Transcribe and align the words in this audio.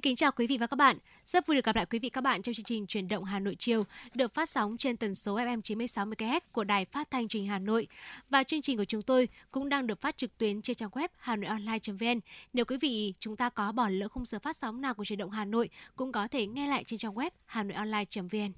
Xin 0.00 0.02
kính 0.02 0.16
chào 0.16 0.32
quý 0.32 0.46
vị 0.46 0.58
và 0.58 0.66
các 0.66 0.76
bạn. 0.76 0.98
Rất 1.24 1.46
vui 1.46 1.54
được 1.54 1.64
gặp 1.64 1.76
lại 1.76 1.86
quý 1.86 1.98
vị 1.98 2.08
các 2.08 2.20
bạn 2.20 2.42
trong 2.42 2.54
chương 2.54 2.64
trình 2.64 2.86
Truyền 2.86 3.08
động 3.08 3.24
Hà 3.24 3.38
Nội 3.38 3.56
chiều, 3.58 3.84
được 4.14 4.34
phát 4.34 4.48
sóng 4.50 4.76
trên 4.78 4.96
tần 4.96 5.14
số 5.14 5.36
FM 5.36 5.60
96 5.60 6.06
MHz 6.06 6.40
của 6.52 6.64
Đài 6.64 6.84
Phát 6.84 7.10
thanh 7.10 7.28
Truyền 7.28 7.42
hình 7.42 7.50
Hà 7.50 7.58
Nội. 7.58 7.86
Và 8.30 8.42
chương 8.42 8.62
trình 8.62 8.76
của 8.76 8.84
chúng 8.84 9.02
tôi 9.02 9.28
cũng 9.50 9.68
đang 9.68 9.86
được 9.86 10.00
phát 10.00 10.16
trực 10.16 10.38
tuyến 10.38 10.62
trên 10.62 10.76
trang 10.76 10.90
web 10.90 11.08
hanoionline.vn. 11.18 12.20
Nếu 12.52 12.64
quý 12.64 12.76
vị 12.76 13.14
chúng 13.18 13.36
ta 13.36 13.48
có 13.48 13.72
bỏ 13.72 13.88
lỡ 13.88 14.08
khung 14.08 14.24
giờ 14.24 14.38
phát 14.38 14.56
sóng 14.56 14.80
nào 14.80 14.94
của 14.94 15.04
Truyền 15.04 15.18
động 15.18 15.30
Hà 15.30 15.44
Nội, 15.44 15.68
cũng 15.96 16.12
có 16.12 16.28
thể 16.28 16.46
nghe 16.46 16.68
lại 16.68 16.84
trên 16.84 16.98
trang 16.98 17.14
web 17.14 17.30
hanoionline.vn. 17.46 18.52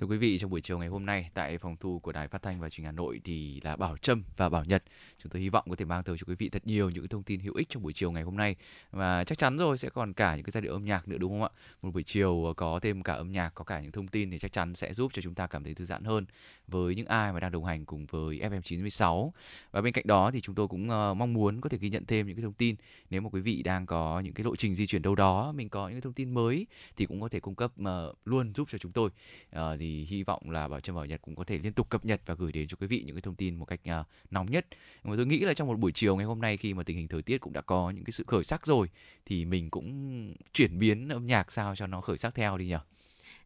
Thưa 0.00 0.06
quý 0.06 0.16
vị, 0.16 0.38
trong 0.38 0.50
buổi 0.50 0.60
chiều 0.60 0.78
ngày 0.78 0.88
hôm 0.88 1.06
nay 1.06 1.30
tại 1.34 1.58
phòng 1.58 1.76
thu 1.76 1.98
của 1.98 2.12
Đài 2.12 2.28
Phát 2.28 2.42
thanh 2.42 2.60
và 2.60 2.70
Truyền 2.70 2.82
hình 2.82 2.86
Hà 2.86 2.92
Nội 2.92 3.20
thì 3.24 3.60
là 3.64 3.76
Bảo 3.76 3.96
Trâm 3.96 4.22
và 4.36 4.48
Bảo 4.48 4.64
Nhật. 4.64 4.82
Chúng 5.22 5.30
tôi 5.30 5.42
hy 5.42 5.48
vọng 5.48 5.64
có 5.70 5.76
thể 5.76 5.84
mang 5.84 6.02
tới 6.02 6.16
cho 6.18 6.24
quý 6.28 6.34
vị 6.38 6.48
thật 6.48 6.66
nhiều 6.66 6.90
những 6.90 7.08
thông 7.08 7.22
tin 7.22 7.40
hữu 7.40 7.54
ích 7.54 7.68
trong 7.70 7.82
buổi 7.82 7.92
chiều 7.92 8.12
ngày 8.12 8.22
hôm 8.22 8.36
nay 8.36 8.56
và 8.90 9.24
chắc 9.24 9.38
chắn 9.38 9.58
rồi 9.58 9.78
sẽ 9.78 9.88
còn 9.88 10.12
cả 10.12 10.36
những 10.36 10.44
cái 10.44 10.50
giai 10.50 10.62
điệu 10.62 10.72
âm 10.72 10.84
nhạc 10.84 11.08
nữa 11.08 11.18
đúng 11.18 11.32
không 11.32 11.42
ạ? 11.42 11.48
Một 11.82 11.90
buổi 11.94 12.02
chiều 12.02 12.54
có 12.56 12.80
thêm 12.82 13.02
cả 13.02 13.12
âm 13.12 13.32
nhạc, 13.32 13.54
có 13.54 13.64
cả 13.64 13.80
những 13.80 13.92
thông 13.92 14.08
tin 14.08 14.30
thì 14.30 14.38
chắc 14.38 14.52
chắn 14.52 14.74
sẽ 14.74 14.94
giúp 14.94 15.12
cho 15.14 15.22
chúng 15.22 15.34
ta 15.34 15.46
cảm 15.46 15.64
thấy 15.64 15.74
thư 15.74 15.84
giãn 15.84 16.04
hơn 16.04 16.26
với 16.68 16.94
những 16.94 17.06
ai 17.06 17.32
mà 17.32 17.40
đang 17.40 17.52
đồng 17.52 17.64
hành 17.64 17.84
cùng 17.84 18.06
với 18.06 18.38
FM 18.38 18.60
96. 18.60 19.32
Và 19.70 19.80
bên 19.80 19.92
cạnh 19.92 20.06
đó 20.06 20.30
thì 20.30 20.40
chúng 20.40 20.54
tôi 20.54 20.68
cũng 20.68 20.90
ờ, 20.90 21.14
mong 21.14 21.32
muốn 21.32 21.60
có 21.60 21.68
thể 21.68 21.78
ghi 21.78 21.90
nhận 21.90 22.04
thêm 22.06 22.26
những 22.26 22.36
cái 22.36 22.42
thông 22.42 22.52
tin 22.52 22.76
nếu 23.10 23.20
mà 23.20 23.28
quý 23.32 23.40
vị 23.40 23.62
đang 23.62 23.86
có 23.86 24.20
những 24.20 24.34
cái 24.34 24.44
lộ 24.44 24.56
trình 24.56 24.74
di 24.74 24.86
chuyển 24.86 25.02
đâu 25.02 25.14
đó, 25.14 25.52
mình 25.52 25.68
có 25.68 25.88
những 25.88 25.94
cái 25.94 26.00
thông 26.00 26.12
tin 26.12 26.34
mới 26.34 26.66
thì 26.96 27.06
cũng 27.06 27.20
có 27.20 27.28
thể 27.28 27.40
cung 27.40 27.54
cấp 27.54 27.72
mà 27.76 28.06
luôn 28.24 28.52
giúp 28.54 28.68
cho 28.70 28.78
chúng 28.78 28.92
tôi. 28.92 29.10
À, 29.50 29.76
thì 29.80 29.87
hy 29.88 30.22
vọng 30.22 30.50
là 30.50 30.68
bảo 30.68 30.80
trâm 30.80 30.96
bảo 30.96 31.04
nhật 31.04 31.22
cũng 31.22 31.36
có 31.36 31.44
thể 31.44 31.58
liên 31.58 31.72
tục 31.72 31.88
cập 31.88 32.04
nhật 32.04 32.20
và 32.26 32.34
gửi 32.34 32.52
đến 32.52 32.68
cho 32.68 32.76
quý 32.80 32.86
vị 32.86 33.02
những 33.06 33.16
cái 33.16 33.22
thông 33.22 33.34
tin 33.34 33.54
một 33.54 33.64
cách 33.64 33.80
uh, 34.00 34.06
nóng 34.30 34.50
nhất. 34.50 34.66
Mà 35.04 35.16
tôi 35.16 35.26
nghĩ 35.26 35.38
là 35.38 35.54
trong 35.54 35.68
một 35.68 35.78
buổi 35.78 35.92
chiều 35.92 36.16
ngày 36.16 36.26
hôm 36.26 36.40
nay 36.40 36.56
khi 36.56 36.74
mà 36.74 36.82
tình 36.82 36.96
hình 36.96 37.08
thời 37.08 37.22
tiết 37.22 37.38
cũng 37.38 37.52
đã 37.52 37.60
có 37.60 37.90
những 37.90 38.04
cái 38.04 38.12
sự 38.12 38.24
khởi 38.26 38.44
sắc 38.44 38.66
rồi 38.66 38.88
thì 39.26 39.44
mình 39.44 39.70
cũng 39.70 40.34
chuyển 40.52 40.78
biến 40.78 41.08
âm 41.08 41.26
nhạc 41.26 41.52
sao 41.52 41.76
cho 41.76 41.86
nó 41.86 42.00
khởi 42.00 42.18
sắc 42.18 42.34
theo 42.34 42.58
đi 42.58 42.66
nhỉ? 42.66 42.76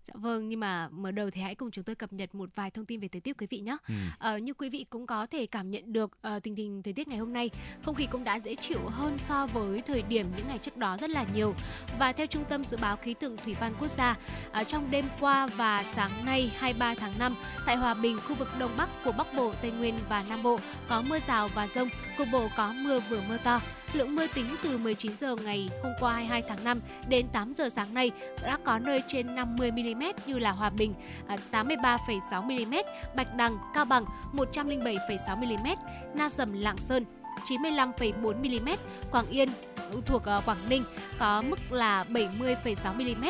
Dạ 0.08 0.14
vâng, 0.16 0.48
nhưng 0.48 0.60
mà 0.60 0.88
mở 0.88 1.10
đầu 1.10 1.30
thì 1.30 1.40
hãy 1.40 1.54
cùng 1.54 1.70
chúng 1.70 1.84
tôi 1.84 1.96
cập 1.96 2.12
nhật 2.12 2.34
một 2.34 2.50
vài 2.54 2.70
thông 2.70 2.84
tin 2.86 3.00
về 3.00 3.08
thời 3.08 3.20
tiết 3.20 3.36
quý 3.38 3.46
vị 3.50 3.60
nhé. 3.60 3.76
Ừ. 3.88 3.94
Ờ, 4.18 4.38
như 4.38 4.54
quý 4.54 4.68
vị 4.68 4.84
cũng 4.90 5.06
có 5.06 5.26
thể 5.26 5.46
cảm 5.46 5.70
nhận 5.70 5.92
được 5.92 6.10
uh, 6.36 6.42
tình 6.42 6.56
hình 6.56 6.82
thời 6.82 6.92
tiết 6.92 7.08
ngày 7.08 7.18
hôm 7.18 7.32
nay, 7.32 7.50
không 7.82 7.94
khí 7.94 8.06
cũng 8.06 8.24
đã 8.24 8.36
dễ 8.36 8.54
chịu 8.54 8.80
hơn 8.86 9.18
so 9.18 9.46
với 9.46 9.80
thời 9.80 10.02
điểm 10.02 10.26
những 10.36 10.46
ngày 10.48 10.58
trước 10.58 10.76
đó 10.76 10.96
rất 10.96 11.10
là 11.10 11.24
nhiều. 11.34 11.54
Và 11.98 12.12
theo 12.12 12.26
Trung 12.26 12.44
tâm 12.48 12.64
Dự 12.64 12.76
báo 12.76 12.96
Khí 12.96 13.14
tượng 13.14 13.36
Thủy 13.36 13.56
văn 13.60 13.72
Quốc 13.80 13.90
gia, 13.90 14.16
uh, 14.60 14.68
trong 14.68 14.90
đêm 14.90 15.04
qua 15.20 15.46
và 15.46 15.84
sáng 15.94 16.10
nay 16.24 16.50
23 16.56 16.94
tháng 16.94 17.18
5, 17.18 17.34
tại 17.66 17.76
Hòa 17.76 17.94
Bình, 17.94 18.18
khu 18.18 18.34
vực 18.34 18.48
Đông 18.58 18.76
Bắc 18.76 18.88
của 19.04 19.12
Bắc 19.12 19.34
Bộ, 19.36 19.54
Tây 19.62 19.70
Nguyên 19.70 19.94
và 20.08 20.22
Nam 20.28 20.42
Bộ 20.42 20.58
có 20.88 21.02
mưa 21.02 21.18
rào 21.18 21.48
và 21.48 21.68
rông, 21.68 21.88
cục 22.18 22.28
bộ 22.32 22.48
có 22.56 22.74
mưa 22.84 23.00
vừa 23.00 23.20
mưa 23.28 23.38
to. 23.44 23.60
Lượng 23.92 24.16
mưa 24.16 24.26
tính 24.34 24.46
từ 24.62 24.78
19 24.78 25.12
giờ 25.20 25.36
ngày 25.44 25.68
hôm 25.82 25.92
qua 26.00 26.12
22 26.12 26.42
tháng 26.48 26.64
5 26.64 26.80
đến 27.08 27.26
8 27.32 27.52
giờ 27.54 27.68
sáng 27.68 27.94
nay 27.94 28.10
đã 28.42 28.58
có 28.64 28.78
nơi 28.78 29.02
trên 29.06 29.34
50 29.34 29.70
mm 29.70 30.02
như 30.26 30.38
là 30.38 30.50
Hòa 30.52 30.70
Bình 30.70 30.94
à, 31.26 31.36
83,6 31.52 32.42
mm, 32.42 32.74
Bạch 33.16 33.36
Đằng, 33.36 33.58
Cao 33.74 33.84
Bằng 33.84 34.04
107,6 34.32 35.36
mm, 35.36 35.66
Na 36.14 36.28
Sầm, 36.28 36.52
Lạng 36.52 36.78
Sơn 36.78 37.04
95,4 37.46 38.36
mm, 38.36 38.68
Quảng 39.10 39.26
Yên 39.30 39.48
thuộc 40.06 40.24
à, 40.24 40.40
Quảng 40.40 40.68
Ninh 40.68 40.84
có 41.18 41.42
mức 41.42 41.72
là 41.72 42.04
70,6 42.04 42.94
mm 42.94 43.24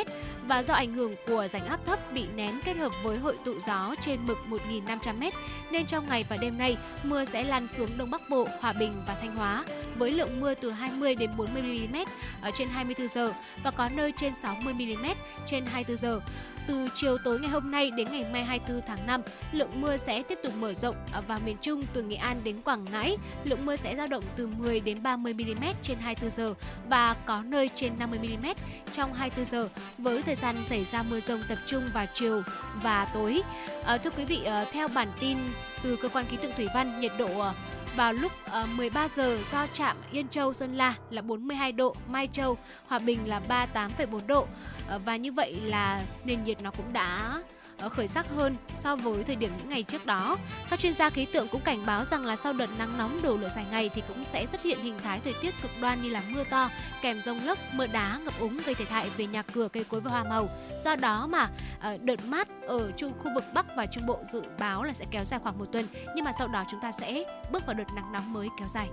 và 0.48 0.62
do 0.62 0.74
ảnh 0.74 0.94
hưởng 0.94 1.14
của 1.26 1.48
rãnh 1.52 1.66
áp 1.66 1.80
thấp 1.86 2.12
bị 2.12 2.26
nén 2.34 2.60
kết 2.64 2.76
hợp 2.76 2.92
với 3.02 3.18
hội 3.18 3.36
tụ 3.44 3.52
gió 3.66 3.94
trên 4.02 4.26
mực 4.26 4.38
1.500m 4.48 5.30
nên 5.70 5.86
trong 5.86 6.06
ngày 6.06 6.24
và 6.28 6.36
đêm 6.36 6.58
nay 6.58 6.76
mưa 7.04 7.24
sẽ 7.24 7.44
lan 7.44 7.68
xuống 7.68 7.88
Đông 7.98 8.10
Bắc 8.10 8.30
Bộ, 8.30 8.48
Hòa 8.60 8.72
Bình 8.72 9.02
và 9.06 9.14
Thanh 9.20 9.36
Hóa 9.36 9.64
với 9.96 10.10
lượng 10.10 10.40
mưa 10.40 10.54
từ 10.54 10.70
20 10.70 11.14
đến 11.14 11.30
40 11.36 11.62
mm 11.62 11.96
ở 12.42 12.50
trên 12.54 12.68
24 12.68 13.08
giờ 13.08 13.32
và 13.64 13.70
có 13.70 13.88
nơi 13.88 14.12
trên 14.16 14.34
60 14.34 14.74
mm 14.74 15.06
trên 15.46 15.66
24 15.66 15.96
giờ. 15.96 16.20
Từ 16.66 16.88
chiều 16.94 17.18
tối 17.18 17.40
ngày 17.40 17.50
hôm 17.50 17.70
nay 17.70 17.90
đến 17.90 18.08
ngày 18.12 18.24
mai 18.32 18.44
24 18.44 18.86
tháng 18.86 19.06
5, 19.06 19.22
lượng 19.52 19.80
mưa 19.80 19.96
sẽ 19.96 20.22
tiếp 20.22 20.38
tục 20.42 20.52
mở 20.58 20.74
rộng 20.74 20.96
và 21.28 21.38
miền 21.38 21.56
Trung 21.62 21.82
từ 21.92 22.02
Nghệ 22.02 22.16
An 22.16 22.36
đến 22.44 22.56
Quảng 22.64 22.84
Ngãi. 22.92 23.16
Lượng 23.44 23.66
mưa 23.66 23.76
sẽ 23.76 23.96
dao 23.96 24.06
động 24.06 24.24
từ 24.36 24.46
10 24.46 24.80
đến 24.80 25.02
30 25.02 25.34
mm 25.34 25.64
trên 25.82 25.96
24 25.98 26.30
giờ 26.30 26.54
và 26.88 27.16
có 27.26 27.42
nơi 27.42 27.70
trên 27.74 27.92
50 27.98 28.18
mm 28.18 28.46
trong 28.92 29.14
24 29.14 29.44
giờ 29.44 29.68
với 29.98 30.22
thời 30.22 30.34
gian 30.34 30.56
xảy 30.68 30.84
ra 30.84 31.02
mưa 31.10 31.20
rông 31.20 31.40
tập 31.48 31.58
trung 31.66 31.90
vào 31.94 32.06
chiều 32.14 32.42
và 32.82 33.04
tối. 33.14 33.42
À, 33.84 33.98
thưa 33.98 34.10
quý 34.10 34.24
vị, 34.24 34.40
ờ, 34.44 34.64
theo 34.72 34.88
bản 34.88 35.08
tin 35.20 35.38
từ 35.82 35.96
cơ 35.96 36.08
quan 36.08 36.24
khí 36.30 36.36
tượng 36.42 36.52
thủy 36.56 36.68
văn, 36.74 37.00
nhiệt 37.00 37.12
độ 37.18 37.40
ờ, 37.40 37.54
vào 37.96 38.12
lúc 38.12 38.32
ờ, 38.44 38.62
uh, 38.62 38.68
13 38.76 39.08
giờ 39.08 39.38
do 39.52 39.66
trạm 39.72 39.96
Yên 40.12 40.28
Châu 40.28 40.52
Sơn 40.52 40.76
La 40.76 40.94
là 41.10 41.22
42 41.22 41.72
độ, 41.72 41.94
Mai 42.08 42.28
Châu 42.32 42.58
Hòa 42.86 42.98
Bình 42.98 43.28
là 43.28 43.40
38,4 43.48 44.26
độ. 44.26 44.42
Uh, 44.42 45.04
và 45.04 45.16
như 45.16 45.32
vậy 45.32 45.56
là 45.64 46.02
nền 46.24 46.44
nhiệt 46.44 46.62
nó 46.62 46.70
cũng 46.70 46.92
đã 46.92 47.40
khởi 47.88 48.08
sắc 48.08 48.26
hơn 48.36 48.56
so 48.74 48.96
với 48.96 49.24
thời 49.24 49.36
điểm 49.36 49.50
những 49.58 49.68
ngày 49.68 49.82
trước 49.82 50.06
đó. 50.06 50.36
Các 50.70 50.80
chuyên 50.80 50.94
gia 50.94 51.10
khí 51.10 51.26
tượng 51.32 51.48
cũng 51.48 51.60
cảnh 51.60 51.86
báo 51.86 52.04
rằng 52.04 52.24
là 52.24 52.36
sau 52.36 52.52
đợt 52.52 52.68
nắng 52.78 52.98
nóng 52.98 53.22
đổ 53.22 53.36
lửa 53.36 53.48
dài 53.56 53.66
ngày 53.70 53.90
thì 53.94 54.02
cũng 54.08 54.24
sẽ 54.24 54.46
xuất 54.46 54.62
hiện 54.62 54.78
hình 54.82 54.98
thái 55.02 55.20
thời 55.24 55.34
tiết 55.42 55.54
cực 55.62 55.70
đoan 55.80 56.02
như 56.02 56.08
là 56.08 56.22
mưa 56.28 56.44
to, 56.50 56.70
kèm 57.02 57.22
rông 57.22 57.46
lốc, 57.46 57.58
mưa 57.72 57.86
đá, 57.86 58.18
ngập 58.24 58.34
úng 58.40 58.58
gây 58.66 58.74
thiệt 58.74 58.88
hại 58.88 59.10
về 59.16 59.26
nhà 59.26 59.42
cửa, 59.42 59.68
cây 59.68 59.84
cối 59.84 60.00
và 60.00 60.10
hoa 60.10 60.24
màu. 60.24 60.48
Do 60.84 60.96
đó 60.96 61.26
mà 61.26 61.48
ờ, 61.80 61.98
đợt 62.02 62.24
mát 62.26 62.48
ở 62.66 62.92
trung 62.96 63.12
khu 63.22 63.30
vực 63.34 63.44
Bắc 63.54 63.66
và 63.76 63.86
Trung 63.86 64.06
Bộ 64.06 64.18
dự 64.32 64.42
báo 64.58 64.82
là 64.84 64.92
sẽ 64.92 65.04
kéo 65.10 65.24
dài 65.24 65.40
khoảng 65.42 65.58
một 65.58 65.66
tuần, 65.72 65.84
nhưng 66.16 66.24
mà 66.24 66.32
sau 66.38 66.48
đó 66.48 66.64
chúng 66.70 66.80
ta 66.80 66.92
sẽ 66.92 67.24
bước 67.52 67.66
vào 67.66 67.74
đợt 67.74 67.92
nắng 67.96 68.12
nóng 68.12 68.32
mới 68.32 68.48
kéo 68.58 68.68
dài. 68.68 68.88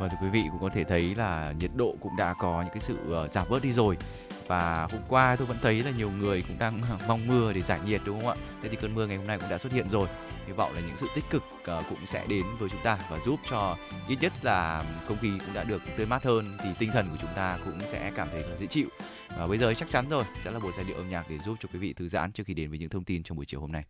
Và 0.00 0.08
thưa 0.08 0.16
quý 0.22 0.28
vị 0.28 0.42
cũng 0.50 0.60
có 0.60 0.68
thể 0.74 0.84
thấy 0.84 1.14
là 1.14 1.52
nhiệt 1.58 1.70
độ 1.74 1.96
cũng 2.00 2.16
đã 2.16 2.34
có 2.38 2.62
những 2.62 2.72
cái 2.72 2.80
sự 2.80 2.96
ờ, 3.12 3.28
giảm 3.28 3.46
bớt 3.50 3.62
đi 3.62 3.72
rồi 3.72 3.96
và 4.46 4.88
hôm 4.90 5.00
qua 5.08 5.36
tôi 5.36 5.46
vẫn 5.46 5.56
thấy 5.62 5.82
là 5.82 5.90
nhiều 5.90 6.10
người 6.10 6.42
cũng 6.48 6.58
đang 6.58 6.80
mong 7.08 7.26
mưa 7.26 7.52
để 7.52 7.62
giải 7.62 7.80
nhiệt, 7.86 8.00
đúng 8.04 8.20
không 8.20 8.28
ạ? 8.28 8.36
Thế 8.62 8.68
thì 8.68 8.76
cơn 8.76 8.94
mưa 8.94 9.06
ngày 9.06 9.16
hôm 9.16 9.26
nay 9.26 9.38
cũng 9.38 9.50
đã 9.50 9.58
xuất 9.58 9.72
hiện 9.72 9.88
rồi. 9.88 10.08
Hy 10.46 10.52
vọng 10.52 10.74
là 10.74 10.80
những 10.80 10.96
sự 10.96 11.06
tích 11.14 11.24
cực 11.30 11.42
ờ, 11.64 11.82
cũng 11.88 12.06
sẽ 12.06 12.26
đến 12.28 12.44
với 12.58 12.68
chúng 12.68 12.82
ta 12.84 12.98
và 13.10 13.20
giúp 13.20 13.40
cho 13.50 13.76
ít 14.08 14.16
nhất 14.20 14.32
là 14.42 14.84
không 15.06 15.16
khí 15.20 15.30
cũng 15.46 15.54
đã 15.54 15.64
được 15.64 15.82
tươi 15.96 16.06
mát 16.06 16.24
hơn, 16.24 16.58
thì 16.62 16.68
tinh 16.78 16.90
thần 16.92 17.08
của 17.10 17.16
chúng 17.20 17.30
ta 17.36 17.58
cũng 17.64 17.80
sẽ 17.86 18.10
cảm 18.14 18.28
thấy 18.30 18.42
là 18.42 18.56
dễ 18.56 18.66
chịu. 18.66 18.88
Và 19.38 19.46
bây 19.46 19.58
giờ 19.58 19.74
chắc 19.74 19.90
chắn 19.90 20.08
rồi, 20.08 20.24
sẽ 20.40 20.50
là 20.50 20.58
một 20.58 20.70
giai 20.76 20.84
điệu 20.84 20.96
âm 20.96 21.08
nhạc 21.08 21.30
để 21.30 21.38
giúp 21.38 21.56
cho 21.60 21.68
quý 21.72 21.78
vị 21.78 21.92
thư 21.92 22.08
giãn 22.08 22.32
trước 22.32 22.44
khi 22.46 22.54
đến 22.54 22.70
với 22.70 22.78
những 22.78 22.88
thông 22.88 23.04
tin 23.04 23.22
trong 23.22 23.36
buổi 23.36 23.46
chiều 23.46 23.60
hôm 23.60 23.72
nay. 23.72 23.84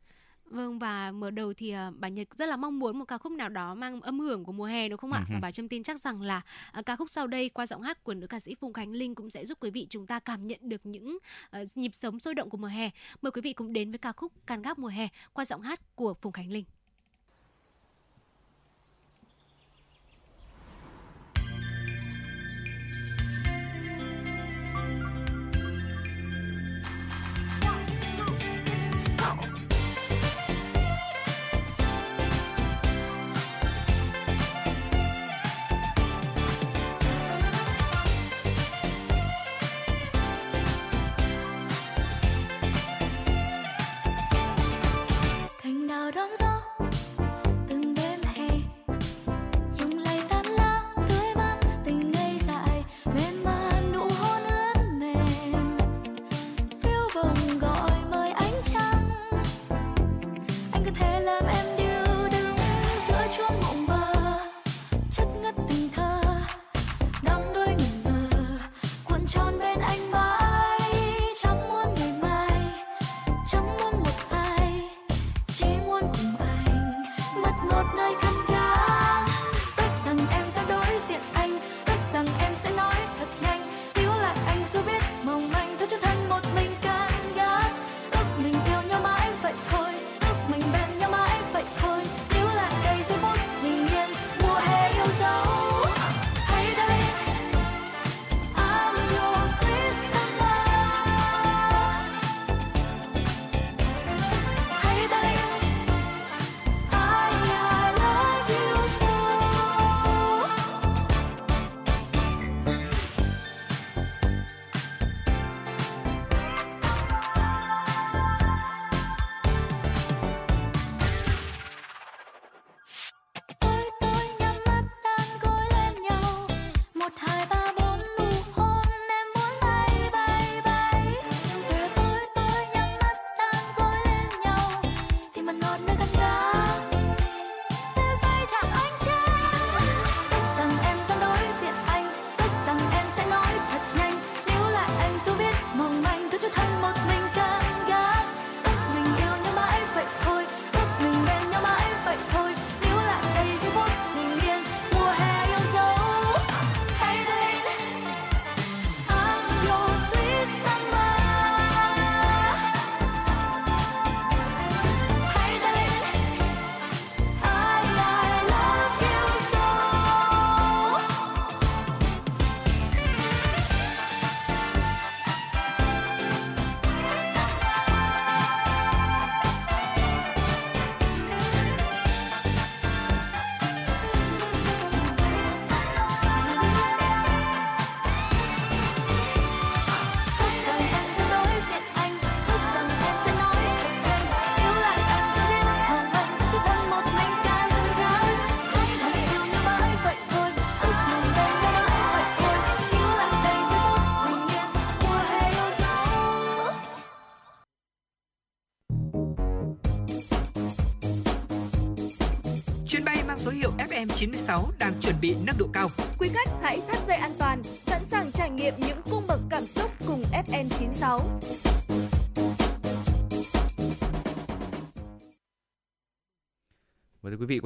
Vâng 0.50 0.78
và 0.78 1.12
mở 1.12 1.30
đầu 1.30 1.52
thì 1.54 1.74
uh, 1.74 1.94
bà 1.98 2.08
Nhật 2.08 2.28
rất 2.38 2.48
là 2.48 2.56
mong 2.56 2.78
muốn 2.78 2.98
một 2.98 3.04
ca 3.04 3.18
khúc 3.18 3.32
nào 3.32 3.48
đó 3.48 3.74
mang 3.74 4.00
âm 4.00 4.20
hưởng 4.20 4.44
của 4.44 4.52
mùa 4.52 4.64
hè 4.64 4.88
đúng 4.88 4.98
không 4.98 5.12
ạ? 5.12 5.20
Uh-huh. 5.20 5.32
Và 5.32 5.38
bà 5.42 5.50
Trâm 5.50 5.68
tin 5.68 5.82
chắc 5.82 6.00
rằng 6.00 6.22
là 6.22 6.42
uh, 6.78 6.86
ca 6.86 6.96
khúc 6.96 7.10
sau 7.10 7.26
đây 7.26 7.48
qua 7.48 7.66
giọng 7.66 7.82
hát 7.82 8.04
của 8.04 8.14
nữ 8.14 8.26
ca 8.26 8.40
sĩ 8.40 8.54
Phùng 8.54 8.72
Khánh 8.72 8.92
Linh 8.92 9.14
cũng 9.14 9.30
sẽ 9.30 9.46
giúp 9.46 9.58
quý 9.60 9.70
vị 9.70 9.86
chúng 9.90 10.06
ta 10.06 10.18
cảm 10.18 10.46
nhận 10.46 10.60
được 10.62 10.86
những 10.86 11.18
uh, 11.60 11.68
nhịp 11.74 11.94
sống 11.94 12.20
sôi 12.20 12.34
động 12.34 12.50
của 12.50 12.56
mùa 12.56 12.66
hè. 12.66 12.90
Mời 13.22 13.30
quý 13.30 13.40
vị 13.40 13.52
cùng 13.52 13.72
đến 13.72 13.90
với 13.90 13.98
ca 13.98 14.12
khúc 14.12 14.32
Can 14.46 14.62
gác 14.62 14.78
mùa 14.78 14.88
hè 14.88 15.08
qua 15.32 15.44
giọng 15.44 15.62
hát 15.62 15.96
của 15.96 16.14
Phùng 16.14 16.32
Khánh 16.32 16.50
Linh. 16.52 16.64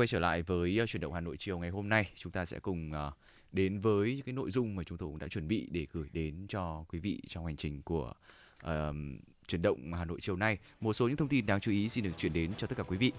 Trở 0.08 0.18
lại 0.18 0.42
với 0.42 0.78
ờ, 0.78 0.86
chuyển 0.86 1.00
động 1.00 1.12
Hà 1.12 1.20
Nội 1.20 1.36
chiều 1.36 1.58
ngày 1.58 1.70
hôm 1.70 1.88
nay, 1.88 2.10
chúng 2.14 2.32
ta 2.32 2.44
sẽ 2.44 2.58
cùng 2.58 2.92
ờ, 2.92 3.12
đến 3.52 3.80
với 3.80 4.14
những 4.16 4.24
cái 4.24 4.32
nội 4.32 4.50
dung 4.50 4.76
mà 4.76 4.82
chúng 4.82 4.98
tôi 4.98 5.08
cũng 5.08 5.18
đã 5.18 5.28
chuẩn 5.28 5.48
bị 5.48 5.68
để 5.70 5.86
gửi 5.92 6.08
đến 6.12 6.46
cho 6.48 6.84
quý 6.88 6.98
vị 6.98 7.20
trong 7.28 7.46
hành 7.46 7.56
trình 7.56 7.82
của 7.82 8.12
uh, 8.64 8.70
chuyển 9.48 9.62
động 9.62 9.92
Hà 9.92 10.04
Nội 10.04 10.18
chiều 10.20 10.36
nay. 10.36 10.58
Một 10.80 10.92
số 10.92 11.08
những 11.08 11.16
thông 11.16 11.28
tin 11.28 11.46
đáng 11.46 11.60
chú 11.60 11.70
ý 11.70 11.88
xin 11.88 12.04
được 12.04 12.18
chuyển 12.18 12.32
đến 12.32 12.50
cho 12.56 12.66
tất 12.66 12.74
cả 12.78 12.82
quý 12.82 12.96
vị. 12.96 13.12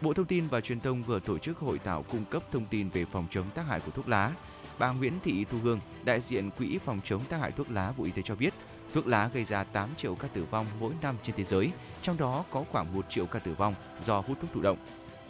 Bộ 0.00 0.14
Thông 0.14 0.26
tin 0.26 0.48
và 0.48 0.60
Truyền 0.60 0.80
thông 0.80 1.02
vừa 1.02 1.20
tổ 1.20 1.38
chức 1.38 1.58
hội 1.58 1.78
thảo 1.84 2.02
cung 2.02 2.24
cấp 2.24 2.42
thông 2.52 2.66
tin 2.66 2.88
về 2.88 3.04
phòng 3.04 3.26
chống 3.30 3.50
tác 3.54 3.66
hại 3.66 3.80
của 3.80 3.90
thuốc 3.90 4.08
lá. 4.08 4.34
Bà 4.78 4.92
Nguyễn 4.92 5.12
Thị 5.24 5.44
Thu 5.44 5.58
Hương, 5.58 5.80
đại 6.04 6.20
diện 6.20 6.50
Quỹ 6.50 6.78
phòng 6.84 7.00
chống 7.04 7.24
tác 7.28 7.40
hại 7.40 7.52
thuốc 7.52 7.70
lá 7.70 7.92
Bộ 7.96 8.04
Y 8.04 8.10
tế 8.10 8.22
cho 8.22 8.36
biết, 8.36 8.54
thuốc 8.92 9.06
lá 9.06 9.30
gây 9.34 9.44
ra 9.44 9.64
8 9.64 9.88
triệu 9.96 10.14
ca 10.14 10.28
tử 10.28 10.44
vong 10.50 10.66
mỗi 10.80 10.92
năm 11.02 11.16
trên 11.22 11.36
thế 11.36 11.44
giới, 11.44 11.70
trong 12.02 12.16
đó 12.16 12.44
có 12.50 12.64
khoảng 12.72 12.94
1 12.94 13.06
triệu 13.10 13.26
ca 13.26 13.38
tử 13.38 13.54
vong 13.54 13.74
do 14.04 14.20
hút 14.20 14.38
thuốc 14.40 14.52
thụ 14.52 14.62
động. 14.62 14.78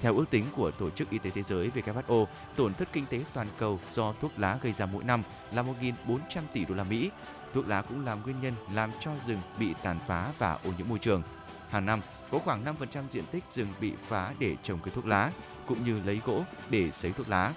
Theo 0.01 0.17
ước 0.17 0.31
tính 0.31 0.45
của 0.57 0.71
Tổ 0.71 0.91
chức 0.91 1.11
Y 1.11 1.19
tế 1.19 1.31
Thế 1.31 1.43
giới 1.43 1.71
WHO, 1.75 2.27
tổn 2.57 2.75
thất 2.75 2.89
kinh 2.93 3.07
tế 3.07 3.21
toàn 3.33 3.47
cầu 3.59 3.81
do 3.93 4.13
thuốc 4.21 4.39
lá 4.39 4.59
gây 4.63 4.73
ra 4.73 4.87
mỗi 4.87 5.05
năm 5.05 5.23
là 5.53 5.63
1.400 5.63 6.19
tỷ 6.53 6.65
đô 6.65 6.75
la 6.75 6.85
Mỹ. 6.85 7.11
Thuốc 7.55 7.69
lá 7.69 7.83
cũng 7.83 8.05
làm 8.05 8.23
nguyên 8.23 8.41
nhân 8.41 8.55
làm 8.73 8.91
cho 9.01 9.11
rừng 9.27 9.41
bị 9.59 9.75
tàn 9.83 9.99
phá 10.07 10.33
và 10.39 10.53
ô 10.53 10.71
nhiễm 10.79 10.89
môi 10.89 10.99
trường. 10.99 11.23
Hàng 11.69 11.87
năm, 11.87 12.01
có 12.31 12.39
khoảng 12.39 12.65
5% 12.65 13.03
diện 13.11 13.25
tích 13.33 13.45
rừng 13.51 13.69
bị 13.81 13.93
phá 14.09 14.35
để 14.39 14.57
trồng 14.63 14.79
cây 14.83 14.93
thuốc 14.95 15.07
lá, 15.07 15.33
cũng 15.67 15.85
như 15.85 16.01
lấy 16.05 16.21
gỗ 16.27 16.45
để 16.71 16.91
sấy 16.91 17.13
thuốc 17.13 17.29
lá. 17.29 17.53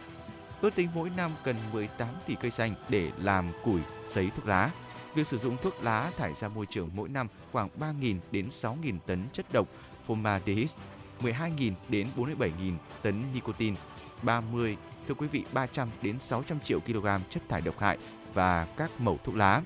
Ước 0.62 0.76
tính 0.76 0.90
mỗi 0.96 1.10
năm 1.10 1.32
cần 1.44 1.56
18 1.74 2.08
tỷ 2.28 2.36
cây 2.42 2.52
xanh 2.52 2.74
để 2.90 3.12
làm 3.18 3.52
củi 3.64 3.82
sấy 4.06 4.32
thuốc 4.36 4.48
lá. 4.48 4.72
Việc 5.16 5.28
sử 5.28 5.38
dụng 5.38 5.58
thuốc 5.62 5.84
lá 5.84 6.12
thải 6.18 6.34
ra 6.34 6.48
môi 6.48 6.66
trường 6.66 6.90
mỗi 6.94 7.10
năm 7.10 7.28
khoảng 7.52 7.70
3.000 7.80 8.18
đến 8.32 8.48
6.000 8.48 9.00
tấn 9.06 9.24
chất 9.34 9.46
độc 9.54 9.68
formaldehyde 10.08 10.76
12.000 11.22 11.74
đến 11.90 12.08
47.000 12.18 12.74
tấn 13.02 13.24
nicotine, 13.34 13.78
30 14.24 14.78
thưa 15.08 15.14
quý 15.14 15.28
vị 15.28 15.44
300 15.54 15.90
đến 16.02 16.20
600 16.20 16.60
triệu 16.60 16.80
kg 16.80 17.08
chất 17.30 17.44
thải 17.50 17.62
độc 17.62 17.80
hại 17.80 17.98
và 18.34 18.68
các 18.78 18.92
mẩu 19.00 19.20
thuốc 19.24 19.36
lá. 19.36 19.62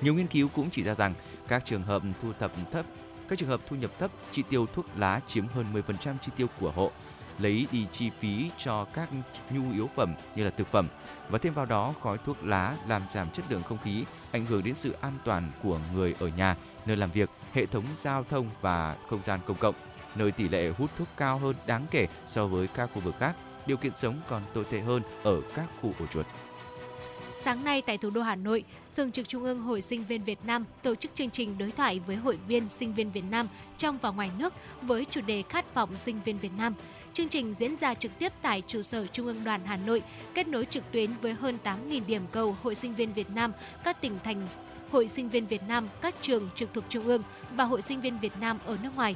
Nhiều 0.00 0.14
nghiên 0.14 0.26
cứu 0.26 0.48
cũng 0.54 0.70
chỉ 0.70 0.82
ra 0.82 0.94
rằng 0.94 1.14
các 1.48 1.64
trường 1.64 1.82
hợp 1.82 2.02
thu 2.22 2.32
thập 2.38 2.52
thấp, 2.72 2.86
các 3.28 3.38
trường 3.38 3.48
hợp 3.48 3.60
thu 3.68 3.76
nhập 3.76 3.90
thấp, 3.98 4.10
chi 4.32 4.42
tiêu 4.50 4.66
thuốc 4.66 4.86
lá 4.96 5.20
chiếm 5.26 5.46
hơn 5.46 5.66
10% 5.72 6.14
chi 6.22 6.32
tiêu 6.36 6.46
của 6.60 6.70
hộ, 6.70 6.90
lấy 7.38 7.66
đi 7.72 7.86
chi 7.92 8.10
phí 8.20 8.50
cho 8.58 8.84
các 8.84 9.08
nhu 9.50 9.72
yếu 9.72 9.90
phẩm 9.96 10.14
như 10.36 10.44
là 10.44 10.50
thực 10.50 10.66
phẩm 10.66 10.88
và 11.28 11.38
thêm 11.38 11.54
vào 11.54 11.66
đó 11.66 11.94
khói 12.02 12.18
thuốc 12.18 12.44
lá 12.44 12.76
làm 12.88 13.02
giảm 13.10 13.30
chất 13.30 13.44
lượng 13.48 13.62
không 13.62 13.78
khí, 13.84 14.04
ảnh 14.32 14.46
hưởng 14.46 14.64
đến 14.64 14.74
sự 14.74 14.94
an 15.00 15.12
toàn 15.24 15.50
của 15.62 15.80
người 15.94 16.14
ở 16.20 16.28
nhà, 16.28 16.56
nơi 16.86 16.96
làm 16.96 17.10
việc, 17.10 17.30
hệ 17.52 17.66
thống 17.66 17.84
giao 17.94 18.24
thông 18.24 18.50
và 18.60 18.96
không 19.08 19.22
gian 19.24 19.40
công 19.46 19.56
cộng 19.56 19.74
nơi 20.14 20.32
tỷ 20.32 20.48
lệ 20.48 20.68
hút 20.78 20.90
thuốc 20.98 21.08
cao 21.16 21.38
hơn 21.38 21.56
đáng 21.66 21.86
kể 21.90 22.06
so 22.26 22.46
với 22.46 22.66
các 22.66 22.90
khu 22.94 23.00
vực 23.00 23.14
khác. 23.18 23.36
Điều 23.66 23.76
kiện 23.76 23.92
sống 23.96 24.20
còn 24.28 24.42
tồi 24.54 24.64
tệ 24.64 24.80
hơn 24.80 25.02
ở 25.22 25.40
các 25.54 25.66
khu 25.80 25.92
ổ 26.00 26.06
chuột. 26.06 26.26
Sáng 27.36 27.64
nay 27.64 27.82
tại 27.82 27.98
thủ 27.98 28.10
đô 28.10 28.22
Hà 28.22 28.36
Nội, 28.36 28.64
Thường 28.96 29.12
trực 29.12 29.28
Trung 29.28 29.44
ương 29.44 29.60
Hội 29.60 29.80
Sinh 29.80 30.04
viên 30.04 30.24
Việt 30.24 30.38
Nam 30.44 30.64
tổ 30.82 30.94
chức 30.94 31.10
chương 31.14 31.30
trình 31.30 31.58
đối 31.58 31.70
thoại 31.70 32.00
với 32.06 32.16
hội 32.16 32.38
viên 32.48 32.68
sinh 32.68 32.94
viên 32.94 33.12
Việt 33.12 33.24
Nam 33.30 33.48
trong 33.78 33.98
và 34.02 34.10
ngoài 34.10 34.30
nước 34.38 34.54
với 34.82 35.04
chủ 35.04 35.20
đề 35.20 35.42
Khát 35.42 35.74
vọng 35.74 35.96
sinh 35.96 36.20
viên 36.24 36.38
Việt 36.38 36.52
Nam. 36.58 36.74
Chương 37.12 37.28
trình 37.28 37.54
diễn 37.58 37.76
ra 37.76 37.94
trực 37.94 38.18
tiếp 38.18 38.32
tại 38.42 38.62
trụ 38.66 38.82
sở 38.82 39.06
Trung 39.06 39.26
ương 39.26 39.44
Đoàn 39.44 39.60
Hà 39.64 39.76
Nội, 39.76 40.02
kết 40.34 40.48
nối 40.48 40.64
trực 40.64 40.92
tuyến 40.92 41.10
với 41.22 41.34
hơn 41.34 41.58
8.000 41.64 42.06
điểm 42.06 42.22
cầu 42.32 42.56
Hội 42.62 42.74
sinh 42.74 42.94
viên 42.94 43.12
Việt 43.12 43.30
Nam, 43.30 43.52
các 43.84 44.00
tỉnh 44.00 44.18
thành 44.24 44.48
Hội 44.90 45.08
sinh 45.08 45.28
viên 45.28 45.46
Việt 45.46 45.62
Nam, 45.68 45.88
các 46.00 46.14
trường 46.22 46.48
trực 46.54 46.74
thuộc 46.74 46.84
Trung 46.88 47.04
ương 47.04 47.22
và 47.56 47.64
Hội 47.64 47.82
sinh 47.82 48.00
viên 48.00 48.18
Việt 48.18 48.32
Nam 48.40 48.58
ở 48.66 48.76
nước 48.82 48.90
ngoài. 48.96 49.14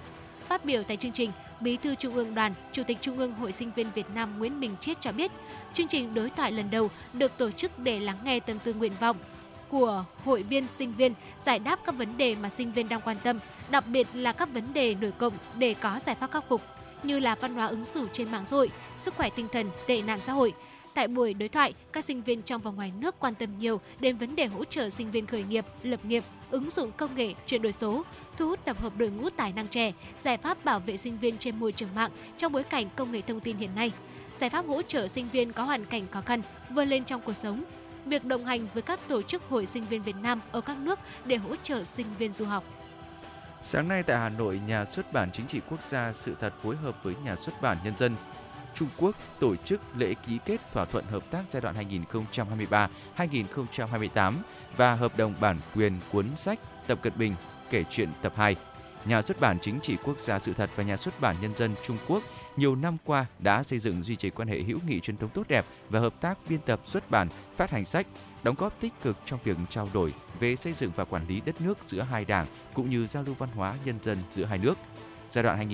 Phát 0.49 0.65
biểu 0.65 0.83
tại 0.83 0.97
chương 0.97 1.13
trình, 1.13 1.31
Bí 1.61 1.77
thư 1.77 1.95
Trung 1.95 2.15
ương 2.15 2.35
Đoàn, 2.35 2.55
Chủ 2.73 2.83
tịch 2.83 2.99
Trung 3.01 3.19
ương 3.19 3.35
Hội 3.35 3.53
Sinh 3.53 3.71
viên 3.77 3.87
Việt 3.95 4.07
Nam 4.15 4.39
Nguyễn 4.39 4.61
Minh 4.61 4.77
Chiết 4.81 5.01
cho 5.01 5.13
biết, 5.13 5.31
chương 5.75 5.89
trình 5.89 6.15
đối 6.15 6.31
thoại 6.31 6.53
lần 6.53 6.71
đầu 6.71 6.91
được 7.13 7.33
tổ 7.37 7.51
chức 7.51 7.79
để 7.79 8.01
lắng 8.01 8.19
nghe 8.25 8.41
tâm 8.41 8.59
tư 8.59 8.75
nguyện 8.75 8.93
vọng 9.01 9.17
của 9.69 10.05
hội 10.25 10.43
viên 10.43 10.67
sinh 10.79 10.95
viên, 10.95 11.15
giải 11.47 11.59
đáp 11.59 11.81
các 11.87 11.95
vấn 11.95 12.17
đề 12.17 12.37
mà 12.43 12.49
sinh 12.49 12.73
viên 12.73 12.89
đang 12.89 13.01
quan 13.01 13.17
tâm, 13.23 13.39
đặc 13.71 13.85
biệt 13.87 14.07
là 14.15 14.33
các 14.33 14.49
vấn 14.55 14.73
đề 14.73 14.95
nổi 15.01 15.13
cộng 15.19 15.33
để 15.59 15.75
có 15.75 16.01
giải 16.07 16.15
pháp 16.15 16.31
khắc 16.31 16.49
phục 16.49 16.61
như 17.03 17.19
là 17.19 17.35
văn 17.41 17.55
hóa 17.55 17.67
ứng 17.67 17.85
xử 17.85 18.09
trên 18.13 18.31
mạng 18.31 18.47
xã 18.47 18.57
hội, 18.57 18.71
sức 18.97 19.15
khỏe 19.17 19.29
tinh 19.37 19.49
thần, 19.53 19.71
tệ 19.87 20.03
nạn 20.03 20.21
xã 20.21 20.33
hội, 20.33 20.53
Tại 20.95 21.09
buổi 21.09 21.35
đối 21.35 21.49
thoại, 21.49 21.75
các 21.93 22.05
sinh 22.05 22.23
viên 22.23 22.43
trong 22.43 22.63
và 22.63 22.71
ngoài 22.71 22.93
nước 23.01 23.15
quan 23.19 23.35
tâm 23.35 23.57
nhiều 23.59 23.81
đến 24.01 24.17
vấn 24.17 24.37
đề 24.37 24.47
hỗ 24.47 24.65
trợ 24.65 24.91
sinh 24.91 25.11
viên 25.11 25.27
khởi 25.27 25.43
nghiệp, 25.43 25.65
lập 25.83 26.05
nghiệp, 26.05 26.25
ứng 26.51 26.71
dụng 26.71 26.93
công 26.93 27.15
nghệ, 27.15 27.35
chuyển 27.47 27.63
đổi 27.63 27.73
số, 27.73 28.03
thu 28.37 28.49
hút 28.49 28.65
tập 28.65 28.79
hợp 28.81 28.93
đội 28.97 29.11
ngũ 29.11 29.31
tài 29.31 29.53
năng 29.53 29.69
trẻ, 29.69 29.93
giải 30.19 30.37
pháp 30.37 30.65
bảo 30.65 30.81
vệ 30.81 30.97
sinh 30.97 31.19
viên 31.19 31.39
trên 31.39 31.61
môi 31.61 31.73
trường 31.73 31.95
mạng 31.95 32.11
trong 32.37 32.53
bối 32.53 32.63
cảnh 32.63 32.89
công 32.97 33.13
nghệ 33.13 33.21
thông 33.21 33.41
tin 33.41 33.57
hiện 33.57 33.75
nay, 33.75 33.93
giải 34.41 34.51
pháp 34.51 34.67
hỗ 34.67 34.83
trợ 34.83 35.09
sinh 35.09 35.29
viên 35.33 35.53
có 35.53 35.65
hoàn 35.65 35.85
cảnh 35.85 36.07
khó 36.11 36.21
khăn 36.21 36.43
vươn 36.71 36.89
lên 36.89 37.05
trong 37.05 37.21
cuộc 37.21 37.37
sống, 37.37 37.65
việc 38.05 38.25
đồng 38.25 38.45
hành 38.45 38.67
với 38.75 38.83
các 38.83 39.01
tổ 39.09 39.23
chức 39.23 39.43
hội 39.49 39.67
sinh 39.67 39.85
viên 39.85 40.03
Việt 40.03 40.17
Nam 40.23 40.41
ở 40.53 40.61
các 40.61 40.79
nước 40.79 40.99
để 41.25 41.37
hỗ 41.37 41.57
trợ 41.57 41.85
sinh 41.85 42.07
viên 42.19 42.33
du 42.33 42.45
học. 42.45 42.65
Sáng 43.61 43.89
nay 43.89 44.03
tại 44.03 44.17
Hà 44.19 44.29
Nội, 44.29 44.61
Nhà 44.67 44.85
xuất 44.85 45.13
bản 45.13 45.31
Chính 45.33 45.47
trị 45.47 45.61
Quốc 45.71 45.83
gia 45.83 46.13
Sự 46.13 46.37
thật 46.41 46.53
phối 46.63 46.77
hợp 46.77 47.05
với 47.05 47.15
Nhà 47.25 47.37
xuất 47.37 47.63
bản 47.63 47.79
Nhân 47.85 47.97
dân 47.97 48.17
Trung 48.75 48.89
Quốc 48.97 49.17
tổ 49.41 49.57
chức 49.57 49.81
lễ 49.97 50.15
ký 50.27 50.39
kết 50.45 50.61
thỏa 50.73 50.85
thuận 50.85 51.05
hợp 51.05 51.31
tác 51.31 51.43
giai 51.51 51.63
đoạn 51.63 51.75
2023-2028 53.17 54.33
và 54.77 54.95
hợp 54.95 55.19
đồng 55.19 55.35
bản 55.41 55.59
quyền 55.75 55.93
cuốn 56.13 56.37
sách 56.37 56.59
Tập 56.87 56.99
Cận 57.03 57.13
Bình 57.17 57.35
kể 57.71 57.85
chuyện 57.91 58.09
tập 58.23 58.33
2. 58.37 58.57
Nhà 59.05 59.23
xuất 59.23 59.41
bản 59.41 59.59
Chính 59.63 59.81
trị 59.81 59.97
Quốc 60.05 60.19
gia 60.19 60.39
Sự 60.39 60.53
thật 60.53 60.71
và 60.77 60.85
Nhà 60.85 60.97
xuất 60.97 61.21
bản 61.21 61.37
Nhân 61.41 61.57
dân 61.57 61.75
Trung 61.87 61.99
Quốc 62.09 62.23
nhiều 62.57 62.77
năm 62.77 62.97
qua 63.05 63.27
đã 63.39 63.63
xây 63.63 63.79
dựng 63.79 64.03
duy 64.03 64.17
trì 64.17 64.31
quan 64.31 64.49
hệ 64.49 64.63
hữu 64.63 64.79
nghị 64.87 65.01
truyền 65.01 65.17
thống 65.17 65.31
tốt 65.35 65.49
đẹp 65.49 65.65
và 65.89 66.01
hợp 66.01 66.21
tác 66.21 66.39
biên 66.49 66.61
tập 66.61 66.81
xuất 66.85 67.11
bản, 67.11 67.29
phát 67.57 67.71
hành 67.71 67.85
sách, 67.85 68.07
đóng 68.43 68.55
góp 68.59 68.81
tích 68.81 68.93
cực 69.03 69.17
trong 69.27 69.41
việc 69.45 69.57
trao 69.71 69.89
đổi 69.93 70.15
về 70.41 70.57
xây 70.57 70.73
dựng 70.73 70.91
và 70.97 71.05
quản 71.05 71.27
lý 71.29 71.41
đất 71.47 71.61
nước 71.61 71.79
giữa 71.87 72.03
hai 72.03 72.25
đảng 72.25 72.47
cũng 72.75 72.91
như 72.91 73.07
giao 73.07 73.23
lưu 73.23 73.35
văn 73.39 73.49
hóa 73.55 73.75
nhân 73.85 73.99
dân 74.03 74.19
giữa 74.31 74.45
hai 74.45 74.59
nước. 74.59 74.79
Giai 75.31 75.45
đoạn 75.45 75.69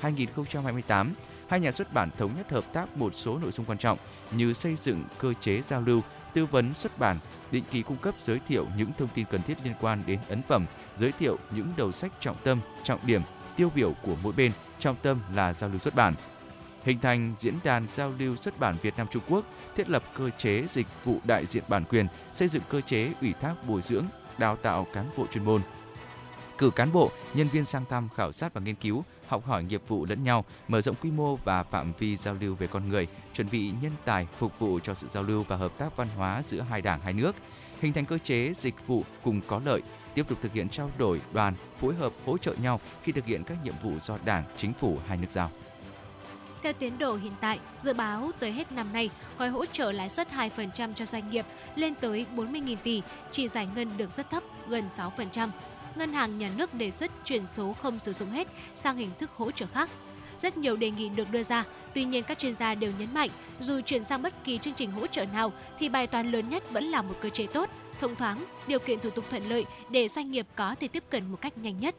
2023-2028, 0.00 1.10
hai 1.48 1.60
nhà 1.60 1.72
xuất 1.72 1.92
bản 1.92 2.10
thống 2.18 2.34
nhất 2.36 2.50
hợp 2.50 2.72
tác 2.72 2.96
một 2.96 3.14
số 3.14 3.38
nội 3.38 3.50
dung 3.50 3.66
quan 3.66 3.78
trọng 3.78 3.98
như 4.30 4.52
xây 4.52 4.76
dựng 4.76 5.04
cơ 5.18 5.32
chế 5.40 5.62
giao 5.62 5.80
lưu, 5.80 6.02
tư 6.34 6.46
vấn 6.46 6.74
xuất 6.74 6.98
bản, 6.98 7.18
định 7.50 7.64
kỳ 7.70 7.82
cung 7.82 7.96
cấp 7.96 8.14
giới 8.22 8.38
thiệu 8.48 8.66
những 8.76 8.92
thông 8.98 9.08
tin 9.14 9.24
cần 9.30 9.42
thiết 9.42 9.54
liên 9.64 9.74
quan 9.80 10.02
đến 10.06 10.18
ấn 10.28 10.42
phẩm, 10.42 10.66
giới 10.96 11.12
thiệu 11.12 11.38
những 11.50 11.72
đầu 11.76 11.92
sách 11.92 12.12
trọng 12.20 12.36
tâm, 12.44 12.60
trọng 12.84 13.06
điểm, 13.06 13.22
tiêu 13.56 13.70
biểu 13.74 13.92
của 14.02 14.16
mỗi 14.22 14.32
bên, 14.36 14.52
trọng 14.80 14.96
tâm 15.02 15.20
là 15.34 15.52
giao 15.52 15.70
lưu 15.70 15.78
xuất 15.78 15.94
bản. 15.94 16.14
Hình 16.84 16.98
thành 17.00 17.34
diễn 17.38 17.54
đàn 17.64 17.88
giao 17.88 18.12
lưu 18.18 18.36
xuất 18.36 18.58
bản 18.58 18.76
Việt 18.82 18.94
Nam 18.96 19.06
Trung 19.10 19.22
Quốc, 19.28 19.44
thiết 19.76 19.90
lập 19.90 20.02
cơ 20.14 20.30
chế 20.38 20.64
dịch 20.68 20.86
vụ 21.04 21.18
đại 21.24 21.46
diện 21.46 21.64
bản 21.68 21.84
quyền, 21.84 22.06
xây 22.32 22.48
dựng 22.48 22.62
cơ 22.68 22.80
chế 22.80 23.12
ủy 23.20 23.32
thác 23.40 23.54
bồi 23.66 23.82
dưỡng, 23.82 24.06
đào 24.38 24.56
tạo 24.56 24.86
cán 24.92 25.10
bộ 25.16 25.26
chuyên 25.32 25.44
môn, 25.44 25.62
cử 26.58 26.70
cán 26.70 26.92
bộ, 26.92 27.10
nhân 27.34 27.48
viên 27.48 27.64
sang 27.64 27.84
thăm 27.90 28.08
khảo 28.16 28.32
sát 28.32 28.54
và 28.54 28.60
nghiên 28.60 28.74
cứu, 28.74 29.04
học 29.28 29.46
hỏi 29.46 29.64
nghiệp 29.64 29.82
vụ 29.88 30.06
lẫn 30.08 30.24
nhau, 30.24 30.44
mở 30.68 30.80
rộng 30.80 30.96
quy 31.02 31.10
mô 31.10 31.36
và 31.36 31.62
phạm 31.62 31.92
vi 31.98 32.16
giao 32.16 32.36
lưu 32.40 32.54
về 32.54 32.66
con 32.66 32.88
người, 32.88 33.06
chuẩn 33.34 33.50
bị 33.50 33.72
nhân 33.82 33.92
tài 34.04 34.26
phục 34.38 34.58
vụ 34.58 34.78
cho 34.82 34.94
sự 34.94 35.08
giao 35.08 35.22
lưu 35.22 35.44
và 35.48 35.56
hợp 35.56 35.72
tác 35.78 35.96
văn 35.96 36.08
hóa 36.16 36.42
giữa 36.42 36.60
hai 36.60 36.82
đảng 36.82 37.00
hai 37.00 37.12
nước, 37.12 37.36
hình 37.80 37.92
thành 37.92 38.04
cơ 38.04 38.18
chế 38.18 38.52
dịch 38.54 38.86
vụ 38.86 39.04
cùng 39.22 39.40
có 39.46 39.60
lợi, 39.64 39.82
tiếp 40.14 40.28
tục 40.28 40.38
thực 40.42 40.52
hiện 40.52 40.68
trao 40.68 40.90
đổi 40.98 41.20
đoàn, 41.32 41.54
phối 41.76 41.94
hợp 41.94 42.12
hỗ 42.26 42.38
trợ 42.38 42.54
nhau 42.62 42.80
khi 43.02 43.12
thực 43.12 43.26
hiện 43.26 43.44
các 43.44 43.56
nhiệm 43.64 43.74
vụ 43.82 43.98
do 44.00 44.18
Đảng, 44.24 44.44
Chính 44.56 44.72
phủ 44.72 44.98
hai 45.06 45.18
nước 45.18 45.30
giao. 45.30 45.50
Theo 46.62 46.72
tiến 46.72 46.98
độ 46.98 47.16
hiện 47.16 47.32
tại, 47.40 47.58
dự 47.78 47.92
báo 47.92 48.30
tới 48.38 48.52
hết 48.52 48.72
năm 48.72 48.92
nay, 48.92 49.10
gói 49.38 49.48
hỗ 49.48 49.66
trợ 49.66 49.92
lãi 49.92 50.08
suất 50.08 50.28
2% 50.56 50.94
cho 50.94 51.06
doanh 51.06 51.30
nghiệp 51.30 51.46
lên 51.74 51.94
tới 51.94 52.26
40.000 52.36 52.76
tỷ, 52.82 53.02
chỉ 53.30 53.48
giải 53.48 53.68
ngân 53.74 53.90
được 53.96 54.10
rất 54.10 54.30
thấp, 54.30 54.42
gần 54.68 54.84
6% 54.96 55.48
ngân 55.98 56.12
hàng 56.12 56.38
nhà 56.38 56.50
nước 56.56 56.74
đề 56.74 56.90
xuất 56.90 57.10
chuyển 57.24 57.42
số 57.56 57.72
không 57.72 57.98
sử 57.98 58.12
dụng 58.12 58.30
hết 58.30 58.48
sang 58.74 58.96
hình 58.96 59.10
thức 59.18 59.30
hỗ 59.36 59.50
trợ 59.50 59.66
khác. 59.74 59.90
Rất 60.38 60.56
nhiều 60.56 60.76
đề 60.76 60.90
nghị 60.90 61.08
được 61.08 61.30
đưa 61.30 61.42
ra, 61.42 61.64
tuy 61.94 62.04
nhiên 62.04 62.24
các 62.24 62.38
chuyên 62.38 62.54
gia 62.60 62.74
đều 62.74 62.92
nhấn 62.98 63.14
mạnh, 63.14 63.30
dù 63.60 63.80
chuyển 63.80 64.04
sang 64.04 64.22
bất 64.22 64.44
kỳ 64.44 64.58
chương 64.58 64.74
trình 64.74 64.92
hỗ 64.92 65.06
trợ 65.06 65.24
nào 65.24 65.52
thì 65.78 65.88
bài 65.88 66.06
toán 66.06 66.32
lớn 66.32 66.48
nhất 66.48 66.70
vẫn 66.70 66.84
là 66.84 67.02
một 67.02 67.14
cơ 67.20 67.28
chế 67.28 67.46
tốt, 67.46 67.70
thông 68.00 68.16
thoáng, 68.16 68.44
điều 68.66 68.78
kiện 68.78 69.00
thủ 69.00 69.10
tục 69.10 69.24
thuận 69.30 69.48
lợi 69.48 69.64
để 69.90 70.08
doanh 70.08 70.30
nghiệp 70.30 70.46
có 70.56 70.74
thể 70.80 70.88
tiếp 70.88 71.04
cận 71.10 71.30
một 71.30 71.38
cách 71.40 71.58
nhanh 71.58 71.80
nhất 71.80 71.94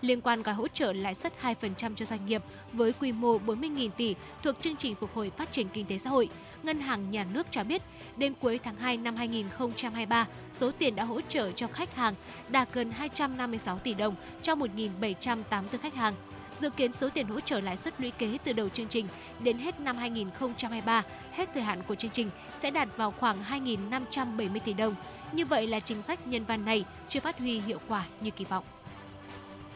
liên 0.00 0.20
quan 0.20 0.42
gói 0.42 0.54
hỗ 0.54 0.68
trợ 0.68 0.92
lãi 0.92 1.14
suất 1.14 1.32
2% 1.42 1.94
cho 1.94 2.04
doanh 2.04 2.26
nghiệp 2.26 2.42
với 2.72 2.92
quy 2.92 3.12
mô 3.12 3.38
40.000 3.38 3.90
tỷ 3.90 4.14
thuộc 4.42 4.54
chương 4.60 4.76
trình 4.76 4.94
phục 4.94 5.14
hồi 5.14 5.30
phát 5.36 5.52
triển 5.52 5.68
kinh 5.72 5.86
tế 5.86 5.98
xã 5.98 6.10
hội. 6.10 6.28
Ngân 6.62 6.80
hàng 6.80 7.10
Nhà 7.10 7.26
nước 7.32 7.46
cho 7.50 7.64
biết, 7.64 7.82
đến 8.16 8.34
cuối 8.40 8.60
tháng 8.62 8.76
2 8.76 8.96
năm 8.96 9.16
2023, 9.16 10.26
số 10.52 10.70
tiền 10.70 10.96
đã 10.96 11.04
hỗ 11.04 11.20
trợ 11.20 11.52
cho 11.52 11.66
khách 11.66 11.94
hàng 11.94 12.14
đạt 12.48 12.68
gần 12.72 12.90
256 12.90 13.78
tỷ 13.78 13.94
đồng 13.94 14.14
cho 14.42 14.54
1.784 14.54 15.78
khách 15.82 15.94
hàng. 15.94 16.14
Dự 16.60 16.70
kiến 16.70 16.92
số 16.92 17.08
tiền 17.08 17.26
hỗ 17.26 17.40
trợ 17.40 17.60
lãi 17.60 17.76
suất 17.76 18.00
lũy 18.00 18.10
kế 18.10 18.38
từ 18.44 18.52
đầu 18.52 18.68
chương 18.68 18.88
trình 18.88 19.06
đến 19.40 19.58
hết 19.58 19.80
năm 19.80 19.96
2023, 19.96 21.02
hết 21.32 21.48
thời 21.54 21.62
hạn 21.62 21.82
của 21.82 21.94
chương 21.94 22.10
trình 22.10 22.30
sẽ 22.60 22.70
đạt 22.70 22.88
vào 22.96 23.10
khoảng 23.10 23.36
2.570 23.42 24.58
tỷ 24.64 24.72
đồng. 24.72 24.94
Như 25.32 25.44
vậy 25.44 25.66
là 25.66 25.80
chính 25.80 26.02
sách 26.02 26.26
nhân 26.26 26.44
văn 26.44 26.64
này 26.64 26.84
chưa 27.08 27.20
phát 27.20 27.38
huy 27.38 27.60
hiệu 27.60 27.78
quả 27.88 28.06
như 28.20 28.30
kỳ 28.30 28.44
vọng. 28.44 28.64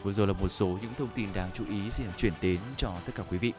Vừa 0.03 0.11
rồi 0.11 0.27
là 0.27 0.33
một 0.33 0.47
số 0.47 0.67
những 0.81 0.93
thông 0.97 1.09
tin 1.15 1.27
đáng 1.33 1.49
chú 1.53 1.63
ý 1.69 1.91
xin 1.91 2.05
chuyển 2.17 2.33
đến 2.41 2.59
cho 2.77 2.93
tất 3.05 3.11
cả 3.15 3.23
quý 3.29 3.37
vị. 3.37 3.53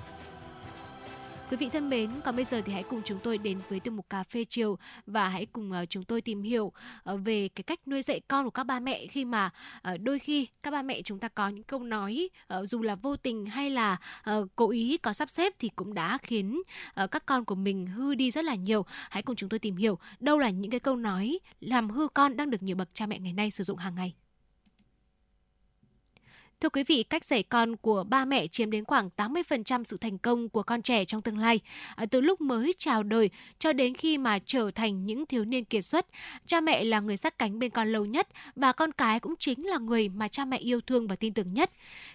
Quý 1.55 1.67
vị 1.67 1.71
thân 1.73 1.91
mến, 1.91 2.11
còn 2.25 2.37
bây 2.37 2.45
giờ 2.45 2.63
thì 2.65 2.73
hãy 2.73 2.83
cùng 2.83 3.03
chúng 3.05 3.19
tôi 3.23 3.39
đến 3.39 3.59
với 3.69 3.81
tiêu 3.81 3.95
mục 3.95 4.11
cà 4.11 4.23
phê 4.23 4.45
chiều 4.45 4.79
và 5.07 5.29
hãy 5.29 5.47
cùng 5.47 5.71
uh, 5.71 5.91
chúng 5.91 6.05
tôi 6.05 6.21
tìm 6.21 6.43
hiểu 6.43 6.65
uh, 6.65 7.21
về 7.25 7.49
cái 7.49 7.63
cách 7.63 7.89
nuôi 7.89 8.03
dạy 8.03 8.21
con 8.29 8.45
của 8.45 8.51
các 8.51 8.65
ba 8.65 8.81
mẹ 8.81 9.07
khi 9.07 9.25
mà 9.25 9.51
uh, 9.95 10.01
đôi 10.01 10.19
khi 10.19 10.47
các 10.63 10.71
ba 10.71 10.83
mẹ 10.83 11.03
chúng 11.03 11.19
ta 11.19 11.29
có 11.29 11.49
những 11.49 11.65
câu 11.65 11.83
nói 11.83 12.29
uh, 12.59 12.69
dù 12.69 12.83
là 12.83 12.95
vô 12.95 13.17
tình 13.17 13.47
hay 13.47 13.71
là 13.71 13.97
uh, 14.31 14.49
cố 14.57 14.71
ý 14.71 14.97
có 14.97 15.13
sắp 15.13 15.31
xếp 15.31 15.53
thì 15.59 15.71
cũng 15.77 15.95
đã 15.95 16.19
khiến 16.19 16.63
uh, 17.05 17.11
các 17.11 17.27
con 17.27 17.45
của 17.45 17.55
mình 17.55 17.87
hư 17.87 18.15
đi 18.15 18.31
rất 18.31 18.45
là 18.45 18.55
nhiều. 18.55 18.87
Hãy 19.11 19.23
cùng 19.23 19.37
chúng 19.37 19.49
tôi 19.49 19.59
tìm 19.59 19.77
hiểu 19.77 19.99
đâu 20.21 20.39
là 20.39 20.51
những 20.51 20.71
cái 20.71 20.81
câu 20.81 20.97
nói 20.97 21.39
làm 21.61 21.91
hư 21.91 22.09
con 22.09 22.37
đang 22.37 22.51
được 22.51 22.63
nhiều 22.63 22.77
bậc 22.77 22.89
cha 22.95 23.07
mẹ 23.07 23.19
ngày 23.19 23.33
nay 23.33 23.51
sử 23.51 23.65
dụng 23.65 23.79
hàng 23.79 23.95
ngày. 23.95 24.15
Thưa 26.61 26.69
quý 26.69 26.85
vị, 26.85 27.03
cách 27.03 27.25
dạy 27.25 27.43
con 27.43 27.77
của 27.77 28.05
ba 28.05 28.25
mẹ 28.25 28.47
chiếm 28.47 28.71
đến 28.71 28.85
khoảng 28.85 29.11
80% 29.17 29.85
sự 29.85 29.97
thành 29.97 30.19
công 30.19 30.49
của 30.49 30.63
con 30.63 30.83
trẻ 30.83 31.05
trong 31.05 31.23
tương 31.23 31.39
lai. 31.39 31.61
À, 31.97 32.07
từ 32.07 32.21
lúc 32.21 32.41
mới 32.41 32.75
chào 32.79 33.03
đời 33.03 33.31
cho 33.59 33.73
đến 33.73 33.95
khi 33.95 34.19
mà 34.19 34.39
trở 34.47 34.71
thành 34.71 35.07
những 35.07 35.27
thiếu 35.27 35.45
niên 35.45 35.65
kiệt 35.65 35.85
xuất, 35.85 36.07
cha 36.47 36.61
mẹ 36.61 36.85
là 36.85 37.01
người 37.01 37.17
sát 37.17 37.39
cánh 37.39 37.59
bên 37.59 37.71
con 37.71 37.93
lâu 37.93 38.05
nhất 38.05 38.29
và 38.57 38.73
con 38.73 38.93
cái 38.93 39.21
cũng 39.21 39.35
chính 39.39 39.67
là 39.67 39.79
người 39.79 40.09
mà 40.09 40.29
cha 40.29 40.45
mẹ 40.45 40.57
yêu 40.59 40.81
thương 40.81 41.09
và 41.09 41.17
tin 41.17 41.35
tưởng 41.35 41.55
nhất. 41.55 41.71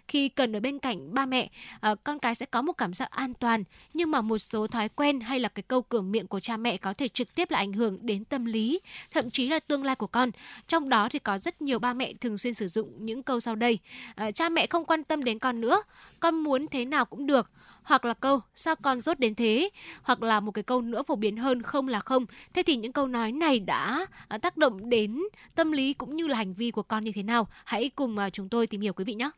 Khi 0.08 0.30
cần 0.30 0.56
ở 0.56 0.60
bên 0.60 0.80
cạnh 0.80 1.14
ba 1.14 1.26
mẹ, 1.26 1.50
à, 1.82 1.96
con 2.04 2.20
cái 2.20 2.36
sẽ 2.36 2.46
có 2.46 2.62
một 2.62 2.74
cảm 2.74 2.94
giác 2.94 3.12
an 3.12 3.34
toàn, 3.34 3.64
nhưng 3.94 4.12
mà 4.12 4.22
một 4.22 4.38
số 4.38 4.68
thói 4.68 4.90
quen 4.90 5.20
hay 5.20 5.40
là 5.40 5.50
cái 5.50 5.64
câu 5.64 5.82
cửa 5.82 6.02
miệng 6.02 6.28
của 6.28 6.40
cha 6.40 6.58
mẹ 6.58 6.78
có 6.78 6.94
thể 6.94 7.08
trực 7.08 7.36
tiếp 7.36 7.52
là 7.52 7.58
ảnh 7.58 7.74
hưởng 7.74 7.98
đến 8.02 8.26
tâm 8.26 8.46
lý, 8.46 8.80
thậm 9.12 9.32
chí 9.32 9.50
là 9.50 9.60
tương 9.60 9.84
lai 9.84 9.96
của 9.96 10.08
con. 10.08 10.32
Trong 10.68 10.90
đó 10.90 11.10
thì 11.10 11.20
có 11.20 11.38
rất 11.38 11.62
nhiều 11.62 11.80
ba 11.80 11.94
mẹ 11.94 12.14
thường 12.14 12.38
xuyên 12.38 12.54
sử 12.54 12.68
dụng 12.68 13.06
những 13.06 13.24
câu 13.24 13.40
sau 13.40 13.56
đây. 13.56 13.80
À, 14.16 14.29
cha 14.32 14.50
mẹ 14.50 14.68
không 14.68 14.86
quan 14.86 15.04
tâm 15.04 15.24
đến 15.24 15.40
con 15.40 15.62
nữa, 15.62 15.84
con 16.20 16.36
muốn 16.36 16.68
thế 16.72 16.86
nào 16.86 17.06
cũng 17.06 17.28
được. 17.28 17.52
Hoặc 17.84 18.06
là 18.06 18.14
câu 18.14 18.40
sao 18.56 18.76
con 18.76 19.02
rốt 19.02 19.20
đến 19.20 19.36
thế, 19.36 19.70
hoặc 20.02 20.24
là 20.24 20.40
một 20.40 20.52
cái 20.52 20.64
câu 20.64 20.82
nữa 20.82 21.04
phổ 21.08 21.16
biến 21.16 21.38
hơn 21.38 21.62
không 21.62 21.88
là 21.88 22.00
không. 22.00 22.26
Thế 22.54 22.64
thì 22.64 22.76
những 22.76 22.94
câu 22.94 23.08
nói 23.08 23.32
này 23.32 23.60
đã 23.60 24.06
à, 24.28 24.38
tác 24.38 24.58
động 24.58 24.90
đến 24.90 25.20
tâm 25.56 25.72
lý 25.72 25.94
cũng 25.94 26.16
như 26.16 26.28
là 26.28 26.38
hành 26.38 26.54
vi 26.54 26.72
của 26.72 26.82
con 26.82 27.04
như 27.04 27.12
thế 27.12 27.24
nào? 27.24 27.48
Hãy 27.66 27.90
cùng 27.90 28.18
à, 28.18 28.30
chúng 28.30 28.50
tôi 28.50 28.68
tìm 28.68 28.82
hiểu 28.82 28.94
quý 28.94 29.04
vị 29.04 29.14
nhé. 29.14 29.30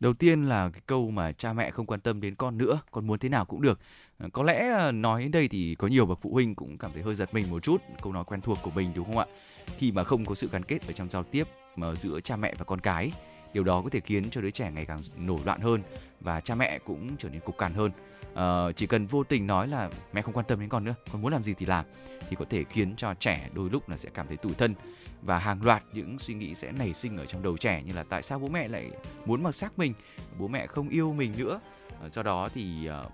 Đầu 0.00 0.14
tiên 0.14 0.44
là 0.44 0.70
cái 0.72 0.82
câu 0.86 1.10
mà 1.10 1.32
cha 1.32 1.52
mẹ 1.52 1.70
không 1.70 1.86
quan 1.86 2.00
tâm 2.00 2.20
đến 2.20 2.34
con 2.34 2.58
nữa, 2.58 2.80
con 2.90 3.06
muốn 3.06 3.18
thế 3.18 3.28
nào 3.28 3.44
cũng 3.44 3.62
được. 3.62 3.80
À, 4.18 4.26
có 4.32 4.42
lẽ 4.42 4.92
nói 4.92 5.22
đến 5.22 5.30
đây 5.30 5.48
thì 5.48 5.74
có 5.74 5.88
nhiều 5.88 6.06
bậc 6.06 6.18
phụ 6.22 6.32
huynh 6.32 6.54
cũng 6.54 6.78
cảm 6.78 6.90
thấy 6.92 7.02
hơi 7.02 7.14
giật 7.14 7.34
mình 7.34 7.50
một 7.50 7.62
chút, 7.62 7.82
câu 8.02 8.12
nói 8.12 8.24
quen 8.24 8.40
thuộc 8.40 8.58
của 8.62 8.70
mình 8.70 8.92
đúng 8.94 9.06
không 9.06 9.18
ạ? 9.18 9.26
Khi 9.78 9.92
mà 9.92 10.04
không 10.04 10.24
có 10.24 10.34
sự 10.34 10.48
gắn 10.52 10.62
kết 10.62 10.86
ở 10.86 10.92
trong 10.92 11.10
giao 11.10 11.22
tiếp 11.22 11.44
mà 11.76 11.94
giữa 11.94 12.20
cha 12.20 12.36
mẹ 12.36 12.54
và 12.58 12.64
con 12.64 12.80
cái 12.80 13.12
điều 13.52 13.64
đó 13.64 13.82
có 13.82 13.90
thể 13.90 14.00
khiến 14.00 14.30
cho 14.30 14.40
đứa 14.40 14.50
trẻ 14.50 14.70
ngày 14.70 14.86
càng 14.86 15.00
nổi 15.16 15.38
loạn 15.44 15.60
hơn 15.60 15.82
và 16.20 16.40
cha 16.40 16.54
mẹ 16.54 16.78
cũng 16.78 17.16
trở 17.16 17.28
nên 17.28 17.40
cục 17.40 17.58
cằn 17.58 17.72
hơn. 17.74 17.90
Uh, 18.32 18.76
chỉ 18.76 18.86
cần 18.86 19.06
vô 19.06 19.24
tình 19.24 19.46
nói 19.46 19.68
là 19.68 19.90
mẹ 20.12 20.22
không 20.22 20.34
quan 20.34 20.46
tâm 20.46 20.60
đến 20.60 20.68
con 20.68 20.84
nữa 20.84 20.94
con 21.12 21.22
muốn 21.22 21.32
làm 21.32 21.42
gì 21.42 21.54
thì 21.54 21.66
làm 21.66 21.84
thì 22.28 22.36
có 22.36 22.44
thể 22.50 22.64
khiến 22.64 22.96
cho 22.96 23.14
trẻ 23.14 23.48
đôi 23.52 23.70
lúc 23.70 23.88
là 23.88 23.96
sẽ 23.96 24.10
cảm 24.14 24.26
thấy 24.26 24.36
tủi 24.36 24.54
thân. 24.54 24.74
Và 25.22 25.38
hàng 25.38 25.62
loạt 25.62 25.82
những 25.92 26.18
suy 26.18 26.34
nghĩ 26.34 26.54
sẽ 26.54 26.72
nảy 26.72 26.94
sinh 26.94 27.16
ở 27.16 27.26
trong 27.26 27.42
đầu 27.42 27.56
trẻ 27.56 27.82
như 27.82 27.92
là 27.92 28.02
tại 28.02 28.22
sao 28.22 28.38
bố 28.38 28.48
mẹ 28.48 28.68
lại 28.68 28.90
muốn 29.26 29.42
mặc 29.42 29.52
xác 29.52 29.78
mình 29.78 29.92
bố 30.38 30.48
mẹ 30.48 30.66
không 30.66 30.88
yêu 30.88 31.12
mình 31.12 31.32
nữa. 31.38 31.60
Uh, 32.06 32.12
do 32.12 32.22
đó 32.22 32.48
thì 32.54 32.88
uh, 33.06 33.12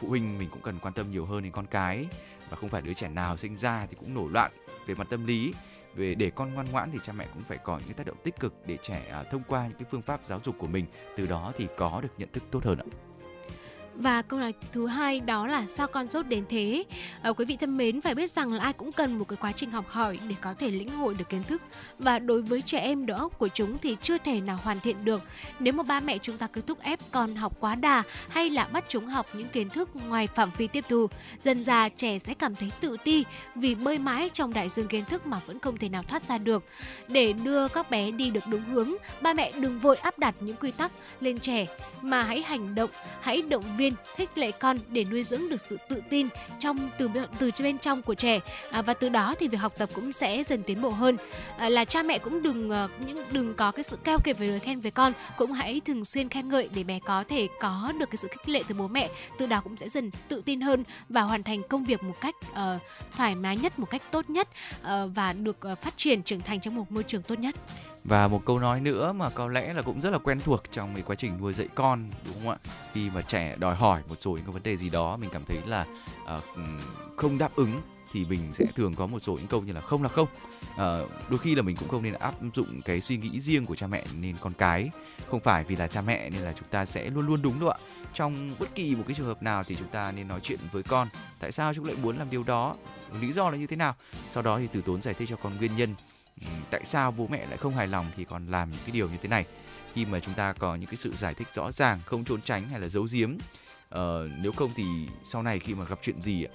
phụ 0.00 0.08
huynh 0.08 0.38
mình 0.38 0.48
cũng 0.50 0.62
cần 0.62 0.78
quan 0.78 0.94
tâm 0.94 1.10
nhiều 1.10 1.26
hơn 1.26 1.42
đến 1.42 1.52
con 1.52 1.66
cái. 1.66 2.06
Và 2.50 2.56
không 2.56 2.68
phải 2.70 2.82
đứa 2.82 2.94
trẻ 2.94 3.08
nào 3.08 3.36
sinh 3.36 3.56
ra 3.56 3.86
thì 3.86 3.96
cũng 4.00 4.14
nổi 4.14 4.30
loạn 4.30 4.52
về 4.86 4.94
mặt 4.94 5.06
tâm 5.10 5.26
lý 5.26 5.54
về 5.94 6.14
để 6.14 6.30
con 6.30 6.54
ngoan 6.54 6.66
ngoãn 6.72 6.90
thì 6.92 6.98
cha 7.02 7.12
mẹ 7.12 7.26
cũng 7.34 7.42
phải 7.42 7.58
có 7.58 7.80
những 7.86 7.96
tác 7.96 8.06
động 8.06 8.16
tích 8.24 8.40
cực 8.40 8.54
để 8.66 8.78
trẻ 8.82 9.06
à, 9.10 9.22
thông 9.22 9.42
qua 9.48 9.66
những 9.66 9.78
cái 9.78 9.88
phương 9.90 10.02
pháp 10.02 10.20
giáo 10.26 10.40
dục 10.44 10.54
của 10.58 10.66
mình 10.66 10.86
từ 11.16 11.26
đó 11.26 11.52
thì 11.56 11.66
có 11.76 12.00
được 12.00 12.08
nhận 12.18 12.28
thức 12.32 12.42
tốt 12.50 12.64
hơn 12.64 12.78
ạ. 12.78 12.86
Và 13.96 14.22
câu 14.22 14.40
nói 14.40 14.54
thứ 14.72 14.86
hai 14.86 15.20
đó 15.20 15.46
là 15.46 15.66
sao 15.76 15.86
con 15.86 16.08
rốt 16.08 16.26
đến 16.26 16.44
thế? 16.48 16.84
À, 17.22 17.32
quý 17.32 17.44
vị 17.44 17.56
thân 17.56 17.76
mến 17.76 18.00
phải 18.00 18.14
biết 18.14 18.30
rằng 18.30 18.52
là 18.52 18.62
ai 18.62 18.72
cũng 18.72 18.92
cần 18.92 19.18
một 19.18 19.28
cái 19.28 19.36
quá 19.40 19.52
trình 19.52 19.70
học 19.70 19.88
hỏi 19.88 20.18
để 20.28 20.34
có 20.40 20.54
thể 20.54 20.70
lĩnh 20.70 20.88
hội 20.88 21.14
được 21.14 21.28
kiến 21.28 21.42
thức. 21.42 21.62
Và 21.98 22.18
đối 22.18 22.42
với 22.42 22.62
trẻ 22.62 22.78
em 22.78 23.06
đầu 23.06 23.18
óc 23.18 23.38
của 23.38 23.48
chúng 23.48 23.78
thì 23.78 23.96
chưa 24.02 24.18
thể 24.18 24.40
nào 24.40 24.58
hoàn 24.62 24.80
thiện 24.80 25.04
được. 25.04 25.22
Nếu 25.58 25.72
mà 25.72 25.82
ba 25.82 26.00
mẹ 26.00 26.18
chúng 26.18 26.38
ta 26.38 26.46
cứ 26.46 26.60
thúc 26.60 26.78
ép 26.82 27.00
con 27.10 27.36
học 27.36 27.56
quá 27.60 27.74
đà 27.74 28.02
hay 28.28 28.50
là 28.50 28.64
bắt 28.72 28.84
chúng 28.88 29.06
học 29.06 29.26
những 29.34 29.48
kiến 29.48 29.68
thức 29.68 29.88
ngoài 30.08 30.26
phạm 30.26 30.50
vi 30.56 30.66
tiếp 30.66 30.84
thu, 30.88 31.06
dần 31.44 31.64
già 31.64 31.88
trẻ 31.88 32.18
sẽ 32.18 32.34
cảm 32.34 32.54
thấy 32.54 32.70
tự 32.80 32.96
ti 33.04 33.24
vì 33.54 33.74
bơi 33.74 33.98
mãi 33.98 34.30
trong 34.32 34.52
đại 34.52 34.68
dương 34.68 34.88
kiến 34.88 35.04
thức 35.04 35.26
mà 35.26 35.40
vẫn 35.46 35.58
không 35.58 35.76
thể 35.76 35.88
nào 35.88 36.02
thoát 36.02 36.28
ra 36.28 36.38
được. 36.38 36.64
Để 37.08 37.32
đưa 37.32 37.68
các 37.68 37.90
bé 37.90 38.10
đi 38.10 38.30
được 38.30 38.44
đúng 38.46 38.64
hướng, 38.64 38.94
ba 39.20 39.34
mẹ 39.34 39.52
đừng 39.60 39.78
vội 39.78 39.96
áp 39.96 40.18
đặt 40.18 40.34
những 40.40 40.56
quy 40.56 40.70
tắc 40.70 40.92
lên 41.20 41.38
trẻ 41.38 41.66
mà 42.02 42.22
hãy 42.22 42.42
hành 42.42 42.74
động, 42.74 42.90
hãy 43.20 43.42
động 43.42 43.64
viên 43.76 43.83
viên 43.84 43.94
khích 44.16 44.38
lệ 44.38 44.50
con 44.50 44.78
để 44.90 45.04
nuôi 45.04 45.22
dưỡng 45.22 45.48
được 45.48 45.60
sự 45.60 45.78
tự 45.88 46.02
tin 46.10 46.28
trong 46.58 46.90
từ 46.98 47.08
từ 47.38 47.50
bên 47.58 47.78
trong 47.78 48.02
của 48.02 48.14
trẻ. 48.14 48.40
À, 48.70 48.82
và 48.82 48.94
từ 48.94 49.08
đó 49.08 49.34
thì 49.38 49.48
việc 49.48 49.58
học 49.58 49.72
tập 49.78 49.88
cũng 49.94 50.12
sẽ 50.12 50.44
dần 50.44 50.62
tiến 50.62 50.82
bộ 50.82 50.90
hơn. 50.90 51.16
À, 51.58 51.68
là 51.68 51.84
cha 51.84 52.02
mẹ 52.02 52.18
cũng 52.18 52.42
đừng 52.42 52.70
ờ, 52.70 52.88
những 53.06 53.24
đừng 53.32 53.54
có 53.54 53.70
cái 53.70 53.84
sự 53.84 53.96
keo 54.04 54.18
kiệt 54.24 54.38
về 54.38 54.46
lời 54.46 54.60
khen 54.60 54.80
về 54.80 54.90
con 54.90 55.12
cũng 55.36 55.52
hãy 55.52 55.80
thường 55.84 56.04
xuyên 56.04 56.28
khen 56.28 56.48
ngợi 56.48 56.68
để 56.74 56.84
bé 56.84 56.98
có 57.06 57.24
thể 57.28 57.48
có 57.60 57.92
được 57.98 58.10
cái 58.10 58.16
sự 58.16 58.28
khích 58.28 58.48
lệ 58.48 58.62
từ 58.68 58.74
bố 58.74 58.88
mẹ 58.88 59.08
từ 59.38 59.46
đó 59.46 59.60
cũng 59.64 59.76
sẽ 59.76 59.88
dần 59.88 60.10
tự 60.28 60.42
tin 60.44 60.60
hơn 60.60 60.84
và 61.08 61.22
hoàn 61.22 61.42
thành 61.42 61.62
công 61.68 61.84
việc 61.84 62.02
một 62.02 62.14
cách 62.20 62.34
uh, 62.50 62.56
thoải 63.16 63.34
mái 63.34 63.56
nhất 63.56 63.78
một 63.78 63.90
cách 63.90 64.02
tốt 64.10 64.30
nhất 64.30 64.48
uh, 64.80 64.86
và 65.14 65.32
được 65.32 65.58
uh, 65.72 65.78
phát 65.78 65.94
triển 65.96 66.22
trưởng 66.22 66.40
thành 66.40 66.60
trong 66.60 66.76
một 66.76 66.92
môi 66.92 67.02
trường 67.02 67.22
tốt 67.22 67.38
nhất 67.38 67.54
và 68.04 68.28
một 68.28 68.42
câu 68.46 68.58
nói 68.58 68.80
nữa 68.80 69.12
mà 69.12 69.30
có 69.30 69.48
lẽ 69.48 69.72
là 69.72 69.82
cũng 69.82 70.00
rất 70.00 70.10
là 70.10 70.18
quen 70.18 70.40
thuộc 70.40 70.62
trong 70.72 70.94
cái 70.94 71.02
quá 71.02 71.16
trình 71.16 71.38
nuôi 71.40 71.54
dạy 71.54 71.68
con 71.74 72.10
đúng 72.26 72.34
không 72.34 72.48
ạ? 72.48 72.58
Khi 72.92 73.10
mà 73.14 73.22
trẻ 73.22 73.56
đòi 73.58 73.74
hỏi 73.74 74.02
một 74.08 74.16
số 74.20 74.30
những 74.30 74.44
cái 74.44 74.52
vấn 74.52 74.62
đề 74.62 74.76
gì 74.76 74.90
đó 74.90 75.16
mình 75.16 75.30
cảm 75.32 75.42
thấy 75.44 75.58
là 75.66 75.86
uh, 76.22 76.44
không 77.16 77.38
đáp 77.38 77.56
ứng 77.56 77.80
thì 78.12 78.24
mình 78.24 78.40
sẽ 78.52 78.64
thường 78.74 78.94
có 78.94 79.06
một 79.06 79.18
số 79.18 79.32
những 79.32 79.46
câu 79.46 79.60
như 79.62 79.72
là 79.72 79.80
không 79.80 80.02
là 80.02 80.08
không. 80.08 80.28
À, 80.76 80.98
đôi 81.28 81.38
khi 81.38 81.54
là 81.54 81.62
mình 81.62 81.76
cũng 81.76 81.88
không 81.88 82.02
nên 82.02 82.14
áp 82.14 82.34
dụng 82.54 82.80
cái 82.84 83.00
suy 83.00 83.16
nghĩ 83.16 83.40
riêng 83.40 83.66
của 83.66 83.74
cha 83.74 83.86
mẹ 83.86 84.04
nên 84.20 84.36
con 84.40 84.52
cái. 84.52 84.90
Không 85.28 85.40
phải 85.40 85.64
vì 85.64 85.76
là 85.76 85.86
cha 85.86 86.00
mẹ 86.00 86.30
nên 86.30 86.42
là 86.42 86.52
chúng 86.52 86.68
ta 86.68 86.84
sẽ 86.84 87.10
luôn 87.10 87.26
luôn 87.26 87.42
đúng 87.42 87.60
đâu 87.60 87.68
ạ. 87.68 87.78
Trong 88.14 88.50
bất 88.58 88.74
kỳ 88.74 88.94
một 88.94 89.02
cái 89.06 89.14
trường 89.14 89.26
hợp 89.26 89.42
nào 89.42 89.64
thì 89.64 89.76
chúng 89.76 89.88
ta 89.88 90.12
nên 90.12 90.28
nói 90.28 90.40
chuyện 90.42 90.58
với 90.72 90.82
con. 90.82 91.08
Tại 91.40 91.52
sao 91.52 91.74
chúng 91.74 91.84
lại 91.84 91.96
muốn 92.02 92.18
làm 92.18 92.30
điều 92.30 92.42
đó? 92.42 92.74
Lý 93.20 93.32
do 93.32 93.50
là 93.50 93.56
như 93.56 93.66
thế 93.66 93.76
nào? 93.76 93.94
Sau 94.28 94.42
đó 94.42 94.58
thì 94.58 94.68
từ 94.72 94.80
tốn 94.80 95.02
giải 95.02 95.14
thích 95.14 95.28
cho 95.28 95.36
con 95.36 95.56
nguyên 95.56 95.76
nhân 95.76 95.94
tại 96.70 96.84
sao 96.84 97.10
bố 97.10 97.26
mẹ 97.30 97.46
lại 97.46 97.56
không 97.56 97.74
hài 97.74 97.86
lòng 97.86 98.06
thì 98.16 98.24
còn 98.24 98.46
làm 98.46 98.70
những 98.70 98.80
cái 98.86 98.90
điều 98.92 99.08
như 99.08 99.16
thế 99.22 99.28
này? 99.28 99.44
Khi 99.92 100.04
mà 100.04 100.20
chúng 100.20 100.34
ta 100.34 100.52
có 100.52 100.74
những 100.74 100.86
cái 100.86 100.96
sự 100.96 101.12
giải 101.16 101.34
thích 101.34 101.48
rõ 101.54 101.72
ràng 101.72 102.00
không 102.06 102.24
trốn 102.24 102.40
tránh 102.44 102.68
hay 102.68 102.80
là 102.80 102.88
giấu 102.88 103.06
giếm 103.12 103.30
uh, 103.34 104.00
nếu 104.42 104.52
không 104.52 104.70
thì 104.76 104.84
sau 105.24 105.42
này 105.42 105.58
khi 105.58 105.74
mà 105.74 105.84
gặp 105.84 105.98
chuyện 106.02 106.22
gì 106.22 106.44
uh, 106.44 106.50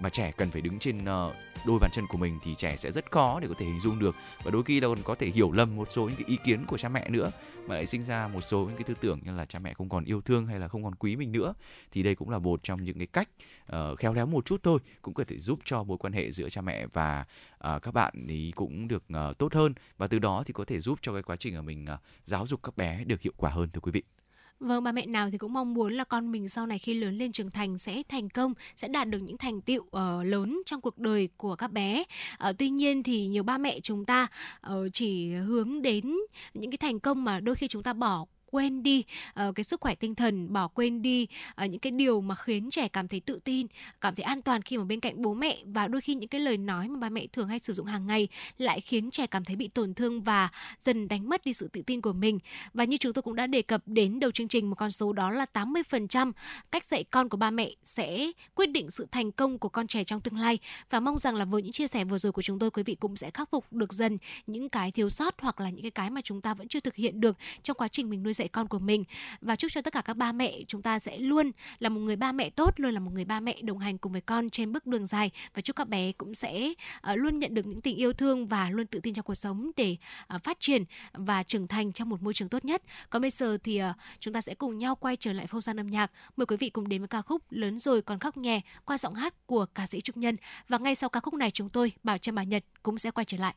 mà 0.00 0.08
ờ, 0.08 0.08
trẻ 0.08 0.32
cần 0.36 0.50
phải 0.50 0.60
đứng 0.60 0.78
trên 0.78 1.04
uh, 1.04 1.34
đôi 1.66 1.78
bàn 1.78 1.90
chân 1.92 2.06
của 2.06 2.18
mình 2.18 2.38
thì 2.42 2.54
trẻ 2.54 2.76
sẽ 2.76 2.90
rất 2.90 3.10
khó 3.10 3.40
để 3.40 3.48
có 3.48 3.54
thể 3.58 3.66
hình 3.66 3.80
dung 3.80 3.98
được. 3.98 4.16
Và 4.44 4.50
đôi 4.50 4.62
khi 4.62 4.80
là 4.80 4.88
còn 4.88 5.02
có 5.04 5.14
thể 5.14 5.26
hiểu 5.26 5.52
lầm 5.52 5.76
một 5.76 5.92
số 5.92 6.04
những 6.04 6.16
cái 6.16 6.24
ý 6.28 6.38
kiến 6.44 6.66
của 6.66 6.78
cha 6.78 6.88
mẹ 6.88 7.08
nữa 7.10 7.30
mà 7.66 7.74
lại 7.74 7.86
sinh 7.86 8.02
ra 8.02 8.28
một 8.28 8.40
số 8.40 8.58
những 8.58 8.76
cái 8.76 8.84
tư 8.84 8.94
tưởng 9.00 9.20
như 9.24 9.32
là 9.32 9.46
cha 9.46 9.58
mẹ 9.58 9.74
không 9.74 9.88
còn 9.88 10.04
yêu 10.04 10.20
thương 10.20 10.46
hay 10.46 10.58
là 10.58 10.68
không 10.68 10.84
còn 10.84 10.94
quý 10.94 11.16
mình 11.16 11.32
nữa. 11.32 11.54
Thì 11.92 12.02
đây 12.02 12.14
cũng 12.14 12.30
là 12.30 12.38
một 12.38 12.62
trong 12.62 12.84
những 12.84 12.98
cái 12.98 13.06
cách 13.06 13.28
uh, 13.76 13.98
khéo 13.98 14.12
léo 14.12 14.26
một 14.26 14.44
chút 14.44 14.62
thôi 14.62 14.78
cũng 15.02 15.14
có 15.14 15.24
thể 15.24 15.38
giúp 15.38 15.58
cho 15.64 15.82
mối 15.82 15.98
quan 15.98 16.12
hệ 16.12 16.30
giữa 16.30 16.48
cha 16.48 16.60
mẹ 16.60 16.86
và 16.86 17.24
uh, 17.74 17.82
các 17.82 17.94
bạn 17.94 18.26
ý 18.28 18.52
cũng 18.54 18.88
được 18.88 19.04
uh, 19.30 19.38
tốt 19.38 19.54
hơn. 19.54 19.74
Và 19.98 20.06
từ 20.06 20.18
đó 20.18 20.42
thì 20.46 20.52
có 20.52 20.64
thể 20.64 20.80
giúp 20.80 20.98
cho 21.02 21.12
cái 21.12 21.22
quá 21.22 21.36
trình 21.36 21.56
của 21.56 21.62
mình 21.62 21.86
uh, 21.94 22.00
giáo 22.24 22.46
dục 22.46 22.62
các 22.62 22.76
bé 22.76 23.04
được 23.04 23.20
hiệu 23.20 23.32
quả 23.36 23.50
hơn 23.50 23.68
thưa 23.70 23.80
quý 23.80 23.92
vị. 23.92 24.02
Vâng, 24.62 24.84
ba 24.84 24.92
mẹ 24.92 25.06
nào 25.06 25.30
thì 25.30 25.38
cũng 25.38 25.52
mong 25.52 25.74
muốn 25.74 25.94
là 25.94 26.04
con 26.04 26.32
mình 26.32 26.48
sau 26.48 26.66
này 26.66 26.78
khi 26.78 26.94
lớn 26.94 27.18
lên 27.18 27.32
trưởng 27.32 27.50
thành 27.50 27.78
sẽ 27.78 28.02
thành 28.08 28.28
công, 28.28 28.54
sẽ 28.76 28.88
đạt 28.88 29.08
được 29.08 29.18
những 29.18 29.38
thành 29.38 29.60
tựu 29.60 29.82
uh, 29.82 30.26
lớn 30.26 30.62
trong 30.66 30.80
cuộc 30.80 30.98
đời 30.98 31.28
của 31.36 31.56
các 31.56 31.72
bé. 31.72 32.04
Uh, 32.48 32.56
tuy 32.58 32.70
nhiên 32.70 33.02
thì 33.02 33.26
nhiều 33.26 33.42
ba 33.42 33.58
mẹ 33.58 33.80
chúng 33.80 34.04
ta 34.04 34.26
uh, 34.72 34.74
chỉ 34.92 35.32
hướng 35.32 35.82
đến 35.82 36.16
những 36.54 36.70
cái 36.70 36.78
thành 36.78 37.00
công 37.00 37.24
mà 37.24 37.40
đôi 37.40 37.54
khi 37.54 37.68
chúng 37.68 37.82
ta 37.82 37.92
bỏ 37.92 38.26
quên 38.52 38.82
đi 38.82 39.04
uh, 39.48 39.54
cái 39.54 39.64
sức 39.64 39.80
khỏe 39.80 39.94
tinh 39.94 40.14
thần 40.14 40.52
bỏ 40.52 40.68
quên 40.68 41.02
đi 41.02 41.26
uh, 41.64 41.70
những 41.70 41.80
cái 41.80 41.90
điều 41.90 42.20
mà 42.20 42.34
khiến 42.34 42.70
trẻ 42.70 42.88
cảm 42.88 43.08
thấy 43.08 43.20
tự 43.20 43.40
tin 43.44 43.66
cảm 44.00 44.14
thấy 44.14 44.22
an 44.24 44.42
toàn 44.42 44.62
khi 44.62 44.78
mà 44.78 44.84
bên 44.84 45.00
cạnh 45.00 45.22
bố 45.22 45.34
mẹ. 45.34 45.58
Và 45.66 45.88
đôi 45.88 46.00
khi 46.00 46.14
những 46.14 46.28
cái 46.28 46.40
lời 46.40 46.56
nói 46.56 46.88
mà 46.88 46.98
ba 46.98 47.08
mẹ 47.08 47.26
thường 47.26 47.48
hay 47.48 47.58
sử 47.58 47.72
dụng 47.72 47.86
hàng 47.86 48.06
ngày 48.06 48.28
lại 48.58 48.80
khiến 48.80 49.10
trẻ 49.10 49.26
cảm 49.26 49.44
thấy 49.44 49.56
bị 49.56 49.68
tổn 49.68 49.94
thương 49.94 50.22
và 50.22 50.48
dần 50.84 51.08
đánh 51.08 51.28
mất 51.28 51.44
đi 51.44 51.52
sự 51.52 51.68
tự 51.68 51.82
tin 51.82 52.00
của 52.00 52.12
mình. 52.12 52.38
Và 52.74 52.84
như 52.84 52.96
chúng 52.96 53.12
tôi 53.12 53.22
cũng 53.22 53.34
đã 53.34 53.46
đề 53.46 53.62
cập 53.62 53.82
đến 53.86 54.20
đầu 54.20 54.30
chương 54.30 54.48
trình 54.48 54.70
một 54.70 54.76
con 54.76 54.90
số 54.90 55.12
đó 55.12 55.30
là 55.30 55.46
80% 55.54 56.32
cách 56.70 56.88
dạy 56.88 57.04
con 57.04 57.28
của 57.28 57.36
ba 57.36 57.50
mẹ 57.50 57.70
sẽ 57.84 58.32
quyết 58.54 58.66
định 58.66 58.90
sự 58.90 59.06
thành 59.10 59.32
công 59.32 59.58
của 59.58 59.68
con 59.68 59.86
trẻ 59.86 60.04
trong 60.04 60.20
tương 60.20 60.36
lai. 60.38 60.58
Và 60.90 61.00
mong 61.00 61.18
rằng 61.18 61.34
là 61.34 61.44
với 61.44 61.62
những 61.62 61.72
chia 61.72 61.88
sẻ 61.88 62.04
vừa 62.04 62.18
rồi 62.18 62.32
của 62.32 62.42
chúng 62.42 62.58
tôi 62.58 62.70
quý 62.70 62.82
vị 62.82 62.94
cũng 62.94 63.16
sẽ 63.16 63.30
khắc 63.30 63.50
phục 63.50 63.72
được 63.72 63.92
dần 63.92 64.18
những 64.46 64.68
cái 64.68 64.90
thiếu 64.90 65.10
sót 65.10 65.34
hoặc 65.38 65.60
là 65.60 65.70
những 65.70 65.82
cái 65.82 65.90
cái 65.90 66.10
mà 66.10 66.20
chúng 66.20 66.40
ta 66.40 66.54
vẫn 66.54 66.68
chưa 66.68 66.80
thực 66.80 66.94
hiện 66.94 67.20
được 67.20 67.36
trong 67.62 67.76
quá 67.76 67.88
trình 67.88 68.10
mình 68.10 68.22
nuôi 68.22 68.32
dạy 68.32 68.41
dạy 68.42 68.48
con 68.48 68.68
của 68.68 68.78
mình. 68.78 69.04
Và 69.40 69.56
chúc 69.56 69.70
cho 69.72 69.82
tất 69.82 69.92
cả 69.92 70.02
các 70.02 70.16
ba 70.16 70.32
mẹ 70.32 70.62
chúng 70.66 70.82
ta 70.82 70.98
sẽ 70.98 71.18
luôn 71.18 71.50
là 71.78 71.88
một 71.88 72.00
người 72.00 72.16
ba 72.16 72.32
mẹ 72.32 72.50
tốt 72.50 72.74
luôn 72.76 72.94
là 72.94 73.00
một 73.00 73.10
người 73.14 73.24
ba 73.24 73.40
mẹ 73.40 73.62
đồng 73.62 73.78
hành 73.78 73.98
cùng 73.98 74.12
với 74.12 74.20
con 74.20 74.50
trên 74.50 74.72
bước 74.72 74.86
đường 74.86 75.06
dài. 75.06 75.30
Và 75.54 75.62
chúc 75.62 75.76
các 75.76 75.88
bé 75.88 76.12
cũng 76.12 76.34
sẽ 76.34 76.72
uh, 77.12 77.18
luôn 77.18 77.38
nhận 77.38 77.54
được 77.54 77.66
những 77.66 77.80
tình 77.80 77.96
yêu 77.96 78.12
thương 78.12 78.46
và 78.46 78.70
luôn 78.70 78.86
tự 78.86 79.00
tin 79.00 79.14
trong 79.14 79.24
cuộc 79.24 79.34
sống 79.34 79.70
để 79.76 79.96
uh, 80.34 80.42
phát 80.42 80.60
triển 80.60 80.84
và 81.12 81.42
trưởng 81.42 81.68
thành 81.68 81.92
trong 81.92 82.08
một 82.08 82.22
môi 82.22 82.34
trường 82.34 82.48
tốt 82.48 82.64
nhất. 82.64 82.82
Còn 83.10 83.22
bây 83.22 83.30
giờ 83.30 83.58
thì 83.64 83.82
uh, 83.82 83.96
chúng 84.20 84.34
ta 84.34 84.40
sẽ 84.40 84.54
cùng 84.54 84.78
nhau 84.78 84.94
quay 84.94 85.16
trở 85.16 85.32
lại 85.32 85.46
không 85.46 85.60
gian 85.60 85.80
âm 85.80 85.86
nhạc. 85.86 86.12
Mời 86.36 86.46
quý 86.46 86.56
vị 86.56 86.70
cùng 86.70 86.88
đến 86.88 87.00
với 87.00 87.08
ca 87.08 87.22
khúc 87.22 87.42
lớn 87.50 87.78
rồi 87.78 88.02
còn 88.02 88.18
khóc 88.18 88.36
nhẹ 88.36 88.60
qua 88.84 88.98
giọng 88.98 89.14
hát 89.14 89.46
của 89.46 89.66
ca 89.74 89.86
sĩ 89.86 90.00
trúc 90.00 90.16
nhân. 90.16 90.36
Và 90.68 90.78
ngay 90.78 90.94
sau 90.94 91.08
ca 91.10 91.20
khúc 91.20 91.34
này 91.34 91.50
chúng 91.50 91.68
tôi 91.68 91.92
bảo 92.02 92.18
trâm 92.18 92.34
bà 92.34 92.42
nhật 92.44 92.64
cũng 92.82 92.98
sẽ 92.98 93.10
quay 93.10 93.24
trở 93.24 93.38
lại. 93.38 93.54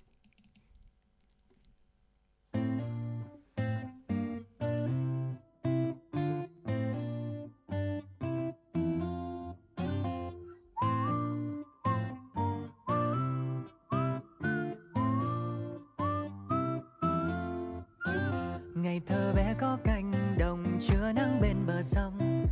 Ngày 18.95 19.01
thơ 19.07 19.33
bé 19.35 19.53
có 19.59 19.77
cánh 19.83 20.35
đồng 20.37 20.79
chưa 20.87 21.11
nắng 21.11 21.41
bên 21.41 21.57
bờ 21.67 21.81
sông. 21.81 22.45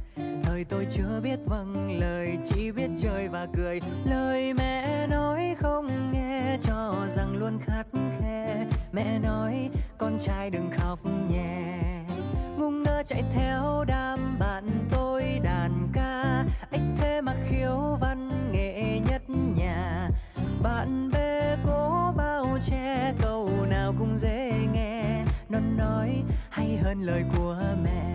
Thời 0.43 0.63
tôi 0.63 0.87
chưa 0.91 1.19
biết 1.23 1.39
vâng 1.45 1.99
lời, 1.99 2.37
chỉ 2.45 2.71
biết 2.71 2.89
chơi 3.01 3.27
và 3.27 3.47
cười. 3.57 3.81
Lời 4.05 4.53
mẹ 4.53 5.07
nói 5.07 5.55
không 5.59 6.11
nghe, 6.11 6.57
cho 6.63 6.95
rằng 7.15 7.35
luôn 7.35 7.59
khắt 7.61 7.87
khe. 8.19 8.65
Mẹ 8.91 9.19
nói, 9.19 9.69
con 9.97 10.19
trai 10.19 10.49
đừng 10.49 10.69
khóc 10.77 10.99
nhẹ. 11.29 11.79
Ngung 12.57 12.83
ngơ 12.83 13.03
chạy 13.05 13.23
theo 13.33 13.83
đám 13.87 14.39
bạn 14.39 14.87
tôi 14.91 15.23
đàn 15.43 15.89
ca. 15.93 16.43
Ếch 16.71 16.81
thế 16.97 17.21
mà 17.21 17.33
khiếu 17.49 17.97
văn 18.01 18.51
nghệ 18.51 18.99
nhất 19.09 19.21
nhà. 19.29 20.09
Bạn 20.63 21.09
hơn 26.83 27.01
lời 27.01 27.23
của 27.37 27.57
mẹ. 27.83 28.12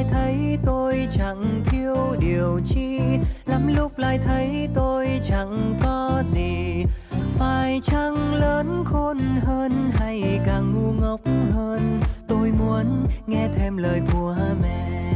Lại 0.00 0.10
thấy 0.12 0.58
tôi 0.66 1.08
chẳng 1.18 1.62
thiếu 1.66 1.96
điều 2.18 2.60
chi. 2.66 3.00
Lắm 3.46 3.74
lúc 3.76 3.98
lại 3.98 4.18
thấy 4.26 4.68
tôi 4.74 5.20
chẳng 5.28 5.78
có 5.82 6.22
gì. 6.24 6.84
Phải 7.38 7.80
chăng 7.84 8.34
lớn 8.34 8.84
khôn 8.86 9.18
hơn 9.42 9.90
hay 9.94 10.40
càng 10.46 10.74
ngu 10.74 10.92
ngốc 10.92 11.20
hơn? 11.54 12.00
Tôi 12.28 12.52
muốn 12.52 13.06
nghe 13.26 13.48
thêm 13.56 13.76
lời 13.76 14.00
của 14.12 14.36
mẹ. 14.62 15.09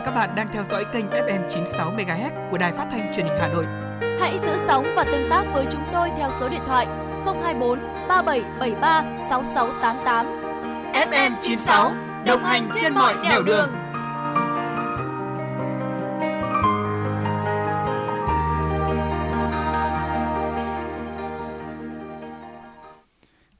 Và 0.00 0.06
các 0.06 0.14
bạn 0.14 0.34
đang 0.36 0.48
theo 0.52 0.64
dõi 0.70 0.84
kênh 0.92 1.06
FM 1.06 1.48
96 1.48 1.92
MHz 1.92 2.50
của 2.50 2.58
đài 2.58 2.72
phát 2.72 2.86
thanh 2.90 3.12
truyền 3.14 3.26
hình 3.26 3.36
Hà 3.40 3.48
Nội. 3.48 3.64
Hãy 4.20 4.38
giữ 4.38 4.56
sóng 4.66 4.92
và 4.96 5.04
tương 5.04 5.30
tác 5.30 5.44
với 5.54 5.66
chúng 5.72 5.82
tôi 5.92 6.08
theo 6.18 6.30
số 6.40 6.48
điện 6.48 6.60
thoại 6.66 6.86
024 7.24 7.78
3773 8.08 9.04
6688. 9.30 10.26
FM 10.92 11.32
96 11.40 11.92
đồng 12.26 12.44
hành 12.44 12.70
trên 12.80 12.94
mọi 12.94 13.14
nẻo 13.22 13.42
đường. 13.42 13.70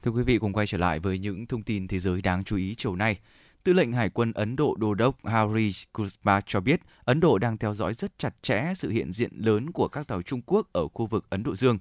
Thưa 0.03 0.11
quý 0.11 0.23
vị, 0.23 0.39
cùng 0.39 0.53
quay 0.53 0.67
trở 0.67 0.79
lại 0.79 0.99
với 1.01 1.19
những 1.19 1.47
thông 1.47 1.63
tin 1.63 1.89
thế 1.89 1.99
giới 1.99 2.23
đáng 2.23 2.45
chú 2.45 2.57
ý 2.57 2.75
chiều 2.75 2.97
nay. 2.97 3.17
Tư 3.65 3.73
lệnh 3.73 3.93
Hải 3.93 4.11
quân 4.11 4.33
Ấn 4.33 4.57
Độ 4.57 4.75
Đô 4.79 4.95
đốc 4.95 5.27
Hari 5.27 5.73
Kusma 5.93 6.41
cho 6.47 6.61
biết 6.61 6.81
Ấn 7.05 7.21
Độ 7.21 7.39
đang 7.39 7.59
theo 7.59 7.75
dõi 7.75 7.95
rất 7.95 8.19
chặt 8.19 8.35
chẽ 8.43 8.73
sự 8.75 8.91
hiện 8.91 9.13
diện 9.13 9.31
lớn 9.35 9.71
của 9.73 9.89
các 9.89 10.07
tàu 10.07 10.23
Trung 10.23 10.41
Quốc 10.47 10.67
ở 10.73 10.89
khu 10.89 11.07
vực 11.07 11.27
Ấn 11.31 11.43
Độ 11.43 11.57
Dương. 11.57 11.79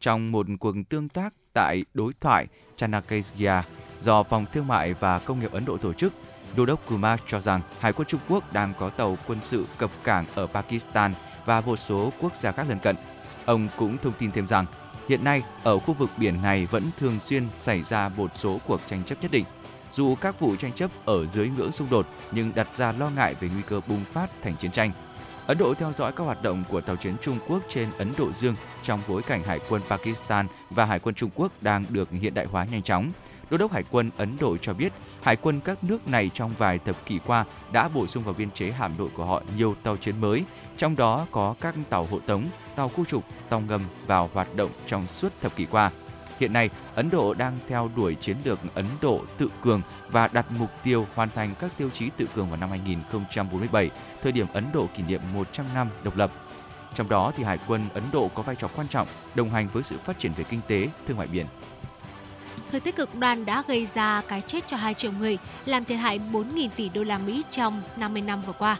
Trong 0.00 0.32
một 0.32 0.46
cuộc 0.60 0.74
tương 0.88 1.08
tác 1.08 1.34
tại 1.52 1.84
đối 1.94 2.12
thoại 2.20 2.46
Chanakya 2.76 3.62
do 4.00 4.22
Phòng 4.22 4.46
Thương 4.52 4.66
mại 4.66 4.94
và 4.94 5.18
Công 5.18 5.40
nghiệp 5.40 5.52
Ấn 5.52 5.64
Độ 5.64 5.76
tổ 5.76 5.92
chức, 5.92 6.12
Đô 6.56 6.66
đốc 6.66 6.86
Kumar 6.86 7.20
cho 7.28 7.40
rằng 7.40 7.60
Hải 7.78 7.92
quân 7.92 8.08
Trung 8.08 8.20
Quốc 8.28 8.52
đang 8.52 8.72
có 8.78 8.90
tàu 8.90 9.18
quân 9.26 9.38
sự 9.42 9.66
cập 9.78 9.90
cảng 10.04 10.26
ở 10.34 10.46
Pakistan 10.46 11.14
và 11.44 11.60
một 11.60 11.76
số 11.76 12.12
quốc 12.20 12.36
gia 12.36 12.52
khác 12.52 12.66
lân 12.68 12.78
cận. 12.78 12.96
Ông 13.44 13.68
cũng 13.76 13.98
thông 13.98 14.12
tin 14.18 14.30
thêm 14.30 14.46
rằng 14.46 14.66
Hiện 15.08 15.24
nay, 15.24 15.42
ở 15.62 15.78
khu 15.78 15.94
vực 15.94 16.10
biển 16.16 16.42
này 16.42 16.66
vẫn 16.66 16.82
thường 16.98 17.20
xuyên 17.24 17.48
xảy 17.58 17.82
ra 17.82 18.08
một 18.08 18.30
số 18.36 18.60
cuộc 18.66 18.80
tranh 18.88 19.04
chấp 19.04 19.22
nhất 19.22 19.30
định. 19.30 19.44
Dù 19.94 20.14
các 20.14 20.40
vụ 20.40 20.56
tranh 20.56 20.72
chấp 20.72 20.90
ở 21.04 21.26
dưới 21.26 21.48
ngưỡng 21.48 21.72
xung 21.72 21.90
đột 21.90 22.06
nhưng 22.32 22.52
đặt 22.54 22.68
ra 22.76 22.92
lo 22.92 23.10
ngại 23.10 23.34
về 23.40 23.48
nguy 23.54 23.62
cơ 23.62 23.80
bùng 23.88 24.04
phát 24.12 24.30
thành 24.42 24.54
chiến 24.56 24.70
tranh. 24.70 24.92
Ấn 25.46 25.58
Độ 25.58 25.74
theo 25.74 25.92
dõi 25.92 26.12
các 26.12 26.24
hoạt 26.24 26.42
động 26.42 26.64
của 26.70 26.80
tàu 26.80 26.96
chiến 26.96 27.14
Trung 27.22 27.38
Quốc 27.48 27.62
trên 27.68 27.88
Ấn 27.98 28.12
Độ 28.18 28.32
Dương 28.32 28.54
trong 28.82 29.00
bối 29.08 29.22
cảnh 29.22 29.42
Hải 29.42 29.60
quân 29.68 29.82
Pakistan 29.88 30.46
và 30.70 30.84
Hải 30.84 30.98
quân 30.98 31.14
Trung 31.14 31.30
Quốc 31.34 31.52
đang 31.60 31.84
được 31.88 32.10
hiện 32.10 32.34
đại 32.34 32.46
hóa 32.46 32.64
nhanh 32.64 32.82
chóng. 32.82 33.12
Đô 33.50 33.56
đốc 33.56 33.72
Hải 33.72 33.84
quân 33.90 34.10
Ấn 34.16 34.36
Độ 34.40 34.56
cho 34.56 34.74
biết, 34.74 34.92
Hải 35.22 35.36
quân 35.36 35.60
các 35.60 35.84
nước 35.84 36.08
này 36.08 36.30
trong 36.34 36.54
vài 36.58 36.78
thập 36.78 37.06
kỷ 37.06 37.18
qua 37.26 37.44
đã 37.72 37.88
bổ 37.88 38.06
sung 38.06 38.24
vào 38.24 38.34
biên 38.38 38.50
chế 38.50 38.70
hạm 38.70 38.94
đội 38.98 39.08
của 39.14 39.24
họ 39.24 39.42
nhiều 39.56 39.74
tàu 39.82 39.96
chiến 39.96 40.20
mới, 40.20 40.44
trong 40.76 40.96
đó 40.96 41.26
có 41.30 41.54
các 41.60 41.74
tàu 41.90 42.06
hộ 42.10 42.18
tống, 42.18 42.44
tàu 42.76 42.88
khu 42.88 43.04
trục, 43.04 43.24
tàu 43.48 43.60
ngầm 43.60 43.82
vào 44.06 44.30
hoạt 44.34 44.56
động 44.56 44.70
trong 44.86 45.06
suốt 45.16 45.32
thập 45.40 45.56
kỷ 45.56 45.66
qua. 45.66 45.90
Hiện 46.40 46.52
nay, 46.52 46.70
Ấn 46.94 47.10
Độ 47.10 47.34
đang 47.34 47.58
theo 47.68 47.90
đuổi 47.96 48.14
chiến 48.14 48.36
lược 48.44 48.58
Ấn 48.74 48.86
Độ 49.00 49.24
tự 49.38 49.50
cường 49.62 49.82
và 50.10 50.28
đặt 50.28 50.46
mục 50.58 50.70
tiêu 50.84 51.06
hoàn 51.14 51.30
thành 51.30 51.54
các 51.60 51.70
tiêu 51.78 51.90
chí 51.90 52.10
tự 52.16 52.26
cường 52.34 52.48
vào 52.48 52.56
năm 52.56 52.70
2047, 52.70 53.90
thời 54.22 54.32
điểm 54.32 54.46
Ấn 54.52 54.64
Độ 54.72 54.86
kỷ 54.96 55.02
niệm 55.02 55.20
100 55.34 55.66
năm 55.74 55.88
độc 56.02 56.16
lập. 56.16 56.32
Trong 56.94 57.08
đó 57.08 57.32
thì 57.36 57.44
Hải 57.44 57.58
quân 57.66 57.88
Ấn 57.94 58.02
Độ 58.12 58.30
có 58.34 58.42
vai 58.42 58.56
trò 58.56 58.68
quan 58.76 58.88
trọng 58.88 59.08
đồng 59.34 59.50
hành 59.50 59.68
với 59.68 59.82
sự 59.82 59.96
phát 60.04 60.18
triển 60.18 60.32
về 60.32 60.44
kinh 60.44 60.60
tế, 60.68 60.88
thương 61.08 61.16
mại 61.16 61.26
biển. 61.26 61.46
Thời 62.70 62.80
tiết 62.80 62.96
cực 62.96 63.14
đoan 63.14 63.44
đã 63.44 63.62
gây 63.68 63.86
ra 63.86 64.22
cái 64.28 64.42
chết 64.46 64.66
cho 64.66 64.76
2 64.76 64.94
triệu 64.94 65.12
người, 65.12 65.38
làm 65.64 65.84
thiệt 65.84 65.98
hại 65.98 66.20
4.000 66.32 66.68
tỷ 66.76 66.88
đô 66.88 67.02
la 67.02 67.18
Mỹ 67.18 67.44
trong 67.50 67.82
50 67.96 68.22
năm 68.22 68.42
vừa 68.42 68.52
qua. 68.52 68.76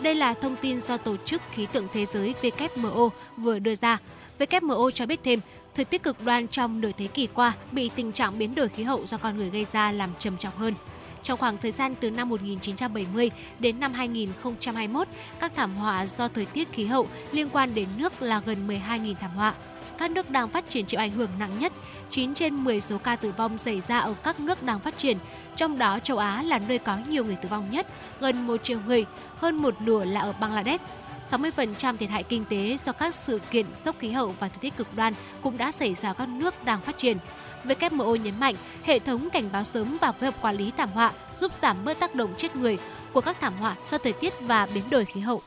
Đây 0.00 0.14
là 0.14 0.34
thông 0.34 0.56
tin 0.56 0.80
do 0.80 0.96
Tổ 0.96 1.16
chức 1.16 1.42
Khí 1.52 1.66
tượng 1.66 1.88
Thế 1.92 2.06
giới 2.06 2.34
WMO 2.42 3.08
vừa 3.36 3.58
đưa 3.58 3.74
ra. 3.74 3.98
WMO 4.38 4.90
cho 4.90 5.06
biết 5.06 5.20
thêm, 5.24 5.40
thời 5.78 5.84
tiết 5.84 6.02
cực 6.02 6.24
đoan 6.24 6.48
trong 6.48 6.80
nửa 6.80 6.90
thế 6.96 7.06
kỷ 7.06 7.26
qua 7.26 7.52
bị 7.72 7.90
tình 7.94 8.12
trạng 8.12 8.38
biến 8.38 8.54
đổi 8.54 8.68
khí 8.68 8.82
hậu 8.82 9.06
do 9.06 9.16
con 9.16 9.36
người 9.36 9.50
gây 9.50 9.66
ra 9.72 9.92
làm 9.92 10.10
trầm 10.18 10.36
trọng 10.36 10.56
hơn. 10.56 10.74
Trong 11.22 11.38
khoảng 11.38 11.58
thời 11.58 11.70
gian 11.70 11.94
từ 12.00 12.10
năm 12.10 12.28
1970 12.28 13.30
đến 13.58 13.80
năm 13.80 13.92
2021, 13.92 15.08
các 15.40 15.52
thảm 15.56 15.76
họa 15.76 16.06
do 16.06 16.28
thời 16.28 16.46
tiết 16.46 16.72
khí 16.72 16.86
hậu 16.86 17.08
liên 17.32 17.48
quan 17.48 17.74
đến 17.74 17.88
nước 17.96 18.22
là 18.22 18.42
gần 18.46 18.68
12.000 18.68 19.14
thảm 19.14 19.30
họa. 19.36 19.54
Các 19.98 20.10
nước 20.10 20.30
đang 20.30 20.48
phát 20.48 20.70
triển 20.70 20.86
chịu 20.86 21.00
ảnh 21.00 21.10
hưởng 21.10 21.30
nặng 21.38 21.58
nhất 21.58 21.72
9 22.10 22.34
trên 22.34 22.64
10 22.64 22.80
số 22.80 22.98
ca 22.98 23.16
tử 23.16 23.32
vong 23.36 23.58
xảy 23.58 23.80
ra 23.80 23.98
ở 23.98 24.14
các 24.22 24.40
nước 24.40 24.62
đang 24.62 24.80
phát 24.80 24.98
triển, 24.98 25.18
trong 25.56 25.78
đó 25.78 25.98
châu 25.98 26.18
Á 26.18 26.42
là 26.42 26.58
nơi 26.68 26.78
có 26.78 26.98
nhiều 27.08 27.24
người 27.24 27.36
tử 27.36 27.48
vong 27.48 27.70
nhất, 27.70 27.86
gần 28.20 28.46
1 28.46 28.64
triệu 28.64 28.78
người, 28.86 29.04
hơn 29.36 29.56
một 29.56 29.80
nửa 29.80 30.04
là 30.04 30.20
ở 30.20 30.32
Bangladesh. 30.40 30.84
60% 31.30 31.96
thiệt 31.96 32.10
hại 32.10 32.22
kinh 32.22 32.44
tế 32.44 32.76
do 32.84 32.92
các 32.92 33.14
sự 33.14 33.40
kiện 33.50 33.66
sốc 33.84 33.96
khí 33.98 34.10
hậu 34.10 34.34
và 34.38 34.48
thời 34.48 34.58
tiết 34.60 34.76
cực 34.76 34.96
đoan 34.96 35.14
cũng 35.42 35.58
đã 35.58 35.72
xảy 35.72 35.94
ra 35.94 36.12
các 36.12 36.28
nước 36.28 36.54
đang 36.64 36.80
phát 36.80 36.98
triển. 36.98 37.18
WMO 37.64 38.16
nhấn 38.16 38.40
mạnh, 38.40 38.54
hệ 38.82 38.98
thống 38.98 39.28
cảnh 39.30 39.48
báo 39.52 39.64
sớm 39.64 39.96
và 40.00 40.12
phối 40.12 40.30
hợp 40.30 40.42
quản 40.42 40.56
lý 40.56 40.72
thảm 40.76 40.90
họa 40.90 41.12
giúp 41.36 41.52
giảm 41.62 41.84
bớt 41.84 41.98
tác 42.00 42.14
động 42.14 42.34
chết 42.36 42.56
người 42.56 42.78
của 43.12 43.20
các 43.20 43.36
thảm 43.40 43.52
họa 43.60 43.76
do 43.86 43.98
thời 43.98 44.12
tiết 44.12 44.34
và 44.40 44.68
biến 44.74 44.84
đổi 44.90 45.04
khí 45.04 45.20
hậu. 45.20 45.42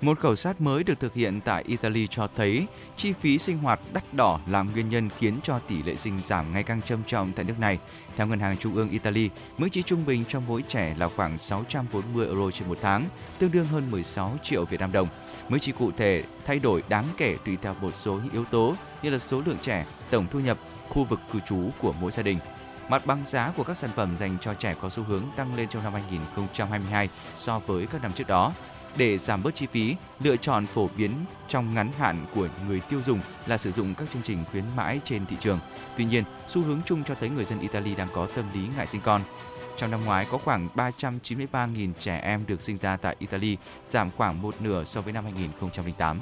Một 0.00 0.20
khảo 0.20 0.34
sát 0.34 0.60
mới 0.60 0.84
được 0.84 1.00
thực 1.00 1.14
hiện 1.14 1.40
tại 1.44 1.64
Italy 1.66 2.06
cho 2.06 2.28
thấy 2.36 2.66
chi 2.96 3.12
phí 3.20 3.38
sinh 3.38 3.58
hoạt 3.58 3.80
đắt 3.92 4.14
đỏ 4.14 4.40
là 4.46 4.62
nguyên 4.62 4.88
nhân 4.88 5.08
khiến 5.18 5.34
cho 5.42 5.58
tỷ 5.58 5.82
lệ 5.82 5.96
sinh 5.96 6.20
giảm 6.20 6.52
ngày 6.52 6.62
càng 6.62 6.80
trầm 6.82 7.02
trọng 7.06 7.32
tại 7.32 7.44
nước 7.44 7.58
này. 7.58 7.78
Theo 8.16 8.26
Ngân 8.26 8.40
hàng 8.40 8.56
Trung 8.56 8.74
ương 8.74 8.90
Italy, 8.90 9.30
mức 9.58 9.68
chi 9.72 9.82
trung 9.82 10.06
bình 10.06 10.24
cho 10.28 10.40
mỗi 10.40 10.62
trẻ 10.68 10.94
là 10.98 11.08
khoảng 11.08 11.38
640 11.38 12.26
euro 12.26 12.50
trên 12.50 12.68
một 12.68 12.78
tháng, 12.82 13.08
tương 13.38 13.52
đương 13.52 13.66
hơn 13.66 13.90
16 13.90 14.36
triệu 14.42 14.64
Việt 14.64 14.80
Nam 14.80 14.92
đồng. 14.92 15.08
Mức 15.48 15.58
chi 15.60 15.72
cụ 15.78 15.90
thể 15.96 16.22
thay 16.44 16.58
đổi 16.58 16.82
đáng 16.88 17.04
kể 17.16 17.36
tùy 17.44 17.56
theo 17.62 17.74
một 17.80 17.94
số 17.94 18.14
những 18.14 18.32
yếu 18.32 18.44
tố 18.44 18.74
như 19.02 19.10
là 19.10 19.18
số 19.18 19.42
lượng 19.46 19.58
trẻ, 19.62 19.86
tổng 20.10 20.26
thu 20.30 20.40
nhập, 20.40 20.58
khu 20.88 21.04
vực 21.04 21.20
cư 21.32 21.40
trú 21.40 21.70
của 21.80 21.92
mỗi 21.92 22.10
gia 22.10 22.22
đình. 22.22 22.38
Mặt 22.88 23.06
bằng 23.06 23.22
giá 23.26 23.52
của 23.56 23.64
các 23.64 23.76
sản 23.76 23.90
phẩm 23.96 24.16
dành 24.16 24.38
cho 24.40 24.54
trẻ 24.54 24.74
có 24.80 24.88
xu 24.88 25.02
hướng 25.02 25.24
tăng 25.36 25.54
lên 25.54 25.68
trong 25.68 25.84
năm 25.84 25.92
2022 25.92 27.08
so 27.34 27.58
với 27.58 27.86
các 27.86 28.02
năm 28.02 28.12
trước 28.12 28.26
đó. 28.26 28.52
Để 28.96 29.18
giảm 29.18 29.42
bớt 29.42 29.54
chi 29.54 29.66
phí, 29.66 29.96
lựa 30.20 30.36
chọn 30.36 30.66
phổ 30.66 30.88
biến 30.96 31.10
trong 31.48 31.74
ngắn 31.74 31.92
hạn 31.98 32.26
của 32.34 32.48
người 32.68 32.80
tiêu 32.80 33.00
dùng 33.06 33.20
là 33.46 33.58
sử 33.58 33.72
dụng 33.72 33.94
các 33.94 34.08
chương 34.12 34.22
trình 34.22 34.44
khuyến 34.50 34.64
mãi 34.76 35.00
trên 35.04 35.26
thị 35.26 35.36
trường. 35.40 35.58
Tuy 35.96 36.04
nhiên, 36.04 36.24
xu 36.46 36.62
hướng 36.62 36.80
chung 36.86 37.04
cho 37.04 37.14
thấy 37.14 37.28
người 37.28 37.44
dân 37.44 37.60
Italy 37.60 37.94
đang 37.94 38.08
có 38.12 38.26
tâm 38.26 38.44
lý 38.54 38.60
ngại 38.76 38.86
sinh 38.86 39.00
con. 39.04 39.20
Trong 39.76 39.90
năm 39.90 40.04
ngoái 40.04 40.26
có 40.30 40.38
khoảng 40.38 40.68
393.000 40.74 41.92
trẻ 42.00 42.16
em 42.16 42.44
được 42.46 42.62
sinh 42.62 42.76
ra 42.76 42.96
tại 42.96 43.16
Italy, 43.18 43.56
giảm 43.88 44.10
khoảng 44.16 44.42
một 44.42 44.54
nửa 44.60 44.84
so 44.84 45.00
với 45.00 45.12
năm 45.12 45.24
2008. 45.24 46.18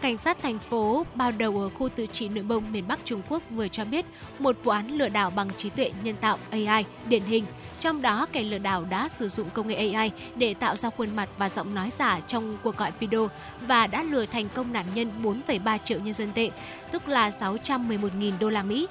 Cảnh 0.00 0.18
sát 0.18 0.38
thành 0.42 0.58
phố 0.58 1.06
bao 1.14 1.32
đầu 1.32 1.60
ở 1.60 1.68
khu 1.68 1.88
tự 1.88 2.06
trị 2.06 2.28
nội 2.28 2.44
bông 2.44 2.72
miền 2.72 2.88
Bắc 2.88 3.00
Trung 3.04 3.22
Quốc 3.28 3.42
vừa 3.50 3.68
cho 3.68 3.84
biết 3.84 4.06
một 4.38 4.56
vụ 4.64 4.70
án 4.70 4.88
lừa 4.88 5.08
đảo 5.08 5.30
bằng 5.30 5.50
trí 5.56 5.70
tuệ 5.70 5.92
nhân 6.02 6.16
tạo 6.20 6.38
AI 6.50 6.84
điển 7.08 7.22
hình. 7.22 7.44
Trong 7.80 8.02
đó, 8.02 8.26
kẻ 8.32 8.42
lừa 8.42 8.58
đảo 8.58 8.84
đã 8.90 9.08
sử 9.08 9.28
dụng 9.28 9.50
công 9.50 9.68
nghệ 9.68 9.92
AI 9.92 10.10
để 10.36 10.54
tạo 10.54 10.76
ra 10.76 10.90
khuôn 10.96 11.16
mặt 11.16 11.28
và 11.38 11.48
giọng 11.48 11.74
nói 11.74 11.90
giả 11.98 12.20
trong 12.26 12.56
cuộc 12.62 12.76
gọi 12.76 12.92
video 13.00 13.28
và 13.66 13.86
đã 13.86 14.02
lừa 14.02 14.26
thành 14.26 14.48
công 14.54 14.72
nạn 14.72 14.86
nhân 14.94 15.10
4,3 15.22 15.78
triệu 15.84 16.00
nhân 16.00 16.14
dân 16.14 16.32
tệ, 16.34 16.50
tức 16.92 17.08
là 17.08 17.30
611.000 17.30 18.32
đô 18.40 18.50
la 18.50 18.62
Mỹ. 18.62 18.86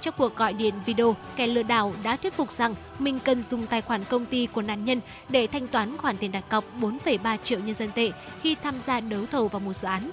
Trong 0.00 0.14
cuộc 0.18 0.36
gọi 0.36 0.52
điện 0.52 0.74
video, 0.86 1.16
kẻ 1.36 1.46
lừa 1.46 1.62
đảo 1.62 1.92
đã 2.02 2.16
thuyết 2.16 2.34
phục 2.34 2.52
rằng 2.52 2.74
mình 2.98 3.18
cần 3.18 3.40
dùng 3.40 3.66
tài 3.66 3.80
khoản 3.80 4.04
công 4.04 4.26
ty 4.26 4.46
của 4.46 4.62
nạn 4.62 4.84
nhân 4.84 5.00
để 5.28 5.46
thanh 5.46 5.68
toán 5.68 5.96
khoản 5.96 6.16
tiền 6.16 6.32
đặt 6.32 6.48
cọc 6.48 6.64
4,3 6.80 7.36
triệu 7.42 7.58
nhân 7.60 7.74
dân 7.74 7.90
tệ 7.94 8.10
khi 8.42 8.56
tham 8.62 8.74
gia 8.80 9.00
đấu 9.00 9.20
thầu 9.32 9.48
vào 9.48 9.60
một 9.60 9.72
dự 9.72 9.88
án 9.88 10.10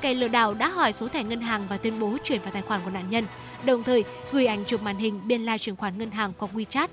kẻ 0.00 0.14
lừa 0.14 0.28
đảo 0.28 0.54
đã 0.54 0.68
hỏi 0.68 0.92
số 0.92 1.08
thẻ 1.08 1.24
ngân 1.24 1.40
hàng 1.40 1.66
và 1.68 1.76
tuyên 1.76 2.00
bố 2.00 2.16
chuyển 2.24 2.40
vào 2.42 2.50
tài 2.52 2.62
khoản 2.62 2.80
của 2.84 2.90
nạn 2.90 3.10
nhân, 3.10 3.24
đồng 3.64 3.82
thời 3.82 4.04
gửi 4.32 4.46
ảnh 4.46 4.64
chụp 4.64 4.82
màn 4.82 4.96
hình 4.96 5.20
biên 5.24 5.42
lai 5.42 5.58
chuyển 5.58 5.76
khoản 5.76 5.98
ngân 5.98 6.10
hàng 6.10 6.32
qua 6.38 6.48
WeChat. 6.54 6.88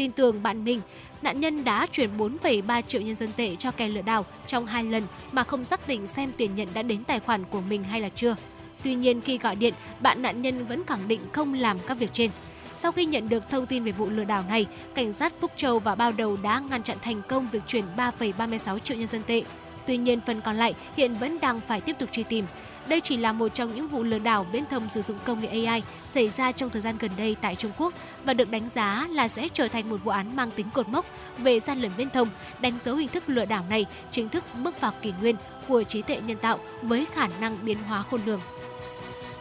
Tin 0.00 0.12
tưởng 0.12 0.42
bạn 0.42 0.64
mình, 0.64 0.80
nạn 1.22 1.40
nhân 1.40 1.64
đã 1.64 1.86
chuyển 1.92 2.10
4,3 2.18 2.82
triệu 2.82 3.00
nhân 3.00 3.14
dân 3.14 3.30
tệ 3.36 3.56
cho 3.56 3.70
kẻ 3.70 3.88
lừa 3.88 4.02
đảo 4.02 4.26
trong 4.46 4.66
hai 4.66 4.84
lần 4.84 5.02
mà 5.32 5.44
không 5.44 5.64
xác 5.64 5.88
định 5.88 6.06
xem 6.06 6.32
tiền 6.36 6.54
nhận 6.54 6.68
đã 6.74 6.82
đến 6.82 7.04
tài 7.04 7.20
khoản 7.20 7.44
của 7.44 7.60
mình 7.60 7.84
hay 7.84 8.00
là 8.00 8.08
chưa. 8.08 8.36
Tuy 8.84 8.94
nhiên 8.94 9.20
khi 9.20 9.38
gọi 9.38 9.56
điện, 9.56 9.74
bạn 10.00 10.22
nạn 10.22 10.42
nhân 10.42 10.66
vẫn 10.66 10.84
khẳng 10.86 11.08
định 11.08 11.20
không 11.32 11.54
làm 11.54 11.78
các 11.86 11.98
việc 11.98 12.12
trên. 12.12 12.30
Sau 12.74 12.92
khi 12.92 13.04
nhận 13.04 13.28
được 13.28 13.50
thông 13.50 13.66
tin 13.66 13.84
về 13.84 13.92
vụ 13.92 14.08
lừa 14.08 14.24
đảo 14.24 14.44
này, 14.48 14.66
cảnh 14.94 15.12
sát 15.12 15.32
Phúc 15.40 15.50
Châu 15.56 15.78
và 15.78 15.94
Bao 15.94 16.12
Đầu 16.12 16.36
đã 16.36 16.62
ngăn 16.70 16.82
chặn 16.82 16.96
thành 17.02 17.22
công 17.28 17.48
việc 17.50 17.62
chuyển 17.66 17.84
3,36 17.96 18.78
triệu 18.78 18.96
nhân 18.96 19.08
dân 19.08 19.22
tệ. 19.22 19.42
Tuy 19.86 19.96
nhiên, 19.96 20.20
phần 20.26 20.40
còn 20.40 20.56
lại 20.56 20.74
hiện 20.96 21.14
vẫn 21.14 21.40
đang 21.40 21.60
phải 21.68 21.80
tiếp 21.80 21.96
tục 21.98 22.08
truy 22.12 22.22
tìm. 22.22 22.44
Đây 22.90 23.00
chỉ 23.00 23.16
là 23.16 23.32
một 23.32 23.48
trong 23.48 23.74
những 23.74 23.88
vụ 23.88 24.02
lừa 24.02 24.18
đảo 24.18 24.46
viễn 24.52 24.64
thông 24.70 24.88
sử 24.88 25.02
dụng 25.02 25.18
công 25.24 25.40
nghệ 25.40 25.64
AI 25.64 25.82
xảy 26.14 26.28
ra 26.36 26.52
trong 26.52 26.70
thời 26.70 26.82
gian 26.82 26.96
gần 26.98 27.10
đây 27.16 27.36
tại 27.40 27.56
Trung 27.56 27.70
Quốc 27.78 27.94
và 28.24 28.34
được 28.34 28.50
đánh 28.50 28.68
giá 28.68 29.08
là 29.10 29.28
sẽ 29.28 29.48
trở 29.48 29.68
thành 29.68 29.90
một 29.90 29.96
vụ 30.04 30.10
án 30.10 30.36
mang 30.36 30.50
tính 30.50 30.66
cột 30.74 30.88
mốc 30.88 31.06
về 31.38 31.60
gian 31.60 31.78
lận 31.78 31.90
viễn 31.96 32.10
thông, 32.10 32.28
đánh 32.60 32.78
dấu 32.84 32.96
hình 32.96 33.08
thức 33.08 33.24
lừa 33.26 33.44
đảo 33.44 33.64
này 33.70 33.86
chính 34.10 34.28
thức 34.28 34.44
bước 34.64 34.80
vào 34.80 34.92
kỷ 35.02 35.12
nguyên 35.20 35.36
của 35.68 35.82
trí 35.82 36.02
tuệ 36.02 36.20
nhân 36.26 36.38
tạo 36.38 36.58
với 36.82 37.06
khả 37.14 37.28
năng 37.40 37.64
biến 37.64 37.78
hóa 37.88 38.02
khôn 38.02 38.20
lường. 38.26 38.40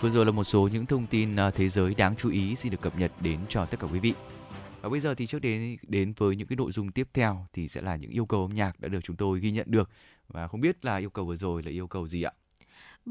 Vừa 0.01 0.09
rồi 0.09 0.25
là 0.25 0.31
một 0.31 0.43
số 0.43 0.69
những 0.73 0.85
thông 0.85 1.07
tin 1.07 1.35
à, 1.35 1.51
thế 1.51 1.69
giới 1.69 1.95
đáng 1.95 2.15
chú 2.15 2.29
ý 2.29 2.55
xin 2.55 2.71
được 2.71 2.81
cập 2.81 2.99
nhật 2.99 3.11
đến 3.21 3.39
cho 3.49 3.65
tất 3.65 3.77
cả 3.79 3.87
quý 3.93 3.99
vị. 3.99 4.13
Và 4.81 4.89
bây 4.89 4.99
giờ 4.99 5.15
thì 5.15 5.27
trước 5.27 5.39
đến 5.39 5.77
đến 5.87 6.13
với 6.17 6.35
những 6.35 6.47
cái 6.47 6.55
nội 6.55 6.71
dung 6.71 6.91
tiếp 6.91 7.07
theo 7.13 7.45
thì 7.53 7.67
sẽ 7.67 7.81
là 7.81 7.95
những 7.95 8.11
yêu 8.11 8.25
cầu 8.25 8.41
âm 8.41 8.53
nhạc 8.53 8.79
đã 8.79 8.87
được 8.87 8.99
chúng 9.03 9.15
tôi 9.15 9.39
ghi 9.39 9.51
nhận 9.51 9.71
được 9.71 9.89
và 10.27 10.47
không 10.47 10.61
biết 10.61 10.85
là 10.85 10.97
yêu 10.97 11.09
cầu 11.09 11.25
vừa 11.25 11.35
rồi 11.35 11.63
là 11.63 11.71
yêu 11.71 11.87
cầu 11.87 12.07
gì 12.07 12.23
ạ? 12.23 12.31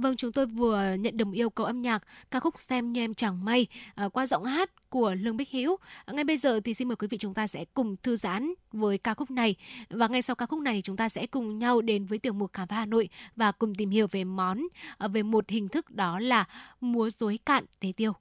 Vâng, 0.00 0.16
chúng 0.16 0.32
tôi 0.32 0.46
vừa 0.46 0.94
nhận 0.94 1.16
được 1.16 1.28
yêu 1.32 1.50
cầu 1.50 1.66
âm 1.66 1.82
nhạc 1.82 2.02
ca 2.30 2.40
khúc 2.40 2.60
Xem 2.60 2.92
như 2.92 3.00
em 3.00 3.14
chẳng 3.14 3.44
may 3.44 3.66
uh, 4.04 4.12
qua 4.12 4.26
giọng 4.26 4.44
hát 4.44 4.90
của 4.90 5.14
Lương 5.14 5.36
Bích 5.36 5.50
Hữu. 5.50 5.72
Uh, 5.72 5.80
ngay 6.12 6.24
bây 6.24 6.36
giờ 6.36 6.60
thì 6.64 6.74
xin 6.74 6.88
mời 6.88 6.96
quý 6.96 7.08
vị 7.10 7.18
chúng 7.18 7.34
ta 7.34 7.46
sẽ 7.46 7.64
cùng 7.74 7.96
thư 8.02 8.16
giãn 8.16 8.54
với 8.72 8.98
ca 8.98 9.14
khúc 9.14 9.30
này 9.30 9.54
và 9.90 10.08
ngay 10.08 10.22
sau 10.22 10.36
ca 10.36 10.46
khúc 10.46 10.60
này 10.60 10.74
thì 10.74 10.82
chúng 10.82 10.96
ta 10.96 11.08
sẽ 11.08 11.26
cùng 11.26 11.58
nhau 11.58 11.80
đến 11.80 12.06
với 12.06 12.18
tiểu 12.18 12.32
mục 12.32 12.52
khám 12.52 12.68
phá 12.68 12.76
Hà 12.76 12.86
Nội 12.86 13.08
và 13.36 13.52
cùng 13.52 13.74
tìm 13.74 13.90
hiểu 13.90 14.06
về 14.10 14.24
món 14.24 14.62
uh, 15.04 15.10
về 15.12 15.22
một 15.22 15.44
hình 15.48 15.68
thức 15.68 15.90
đó 15.90 16.20
là 16.20 16.44
múa 16.80 17.10
rối 17.10 17.38
cạn 17.46 17.64
tế 17.80 17.92
tiêu. 17.96 18.12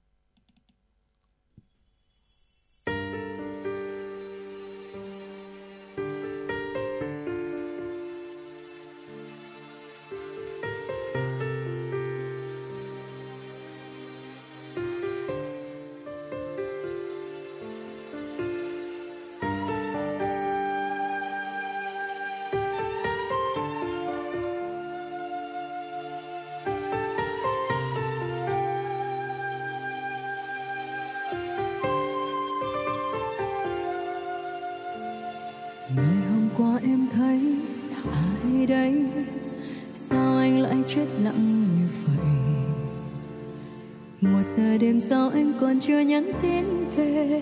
Một 44.38 44.44
giờ 44.56 44.78
đêm 44.78 45.00
sao 45.00 45.30
anh 45.34 45.52
còn 45.60 45.80
chưa 45.80 46.00
nhắn 46.00 46.32
tin 46.42 46.64
về. 46.96 47.40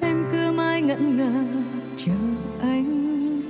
Em 0.00 0.24
cứ 0.32 0.52
mãi 0.52 0.82
ngẩn 0.82 1.16
ngơ 1.16 1.44
chờ 1.96 2.12
anh. 2.60 3.42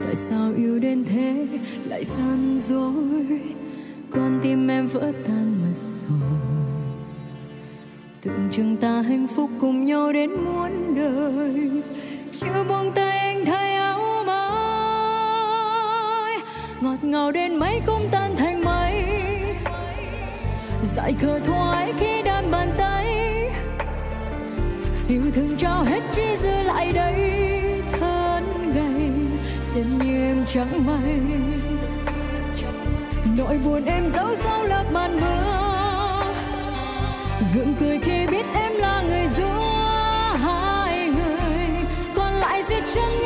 Tại 0.00 0.14
sao 0.28 0.52
yêu 0.56 0.78
đến 0.78 1.04
thế? 1.04 1.46
Lại 1.88 2.04
gian 2.04 2.58
dối. 2.68 3.40
Con 4.10 4.40
tim 4.42 4.68
em 4.68 4.86
vỡ 4.86 5.12
tan 5.26 5.62
mất 5.62 5.74
rồi. 6.08 6.18
Tưởng 8.22 8.48
chừng 8.52 8.76
ta 8.76 9.02
hạnh 9.02 9.26
phúc 9.36 9.50
cùng 9.60 9.84
nhau 9.84 10.12
đến 10.12 10.30
muôn 10.30 10.94
đời. 10.94 11.70
Chưa 12.32 12.64
buông 12.68 12.92
tay 12.94 13.18
anh 13.18 13.44
thay 13.44 13.74
áo 13.74 14.24
mới 14.26 16.38
ngọt 16.80 17.04
ngào 17.04 17.32
đến 17.32 17.56
mấy 17.56 17.80
cũng 17.86 18.02
tan 18.10 18.36
thành 18.36 18.55
lại 21.06 21.14
khờ 21.22 21.40
thoái 21.40 21.92
khi 21.98 22.22
đan 22.22 22.50
bàn 22.50 22.74
tay. 22.78 23.06
Yêu 25.08 25.22
thương 25.34 25.56
trao 25.58 25.84
hết 25.84 26.00
chỉ 26.12 26.36
dư 26.36 26.62
lại 26.62 26.90
đây 26.94 27.14
thân 28.00 28.72
gầy 28.74 29.10
xem 29.60 29.98
như 29.98 30.28
em 30.28 30.44
chẳng 30.46 30.86
may. 30.86 31.20
Nỗi 33.36 33.58
buồn 33.58 33.84
em 33.84 34.10
giấu 34.10 34.28
sau 34.42 34.64
lớp 34.64 34.84
màn 34.92 35.16
mưa. 35.16 36.24
Gượng 37.54 37.74
cười 37.80 37.98
khi 38.02 38.26
biết 38.26 38.46
em 38.54 38.72
là 38.74 39.02
người 39.02 39.28
giữa 39.36 40.36
hai 40.40 41.08
người. 41.08 41.86
Còn 42.14 42.32
lại 42.32 42.62
giết 42.68 42.84
chân 42.94 43.25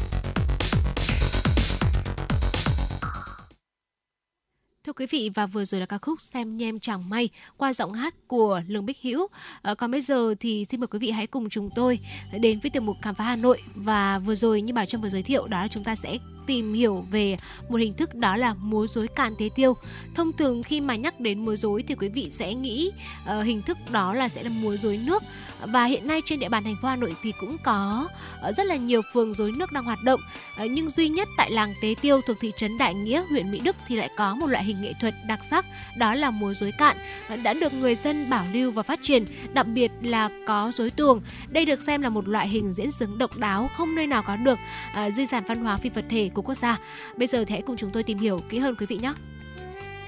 quý 5.01 5.07
vị 5.07 5.31
và 5.35 5.45
vừa 5.45 5.65
rồi 5.65 5.81
là 5.81 5.85
ca 5.85 5.97
khúc 5.97 6.21
Xem 6.21 6.55
nhem 6.55 6.79
chẳng 6.79 7.09
may 7.09 7.29
qua 7.57 7.73
giọng 7.73 7.93
hát 7.93 8.15
của 8.27 8.61
Lương 8.67 8.85
Bích 8.85 8.97
Hữu. 9.01 9.27
À, 9.61 9.75
còn 9.75 9.91
bây 9.91 10.01
giờ 10.01 10.35
thì 10.39 10.65
xin 10.69 10.79
mời 10.79 10.87
quý 10.87 10.99
vị 10.99 11.11
hãy 11.11 11.27
cùng 11.27 11.49
chúng 11.49 11.69
tôi 11.75 11.99
đến 12.41 12.59
với 12.59 12.69
tiểu 12.69 12.81
mục 12.81 12.95
khám 13.01 13.15
phá 13.15 13.23
Hà 13.23 13.35
Nội 13.35 13.61
và 13.75 14.19
vừa 14.19 14.35
rồi 14.35 14.61
như 14.61 14.73
Bảo 14.73 14.85
Trâm 14.85 15.01
vừa 15.01 15.09
giới 15.09 15.23
thiệu 15.23 15.47
đó 15.47 15.61
là 15.61 15.67
chúng 15.67 15.83
ta 15.83 15.95
sẽ 15.95 16.17
tìm 16.47 16.73
hiểu 16.73 17.05
về 17.11 17.37
một 17.69 17.77
hình 17.77 17.93
thức 17.93 18.15
đó 18.15 18.37
là 18.37 18.53
múa 18.53 18.87
rối 18.87 19.07
cạn 19.07 19.35
tế 19.39 19.49
tiêu. 19.55 19.73
Thông 20.15 20.33
thường 20.33 20.63
khi 20.63 20.81
mà 20.81 20.95
nhắc 20.95 21.19
đến 21.19 21.45
múa 21.45 21.55
rối 21.55 21.83
thì 21.87 21.95
quý 21.95 22.09
vị 22.09 22.27
sẽ 22.31 22.53
nghĩ 22.53 22.91
uh, 23.23 23.45
hình 23.45 23.61
thức 23.61 23.77
đó 23.91 24.13
là 24.13 24.27
sẽ 24.27 24.43
là 24.43 24.49
múa 24.49 24.75
rối 24.75 24.99
nước 25.05 25.23
và 25.65 25.85
hiện 25.85 26.07
nay 26.07 26.21
trên 26.25 26.39
địa 26.39 26.49
bàn 26.49 26.63
thành 26.63 26.75
phố 26.81 26.87
Hà 26.87 26.95
Nội 26.95 27.15
thì 27.23 27.33
cũng 27.39 27.57
có 27.63 28.07
uh, 28.49 28.55
rất 28.55 28.65
là 28.65 28.75
nhiều 28.75 29.01
phường 29.13 29.33
rối 29.33 29.51
nước 29.51 29.71
đang 29.71 29.83
hoạt 29.83 30.03
động 30.03 30.21
uh, 30.63 30.71
nhưng 30.71 30.89
duy 30.89 31.09
nhất 31.09 31.27
tại 31.37 31.51
làng 31.51 31.73
Tế 31.81 31.95
Tiêu 32.01 32.21
thuộc 32.27 32.37
thị 32.39 32.51
trấn 32.55 32.77
Đại 32.77 32.93
Nghĩa, 32.93 33.23
huyện 33.29 33.51
Mỹ 33.51 33.59
Đức 33.63 33.75
thì 33.87 33.95
lại 33.95 34.09
có 34.17 34.35
một 34.35 34.47
loại 34.47 34.63
hình 34.63 34.81
nghệ 34.81 34.93
thuật 35.01 35.13
đặc 35.27 35.39
sắc 35.49 35.65
đó 35.97 36.15
là 36.15 36.31
múa 36.31 36.53
rối 36.53 36.71
cạn 36.71 36.97
uh, 37.33 37.39
đã 37.43 37.53
được 37.53 37.73
người 37.73 37.95
dân 37.95 38.29
bảo 38.29 38.45
lưu 38.53 38.71
và 38.71 38.83
phát 38.83 38.99
triển, 39.01 39.25
đặc 39.53 39.67
biệt 39.67 39.91
là 40.01 40.29
có 40.47 40.71
rối 40.73 40.89
tuồng. 40.89 41.21
Đây 41.49 41.65
được 41.65 41.81
xem 41.81 42.01
là 42.01 42.09
một 42.09 42.27
loại 42.27 42.49
hình 42.49 42.73
diễn 42.73 42.91
xướng 42.91 43.17
độc 43.17 43.37
đáo 43.37 43.69
không 43.77 43.95
nơi 43.95 44.07
nào 44.07 44.23
có 44.27 44.35
được 44.35 44.59
uh, 44.91 45.13
di 45.13 45.25
sản 45.25 45.43
văn 45.47 45.63
hóa 45.63 45.77
phi 45.77 45.89
vật 45.89 46.05
thể 46.09 46.29
của 46.33 46.40
quốc 46.41 46.55
gia. 46.55 46.79
Bây 47.17 47.27
giờ 47.27 47.45
thì 47.45 47.51
hãy 47.51 47.61
cùng 47.61 47.77
chúng 47.77 47.91
tôi 47.91 48.03
tìm 48.03 48.17
hiểu 48.17 48.39
kỹ 48.49 48.59
hơn 48.59 48.75
quý 48.79 48.85
vị 48.85 48.97
nhé. 48.97 49.13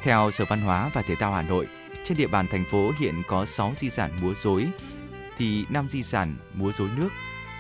Theo 0.04 0.32
Sở 0.32 0.46
Văn 0.46 0.62
hóa 0.62 0.89
và 0.93 1.02
Thể 1.02 1.15
thao 1.15 1.34
Hà 1.34 1.41
Nội, 1.41 1.67
trên 2.04 2.17
địa 2.17 2.28
bàn 2.28 2.46
thành 2.52 2.63
phố 2.63 2.91
hiện 3.00 3.15
có 3.28 3.46
6 3.46 3.74
di 3.76 3.89
sản 3.89 4.12
múa 4.22 4.34
rối 4.41 4.67
thì 5.38 5.65
5 5.69 5.89
di 5.89 6.04
sản 6.04 6.36
múa 6.54 6.72
rối 6.72 6.89
nước, 6.98 7.10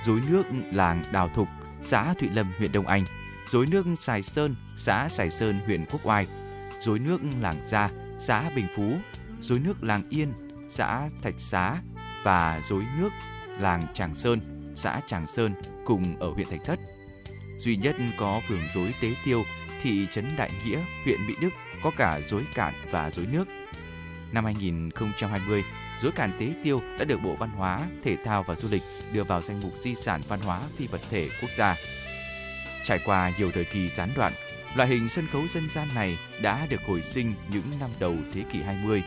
rối 0.03 0.21
nước 0.29 0.43
làng 0.71 1.03
Đào 1.11 1.29
Thục, 1.29 1.47
xã 1.81 2.13
Thụy 2.13 2.29
Lâm, 2.29 2.51
huyện 2.57 2.71
Đông 2.71 2.87
Anh, 2.87 3.05
rối 3.47 3.65
nước 3.65 3.85
Sài 3.99 4.23
Sơn, 4.23 4.55
xã 4.77 5.09
Sài 5.09 5.29
Sơn, 5.29 5.59
huyện 5.65 5.85
Quốc 5.85 6.01
Oai, 6.03 6.27
rối 6.79 6.99
nước 6.99 7.21
làng 7.41 7.55
Gia, 7.65 7.89
xã 8.19 8.49
Bình 8.55 8.67
Phú, 8.75 8.93
rối 9.41 9.59
nước 9.59 9.83
làng 9.83 10.03
Yên, 10.09 10.33
xã 10.69 11.09
Thạch 11.21 11.35
Xá 11.39 11.77
và 12.23 12.61
rối 12.63 12.83
nước 12.99 13.09
làng 13.59 13.87
Tràng 13.93 14.15
Sơn, 14.15 14.39
xã 14.75 15.01
Tràng 15.07 15.27
Sơn 15.27 15.53
cùng 15.85 16.19
ở 16.19 16.29
huyện 16.29 16.47
Thạch 16.49 16.63
Thất. 16.65 16.79
Duy 17.63 17.75
nhất 17.75 17.95
có 18.17 18.41
phường 18.47 18.61
rối 18.73 18.93
Tế 19.01 19.13
Tiêu, 19.25 19.43
thị 19.81 20.07
trấn 20.11 20.35
Đại 20.37 20.51
Nghĩa, 20.65 20.79
huyện 21.05 21.27
Mỹ 21.27 21.33
Đức 21.41 21.49
có 21.81 21.91
cả 21.97 22.21
rối 22.21 22.45
cạn 22.55 22.73
và 22.91 23.11
rối 23.11 23.25
nước. 23.25 23.47
Năm 24.31 24.45
2020, 24.45 25.63
rối 26.01 26.11
cạn 26.11 26.31
Tế 26.39 26.53
Tiêu 26.63 26.81
đã 26.99 27.05
được 27.05 27.21
Bộ 27.23 27.35
Văn 27.35 27.49
hóa, 27.49 27.81
Thể 28.03 28.15
thao 28.25 28.43
và 28.43 28.55
Du 28.55 28.67
lịch 28.71 28.81
đưa 29.13 29.23
vào 29.23 29.41
danh 29.41 29.61
mục 29.61 29.77
di 29.77 29.95
sản 29.95 30.21
văn 30.27 30.39
hóa 30.39 30.61
phi 30.77 30.87
vật 30.87 31.01
thể 31.09 31.29
quốc 31.41 31.51
gia. 31.57 31.75
Trải 32.83 32.99
qua 33.05 33.31
nhiều 33.37 33.51
thời 33.51 33.65
kỳ 33.65 33.89
gián 33.89 34.09
đoạn, 34.15 34.33
loại 34.75 34.89
hình 34.89 35.09
sân 35.09 35.27
khấu 35.31 35.47
dân 35.47 35.69
gian 35.69 35.87
này 35.95 36.17
đã 36.41 36.67
được 36.69 36.81
hồi 36.87 37.01
sinh 37.01 37.33
những 37.51 37.71
năm 37.79 37.89
đầu 37.99 38.15
thế 38.33 38.41
kỷ 38.51 38.61
20. 38.61 39.03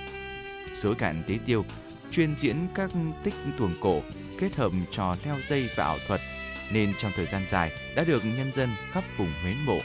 Rối 0.75 0.95
cạn 0.95 1.23
Tế 1.29 1.39
Tiêu 1.47 1.65
chuyên 2.11 2.35
diễn 2.37 2.57
các 2.75 2.91
tích 3.25 3.35
tuồng 3.59 3.75
cổ 3.81 4.03
kết 4.39 4.57
hợp 4.57 4.73
trò 4.91 5.17
leo 5.25 5.37
dây 5.49 5.71
và 5.77 5.85
ảo 5.85 5.99
thuật 6.09 6.21
nên 6.73 6.93
trong 6.99 7.13
thời 7.17 7.27
gian 7.27 7.43
dài 7.49 7.71
đã 7.97 8.05
được 8.05 8.23
nhân 8.25 8.53
dân 8.55 8.71
khắp 8.93 9.05
vùng 9.17 9.33
mến 9.45 9.57
mộ. 9.67 9.79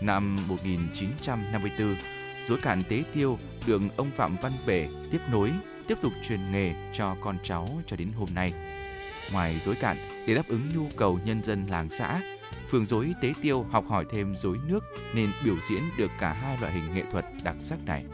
Năm 0.00 0.36
1954, 0.48 1.96
rối 2.46 2.58
cạn 2.62 2.82
tế 2.88 3.02
tiêu 3.14 3.38
được 3.66 3.82
ông 3.96 4.10
Phạm 4.10 4.36
Văn 4.42 4.52
Bể 4.66 4.88
tiếp 5.12 5.20
nối, 5.30 5.50
tiếp 5.86 5.98
tục 6.02 6.12
truyền 6.28 6.52
nghề 6.52 6.72
cho 6.92 7.16
con 7.20 7.38
cháu 7.42 7.68
cho 7.86 7.96
đến 7.96 8.08
hôm 8.18 8.28
nay. 8.34 8.52
Ngoài 9.32 9.60
rối 9.64 9.74
cạn, 9.74 10.08
để 10.26 10.34
đáp 10.34 10.48
ứng 10.48 10.68
nhu 10.74 10.88
cầu 10.96 11.18
nhân 11.24 11.44
dân 11.44 11.66
làng 11.66 11.90
xã, 11.90 12.20
phường 12.70 12.84
rối 12.84 13.12
tế 13.22 13.32
tiêu 13.42 13.66
học 13.70 13.84
hỏi 13.88 14.04
thêm 14.10 14.36
rối 14.36 14.56
nước 14.68 14.84
nên 15.14 15.30
biểu 15.44 15.56
diễn 15.68 15.82
được 15.96 16.10
cả 16.20 16.32
hai 16.32 16.58
loại 16.60 16.72
hình 16.72 16.94
nghệ 16.94 17.02
thuật 17.12 17.24
đặc 17.44 17.56
sắc 17.60 17.78
này. 17.86 18.04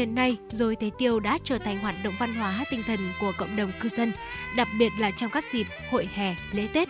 Hiện 0.00 0.14
nay, 0.14 0.36
dối 0.52 0.76
tế 0.76 0.90
tiêu 0.98 1.20
đã 1.20 1.38
trở 1.44 1.58
thành 1.58 1.78
hoạt 1.78 1.94
động 2.04 2.14
văn 2.18 2.34
hóa 2.34 2.64
tinh 2.70 2.82
thần 2.86 2.98
của 3.20 3.32
cộng 3.36 3.56
đồng 3.56 3.72
cư 3.80 3.88
dân, 3.88 4.12
đặc 4.56 4.68
biệt 4.78 4.92
là 4.98 5.10
trong 5.10 5.30
các 5.30 5.44
dịp 5.52 5.66
hội 5.90 6.08
hè, 6.14 6.34
lễ 6.52 6.68
Tết. 6.72 6.88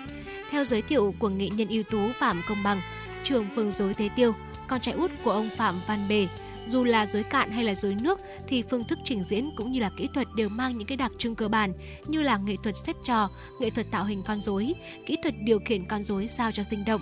Theo 0.51 0.65
giới 0.65 0.83
thiệu 0.83 1.15
của 1.19 1.29
nghệ 1.29 1.49
nhân 1.51 1.69
ưu 1.69 1.83
tú 1.83 1.99
Phạm 2.19 2.43
Công 2.49 2.63
Bằng, 2.63 2.81
trường 3.25 3.47
phường 3.57 3.71
dối 3.71 3.95
tế 3.95 4.09
tiêu, 4.17 4.35
con 4.67 4.81
trai 4.81 4.95
út 4.95 5.11
của 5.25 5.31
ông 5.31 5.51
Phạm 5.57 5.81
Văn 5.87 6.09
Bề, 6.09 6.29
dù 6.69 6.85
là 6.85 7.07
dối 7.07 7.23
cạn 7.23 7.51
hay 7.51 7.65
là 7.65 7.75
dối 7.75 7.97
nước 8.03 8.19
thì 8.49 8.63
phương 8.71 8.85
thức 8.85 8.99
trình 9.05 9.25
diễn 9.25 9.51
cũng 9.57 9.73
như 9.73 9.81
là 9.81 9.91
kỹ 9.99 10.09
thuật 10.15 10.27
đều 10.37 10.49
mang 10.49 10.79
những 10.79 10.87
cái 10.87 10.97
đặc 10.97 11.13
trưng 11.19 11.35
cơ 11.35 11.49
bản 11.49 11.73
như 12.07 12.23
là 12.23 12.37
nghệ 12.37 12.55
thuật 12.63 12.75
xếp 12.87 12.97
trò, 13.05 13.31
nghệ 13.61 13.71
thuật 13.71 13.87
tạo 13.91 14.05
hình 14.05 14.23
con 14.27 14.41
rối, 14.41 14.73
kỹ 15.07 15.17
thuật 15.23 15.35
điều 15.45 15.59
khiển 15.59 15.85
con 15.89 16.03
rối 16.03 16.29
sao 16.37 16.53
cho 16.53 16.63
sinh 16.63 16.85
động. 16.85 17.01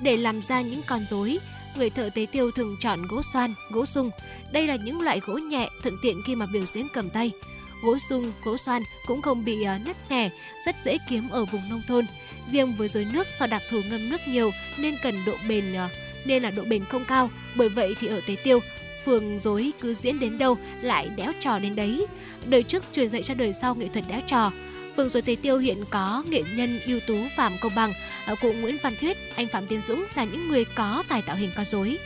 Để 0.00 0.16
làm 0.16 0.42
ra 0.42 0.60
những 0.60 0.82
con 0.86 1.06
rối, 1.10 1.38
người 1.76 1.90
thợ 1.90 2.10
tế 2.14 2.26
tiêu 2.32 2.50
thường 2.50 2.76
chọn 2.80 3.06
gỗ 3.06 3.22
xoan, 3.32 3.54
gỗ 3.70 3.86
sung. 3.86 4.10
Đây 4.52 4.66
là 4.66 4.76
những 4.76 5.00
loại 5.00 5.20
gỗ 5.26 5.34
nhẹ, 5.34 5.68
thuận 5.82 5.96
tiện 6.02 6.22
khi 6.26 6.34
mà 6.34 6.46
biểu 6.46 6.62
diễn 6.62 6.86
cầm 6.92 7.10
tay. 7.10 7.30
Gỗ 7.82 7.98
sung, 8.08 8.32
gỗ 8.44 8.56
xoan 8.56 8.82
cũng 9.06 9.22
không 9.22 9.44
bị 9.44 9.62
à, 9.62 9.80
nứt 9.86 9.96
nẻ, 10.10 10.30
rất 10.66 10.76
dễ 10.84 10.98
kiếm 11.08 11.28
ở 11.28 11.44
vùng 11.44 11.62
nông 11.70 11.82
thôn. 11.88 12.04
Riêng 12.50 12.74
với 12.78 12.88
dối 12.88 13.06
nước 13.12 13.26
do 13.40 13.46
đặc 13.46 13.62
thù 13.70 13.80
ngâm 13.90 14.10
nước 14.10 14.20
nhiều 14.28 14.50
nên 14.78 14.94
cần 15.02 15.14
độ 15.26 15.32
bền 15.48 15.74
à, 15.74 15.88
nên 16.24 16.42
là 16.42 16.50
độ 16.50 16.62
bền 16.64 16.84
không 16.84 17.04
cao. 17.04 17.30
Bởi 17.56 17.68
vậy 17.68 17.94
thì 18.00 18.06
ở 18.06 18.20
Tế 18.26 18.36
Tiêu, 18.44 18.60
phường 19.04 19.40
dối 19.40 19.72
cứ 19.80 19.94
diễn 19.94 20.20
đến 20.20 20.38
đâu 20.38 20.58
lại 20.80 21.08
đéo 21.08 21.32
trò 21.40 21.58
đến 21.58 21.76
đấy. 21.76 22.06
Đời 22.46 22.62
trước 22.62 22.84
truyền 22.94 23.08
dạy 23.08 23.22
cho 23.22 23.34
đời 23.34 23.52
sau 23.52 23.74
nghệ 23.74 23.88
thuật 23.88 24.04
đéo 24.08 24.20
trò. 24.26 24.50
Phường 24.96 25.08
dối 25.08 25.22
Tế 25.22 25.36
Tiêu 25.42 25.58
hiện 25.58 25.84
có 25.90 26.24
nghệ 26.28 26.42
nhân 26.56 26.80
ưu 26.86 27.00
tú 27.06 27.16
Phạm 27.36 27.52
Công 27.60 27.74
Bằng, 27.74 27.92
à, 28.26 28.34
cụ 28.40 28.52
Nguyễn 28.52 28.76
Văn 28.82 28.94
Thuyết, 29.00 29.16
anh 29.36 29.46
Phạm 29.46 29.66
Tiến 29.66 29.80
Dũng 29.88 30.06
là 30.14 30.24
những 30.24 30.48
người 30.48 30.64
có 30.64 31.02
tài 31.08 31.22
tạo 31.22 31.36
hình 31.36 31.50
con 31.56 31.64
rối. 31.64 31.98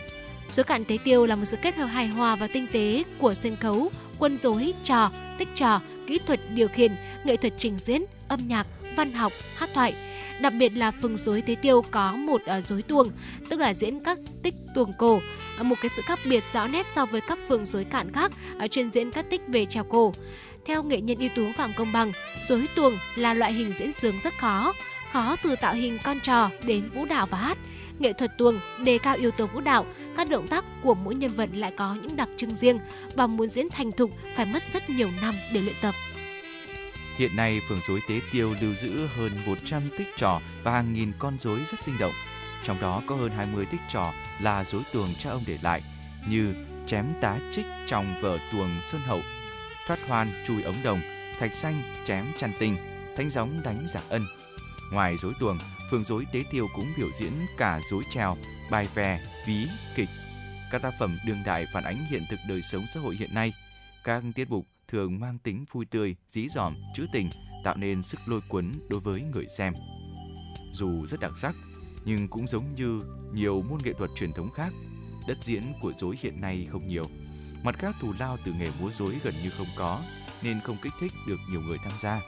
Dối 0.50 0.64
cạn 0.64 0.84
Tế 0.84 0.98
Tiêu 1.04 1.26
là 1.26 1.36
một 1.36 1.44
sự 1.44 1.56
kết 1.62 1.74
hợp 1.74 1.86
hài 1.86 2.06
hòa 2.06 2.36
và 2.36 2.46
tinh 2.46 2.66
tế 2.72 3.02
của 3.18 3.34
sân 3.34 3.56
khấu, 3.56 3.90
quân 4.18 4.38
rối, 4.42 4.74
trò, 4.84 5.10
tích 5.38 5.48
trò, 5.54 5.80
kỹ 6.06 6.18
thuật 6.26 6.40
điều 6.54 6.68
khiển, 6.68 6.96
nghệ 7.24 7.36
thuật 7.36 7.52
trình 7.58 7.78
diễn, 7.86 8.04
âm 8.28 8.40
nhạc, 8.48 8.66
văn 8.96 9.12
học, 9.12 9.32
hát 9.56 9.70
thoại. 9.74 9.94
Đặc 10.40 10.52
biệt 10.58 10.68
là 10.68 10.90
phường 10.90 11.16
rối 11.16 11.40
Tế 11.40 11.54
Tiêu 11.54 11.82
có 11.90 12.12
một 12.12 12.40
à, 12.46 12.60
rối 12.60 12.82
tuồng, 12.82 13.10
tức 13.50 13.60
là 13.60 13.74
diễn 13.74 14.04
các 14.04 14.18
tích 14.42 14.54
tuồng 14.74 14.92
cổ, 14.98 15.20
à, 15.58 15.62
một 15.62 15.76
cái 15.82 15.90
sự 15.96 16.02
khác 16.02 16.18
biệt 16.24 16.44
rõ 16.52 16.66
nét 16.66 16.86
so 16.94 17.06
với 17.06 17.20
các 17.20 17.38
phường 17.48 17.64
rối 17.64 17.84
cạn 17.84 18.12
khác 18.12 18.32
chuyên 18.70 18.90
diễn 18.90 19.10
các 19.10 19.30
tích 19.30 19.40
về 19.48 19.66
trèo 19.66 19.84
cổ. 19.84 20.14
Theo 20.66 20.82
nghệ 20.82 21.00
nhân 21.00 21.18
ưu 21.18 21.28
tú 21.28 21.52
Phạm 21.52 21.72
Công 21.76 21.92
Bằng, 21.92 22.12
rối 22.48 22.68
tuồng 22.74 22.98
là 23.16 23.34
loại 23.34 23.52
hình 23.52 23.72
diễn 23.78 23.92
sướng 24.00 24.20
rất 24.20 24.38
khó, 24.38 24.72
khó 25.12 25.36
từ 25.42 25.56
tạo 25.56 25.74
hình 25.74 25.98
con 26.04 26.20
trò 26.20 26.50
đến 26.64 26.88
vũ 26.94 27.04
đạo 27.04 27.26
và 27.30 27.38
hát. 27.38 27.58
Nghệ 27.98 28.12
thuật 28.12 28.38
tuồng 28.38 28.60
đề 28.84 28.98
cao 28.98 29.16
yếu 29.16 29.30
tố 29.30 29.46
vũ 29.46 29.60
đạo, 29.60 29.86
các 30.16 30.28
động 30.28 30.48
tác 30.48 30.64
của 30.82 30.94
mỗi 30.94 31.14
nhân 31.14 31.30
vật 31.30 31.48
lại 31.52 31.72
có 31.76 31.96
những 32.02 32.16
đặc 32.16 32.28
trưng 32.36 32.54
riêng 32.54 32.78
và 33.14 33.26
muốn 33.26 33.48
diễn 33.48 33.70
thành 33.70 33.92
thục 33.92 34.10
phải 34.36 34.46
mất 34.46 34.62
rất 34.72 34.90
nhiều 34.90 35.08
năm 35.22 35.34
để 35.52 35.60
luyện 35.60 35.74
tập. 35.82 35.94
Hiện 37.16 37.36
nay, 37.36 37.60
phường 37.68 37.80
rối 37.88 38.00
Tế 38.08 38.20
Tiêu 38.32 38.54
lưu 38.60 38.74
giữ 38.74 39.06
hơn 39.16 39.30
100 39.46 39.82
tích 39.98 40.08
trò 40.16 40.40
và 40.62 40.72
hàng 40.72 40.92
nghìn 40.92 41.12
con 41.18 41.36
rối 41.40 41.58
rất 41.66 41.82
sinh 41.82 41.98
động. 41.98 42.12
Trong 42.64 42.80
đó 42.80 43.02
có 43.06 43.14
hơn 43.16 43.30
20 43.36 43.66
tích 43.66 43.80
trò 43.92 44.12
là 44.40 44.64
rối 44.64 44.82
tuồng 44.92 45.14
cha 45.18 45.30
ông 45.30 45.42
để 45.46 45.58
lại, 45.62 45.82
như 46.28 46.54
chém 46.86 47.06
tá 47.20 47.36
trích 47.52 47.66
trong 47.86 48.14
vở 48.20 48.38
tuồng 48.52 48.70
Sơn 48.86 49.00
Hậu, 49.00 49.20
thoát 49.86 50.06
hoan 50.06 50.28
chui 50.46 50.62
ống 50.62 50.82
đồng, 50.84 51.00
thạch 51.38 51.54
xanh 51.54 51.82
chém 52.04 52.26
chăn 52.38 52.52
tinh, 52.58 52.76
thánh 53.16 53.30
gióng 53.30 53.62
đánh 53.62 53.86
giả 53.88 54.00
ân. 54.08 54.26
Ngoài 54.92 55.16
rối 55.16 55.32
tuồng, 55.40 55.58
phường 55.90 56.04
rối 56.04 56.26
Tế 56.32 56.44
Tiêu 56.50 56.66
cũng 56.74 56.92
biểu 56.96 57.08
diễn 57.18 57.32
cả 57.56 57.80
rối 57.90 58.02
trèo, 58.10 58.36
bài 58.70 58.88
vè, 58.94 59.22
ví, 59.46 59.66
kịch. 59.94 60.08
Các 60.70 60.82
tác 60.82 60.94
phẩm 60.98 61.18
đương 61.26 61.42
đại 61.44 61.66
phản 61.72 61.84
ánh 61.84 62.06
hiện 62.10 62.24
thực 62.30 62.40
đời 62.48 62.62
sống 62.62 62.86
xã 62.94 63.00
hội 63.00 63.16
hiện 63.16 63.34
nay. 63.34 63.52
Các 64.04 64.22
tiết 64.34 64.50
mục 64.50 64.66
thường 64.88 65.20
mang 65.20 65.38
tính 65.38 65.64
vui 65.72 65.84
tươi, 65.84 66.16
dí 66.30 66.48
dỏm, 66.48 66.74
trữ 66.94 67.06
tình, 67.12 67.30
tạo 67.64 67.76
nên 67.76 68.02
sức 68.02 68.20
lôi 68.26 68.40
cuốn 68.48 68.72
đối 68.88 69.00
với 69.00 69.22
người 69.34 69.46
xem. 69.58 69.72
Dù 70.72 71.06
rất 71.06 71.20
đặc 71.20 71.32
sắc, 71.42 71.54
nhưng 72.04 72.28
cũng 72.28 72.46
giống 72.46 72.74
như 72.74 73.00
nhiều 73.34 73.62
môn 73.70 73.80
nghệ 73.84 73.92
thuật 73.92 74.10
truyền 74.16 74.32
thống 74.32 74.50
khác, 74.50 74.72
đất 75.28 75.38
diễn 75.42 75.62
của 75.82 75.92
rối 75.98 76.16
hiện 76.20 76.40
nay 76.40 76.66
không 76.70 76.88
nhiều. 76.88 77.06
Mặt 77.62 77.78
khác 77.78 77.94
thù 78.00 78.12
lao 78.18 78.36
từ 78.44 78.52
nghề 78.52 78.68
múa 78.80 78.90
rối 78.90 79.18
gần 79.24 79.34
như 79.42 79.50
không 79.50 79.66
có, 79.76 80.02
nên 80.42 80.60
không 80.60 80.76
kích 80.82 80.92
thích 81.00 81.12
được 81.26 81.36
nhiều 81.50 81.60
người 81.60 81.78
tham 81.78 81.92
gia. 82.00 82.20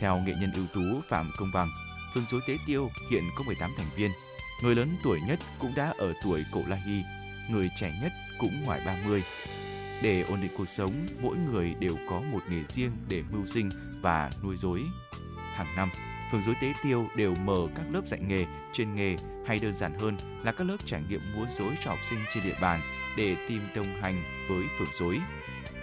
Theo 0.00 0.18
nghệ 0.18 0.34
nhân 0.40 0.52
ưu 0.52 0.66
tú 0.74 1.00
Phạm 1.08 1.30
Công 1.36 1.50
Bằng, 1.54 1.70
phường 2.14 2.24
rối 2.30 2.40
Tế 2.48 2.56
Tiêu 2.66 2.90
hiện 3.10 3.24
có 3.36 3.44
18 3.44 3.70
thành 3.76 3.86
viên. 3.96 4.10
Người 4.62 4.74
lớn 4.74 4.96
tuổi 5.02 5.20
nhất 5.20 5.38
cũng 5.58 5.74
đã 5.74 5.92
ở 5.98 6.12
tuổi 6.24 6.44
cổ 6.52 6.62
La 6.68 6.76
Hy, 6.76 7.02
người 7.50 7.70
trẻ 7.80 7.98
nhất 8.02 8.12
cũng 8.38 8.62
ngoài 8.62 8.80
30. 8.86 9.22
Để 10.02 10.22
ổn 10.22 10.40
định 10.40 10.50
cuộc 10.56 10.68
sống, 10.68 11.06
mỗi 11.22 11.36
người 11.36 11.74
đều 11.74 11.96
có 12.10 12.22
một 12.32 12.40
nghề 12.48 12.64
riêng 12.68 12.92
để 13.08 13.22
mưu 13.32 13.46
sinh 13.46 13.70
và 14.00 14.30
nuôi 14.42 14.56
dối. 14.56 14.82
Hàng 15.54 15.76
năm, 15.76 15.88
phường 16.32 16.42
dối 16.42 16.54
Tế 16.62 16.72
Tiêu 16.84 17.08
đều 17.16 17.34
mở 17.34 17.68
các 17.74 17.84
lớp 17.92 18.02
dạy 18.06 18.20
nghề, 18.20 18.46
chuyên 18.72 18.94
nghề 18.94 19.16
hay 19.46 19.58
đơn 19.58 19.74
giản 19.74 19.98
hơn 19.98 20.16
là 20.44 20.52
các 20.52 20.66
lớp 20.66 20.76
trải 20.86 21.02
nghiệm 21.08 21.20
múa 21.34 21.46
rối 21.58 21.74
cho 21.84 21.90
học 21.90 21.98
sinh 22.10 22.18
trên 22.34 22.44
địa 22.44 22.56
bàn 22.60 22.80
để 23.18 23.36
tìm 23.48 23.62
đồng 23.74 23.86
hành 24.02 24.22
với 24.48 24.64
phường 24.78 24.88
dối. 24.92 25.20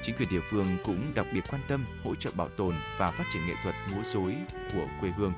Chính 0.04 0.16
quyền 0.16 0.30
địa 0.30 0.40
phương 0.50 0.78
cũng 0.84 1.12
đặc 1.16 1.26
biệt 1.34 1.44
quan 1.52 1.62
tâm 1.68 1.86
hỗ 2.04 2.16
trợ 2.16 2.32
bảo 2.38 2.50
tồn 2.50 2.76
và 2.98 3.12
phát 3.12 3.24
triển 3.34 3.42
nghệ 3.48 3.54
thuật 3.64 3.76
múa 3.96 4.02
rối 4.14 4.36
của 4.74 4.88
quê 5.02 5.10
hương. 5.10 5.34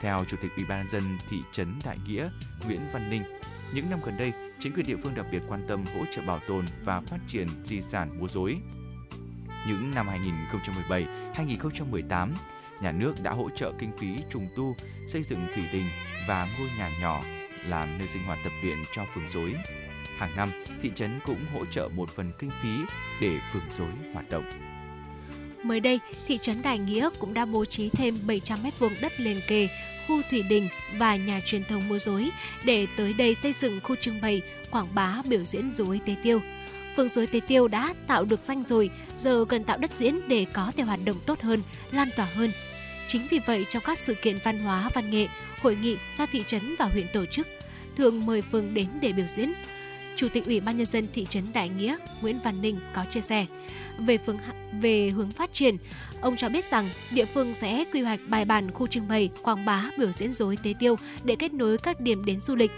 Theo 0.00 0.24
Chủ 0.24 0.36
tịch 0.42 0.50
Ủy 0.56 0.64
ban 0.68 0.88
dân 0.88 1.02
thị 1.30 1.36
trấn 1.52 1.74
Đại 1.84 1.98
Nghĩa 2.06 2.28
Nguyễn 2.66 2.80
Văn 2.92 3.10
Ninh, 3.10 3.22
những 3.74 3.90
năm 3.90 3.98
gần 4.04 4.16
đây, 4.18 4.32
chính 4.58 4.72
quyền 4.72 4.86
địa 4.86 4.96
phương 5.02 5.14
đặc 5.14 5.26
biệt 5.32 5.42
quan 5.48 5.64
tâm 5.68 5.84
hỗ 5.94 6.04
trợ 6.14 6.22
bảo 6.26 6.40
tồn 6.48 6.64
và 6.84 7.00
phát 7.00 7.18
triển 7.28 7.46
di 7.64 7.80
sản 7.80 8.10
múa 8.20 8.28
rối. 8.28 8.56
Những 9.68 9.90
năm 9.94 10.08
2017, 10.08 11.06
2018, 11.34 12.34
nhà 12.80 12.92
nước 12.92 13.14
đã 13.22 13.30
hỗ 13.30 13.50
trợ 13.56 13.72
kinh 13.78 13.96
phí 13.96 14.16
trùng 14.30 14.48
tu, 14.56 14.76
xây 15.08 15.22
dựng 15.22 15.46
thủy 15.54 15.64
đình 15.72 15.86
và 16.28 16.48
ngôi 16.58 16.68
nhà 16.78 16.90
nhỏ 17.00 17.22
làm 17.68 17.98
nơi 17.98 18.08
sinh 18.08 18.22
hoạt 18.22 18.38
tập 18.44 18.52
luyện 18.62 18.78
cho 18.94 19.04
phường 19.14 19.28
rối. 19.28 19.54
Hàng 20.18 20.36
năm, 20.36 20.48
thị 20.82 20.90
trấn 20.94 21.20
cũng 21.26 21.40
hỗ 21.54 21.64
trợ 21.64 21.88
một 21.94 22.10
phần 22.10 22.32
kinh 22.38 22.50
phí 22.62 22.68
để 23.20 23.38
phường 23.52 23.62
rối 23.70 23.90
hoạt 24.12 24.30
động. 24.30 24.44
Mới 25.62 25.80
đây, 25.80 25.98
thị 26.26 26.38
trấn 26.38 26.62
Đại 26.62 26.78
Nghĩa 26.78 27.10
cũng 27.18 27.34
đã 27.34 27.44
bố 27.44 27.64
trí 27.64 27.88
thêm 27.88 28.18
700 28.26 28.58
m2 28.62 28.90
đất 29.00 29.20
liền 29.20 29.40
kề, 29.48 29.68
khu 30.08 30.22
thủy 30.30 30.42
đình 30.48 30.68
và 30.98 31.16
nhà 31.16 31.40
truyền 31.46 31.64
thống 31.64 31.88
múa 31.88 31.98
rối 31.98 32.30
để 32.64 32.86
tới 32.96 33.12
đây 33.12 33.36
xây 33.42 33.54
dựng 33.60 33.80
khu 33.82 33.96
trưng 33.96 34.20
bày, 34.22 34.42
quảng 34.70 34.86
bá 34.94 35.22
biểu 35.24 35.44
diễn 35.44 35.72
rối 35.74 36.00
tế 36.06 36.14
tiêu. 36.22 36.40
Phường 36.96 37.08
rối 37.08 37.26
tế 37.26 37.40
tiêu 37.40 37.68
đã 37.68 37.94
tạo 38.06 38.24
được 38.24 38.40
danh 38.44 38.64
rồi, 38.68 38.90
giờ 39.18 39.44
cần 39.48 39.64
tạo 39.64 39.78
đất 39.78 39.90
diễn 39.98 40.20
để 40.28 40.46
có 40.52 40.72
thể 40.76 40.82
hoạt 40.82 41.00
động 41.04 41.16
tốt 41.26 41.40
hơn, 41.40 41.62
lan 41.92 42.08
tỏa 42.16 42.26
hơn. 42.34 42.50
Chính 43.06 43.26
vì 43.30 43.38
vậy 43.46 43.66
trong 43.70 43.82
các 43.86 43.98
sự 43.98 44.14
kiện 44.14 44.38
văn 44.44 44.58
hóa, 44.58 44.90
văn 44.94 45.10
nghệ, 45.10 45.28
hội 45.62 45.76
nghị 45.76 45.96
do 46.18 46.26
thị 46.26 46.44
trấn 46.46 46.74
và 46.78 46.84
huyện 46.84 47.06
tổ 47.12 47.26
chức, 47.26 47.46
thường 47.96 48.26
mời 48.26 48.42
phường 48.42 48.74
đến 48.74 48.86
để 49.00 49.12
biểu 49.12 49.26
diễn. 49.36 49.52
Chủ 50.16 50.28
tịch 50.28 50.46
Ủy 50.46 50.60
ban 50.60 50.76
nhân 50.76 50.86
dân 50.86 51.06
thị 51.12 51.26
trấn 51.30 51.44
Đại 51.54 51.68
Nghĩa 51.68 51.96
Nguyễn 52.20 52.38
Văn 52.44 52.62
Ninh 52.62 52.80
có 52.94 53.04
chia 53.10 53.20
sẻ 53.20 53.46
về 53.98 54.18
phương 54.18 54.38
về 54.80 55.10
hướng 55.10 55.30
phát 55.30 55.52
triển. 55.52 55.76
Ông 56.20 56.36
cho 56.36 56.48
biết 56.48 56.64
rằng 56.70 56.90
địa 57.10 57.24
phương 57.24 57.54
sẽ 57.54 57.84
quy 57.92 58.00
hoạch 58.00 58.20
bài 58.28 58.44
bản 58.44 58.70
khu 58.70 58.86
trưng 58.86 59.08
bày, 59.08 59.30
quảng 59.42 59.64
bá, 59.64 59.84
biểu 59.98 60.12
diễn 60.12 60.32
rối 60.32 60.58
tế 60.62 60.74
tiêu 60.78 60.96
để 61.24 61.36
kết 61.38 61.52
nối 61.52 61.78
các 61.78 62.00
điểm 62.00 62.24
đến 62.24 62.40
du 62.40 62.56
lịch 62.56 62.70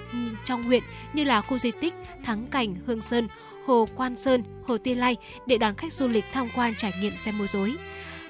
trong 0.46 0.62
huyện 0.62 0.82
như 1.12 1.24
là 1.24 1.42
khu 1.42 1.58
di 1.58 1.70
tích 1.80 1.94
Thắng 2.24 2.46
Cảnh, 2.46 2.74
Hương 2.86 3.02
Sơn, 3.02 3.28
Hồ 3.66 3.88
Quan 3.96 4.16
Sơn, 4.16 4.42
Hồ 4.66 4.78
Tiên 4.78 4.98
Lai 4.98 5.16
để 5.46 5.58
đón 5.58 5.74
khách 5.74 5.92
du 5.92 6.08
lịch 6.08 6.24
tham 6.32 6.48
quan 6.56 6.74
trải 6.78 6.92
nghiệm 7.00 7.12
xem 7.18 7.38
múa 7.38 7.46
rối. 7.46 7.74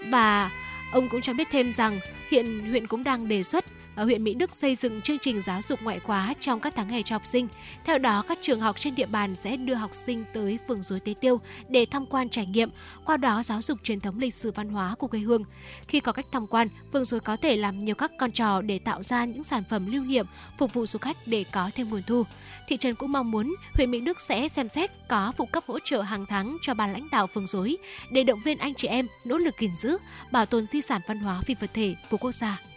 Và 0.09 0.50
ông 0.92 1.09
cũng 1.09 1.20
cho 1.20 1.32
biết 1.34 1.48
thêm 1.50 1.72
rằng 1.72 2.00
hiện 2.30 2.61
huyện 2.70 2.86
cũng 2.86 3.05
đang 3.05 3.28
đề 3.28 3.42
xuất 3.42 3.64
ở 3.95 4.05
huyện 4.05 4.24
Mỹ 4.24 4.34
Đức 4.34 4.55
xây 4.55 4.74
dựng 4.74 5.03
chương 5.03 5.18
trình 5.18 5.42
giáo 5.42 5.61
dục 5.68 5.82
ngoại 5.82 6.01
khóa 6.01 6.34
trong 6.40 6.61
các 6.61 6.72
tháng 6.76 6.88
hè 6.88 7.03
cho 7.03 7.14
học 7.14 7.26
sinh. 7.26 7.49
Theo 7.84 7.99
đó, 7.99 8.24
các 8.28 8.38
trường 8.42 8.61
học 8.61 8.76
trên 8.78 8.95
địa 8.95 9.07
bàn 9.07 9.34
sẽ 9.45 9.57
đưa 9.57 9.74
học 9.74 9.95
sinh 9.95 10.24
tới 10.32 10.59
phường 10.68 10.82
Dối 10.82 11.01
Tế 11.01 11.14
Tiêu 11.20 11.38
để 11.68 11.86
tham 11.90 12.07
quan 12.07 12.28
trải 12.28 12.47
nghiệm, 12.47 12.70
qua 13.05 13.16
đó 13.16 13.42
giáo 13.42 13.62
dục 13.62 13.78
truyền 13.82 14.01
thống 14.01 14.18
lịch 14.18 14.34
sử 14.34 14.53
văn 14.55 14.68
hóa 14.68 14.95
của 14.99 15.07
quê 15.07 15.20
hương. 15.20 15.45
Khi 15.88 16.01
có 16.01 16.12
cách 16.12 16.26
tham 16.32 16.47
quan, 16.47 16.68
phường 16.92 17.05
Dối 17.05 17.20
có 17.20 17.36
thể 17.36 17.57
làm 17.57 17.84
nhiều 17.84 17.95
các 17.95 18.11
con 18.18 18.32
trò 18.32 18.62
để 18.62 18.78
tạo 18.78 19.03
ra 19.03 19.24
những 19.24 19.45
sản 19.45 19.62
phẩm 19.70 19.92
lưu 19.92 20.05
niệm 20.05 20.26
phục 20.59 20.74
vụ 20.74 20.86
du 20.86 20.99
khách 20.99 21.16
để 21.26 21.45
có 21.53 21.70
thêm 21.74 21.90
nguồn 21.90 22.03
thu. 22.03 22.22
Thị 22.68 22.76
trấn 22.76 22.95
cũng 22.95 23.12
mong 23.12 23.30
muốn 23.30 23.55
huyện 23.74 23.90
Mỹ 23.90 24.01
Đức 24.01 24.20
sẽ 24.20 24.49
xem 24.49 24.68
xét 24.68 24.90
có 25.09 25.32
phụ 25.36 25.47
cấp 25.47 25.64
hỗ 25.66 25.78
trợ 25.84 26.03
hàng 26.03 26.26
tháng 26.26 26.57
cho 26.62 26.74
ban 26.74 26.92
lãnh 26.92 27.09
đạo 27.12 27.26
phường 27.26 27.47
Dối 27.47 27.76
để 28.11 28.24
động 28.24 28.40
viên 28.45 28.59
anh 28.59 28.74
chị 28.74 28.88
em 28.88 29.09
nỗ 29.24 29.38
lực 29.38 29.55
gìn 29.61 29.74
giữ, 29.82 29.99
bảo 30.32 30.47
tồn 30.47 30.66
di 30.72 30.80
sản 30.80 31.01
văn 31.07 31.18
hóa 31.18 31.40
phi 31.47 31.55
vật 31.55 31.70
thể 31.74 31.95
của 32.11 32.16
quốc 32.16 32.32
gia. 32.32 32.73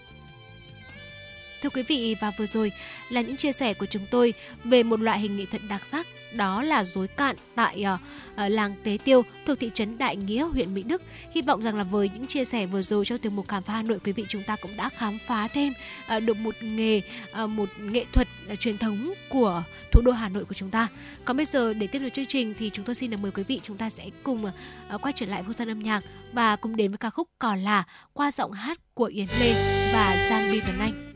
Thưa 1.61 1.69
quý 1.69 1.83
vị 1.83 2.15
và 2.21 2.31
vừa 2.37 2.45
rồi 2.45 2.71
là 3.09 3.21
những 3.21 3.37
chia 3.37 3.51
sẻ 3.51 3.73
của 3.73 3.85
chúng 3.85 4.05
tôi 4.11 4.33
về 4.63 4.83
một 4.83 4.99
loại 4.99 5.19
hình 5.19 5.37
nghệ 5.37 5.45
thuật 5.45 5.61
đặc 5.69 5.85
sắc 5.85 6.07
đó 6.33 6.63
là 6.63 6.83
dối 6.83 7.07
cạn 7.07 7.35
tại 7.55 7.85
uh, 7.93 7.99
làng 8.51 8.75
Tế 8.83 8.97
Tiêu 9.03 9.25
thuộc 9.45 9.59
thị 9.59 9.71
trấn 9.73 9.97
Đại 9.97 10.15
Nghĩa, 10.15 10.43
huyện 10.43 10.73
Mỹ 10.73 10.83
Đức. 10.83 11.01
Hy 11.31 11.41
vọng 11.41 11.63
rằng 11.63 11.75
là 11.75 11.83
với 11.83 12.09
những 12.13 12.27
chia 12.27 12.45
sẻ 12.45 12.65
vừa 12.65 12.81
rồi 12.81 13.05
trong 13.05 13.17
từ 13.17 13.29
mục 13.29 13.47
khám 13.47 13.63
phá 13.63 13.73
Hà 13.73 13.81
Nội, 13.81 13.99
quý 14.03 14.11
vị 14.11 14.25
chúng 14.29 14.43
ta 14.43 14.55
cũng 14.61 14.71
đã 14.77 14.89
khám 14.89 15.17
phá 15.27 15.47
thêm 15.47 15.73
uh, 16.17 16.23
được 16.23 16.37
một 16.37 16.55
nghề, 16.61 17.01
uh, 17.43 17.49
một 17.49 17.69
nghệ 17.79 18.05
thuật 18.13 18.27
uh, 18.53 18.59
truyền 18.59 18.77
thống 18.77 19.13
của 19.29 19.63
thủ 19.91 20.01
đô 20.01 20.11
Hà 20.11 20.29
Nội 20.29 20.45
của 20.45 20.53
chúng 20.53 20.69
ta. 20.69 20.87
Còn 21.25 21.37
bây 21.37 21.45
giờ 21.45 21.73
để 21.73 21.87
tiếp 21.87 21.99
tục 21.99 22.13
chương 22.13 22.25
trình 22.25 22.53
thì 22.59 22.69
chúng 22.69 22.85
tôi 22.85 22.95
xin 22.95 23.11
được 23.11 23.17
mời 23.21 23.31
quý 23.31 23.43
vị 23.43 23.59
chúng 23.63 23.77
ta 23.77 23.89
sẽ 23.89 24.09
cùng 24.23 24.45
uh, 24.45 25.01
quay 25.01 25.13
trở 25.15 25.25
lại 25.25 25.43
không 25.43 25.53
gian 25.53 25.71
âm 25.71 25.79
nhạc 25.79 26.03
và 26.33 26.55
cùng 26.55 26.75
đến 26.75 26.91
với 26.91 26.97
ca 26.97 27.09
khúc 27.09 27.29
Còn 27.39 27.61
là 27.61 27.83
qua 28.13 28.31
giọng 28.31 28.51
hát 28.51 28.79
của 28.93 29.05
Yến 29.05 29.27
Lê 29.39 29.53
và 29.93 30.27
Giang 30.29 30.51
Vi 30.51 30.59
Tuấn 30.59 30.79
Anh. 30.79 31.06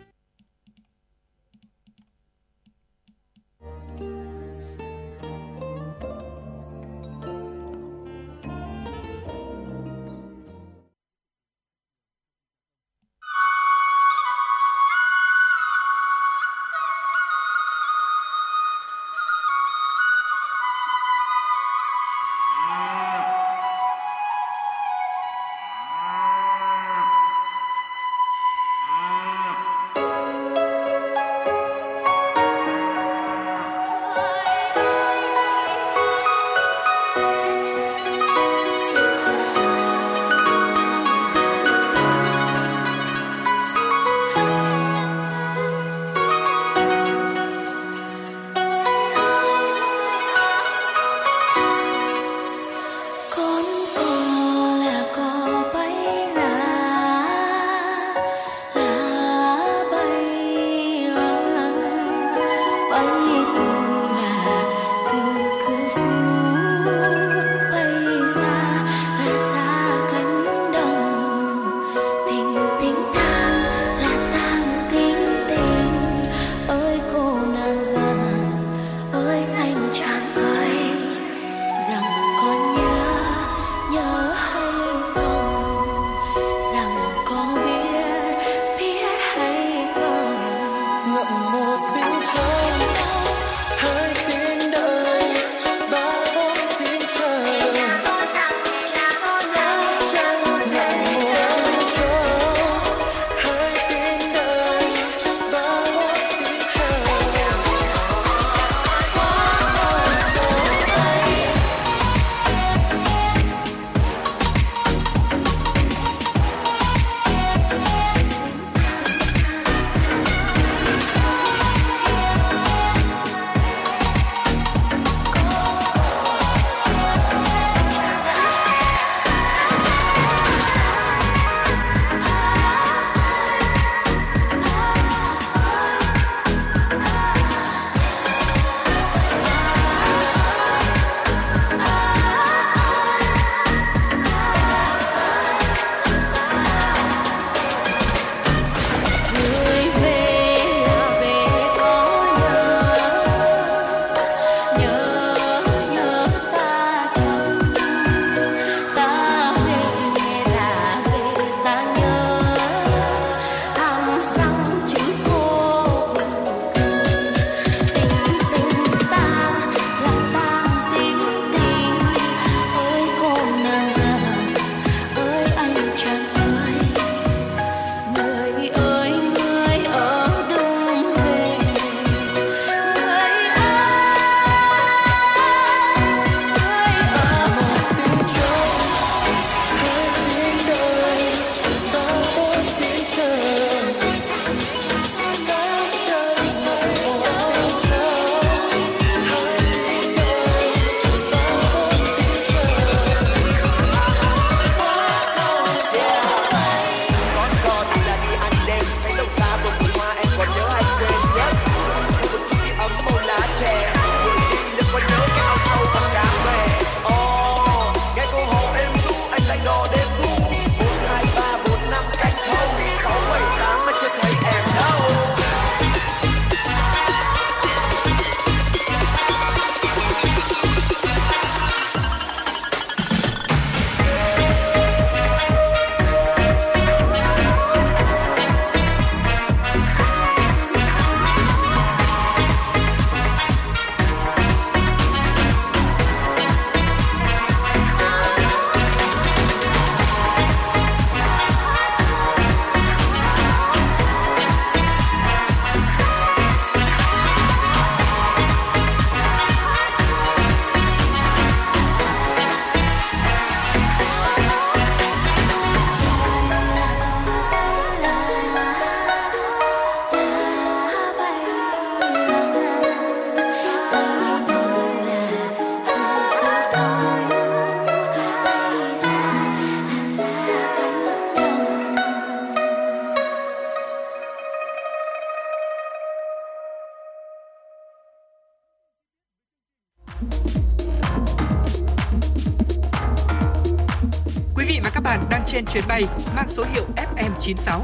FM96. 297.56 297.82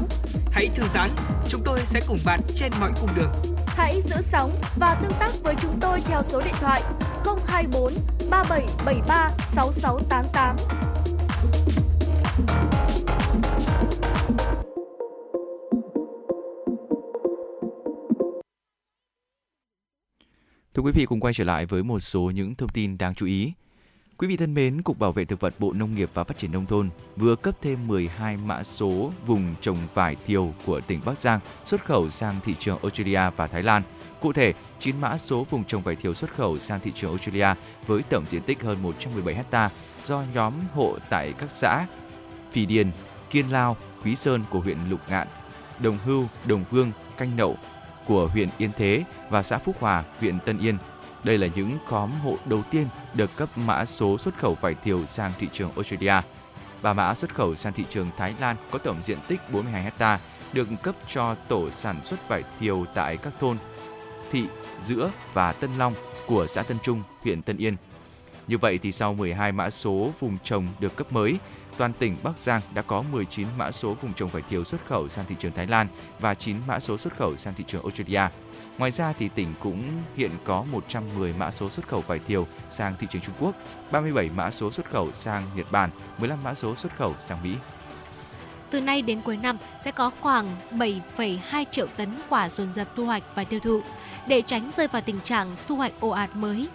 Hãy 0.52 0.68
thư 0.74 0.84
giãn, 0.94 1.08
chúng 1.48 1.62
tôi 1.64 1.80
sẽ 1.84 2.00
cùng 2.08 2.18
bạn 2.26 2.40
trên 2.54 2.72
mọi 2.80 2.92
cung 3.00 3.10
đường. 3.16 3.32
Hãy 3.66 4.02
giữ 4.02 4.16
sóng 4.22 4.52
và 4.76 4.94
tương 5.02 5.12
tác 5.20 5.30
với 5.42 5.54
chúng 5.62 5.80
tôi 5.80 6.00
theo 6.00 6.22
số 6.22 6.40
điện 6.40 6.54
thoại 6.60 6.82
024 7.46 7.92
3773 8.30 9.30
6688. 9.48 10.56
Thưa 20.74 20.82
quý 20.82 20.92
vị 20.92 21.06
cùng 21.06 21.20
quay 21.20 21.34
trở 21.34 21.44
lại 21.44 21.66
với 21.66 21.82
một 21.82 22.00
số 22.00 22.30
những 22.34 22.54
thông 22.54 22.68
tin 22.68 22.98
đáng 22.98 23.14
chú 23.14 23.26
ý. 23.26 23.52
Quý 24.18 24.28
vị 24.28 24.36
thân 24.36 24.54
mến, 24.54 24.82
Cục 24.82 24.98
Bảo 24.98 25.12
vệ 25.12 25.24
Thực 25.24 25.40
vật 25.40 25.54
Bộ 25.58 25.72
Nông 25.72 25.94
nghiệp 25.94 26.10
và 26.14 26.24
Phát 26.24 26.38
triển 26.38 26.52
Nông 26.52 26.66
thôn 26.66 26.90
vừa 27.16 27.36
cấp 27.36 27.54
thêm 27.62 27.86
12 27.86 28.36
mã 28.36 28.62
số 28.62 29.12
vùng 29.26 29.54
trồng 29.60 29.76
vải 29.94 30.16
thiều 30.26 30.54
của 30.66 30.80
tỉnh 30.80 31.00
Bắc 31.04 31.18
Giang 31.18 31.40
xuất 31.64 31.84
khẩu 31.84 32.08
sang 32.08 32.34
thị 32.44 32.54
trường 32.58 32.78
Australia 32.82 33.30
và 33.36 33.46
Thái 33.46 33.62
Lan. 33.62 33.82
Cụ 34.20 34.32
thể, 34.32 34.54
9 34.78 35.00
mã 35.00 35.18
số 35.18 35.46
vùng 35.50 35.64
trồng 35.64 35.82
vải 35.82 35.96
thiều 35.96 36.14
xuất 36.14 36.34
khẩu 36.34 36.58
sang 36.58 36.80
thị 36.80 36.92
trường 36.94 37.10
Australia 37.10 37.60
với 37.86 38.02
tổng 38.02 38.24
diện 38.26 38.42
tích 38.42 38.62
hơn 38.62 38.82
117 38.82 39.44
ha 39.52 39.70
do 40.04 40.24
nhóm 40.34 40.52
hộ 40.74 40.98
tại 41.10 41.32
các 41.38 41.50
xã 41.50 41.86
Phì 42.52 42.66
Điền, 42.66 42.90
Kiên 43.30 43.52
Lao, 43.52 43.76
Quý 44.04 44.16
Sơn 44.16 44.44
của 44.50 44.60
huyện 44.60 44.78
Lục 44.90 45.00
Ngạn, 45.10 45.28
Đồng 45.78 45.98
Hưu, 46.04 46.26
Đồng 46.46 46.64
Vương, 46.70 46.92
Canh 47.16 47.36
Nậu 47.36 47.56
của 48.06 48.26
huyện 48.26 48.48
Yên 48.58 48.70
Thế 48.76 49.04
và 49.30 49.42
xã 49.42 49.58
Phúc 49.58 49.76
Hòa, 49.80 50.04
huyện 50.20 50.38
Tân 50.44 50.58
Yên 50.58 50.76
đây 51.24 51.38
là 51.38 51.48
những 51.54 51.78
khóm 51.86 52.10
hộ 52.22 52.36
đầu 52.44 52.62
tiên 52.70 52.86
được 53.14 53.36
cấp 53.36 53.48
mã 53.56 53.84
số 53.84 54.18
xuất 54.18 54.38
khẩu 54.38 54.54
vải 54.60 54.74
thiều 54.74 55.06
sang 55.06 55.32
thị 55.38 55.48
trường 55.52 55.72
Australia. 55.76 56.14
Và 56.82 56.92
mã 56.92 57.14
xuất 57.14 57.34
khẩu 57.34 57.54
sang 57.54 57.72
thị 57.72 57.84
trường 57.88 58.10
Thái 58.16 58.34
Lan 58.40 58.56
có 58.70 58.78
tổng 58.78 59.02
diện 59.02 59.18
tích 59.28 59.40
42 59.52 59.92
ha, 59.98 60.18
được 60.52 60.68
cấp 60.82 60.94
cho 61.08 61.34
tổ 61.34 61.70
sản 61.70 61.96
xuất 62.04 62.28
vải 62.28 62.42
thiều 62.60 62.84
tại 62.94 63.16
các 63.16 63.32
thôn 63.40 63.56
Thị, 64.30 64.44
Giữa 64.84 65.10
và 65.34 65.52
Tân 65.52 65.70
Long 65.78 65.94
của 66.26 66.46
xã 66.46 66.62
Tân 66.62 66.76
Trung, 66.82 67.02
huyện 67.22 67.42
Tân 67.42 67.56
Yên. 67.56 67.76
Như 68.48 68.58
vậy 68.58 68.78
thì 68.78 68.92
sau 68.92 69.14
12 69.14 69.52
mã 69.52 69.70
số 69.70 70.10
vùng 70.20 70.38
trồng 70.44 70.68
được 70.80 70.96
cấp 70.96 71.12
mới, 71.12 71.38
toàn 71.76 71.92
tỉnh 71.92 72.16
Bắc 72.22 72.38
Giang 72.38 72.60
đã 72.74 72.82
có 72.82 73.02
19 73.12 73.46
mã 73.56 73.72
số 73.72 73.94
vùng 73.94 74.14
trồng 74.14 74.28
vải 74.28 74.42
thiều 74.50 74.64
xuất 74.64 74.86
khẩu 74.86 75.08
sang 75.08 75.24
thị 75.28 75.34
trường 75.38 75.52
Thái 75.52 75.66
Lan 75.66 75.86
và 76.20 76.34
9 76.34 76.56
mã 76.66 76.80
số 76.80 76.98
xuất 76.98 77.16
khẩu 77.16 77.36
sang 77.36 77.54
thị 77.54 77.64
trường 77.66 77.82
Australia. 77.82 78.28
Ngoài 78.78 78.90
ra 78.90 79.12
thì 79.12 79.28
tỉnh 79.34 79.54
cũng 79.60 79.82
hiện 80.16 80.30
có 80.44 80.64
110 80.70 81.32
mã 81.32 81.50
số 81.50 81.68
xuất 81.68 81.88
khẩu 81.88 82.00
vải 82.00 82.18
thiều 82.18 82.46
sang 82.70 82.94
thị 82.98 83.06
trường 83.10 83.22
Trung 83.22 83.34
Quốc, 83.40 83.54
37 83.90 84.30
mã 84.36 84.50
số 84.50 84.70
xuất 84.70 84.90
khẩu 84.90 85.12
sang 85.12 85.42
Nhật 85.54 85.72
Bản, 85.72 85.90
15 86.18 86.44
mã 86.44 86.54
số 86.54 86.74
xuất 86.74 86.96
khẩu 86.96 87.14
sang 87.18 87.42
Mỹ. 87.42 87.54
Từ 88.70 88.80
nay 88.80 89.02
đến 89.02 89.20
cuối 89.20 89.36
năm 89.36 89.58
sẽ 89.84 89.90
có 89.90 90.10
khoảng 90.20 90.46
7,2 90.70 91.64
triệu 91.70 91.86
tấn 91.86 92.14
quả 92.28 92.48
dồn 92.48 92.72
dập 92.72 92.88
thu 92.96 93.04
hoạch 93.04 93.22
và 93.34 93.44
tiêu 93.44 93.60
thụ. 93.60 93.80
Để 94.26 94.42
tránh 94.42 94.70
rơi 94.76 94.88
vào 94.88 95.02
tình 95.02 95.20
trạng 95.24 95.56
thu 95.68 95.76
hoạch 95.76 95.92
ồ 96.00 96.08
ạt 96.08 96.36
mới, 96.36 96.68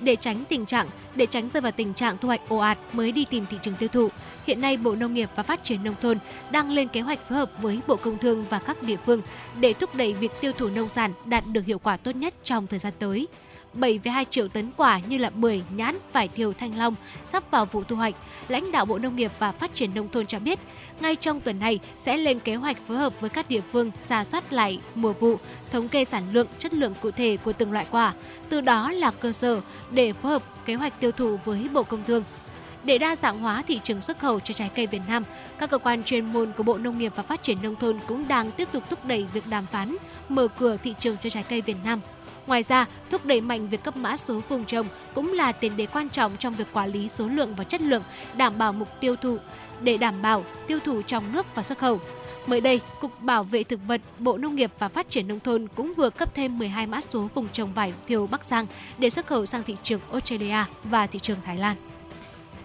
để 0.00 0.16
tránh 0.16 0.44
tình 0.48 0.66
trạng 0.66 0.88
để 1.14 1.26
tránh 1.26 1.48
rơi 1.48 1.60
vào 1.60 1.72
tình 1.72 1.94
trạng 1.94 2.18
thu 2.18 2.28
hoạch 2.28 2.40
ồ 2.48 2.56
ạt 2.56 2.78
mới 2.92 3.12
đi 3.12 3.24
tìm 3.24 3.46
thị 3.50 3.58
trường 3.62 3.74
tiêu 3.74 3.88
thụ. 3.88 4.08
Hiện 4.50 4.60
nay 4.60 4.76
Bộ 4.76 4.94
Nông 4.94 5.14
nghiệp 5.14 5.30
và 5.36 5.42
Phát 5.42 5.64
triển 5.64 5.84
nông 5.84 5.94
thôn 6.00 6.18
đang 6.50 6.70
lên 6.70 6.88
kế 6.88 7.00
hoạch 7.00 7.28
phối 7.28 7.38
hợp 7.38 7.50
với 7.62 7.80
Bộ 7.86 7.96
Công 7.96 8.18
Thương 8.18 8.44
và 8.50 8.58
các 8.58 8.82
địa 8.82 8.96
phương 8.96 9.22
để 9.60 9.72
thúc 9.72 9.94
đẩy 9.94 10.12
việc 10.12 10.30
tiêu 10.40 10.52
thụ 10.52 10.68
nông 10.68 10.88
sản 10.88 11.12
đạt 11.24 11.44
được 11.52 11.66
hiệu 11.66 11.78
quả 11.78 11.96
tốt 11.96 12.16
nhất 12.16 12.34
trong 12.44 12.66
thời 12.66 12.78
gian 12.78 12.92
tới. 12.98 13.26
7,2 13.74 14.24
triệu 14.30 14.48
tấn 14.48 14.70
quả 14.76 15.00
như 15.08 15.18
là 15.18 15.30
bưởi, 15.30 15.62
nhãn, 15.76 15.98
vải 16.12 16.28
thiều 16.28 16.52
thanh 16.52 16.78
long 16.78 16.94
sắp 17.24 17.50
vào 17.50 17.66
vụ 17.66 17.82
thu 17.82 17.96
hoạch. 17.96 18.14
Lãnh 18.48 18.72
đạo 18.72 18.84
Bộ 18.84 18.98
Nông 18.98 19.16
nghiệp 19.16 19.32
và 19.38 19.52
Phát 19.52 19.74
triển 19.74 19.94
nông 19.94 20.08
thôn 20.08 20.26
cho 20.26 20.38
biết, 20.38 20.58
ngay 21.00 21.16
trong 21.16 21.40
tuần 21.40 21.58
này 21.58 21.78
sẽ 21.98 22.16
lên 22.16 22.40
kế 22.40 22.54
hoạch 22.54 22.86
phối 22.86 22.96
hợp 22.96 23.20
với 23.20 23.30
các 23.30 23.48
địa 23.48 23.60
phương 23.72 23.90
giả 24.00 24.24
soát 24.24 24.52
lại 24.52 24.80
mùa 24.94 25.12
vụ, 25.12 25.36
thống 25.72 25.88
kê 25.88 26.04
sản 26.04 26.24
lượng, 26.32 26.46
chất 26.58 26.74
lượng 26.74 26.94
cụ 27.00 27.10
thể 27.10 27.36
của 27.36 27.52
từng 27.52 27.72
loại 27.72 27.86
quả. 27.90 28.14
Từ 28.48 28.60
đó 28.60 28.92
là 28.92 29.10
cơ 29.10 29.32
sở 29.32 29.60
để 29.90 30.12
phối 30.12 30.32
hợp 30.32 30.42
kế 30.64 30.74
hoạch 30.74 31.00
tiêu 31.00 31.12
thụ 31.12 31.38
với 31.44 31.68
Bộ 31.72 31.82
Công 31.82 32.04
Thương. 32.04 32.24
Để 32.84 32.98
đa 32.98 33.16
dạng 33.16 33.40
hóa 33.40 33.62
thị 33.62 33.80
trường 33.84 34.02
xuất 34.02 34.18
khẩu 34.18 34.40
cho 34.40 34.54
trái 34.54 34.70
cây 34.74 34.86
Việt 34.86 35.00
Nam, 35.08 35.24
các 35.58 35.70
cơ 35.70 35.78
quan 35.78 36.04
chuyên 36.04 36.24
môn 36.24 36.52
của 36.56 36.62
Bộ 36.62 36.78
Nông 36.78 36.98
nghiệp 36.98 37.12
và 37.16 37.22
Phát 37.22 37.42
triển 37.42 37.58
nông 37.62 37.76
thôn 37.76 37.98
cũng 38.06 38.28
đang 38.28 38.52
tiếp 38.52 38.68
tục 38.72 38.84
thúc 38.90 39.04
đẩy 39.04 39.26
việc 39.32 39.46
đàm 39.50 39.66
phán 39.66 39.96
mở 40.28 40.48
cửa 40.48 40.76
thị 40.76 40.94
trường 40.98 41.16
cho 41.22 41.30
trái 41.30 41.42
cây 41.42 41.60
Việt 41.60 41.76
Nam. 41.84 42.00
Ngoài 42.46 42.62
ra, 42.62 42.86
thúc 43.10 43.26
đẩy 43.26 43.40
mạnh 43.40 43.68
việc 43.68 43.82
cấp 43.82 43.96
mã 43.96 44.16
số 44.16 44.40
vùng 44.48 44.64
trồng 44.64 44.86
cũng 45.14 45.32
là 45.32 45.52
tiền 45.52 45.76
đề 45.76 45.86
quan 45.86 46.08
trọng 46.08 46.36
trong 46.36 46.54
việc 46.54 46.66
quản 46.72 46.92
lý 46.92 47.08
số 47.08 47.26
lượng 47.26 47.54
và 47.54 47.64
chất 47.64 47.80
lượng, 47.80 48.02
đảm 48.36 48.58
bảo 48.58 48.72
mục 48.72 48.88
tiêu 49.00 49.16
thụ 49.16 49.36
để 49.80 49.96
đảm 49.96 50.22
bảo 50.22 50.44
tiêu 50.66 50.78
thụ 50.84 51.02
trong 51.02 51.24
nước 51.32 51.46
và 51.54 51.62
xuất 51.62 51.78
khẩu. 51.78 52.00
Mới 52.46 52.60
đây, 52.60 52.80
Cục 53.00 53.22
Bảo 53.22 53.44
vệ 53.44 53.64
Thực 53.64 53.80
vật, 53.86 54.00
Bộ 54.18 54.38
Nông 54.38 54.54
nghiệp 54.54 54.72
và 54.78 54.88
Phát 54.88 55.10
triển 55.10 55.28
Nông 55.28 55.40
thôn 55.40 55.68
cũng 55.74 55.92
vừa 55.96 56.10
cấp 56.10 56.34
thêm 56.34 56.58
12 56.58 56.86
mã 56.86 57.00
số 57.00 57.28
vùng 57.34 57.48
trồng 57.52 57.72
vải 57.72 57.92
thiều 58.06 58.26
Bắc 58.26 58.44
Giang 58.44 58.66
để 58.98 59.10
xuất 59.10 59.26
khẩu 59.26 59.46
sang 59.46 59.62
thị 59.62 59.76
trường 59.82 60.00
Australia 60.12 60.64
và 60.84 61.06
thị 61.06 61.18
trường 61.18 61.38
Thái 61.44 61.56
Lan. 61.56 61.76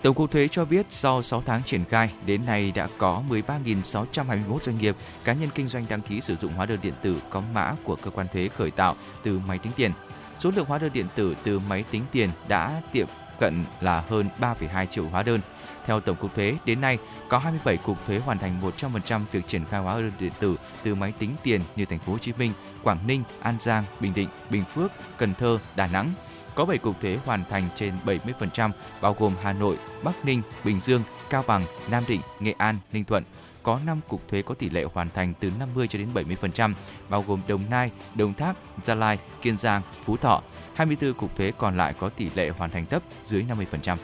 Tổng 0.05 0.15
cục 0.15 0.31
Thuế 0.31 0.47
cho 0.47 0.65
biết 0.65 0.85
sau 0.89 1.21
6 1.21 1.43
tháng 1.45 1.63
triển 1.63 1.85
khai, 1.85 2.09
đến 2.25 2.45
nay 2.45 2.71
đã 2.75 2.87
có 2.97 3.23
13.621 3.29 4.59
doanh 4.61 4.77
nghiệp, 4.77 4.95
cá 5.23 5.33
nhân 5.33 5.49
kinh 5.55 5.67
doanh 5.67 5.85
đăng 5.89 6.01
ký 6.01 6.21
sử 6.21 6.35
dụng 6.35 6.53
hóa 6.53 6.65
đơn 6.65 6.79
điện 6.81 6.93
tử 7.01 7.21
có 7.29 7.41
mã 7.53 7.73
của 7.83 7.95
cơ 7.95 8.11
quan 8.11 8.27
thuế 8.33 8.47
khởi 8.47 8.71
tạo 8.71 8.95
từ 9.23 9.39
máy 9.47 9.59
tính 9.59 9.71
tiền. 9.75 9.91
Số 10.39 10.51
lượng 10.55 10.65
hóa 10.65 10.77
đơn 10.77 10.91
điện 10.93 11.05
tử 11.15 11.35
từ 11.43 11.59
máy 11.59 11.83
tính 11.91 12.03
tiền 12.11 12.29
đã 12.47 12.81
tiệm 12.91 13.07
cận 13.39 13.65
là 13.81 14.03
hơn 14.09 14.29
3,2 14.39 14.85
triệu 14.85 15.07
hóa 15.07 15.23
đơn. 15.23 15.39
Theo 15.85 15.99
Tổng 15.99 16.15
cục 16.15 16.35
Thuế, 16.35 16.55
đến 16.65 16.81
nay 16.81 16.97
có 17.29 17.37
27 17.37 17.77
cục 17.77 18.05
thuế 18.07 18.19
hoàn 18.19 18.37
thành 18.37 18.61
100% 19.07 19.21
việc 19.31 19.47
triển 19.47 19.65
khai 19.65 19.81
hóa 19.81 19.93
đơn 19.93 20.11
điện 20.19 20.31
tử 20.39 20.55
từ 20.83 20.95
máy 20.95 21.13
tính 21.19 21.35
tiền 21.43 21.61
như 21.75 21.85
thành 21.85 21.99
phố 21.99 22.11
Hồ 22.11 22.17
Chí 22.17 22.33
Minh, 22.37 22.51
Quảng 22.83 23.07
Ninh, 23.07 23.23
An 23.39 23.55
Giang, 23.59 23.83
Bình 23.99 24.13
Định, 24.15 24.29
Bình 24.49 24.63
Phước, 24.63 24.91
Cần 25.17 25.33
Thơ, 25.33 25.59
Đà 25.75 25.87
Nẵng. 25.87 26.13
Có 26.55 26.65
7 26.65 26.77
cục 26.77 27.01
thuế 27.01 27.19
hoàn 27.25 27.43
thành 27.49 27.69
trên 27.75 27.93
70%, 28.05 28.71
bao 29.01 29.15
gồm 29.19 29.33
Hà 29.43 29.53
Nội, 29.53 29.77
Bắc 30.03 30.25
Ninh, 30.25 30.41
Bình 30.63 30.79
Dương, 30.79 31.03
Cao 31.29 31.43
Bằng, 31.47 31.63
Nam 31.89 32.03
Định, 32.07 32.21
Nghệ 32.39 32.53
An, 32.57 32.75
Ninh 32.91 33.03
Thuận. 33.03 33.23
Có 33.63 33.79
5 33.85 33.99
cục 34.07 34.27
thuế 34.27 34.41
có 34.41 34.55
tỷ 34.55 34.69
lệ 34.69 34.83
hoàn 34.93 35.09
thành 35.09 35.33
từ 35.39 35.51
50 35.59 35.87
cho 35.87 35.99
đến 35.99 36.09
70%, 36.13 36.73
bao 37.09 37.23
gồm 37.27 37.41
Đồng 37.47 37.69
Nai, 37.69 37.91
Đồng 38.15 38.33
Tháp, 38.33 38.55
Gia 38.83 38.95
Lai, 38.95 39.19
Kiên 39.41 39.57
Giang, 39.57 39.81
Phú 40.03 40.17
Thọ. 40.17 40.41
24 40.73 41.13
cục 41.13 41.37
thuế 41.37 41.51
còn 41.57 41.77
lại 41.77 41.93
có 41.99 42.09
tỷ 42.09 42.27
lệ 42.35 42.49
hoàn 42.49 42.71
thành 42.71 42.85
thấp 42.85 43.03
dưới 43.23 43.45
50%. 43.83 43.97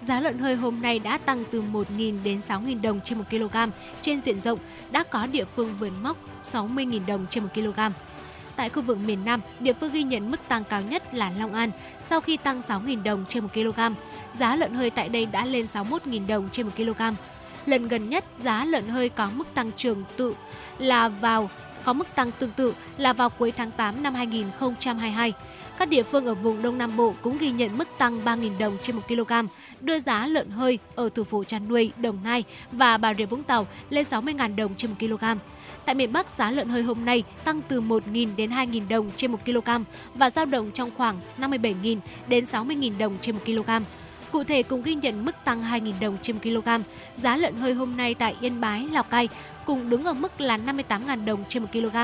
Giá 0.00 0.20
lợn 0.20 0.38
hơi 0.38 0.54
hôm 0.54 0.82
nay 0.82 0.98
đã 0.98 1.18
tăng 1.18 1.44
từ 1.50 1.62
1.000 1.62 2.22
đến 2.24 2.40
6.000 2.48 2.80
đồng 2.80 3.00
trên 3.04 3.18
1 3.18 3.24
kg 3.30 3.56
trên 4.02 4.22
diện 4.22 4.40
rộng, 4.40 4.58
đã 4.90 5.02
có 5.02 5.26
địa 5.26 5.44
phương 5.56 5.74
vượt 5.78 5.92
mốc 6.02 6.16
60.000 6.42 7.06
đồng 7.06 7.26
trên 7.30 7.44
1 7.44 7.50
kg. 7.54 7.80
Tại 8.60 8.70
khu 8.70 8.82
vực 8.82 8.98
miền 9.06 9.24
Nam, 9.24 9.40
địa 9.60 9.72
phương 9.80 9.92
ghi 9.92 10.02
nhận 10.02 10.30
mức 10.30 10.40
tăng 10.48 10.64
cao 10.64 10.82
nhất 10.82 11.14
là 11.14 11.30
Long 11.38 11.54
An 11.54 11.70
sau 12.02 12.20
khi 12.20 12.36
tăng 12.36 12.60
6.000 12.60 13.02
đồng 13.02 13.24
trên 13.28 13.42
1 13.42 13.48
kg. 13.54 13.80
Giá 14.34 14.56
lợn 14.56 14.74
hơi 14.74 14.90
tại 14.90 15.08
đây 15.08 15.26
đã 15.26 15.44
lên 15.46 15.66
61.000 15.74 16.26
đồng 16.26 16.48
trên 16.52 16.66
1 16.66 16.72
kg. 16.76 17.02
Lần 17.66 17.88
gần 17.88 18.08
nhất, 18.08 18.24
giá 18.44 18.64
lợn 18.64 18.88
hơi 18.88 19.08
có 19.08 19.30
mức 19.34 19.54
tăng 19.54 19.70
trưởng 19.76 20.04
tự 20.16 20.34
là 20.78 21.08
vào 21.08 21.50
có 21.84 21.92
mức 21.92 22.14
tăng 22.14 22.30
tương 22.32 22.50
tự 22.50 22.74
là 22.96 23.12
vào 23.12 23.30
cuối 23.30 23.52
tháng 23.52 23.70
8 23.70 24.02
năm 24.02 24.14
2022. 24.14 25.32
Các 25.78 25.88
địa 25.88 26.02
phương 26.02 26.26
ở 26.26 26.34
vùng 26.34 26.62
Đông 26.62 26.78
Nam 26.78 26.96
Bộ 26.96 27.14
cũng 27.22 27.38
ghi 27.38 27.50
nhận 27.50 27.78
mức 27.78 27.88
tăng 27.98 28.20
3.000 28.24 28.58
đồng 28.58 28.78
trên 28.82 28.96
1 28.96 29.02
kg, 29.08 29.32
đưa 29.80 29.98
giá 29.98 30.26
lợn 30.26 30.50
hơi 30.50 30.78
ở 30.94 31.08
thủ 31.08 31.24
phủ 31.24 31.44
chăn 31.44 31.68
nuôi 31.68 31.92
Đồng 31.96 32.18
Nai 32.24 32.44
và 32.72 32.96
Bà 32.96 33.14
Rịa 33.14 33.26
Vũng 33.26 33.42
Tàu 33.42 33.66
lên 33.90 34.06
60.000 34.10 34.56
đồng 34.56 34.74
trên 34.76 34.90
1 34.90 34.96
kg. 35.00 35.24
Tại 35.90 35.94
miền 35.94 36.12
Bắc, 36.12 36.26
giá 36.38 36.50
lợn 36.50 36.68
hơi 36.68 36.82
hôm 36.82 37.04
nay 37.04 37.22
tăng 37.44 37.62
từ 37.68 37.80
1.000 37.80 38.28
đến 38.36 38.50
2.000 38.50 38.88
đồng 38.88 39.10
trên 39.16 39.32
1 39.32 39.38
kg 39.44 39.70
và 40.14 40.30
giao 40.30 40.44
động 40.44 40.70
trong 40.74 40.90
khoảng 40.96 41.16
57.000 41.38 41.98
đến 42.28 42.44
60.000 42.44 42.98
đồng 42.98 43.18
trên 43.20 43.34
1 43.34 43.40
kg. 43.46 43.70
Cụ 44.32 44.44
thể 44.44 44.62
cùng 44.62 44.82
ghi 44.82 44.94
nhận 44.94 45.24
mức 45.24 45.36
tăng 45.44 45.62
2.000 45.62 45.92
đồng 46.00 46.18
trên 46.22 46.36
1 46.36 46.42
kg, 46.42 46.68
giá 47.22 47.36
lợn 47.36 47.54
hơi 47.54 47.74
hôm 47.74 47.96
nay 47.96 48.14
tại 48.14 48.36
Yên 48.40 48.60
Bái, 48.60 48.88
Lào 48.92 49.02
Cai 49.02 49.28
cùng 49.66 49.90
đứng 49.90 50.04
ở 50.04 50.12
mức 50.12 50.40
là 50.40 50.58
58.000 50.58 51.24
đồng 51.24 51.44
trên 51.48 51.62
1 51.62 51.68
kg. 51.72 51.96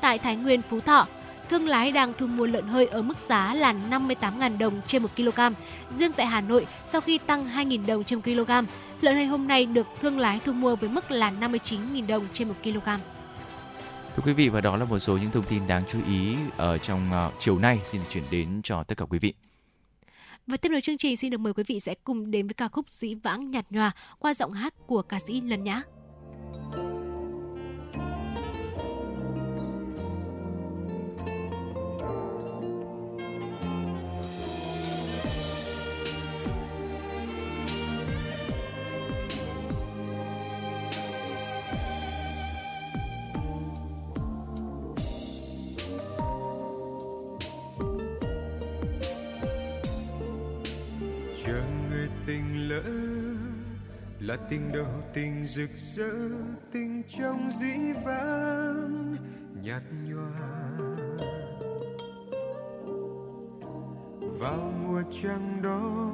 Tại 0.00 0.18
Thái 0.18 0.36
Nguyên, 0.36 0.62
Phú 0.70 0.80
Thọ, 0.80 1.06
thương 1.50 1.68
lái 1.68 1.92
đang 1.92 2.12
thu 2.18 2.26
mua 2.26 2.46
lợn 2.46 2.66
hơi 2.66 2.86
ở 2.86 3.02
mức 3.02 3.18
giá 3.28 3.54
là 3.54 3.74
58.000 3.90 4.58
đồng 4.58 4.80
trên 4.86 5.02
1 5.02 5.08
kg. 5.16 5.40
Riêng 5.98 6.12
tại 6.12 6.26
Hà 6.26 6.40
Nội, 6.40 6.66
sau 6.86 7.00
khi 7.00 7.18
tăng 7.18 7.48
2.000 7.56 7.86
đồng 7.86 8.04
trên 8.04 8.18
1 8.18 8.22
kg, 8.24 8.52
lợn 9.00 9.14
hơi 9.14 9.26
hôm 9.26 9.48
nay 9.48 9.66
được 9.66 9.86
thương 10.00 10.18
lái 10.18 10.40
thu 10.44 10.52
mua 10.52 10.76
với 10.76 10.88
mức 10.88 11.10
là 11.10 11.32
59.000 11.40 12.06
đồng 12.06 12.26
trên 12.32 12.48
1 12.48 12.54
kg. 12.64 12.88
Thưa 14.16 14.22
quý 14.26 14.32
vị 14.32 14.48
và 14.48 14.60
đó 14.60 14.76
là 14.76 14.84
một 14.84 14.98
số 14.98 15.16
những 15.16 15.30
thông 15.30 15.44
tin 15.44 15.66
đáng 15.66 15.82
chú 15.88 15.98
ý 16.08 16.36
ở 16.56 16.78
trong 16.78 17.10
uh, 17.26 17.34
chiều 17.38 17.58
nay 17.58 17.80
xin 17.84 18.00
được 18.00 18.06
chuyển 18.10 18.24
đến 18.30 18.60
cho 18.64 18.82
tất 18.82 18.98
cả 18.98 19.04
quý 19.04 19.18
vị. 19.18 19.34
Và 20.46 20.56
tiếp 20.56 20.68
nối 20.68 20.80
chương 20.80 20.98
trình 20.98 21.16
xin 21.16 21.30
được 21.30 21.38
mời 21.38 21.52
quý 21.52 21.64
vị 21.66 21.80
sẽ 21.80 21.94
cùng 22.04 22.30
đến 22.30 22.46
với 22.46 22.54
ca 22.54 22.68
khúc 22.68 22.90
Dĩ 22.90 23.14
vãng 23.14 23.50
nhạt 23.50 23.66
nhòa 23.70 23.92
qua 24.18 24.34
giọng 24.34 24.52
hát 24.52 24.74
của 24.86 25.02
ca 25.02 25.18
sĩ 25.18 25.40
Lân 25.40 25.64
Nhã. 25.64 25.82
Lỡ 52.76 52.82
là 54.20 54.36
tình 54.50 54.72
đầu 54.72 54.86
tình 55.14 55.44
rực 55.44 55.70
rỡ, 55.94 56.12
tình 56.72 57.02
trong 57.08 57.50
dĩ 57.60 57.92
vãng, 58.04 59.16
nhạt 59.62 59.82
nhòa. 60.04 60.78
Vào 64.38 64.72
mùa 64.82 65.02
trăng 65.22 65.62
đó 65.62 66.12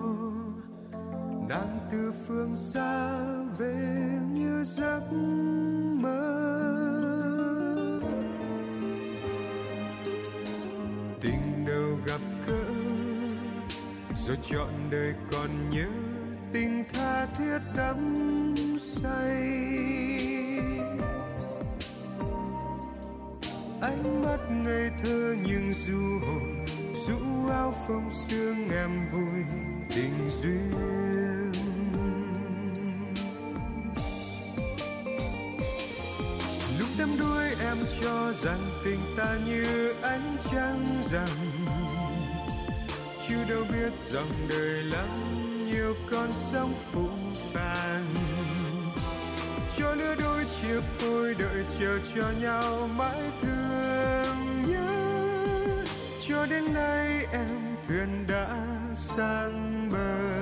nàng 1.49 1.79
từ 1.93 2.13
phương 2.27 2.57
xa 2.57 3.19
về 3.59 4.09
như 4.33 4.65
giấc 4.65 5.13
mơ. 6.01 6.29
Tình 11.21 11.65
đầu 11.67 11.99
gặp 12.07 12.21
gỡ, 12.47 12.65
rồi 14.27 14.37
chọn 14.43 14.71
đời 14.91 15.15
còn 15.33 15.71
nhớ 15.71 16.12
tình 16.53 16.85
tha 16.93 17.27
thiết 17.27 17.59
đắm 17.77 18.15
say. 18.79 19.41
Ánh 23.81 24.23
mắt 24.25 24.39
ngây 24.51 24.91
thơ 25.05 25.37
nhưng 25.47 25.73
du 25.87 26.27
hồn, 26.27 26.65
rũ 27.07 27.49
áo 27.51 27.75
phong 27.89 28.11
sương 28.29 28.71
em 28.71 28.91
vui 29.13 29.45
tình 29.95 30.31
duyên. 30.43 30.73
Lúc 36.79 36.89
đắm 36.99 37.17
đuối 37.21 37.45
em 37.61 37.77
cho 38.03 38.33
rằng 38.33 38.61
tình 38.85 39.01
ta 39.17 39.39
như 39.47 39.95
ánh 40.03 40.37
trăng 40.51 40.85
rằng 41.11 41.29
chưa 43.29 43.45
đâu 43.49 43.65
biết 43.73 43.93
rằng 44.11 44.29
đời 44.49 44.83
lắm 44.83 45.09
nhiều 45.73 45.95
con 46.11 46.29
sóng 46.53 46.75
phụ 46.93 47.09
phàng. 47.53 48.15
Cho 49.79 49.95
lứa 49.95 50.15
đôi 50.21 50.45
chia 50.45 50.81
phôi 50.81 51.35
đợi 51.35 51.65
chờ 51.81 51.99
cho 52.15 52.31
nhau 52.43 52.89
mãi 52.97 53.23
thương 53.43 54.65
nhớ. 54.67 55.85
Cho 56.29 56.47
đến 56.47 56.75
nay 56.75 57.27
em 57.33 57.77
thuyền 57.89 58.27
đã 58.29 58.67
sang 58.95 59.91
bờ. 59.93 60.42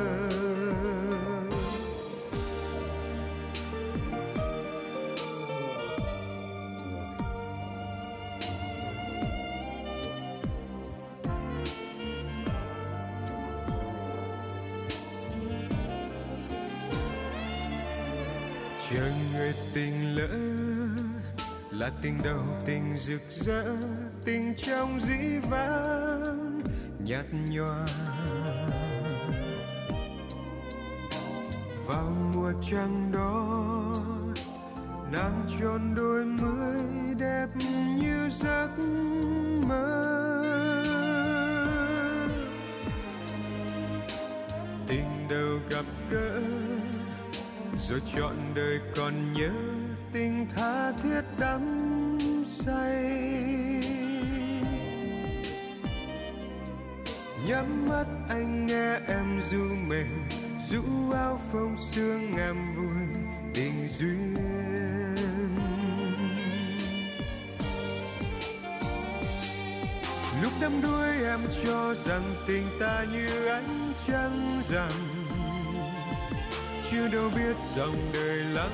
Tình 19.81 20.17
lỡ 20.17 20.29
là 21.71 21.91
tình 22.03 22.19
đầu 22.25 22.45
tình 22.67 22.95
rực 22.97 23.21
rỡ, 23.31 23.65
tình 24.25 24.55
trong 24.57 25.01
dĩ 25.01 25.39
vãng, 25.51 26.61
nhạt 27.05 27.25
nhòa. 27.49 27.87
Vào 31.87 32.13
mùa 32.35 32.53
trăng 32.71 33.13
đó, 33.13 33.95
nàng 35.13 35.47
tròn 35.61 35.95
đôi 35.97 36.25
mươi 36.25 36.81
đẹp 37.19 37.47
như 37.97 38.29
giấc 38.29 38.71
mơ. 39.69 40.45
Tình 44.89 45.29
đầu 45.31 45.59
gặp 45.71 45.85
gỡ, 46.11 46.41
rồi 47.89 48.01
chọn 48.17 48.37
đời 48.55 48.81
còn 48.97 49.33
nhớ 49.33 49.70
tình 50.13 50.47
tha 50.57 50.93
thiết 50.93 51.23
đắm 51.39 51.89
say. 52.47 53.05
Nhắm 57.47 57.87
mắt 57.89 58.05
anh 58.29 58.67
nghe 58.67 58.99
em 59.09 59.41
du 59.51 59.65
mình, 59.89 60.29
rũ 60.69 61.11
áo 61.15 61.41
phông 61.53 61.77
sương 61.91 62.37
em 62.37 62.57
vui 62.77 63.23
tình 63.55 63.89
duyên. 63.99 64.35
Lúc 70.43 70.53
đắm 70.61 70.83
đuối 70.83 71.25
em 71.25 71.41
cho 71.65 71.95
rằng 71.95 72.35
tình 72.47 72.67
ta 72.81 73.05
như 73.13 73.47
ánh 73.47 73.93
trăng 74.07 74.63
rằng, 74.71 74.93
chưa 76.91 77.09
đâu 77.09 77.31
biết 77.37 77.57
dòng 77.77 77.97
đời 78.13 78.37
lắm 78.37 78.71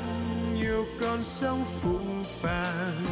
nhiều 0.66 0.86
con 1.00 1.24
sóng 1.24 1.64
phụ 1.82 1.98
phàng. 2.42 3.04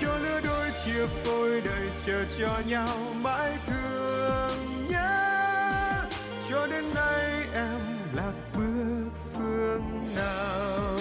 Cho 0.00 0.18
lứa 0.18 0.40
đôi 0.44 0.70
chia 0.84 1.06
phôi 1.06 1.60
đợi 1.60 1.88
chờ 2.06 2.24
cho 2.38 2.58
nhau 2.66 2.98
mãi 3.14 3.52
thương 3.66 4.88
nhớ. 4.88 6.04
Cho 6.50 6.66
đến 6.66 6.84
nay 6.94 7.46
em 7.54 7.80
lạc 8.12 8.32
bước 8.54 9.10
phương 9.34 10.14
nào? 10.16 10.98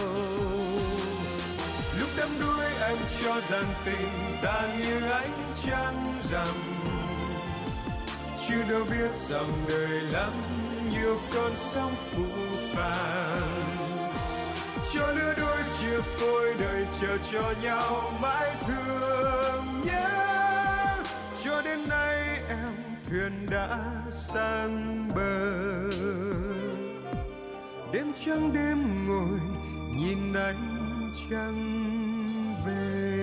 Lúc 2.00 2.10
đắm 2.18 2.30
đuối 2.40 2.66
em 2.82 2.98
cho 3.24 3.42
rằng 3.50 3.74
tình 3.86 4.10
ta 4.42 4.68
như 4.80 5.10
ánh 5.10 5.54
trăng 5.66 6.20
rằng 6.24 6.56
chưa 8.48 8.64
đâu 8.70 8.84
biết 8.90 9.18
rằng 9.18 9.66
đời 9.70 10.02
lắm, 10.02 10.34
nhiều 10.92 11.20
con 11.34 11.52
sóng 11.56 11.96
phụ 12.12 12.26
phàng 12.74 13.61
cho 14.94 15.08
lứa 15.08 15.34
đôi 15.38 15.58
chia 15.80 16.02
phôi, 16.02 16.56
đời 16.60 16.88
chờ 17.02 17.18
cho 17.32 17.54
nhau 17.64 18.14
mãi 18.22 18.52
thương 18.68 19.66
nhớ. 19.86 20.10
Cho 21.44 21.62
đến 21.62 21.80
nay 21.90 22.40
em 22.50 22.74
thuyền 23.10 23.46
đã 23.52 23.80
sang 24.12 25.08
bờ. 25.16 25.90
Đêm 27.92 28.14
trăng 28.26 28.54
đêm 28.54 29.08
ngồi 29.08 29.40
nhìn 29.98 30.34
ánh 30.34 31.12
trăng 31.30 32.64
về. 32.66 33.21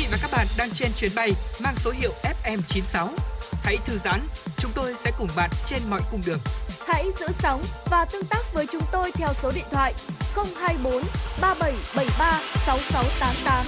Vị 0.00 0.06
và 0.10 0.18
các 0.22 0.30
bạn 0.32 0.46
đang 0.58 0.70
trên 0.70 0.90
chuyến 0.96 1.10
bay 1.16 1.32
mang 1.62 1.74
số 1.76 1.90
hiệu 1.90 2.12
FM96. 2.44 3.08
Hãy 3.62 3.76
thư 3.86 3.98
giãn, 3.98 4.20
chúng 4.58 4.70
tôi 4.74 4.94
sẽ 4.94 5.10
cùng 5.18 5.28
bạn 5.36 5.50
trên 5.66 5.82
mọi 5.90 6.00
cung 6.10 6.20
đường. 6.26 6.38
Hãy 6.86 7.04
giữ 7.20 7.26
sóng 7.38 7.62
và 7.90 8.04
tương 8.12 8.24
tác 8.24 8.54
với 8.54 8.66
chúng 8.72 8.82
tôi 8.92 9.10
theo 9.14 9.28
số 9.34 9.52
điện 9.54 9.64
thoại 9.70 9.94
024 10.34 10.92
3773 11.40 12.40
6688. 12.66 13.66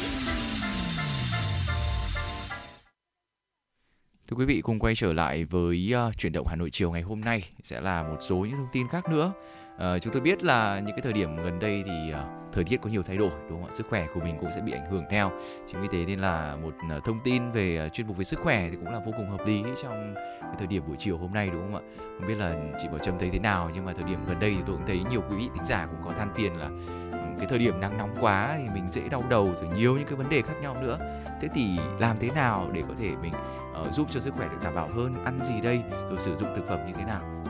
Thưa 4.29 4.37
quý 4.37 4.45
vị, 4.45 4.61
cùng 4.61 4.79
quay 4.79 4.95
trở 4.97 5.13
lại 5.13 5.45
với 5.45 5.93
uh, 6.09 6.19
chuyển 6.19 6.33
động 6.33 6.47
Hà 6.47 6.57
Nội 6.57 6.71
chiều 6.71 6.91
ngày 6.91 7.03
hôm 7.03 7.21
nay 7.21 7.49
sẽ 7.63 7.81
là 7.81 8.03
một 8.03 8.17
số 8.21 8.37
những 8.37 8.57
thông 8.57 8.69
tin 8.73 8.89
khác 8.89 9.09
nữa. 9.09 9.33
Ờ, 9.77 9.99
chúng 9.99 10.13
tôi 10.13 10.23
biết 10.23 10.45
là 10.45 10.81
những 10.81 10.97
cái 10.97 11.03
thời 11.03 11.13
điểm 11.13 11.37
gần 11.37 11.59
đây 11.59 11.85
thì 11.87 12.13
uh, 12.13 12.53
thời 12.53 12.65
tiết 12.65 12.81
có 12.81 12.91
nhiều 12.91 13.03
thay 13.03 13.17
đổi 13.17 13.31
đúng 13.49 13.63
không 13.63 13.71
ạ? 13.71 13.75
Sức 13.75 13.87
khỏe 13.91 14.07
của 14.15 14.21
mình 14.21 14.37
cũng 14.41 14.51
sẽ 14.55 14.61
bị 14.61 14.73
ảnh 14.73 14.91
hưởng 14.91 15.05
theo. 15.11 15.31
Chính 15.73 15.83
vì 15.83 15.89
thế 15.93 16.05
nên 16.07 16.19
là 16.19 16.57
một 16.63 16.75
uh, 16.97 17.05
thông 17.05 17.21
tin 17.25 17.53
về 17.53 17.87
uh, 17.87 17.93
chuyên 17.93 18.07
mục 18.07 18.17
về 18.17 18.25
sức 18.25 18.41
khỏe 18.41 18.69
thì 18.71 18.77
cũng 18.77 18.93
là 18.93 18.99
vô 19.07 19.13
cùng 19.17 19.31
hợp 19.31 19.47
lý 19.47 19.63
trong 19.83 20.15
cái 20.41 20.55
thời 20.59 20.67
điểm 20.67 20.83
buổi 20.87 20.97
chiều 20.99 21.19
hôm 21.19 21.33
nay 21.33 21.51
đúng 21.53 21.63
không 21.63 21.75
ạ? 21.75 21.83
Không 22.19 22.29
biết 22.29 22.35
là 22.35 22.55
chị 22.83 22.89
Bảo 22.89 22.99
Trâm 22.99 23.19
thấy 23.19 23.31
thế 23.33 23.39
nào 23.39 23.71
nhưng 23.75 23.85
mà 23.85 23.93
thời 23.93 24.05
điểm 24.05 24.19
gần 24.29 24.37
đây 24.41 24.51
thì 24.51 24.63
tôi 24.67 24.77
cũng 24.77 24.87
thấy 24.87 25.01
nhiều 25.11 25.23
quý 25.31 25.37
vị 25.37 25.49
thính 25.55 25.65
giả 25.65 25.87
cũng 25.87 26.01
có 26.05 26.13
than 26.19 26.35
phiền 26.35 26.57
là 26.57 26.67
ừ, 27.13 27.19
cái 27.39 27.47
thời 27.49 27.59
điểm 27.59 27.81
nắng 27.81 27.99
nóng 27.99 28.15
quá 28.21 28.55
thì 28.59 28.75
mình 28.75 28.89
dễ 28.91 29.09
đau 29.09 29.23
đầu 29.31 29.55
rồi 29.61 29.71
nhiều 29.77 29.95
những 29.95 30.07
cái 30.07 30.15
vấn 30.15 30.29
đề 30.29 30.43
khác 30.43 30.55
nhau 30.63 30.77
nữa. 30.83 30.99
Thế 31.41 31.49
thì 31.55 31.79
làm 31.99 32.17
thế 32.21 32.29
nào 32.35 32.71
để 32.73 32.83
có 32.89 32.95
thể 32.99 33.11
mình 33.23 33.33
uh, 33.81 33.93
giúp 33.93 34.09
cho 34.11 34.21
sức 34.21 34.35
khỏe 34.35 34.49
được 34.49 34.59
đảm 34.65 34.75
bảo 34.75 34.89
hơn 34.95 35.15
ăn 35.25 35.39
gì 35.43 35.61
đây 35.61 35.83
rồi 35.91 36.19
sử 36.19 36.37
dụng 36.37 36.49
thực 36.57 36.69
phẩm 36.69 36.87
như 36.87 36.93
thế 36.93 37.05
nào 37.05 37.42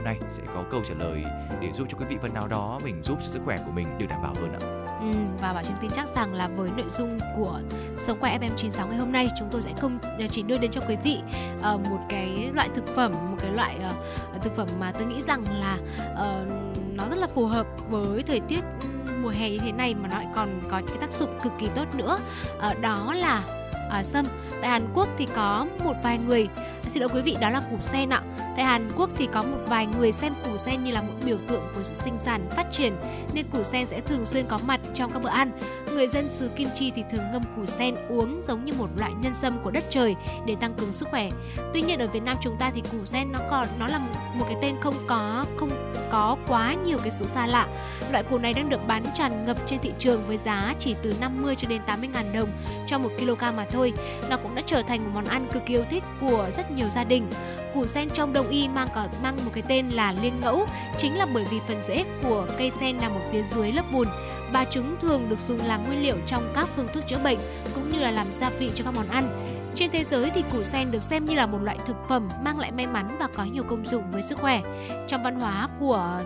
hôm 0.00 0.04
nay 0.04 0.18
sẽ 0.30 0.42
có 0.54 0.64
câu 0.70 0.82
trả 0.88 0.94
lời 0.94 1.24
để 1.60 1.72
giúp 1.72 1.86
cho 1.90 1.98
quý 1.98 2.04
vị 2.08 2.16
phần 2.22 2.34
nào 2.34 2.48
đó 2.48 2.78
mình 2.84 3.02
giúp 3.02 3.18
cho 3.22 3.26
sức 3.26 3.40
khỏe 3.44 3.56
của 3.66 3.72
mình 3.72 3.98
được 3.98 4.06
đảm 4.08 4.22
bảo 4.22 4.34
hơn 4.34 4.52
ạ 4.52 4.60
Ừ, 5.00 5.06
và 5.40 5.52
Bảo 5.52 5.62
Trâm 5.62 5.76
tin 5.80 5.90
chắc 5.90 6.08
rằng 6.08 6.34
là 6.34 6.48
với 6.48 6.70
nội 6.76 6.86
dung 6.90 7.18
của 7.36 7.60
Sống 7.98 8.20
khỏe 8.20 8.38
FM96 8.38 8.88
ngày 8.88 8.98
hôm 8.98 9.12
nay 9.12 9.28
chúng 9.38 9.48
tôi 9.50 9.62
sẽ 9.62 9.70
không 9.80 9.98
ờ, 10.02 10.26
chỉ 10.30 10.42
đưa 10.42 10.58
đến 10.58 10.70
cho 10.70 10.80
quý 10.88 10.96
vị 11.04 11.18
uh, 11.58 11.80
một 11.90 11.98
cái 12.08 12.50
loại 12.54 12.68
thực 12.74 12.86
phẩm, 12.86 13.12
một 13.12 13.36
cái 13.40 13.50
loại 13.50 13.76
uh, 14.36 14.42
thực 14.42 14.56
phẩm 14.56 14.68
mà 14.80 14.92
tôi 14.92 15.06
nghĩ 15.06 15.22
rằng 15.22 15.44
là 15.60 15.78
uh, 16.12 16.48
nó 16.94 17.04
rất 17.10 17.16
là 17.16 17.26
phù 17.26 17.46
hợp 17.46 17.66
với 17.90 18.22
thời 18.22 18.40
tiết 18.40 18.60
ừ, 18.82 18.88
mùa 19.22 19.28
hè 19.28 19.50
như 19.50 19.58
thế 19.58 19.72
này 19.72 19.94
mà 19.94 20.08
nó 20.08 20.16
lại 20.16 20.26
còn 20.34 20.60
có 20.70 20.78
những 20.78 20.88
cái 20.88 20.98
tác 21.00 21.12
dụng 21.12 21.38
cực 21.42 21.52
kỳ 21.60 21.68
tốt 21.74 21.94
nữa. 21.94 22.18
Uh, 22.70 22.80
đó 22.80 23.14
là 23.14 23.42
uh, 23.98 24.06
sâm. 24.06 24.24
Tại 24.60 24.70
Hàn 24.70 24.88
Quốc 24.94 25.08
thì 25.18 25.26
có 25.34 25.66
một 25.84 25.94
vài 26.02 26.18
người 26.18 26.48
xin 26.90 27.00
lỗi 27.02 27.10
quý 27.14 27.22
vị 27.22 27.36
đó 27.40 27.50
là 27.50 27.60
củ 27.70 27.76
sen 27.80 28.10
ạ. 28.10 28.22
Tại 28.56 28.64
Hàn 28.64 28.90
Quốc 28.96 29.10
thì 29.16 29.28
có 29.32 29.42
một 29.42 29.58
vài 29.66 29.86
người 29.86 30.12
xem 30.12 30.32
củ 30.44 30.56
sen 30.56 30.84
như 30.84 30.90
là 30.90 31.02
một 31.02 31.12
biểu 31.24 31.38
tượng 31.48 31.62
của 31.74 31.82
sự 31.82 31.94
sinh 31.94 32.18
sản 32.18 32.48
phát 32.50 32.72
triển 32.72 32.96
nên 33.34 33.46
củ 33.52 33.62
sen 33.62 33.86
sẽ 33.86 34.00
thường 34.00 34.26
xuyên 34.26 34.46
có 34.46 34.58
mặt 34.66 34.80
trong 34.94 35.10
các 35.12 35.22
bữa 35.22 35.28
ăn. 35.28 35.50
Người 35.94 36.08
dân 36.08 36.30
xứ 36.30 36.50
Kim 36.56 36.68
Chi 36.74 36.92
thì 36.94 37.04
thường 37.12 37.24
ngâm 37.32 37.42
củ 37.56 37.66
sen 37.66 37.94
uống 38.08 38.40
giống 38.42 38.64
như 38.64 38.72
một 38.78 38.88
loại 38.98 39.12
nhân 39.22 39.34
sâm 39.34 39.58
của 39.64 39.70
đất 39.70 39.84
trời 39.90 40.16
để 40.46 40.56
tăng 40.60 40.74
cường 40.74 40.92
sức 40.92 41.08
khỏe. 41.10 41.28
Tuy 41.74 41.82
nhiên 41.82 41.98
ở 41.98 42.06
Việt 42.06 42.22
Nam 42.22 42.36
chúng 42.42 42.56
ta 42.58 42.70
thì 42.74 42.82
củ 42.92 43.04
sen 43.04 43.32
nó 43.32 43.38
còn 43.50 43.68
nó 43.78 43.86
là 43.86 43.98
một, 43.98 44.20
một 44.34 44.44
cái 44.48 44.56
tên 44.62 44.76
không 44.80 44.94
có 45.06 45.44
không 45.56 45.70
có 46.10 46.36
quá 46.46 46.74
nhiều 46.86 46.98
cái 46.98 47.10
sự 47.10 47.26
xa 47.26 47.46
lạ. 47.46 47.68
Loại 48.12 48.24
củ 48.24 48.38
này 48.38 48.54
đang 48.54 48.68
được 48.68 48.80
bán 48.86 49.02
tràn 49.14 49.46
ngập 49.46 49.56
trên 49.66 49.80
thị 49.80 49.92
trường 49.98 50.26
với 50.26 50.38
giá 50.38 50.74
chỉ 50.78 50.94
từ 51.02 51.14
50 51.20 51.54
cho 51.56 51.68
đến 51.68 51.82
80 51.86 52.08
ngàn 52.12 52.32
đồng 52.32 52.48
cho 52.90 52.98
một 52.98 53.10
kg 53.18 53.56
mà 53.56 53.66
thôi. 53.70 53.92
Nó 54.30 54.36
cũng 54.36 54.54
đã 54.54 54.62
trở 54.66 54.82
thành 54.82 55.04
một 55.04 55.10
món 55.14 55.24
ăn 55.24 55.46
cực 55.52 55.66
kỳ 55.66 55.74
yêu 55.74 55.84
thích 55.90 56.04
của 56.20 56.50
rất 56.56 56.70
nhiều 56.70 56.90
gia 56.90 57.04
đình. 57.04 57.26
Củ 57.74 57.86
sen 57.86 58.10
trong 58.10 58.32
đông 58.32 58.48
y 58.48 58.68
mang 58.68 58.88
có 58.94 59.06
mang 59.22 59.36
một 59.44 59.50
cái 59.54 59.62
tên 59.68 59.88
là 59.88 60.14
liên 60.22 60.40
ngẫu, 60.40 60.66
chính 60.98 61.18
là 61.18 61.26
bởi 61.34 61.44
vì 61.50 61.60
phần 61.68 61.82
rễ 61.82 62.04
của 62.22 62.46
cây 62.58 62.72
sen 62.80 62.98
nằm 63.00 63.12
ở 63.12 63.20
phía 63.32 63.42
dưới 63.42 63.72
lớp 63.72 63.84
bùn. 63.92 64.08
Và 64.52 64.64
chúng 64.70 64.96
thường 65.00 65.28
được 65.28 65.40
dùng 65.48 65.58
làm 65.66 65.86
nguyên 65.86 66.02
liệu 66.02 66.16
trong 66.26 66.52
các 66.54 66.68
phương 66.76 66.88
thuốc 66.94 67.06
chữa 67.06 67.18
bệnh, 67.24 67.38
cũng 67.74 67.90
như 67.90 68.00
là 68.00 68.10
làm 68.10 68.32
gia 68.32 68.50
vị 68.50 68.70
cho 68.74 68.84
các 68.84 68.94
món 68.94 69.08
ăn 69.08 69.56
trên 69.80 69.90
thế 69.90 70.04
giới 70.10 70.30
thì 70.34 70.44
củ 70.52 70.64
sen 70.64 70.90
được 70.90 71.02
xem 71.02 71.24
như 71.24 71.34
là 71.34 71.46
một 71.46 71.58
loại 71.62 71.78
thực 71.86 71.96
phẩm 72.08 72.28
mang 72.44 72.58
lại 72.58 72.72
may 72.72 72.86
mắn 72.86 73.16
và 73.20 73.28
có 73.34 73.44
nhiều 73.44 73.64
công 73.64 73.86
dụng 73.86 74.10
với 74.10 74.22
sức 74.22 74.38
khỏe. 74.38 74.62
Trong 75.08 75.22
văn 75.22 75.40
hóa 75.40 75.68
của 75.80 76.20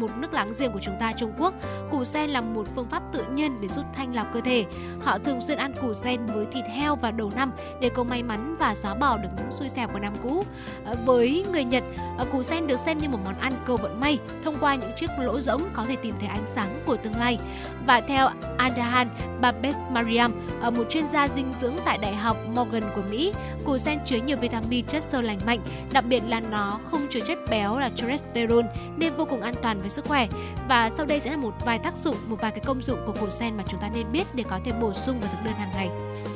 một 0.00 0.10
nước 0.16 0.32
láng 0.32 0.52
giềng 0.58 0.72
của 0.72 0.80
chúng 0.82 0.94
ta 1.00 1.12
Trung 1.12 1.32
Quốc, 1.38 1.54
củ 1.90 2.04
sen 2.04 2.30
là 2.30 2.40
một 2.40 2.66
phương 2.74 2.88
pháp 2.88 3.02
tự 3.12 3.24
nhiên 3.34 3.60
để 3.60 3.68
giúp 3.68 3.84
thanh 3.94 4.14
lọc 4.14 4.26
cơ 4.32 4.40
thể. 4.40 4.64
Họ 5.00 5.18
thường 5.18 5.40
xuyên 5.40 5.58
ăn 5.58 5.72
củ 5.80 5.94
sen 5.94 6.26
với 6.26 6.46
thịt 6.52 6.64
heo 6.64 6.96
vào 6.96 7.12
đầu 7.12 7.30
năm 7.36 7.52
để 7.80 7.90
cầu 7.94 8.04
may 8.04 8.22
mắn 8.22 8.56
và 8.58 8.74
xóa 8.74 8.94
bỏ 8.94 9.18
được 9.18 9.28
những 9.36 9.52
xui 9.52 9.68
xẻo 9.68 9.88
của 9.88 9.98
năm 9.98 10.12
cũ. 10.22 10.44
Ờ, 10.84 10.94
với 11.04 11.44
người 11.52 11.64
Nhật, 11.64 11.84
ờ, 12.18 12.24
củ 12.32 12.42
sen 12.42 12.66
được 12.66 12.80
xem 12.80 12.98
như 12.98 13.08
một 13.08 13.18
món 13.24 13.38
ăn 13.38 13.52
cầu 13.66 13.76
vận 13.76 14.00
may 14.00 14.18
thông 14.44 14.56
qua 14.60 14.74
những 14.74 14.92
chiếc 14.96 15.10
lỗ 15.18 15.40
rỗng 15.40 15.62
có 15.72 15.84
thể 15.88 15.96
tìm 15.96 16.14
thấy 16.20 16.28
ánh 16.28 16.46
sáng 16.46 16.82
của 16.86 16.96
tương 16.96 17.16
lai. 17.16 17.38
Và 17.86 18.00
theo 18.00 18.28
Andahan 18.58 19.08
Babes 19.40 19.76
Mariam, 19.90 20.32
ờ, 20.60 20.70
một 20.70 20.84
chuyên 20.90 21.04
gia 21.12 21.28
dinh 21.28 21.52
dưỡng 21.60 21.76
tại 21.84 21.98
Đại 21.98 22.14
học 22.14 22.36
Morgan 22.54 22.81
của 22.96 23.02
Mỹ, 23.10 23.32
củ 23.64 23.78
sen 23.78 23.98
chứa 24.04 24.16
nhiều 24.16 24.36
vitamin 24.36 24.86
chất 24.86 25.04
xơ 25.12 25.20
lành 25.20 25.38
mạnh, 25.46 25.60
đặc 25.92 26.04
biệt 26.04 26.22
là 26.28 26.40
nó 26.40 26.80
không 26.90 27.06
chứa 27.10 27.20
chất 27.20 27.38
béo 27.50 27.78
là 27.78 27.90
cholesterol 27.96 28.64
nên 28.96 29.12
vô 29.16 29.24
cùng 29.24 29.40
an 29.40 29.54
toàn 29.62 29.80
với 29.80 29.88
sức 29.88 30.04
khỏe. 30.04 30.28
Và 30.68 30.90
sau 30.96 31.06
đây 31.06 31.20
sẽ 31.20 31.30
là 31.30 31.36
một 31.36 31.54
vài 31.64 31.78
tác 31.78 31.96
dụng, 31.96 32.16
một 32.26 32.36
vài 32.40 32.50
cái 32.50 32.60
công 32.60 32.82
dụng 32.82 32.98
của 33.06 33.12
củ 33.12 33.30
sen 33.30 33.56
mà 33.56 33.64
chúng 33.68 33.80
ta 33.80 33.90
nên 33.94 34.12
biết 34.12 34.26
để 34.34 34.44
có 34.50 34.60
thể 34.64 34.72
bổ 34.80 34.92
sung 34.92 35.20
vào 35.20 35.30
thực 35.32 35.44
đơn 35.44 35.54
hàng 35.54 35.70
ngày. 35.74 35.88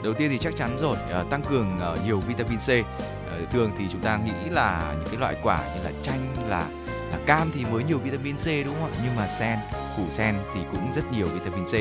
Đầu 0.05 0.15
tiên 0.15 0.31
thì 0.31 0.39
chắc 0.39 0.57
chắn 0.57 0.77
rồi, 0.79 0.97
ờ, 1.11 1.25
tăng 1.31 1.43
cường 1.43 1.81
ờ, 1.81 1.97
nhiều 2.07 2.21
vitamin 2.21 2.59
C. 2.59 2.69
Ờ, 3.31 3.39
thường 3.51 3.73
thì 3.79 3.85
chúng 3.89 4.01
ta 4.01 4.19
nghĩ 4.25 4.51
là 4.51 4.95
những 4.99 5.09
cái 5.09 5.21
loại 5.21 5.37
quả 5.43 5.59
như 5.75 5.85
là 5.85 5.91
chanh 6.03 6.19
là 6.49 6.67
là 7.11 7.19
cam 7.27 7.51
thì 7.55 7.65
mới 7.65 7.85
nhiều 7.85 7.99
vitamin 7.99 8.37
C 8.37 8.47
đúng 8.65 8.75
không 8.81 8.93
ạ? 8.93 8.99
Nhưng 9.05 9.17
mà 9.17 9.29
sen, 9.29 9.59
củ 9.97 10.03
sen 10.09 10.35
thì 10.55 10.61
cũng 10.73 10.93
rất 10.93 11.13
nhiều 11.13 11.27
vitamin 11.27 11.65
C. 11.65 11.75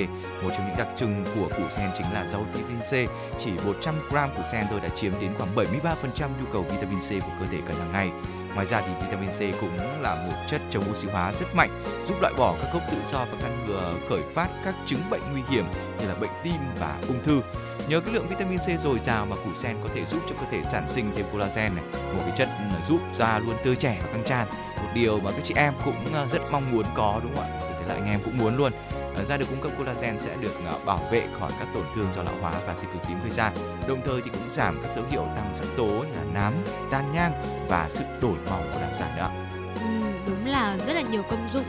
Một 0.43 0.49
trong 0.57 0.67
những 0.67 0.77
đặc 0.77 0.87
trưng 0.95 1.25
của 1.35 1.49
củ 1.57 1.69
sen 1.69 1.89
chính 1.97 2.13
là 2.13 2.25
giàu 2.25 2.45
vitamin 2.53 2.79
C. 2.79 3.11
Chỉ 3.39 3.51
100 3.65 3.95
gram 4.11 4.29
củ 4.37 4.43
sen 4.51 4.65
thôi 4.69 4.79
đã 4.83 4.89
chiếm 4.89 5.13
đến 5.21 5.31
khoảng 5.37 5.55
73% 5.55 6.27
nhu 6.41 6.45
cầu 6.53 6.61
vitamin 6.61 6.99
C 6.99 7.25
của 7.25 7.31
cơ 7.39 7.45
thể 7.51 7.57
cần 7.67 7.75
hàng 7.75 7.91
ngày. 7.91 8.11
Ngoài 8.53 8.65
ra 8.67 8.81
thì 8.81 8.91
vitamin 9.01 9.29
C 9.29 9.61
cũng 9.61 9.77
là 10.01 10.15
một 10.15 10.37
chất 10.47 10.61
chống 10.71 10.83
oxy 10.91 11.07
hóa 11.07 11.31
rất 11.31 11.55
mạnh, 11.55 11.83
giúp 12.07 12.21
loại 12.21 12.33
bỏ 12.37 12.55
các 12.61 12.73
gốc 12.73 12.83
tự 12.91 12.97
do 13.11 13.25
và 13.31 13.37
ngăn 13.41 13.65
ngừa 13.67 13.93
khởi 14.09 14.21
phát 14.33 14.47
các 14.65 14.75
chứng 14.85 14.99
bệnh 15.09 15.21
nguy 15.31 15.41
hiểm 15.49 15.65
như 15.99 16.07
là 16.07 16.15
bệnh 16.15 16.29
tim 16.43 16.61
và 16.79 16.97
ung 17.07 17.23
thư. 17.23 17.41
Nhờ 17.87 17.99
cái 18.01 18.13
lượng 18.13 18.27
vitamin 18.29 18.57
C 18.57 18.79
dồi 18.79 18.99
dào 18.99 19.25
mà 19.25 19.35
củ 19.35 19.53
sen 19.55 19.77
có 19.83 19.89
thể 19.95 20.05
giúp 20.05 20.19
cho 20.29 20.35
cơ 20.39 20.45
thể 20.51 20.61
sản 20.71 20.89
sinh 20.89 21.11
thêm 21.15 21.25
collagen 21.31 21.75
này, 21.75 21.83
một 21.93 22.21
cái 22.25 22.33
chất 22.37 22.49
ừ, 22.59 22.77
giúp 22.87 22.99
da 23.13 23.39
luôn 23.39 23.55
tươi 23.63 23.75
trẻ 23.75 23.97
và 24.03 24.11
căng 24.11 24.23
tràn. 24.25 24.47
Một 24.77 24.89
điều 24.93 25.19
mà 25.19 25.31
các 25.31 25.41
chị 25.43 25.53
em 25.57 25.73
cũng 25.85 26.05
ờ, 26.13 26.27
rất 26.27 26.41
mong 26.51 26.71
muốn 26.71 26.85
có 26.95 27.19
đúng 27.23 27.35
không 27.35 27.43
ạ? 27.43 27.65
thế 27.79 27.93
là 27.93 27.93
anh 27.93 28.05
em 28.11 28.19
cũng 28.25 28.37
muốn 28.37 28.57
luôn. 28.57 28.71
Ờ, 29.15 29.23
da 29.23 29.37
được 29.37 29.45
cung 29.49 29.61
cấp 29.61 29.71
collagen 29.77 30.19
sẽ 30.19 30.35
được 30.41 30.53
ờ, 30.65 30.79
bảo 30.85 30.99
vệ 31.11 31.23
khỏi 31.39 31.51
các 31.59 31.67
tổn 31.73 31.83
thương 31.95 32.11
do 32.11 32.23
lão 32.23 32.35
hóa 32.41 32.51
và 32.67 32.73
tiêu 32.73 32.89
cực 32.93 33.07
tím 33.07 33.21
gây 33.21 33.29
ra. 33.29 33.51
Đồng 33.87 34.01
thời 34.05 34.21
thì 34.21 34.29
cũng 34.29 34.49
giảm 34.49 34.79
các 34.83 34.95
dấu 34.95 35.05
hiệu 35.11 35.25
tăng 35.35 35.53
sắc 35.53 35.65
tố 35.77 35.87
như 35.87 36.13
là 36.15 36.23
nám, 36.33 36.53
tan 36.91 37.13
nhang 37.13 37.31
và 37.69 37.89
sự 37.89 38.03
đổi 38.21 38.37
màu 38.49 38.59
của 38.73 38.79
làn 38.81 38.95
da 38.95 39.15
nữa. 39.17 39.29
Ừ, 39.75 39.87
đúng 40.27 40.45
là 40.45 40.77
rất 40.77 40.93
là 40.93 41.01
nhiều 41.01 41.23
công 41.29 41.47
dụng 41.49 41.65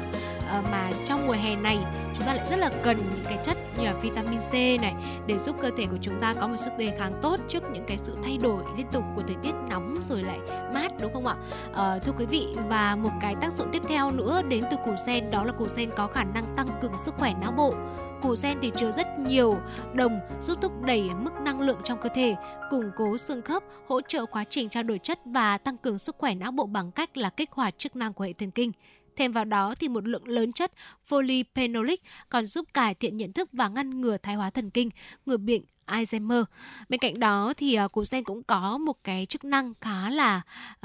Ờ, 0.49 0.63
mà 0.73 0.91
trong 1.05 1.27
mùa 1.27 1.33
hè 1.33 1.57
này 1.57 1.79
chúng 2.15 2.27
ta 2.27 2.35
lại 2.35 2.47
rất 2.51 2.57
là 2.57 2.71
cần 2.85 2.97
những 2.97 3.25
cái 3.25 3.39
chất 3.45 3.57
như 3.79 3.85
là 3.85 3.93
vitamin 3.93 4.41
C 4.41 4.53
này 4.53 4.95
để 5.27 5.39
giúp 5.39 5.57
cơ 5.63 5.71
thể 5.77 5.87
của 5.87 5.99
chúng 6.03 6.21
ta 6.21 6.35
có 6.35 6.47
một 6.47 6.57
sức 6.57 6.71
đề 6.79 6.97
kháng 6.99 7.13
tốt 7.23 7.41
trước 7.49 7.63
những 7.73 7.85
cái 7.89 7.97
sự 7.97 8.17
thay 8.25 8.39
đổi 8.43 8.63
liên 8.77 8.87
tục 8.93 9.05
của 9.17 9.23
thời 9.27 9.37
tiết 9.43 9.53
nóng 9.69 9.95
rồi 10.09 10.23
lại 10.23 10.39
mát 10.75 10.93
đúng 11.01 11.13
không 11.13 11.27
ạ? 11.27 11.35
À, 11.75 11.99
thưa 11.99 12.13
quý 12.19 12.27
vị 12.27 12.47
và 12.69 12.97
một 12.97 13.11
cái 13.21 13.35
tác 13.41 13.53
dụng 13.53 13.69
tiếp 13.73 13.83
theo 13.89 14.11
nữa 14.11 14.43
đến 14.49 14.65
từ 14.71 14.77
củ 14.85 14.95
sen 15.07 15.31
đó 15.31 15.45
là 15.45 15.53
củ 15.53 15.69
sen 15.69 15.91
có 15.97 16.07
khả 16.07 16.25
năng 16.25 16.45
tăng 16.57 16.69
cường 16.83 16.93
sức 17.05 17.15
khỏe 17.19 17.35
não 17.41 17.53
bộ 17.53 17.75
củ 18.23 18.37
sen 18.37 18.59
thì 18.63 18.71
chứa 18.77 18.91
rất 18.91 19.19
nhiều 19.19 19.59
đồng 19.95 20.21
giúp 20.41 20.59
thúc 20.63 20.83
đẩy 20.83 21.11
mức 21.15 21.41
năng 21.41 21.61
lượng 21.61 21.79
trong 21.85 21.99
cơ 22.03 22.09
thể, 22.15 22.37
củng 22.71 22.91
cố 22.97 23.19
xương 23.19 23.43
khớp, 23.43 23.63
hỗ 23.89 24.01
trợ 24.01 24.27
quá 24.27 24.45
trình 24.45 24.69
trao 24.69 24.83
đổi 24.83 24.99
chất 24.99 25.21
và 25.25 25.59
tăng 25.59 25.77
cường 25.77 25.99
sức 25.99 26.17
khỏe 26.19 26.35
não 26.35 26.53
bộ 26.53 26.67
bằng 26.67 26.93
cách 26.93 27.17
là 27.17 27.31
kích 27.31 27.53
hoạt 27.53 27.79
chức 27.79 27.97
năng 27.97 28.13
của 28.13 28.25
hệ 28.25 28.33
thần 28.33 28.51
kinh. 28.51 28.73
Thêm 29.17 29.33
vào 29.33 29.45
đó 29.45 29.75
thì 29.81 29.89
một 29.89 30.09
lượng 30.09 30.29
lớn 30.29 30.53
chất 30.53 30.73
polyphenolic 31.09 32.03
còn 32.29 32.47
giúp 32.47 32.67
cải 32.75 32.95
thiện 32.95 33.17
nhận 33.17 33.33
thức 33.33 33.49
và 33.53 33.69
ngăn 33.69 34.01
ngừa 34.01 34.17
thoái 34.19 34.37
hóa 34.37 34.51
thần 34.51 34.71
kinh, 34.71 34.91
ngừa 35.27 35.37
bệnh 35.37 35.63
Alzheimer. 35.87 36.45
Bên 36.89 37.01
cạnh 37.01 37.21
đó 37.21 37.53
thì 37.57 37.75
à, 37.75 37.85
uh, 37.85 37.93
củ 37.93 38.05
sen 38.05 38.25
cũng 38.25 38.43
có 38.43 38.79
một 38.79 38.97
cái 39.05 39.27
chức 39.27 39.45
năng 39.45 39.73
khá 39.81 40.11
là 40.11 40.41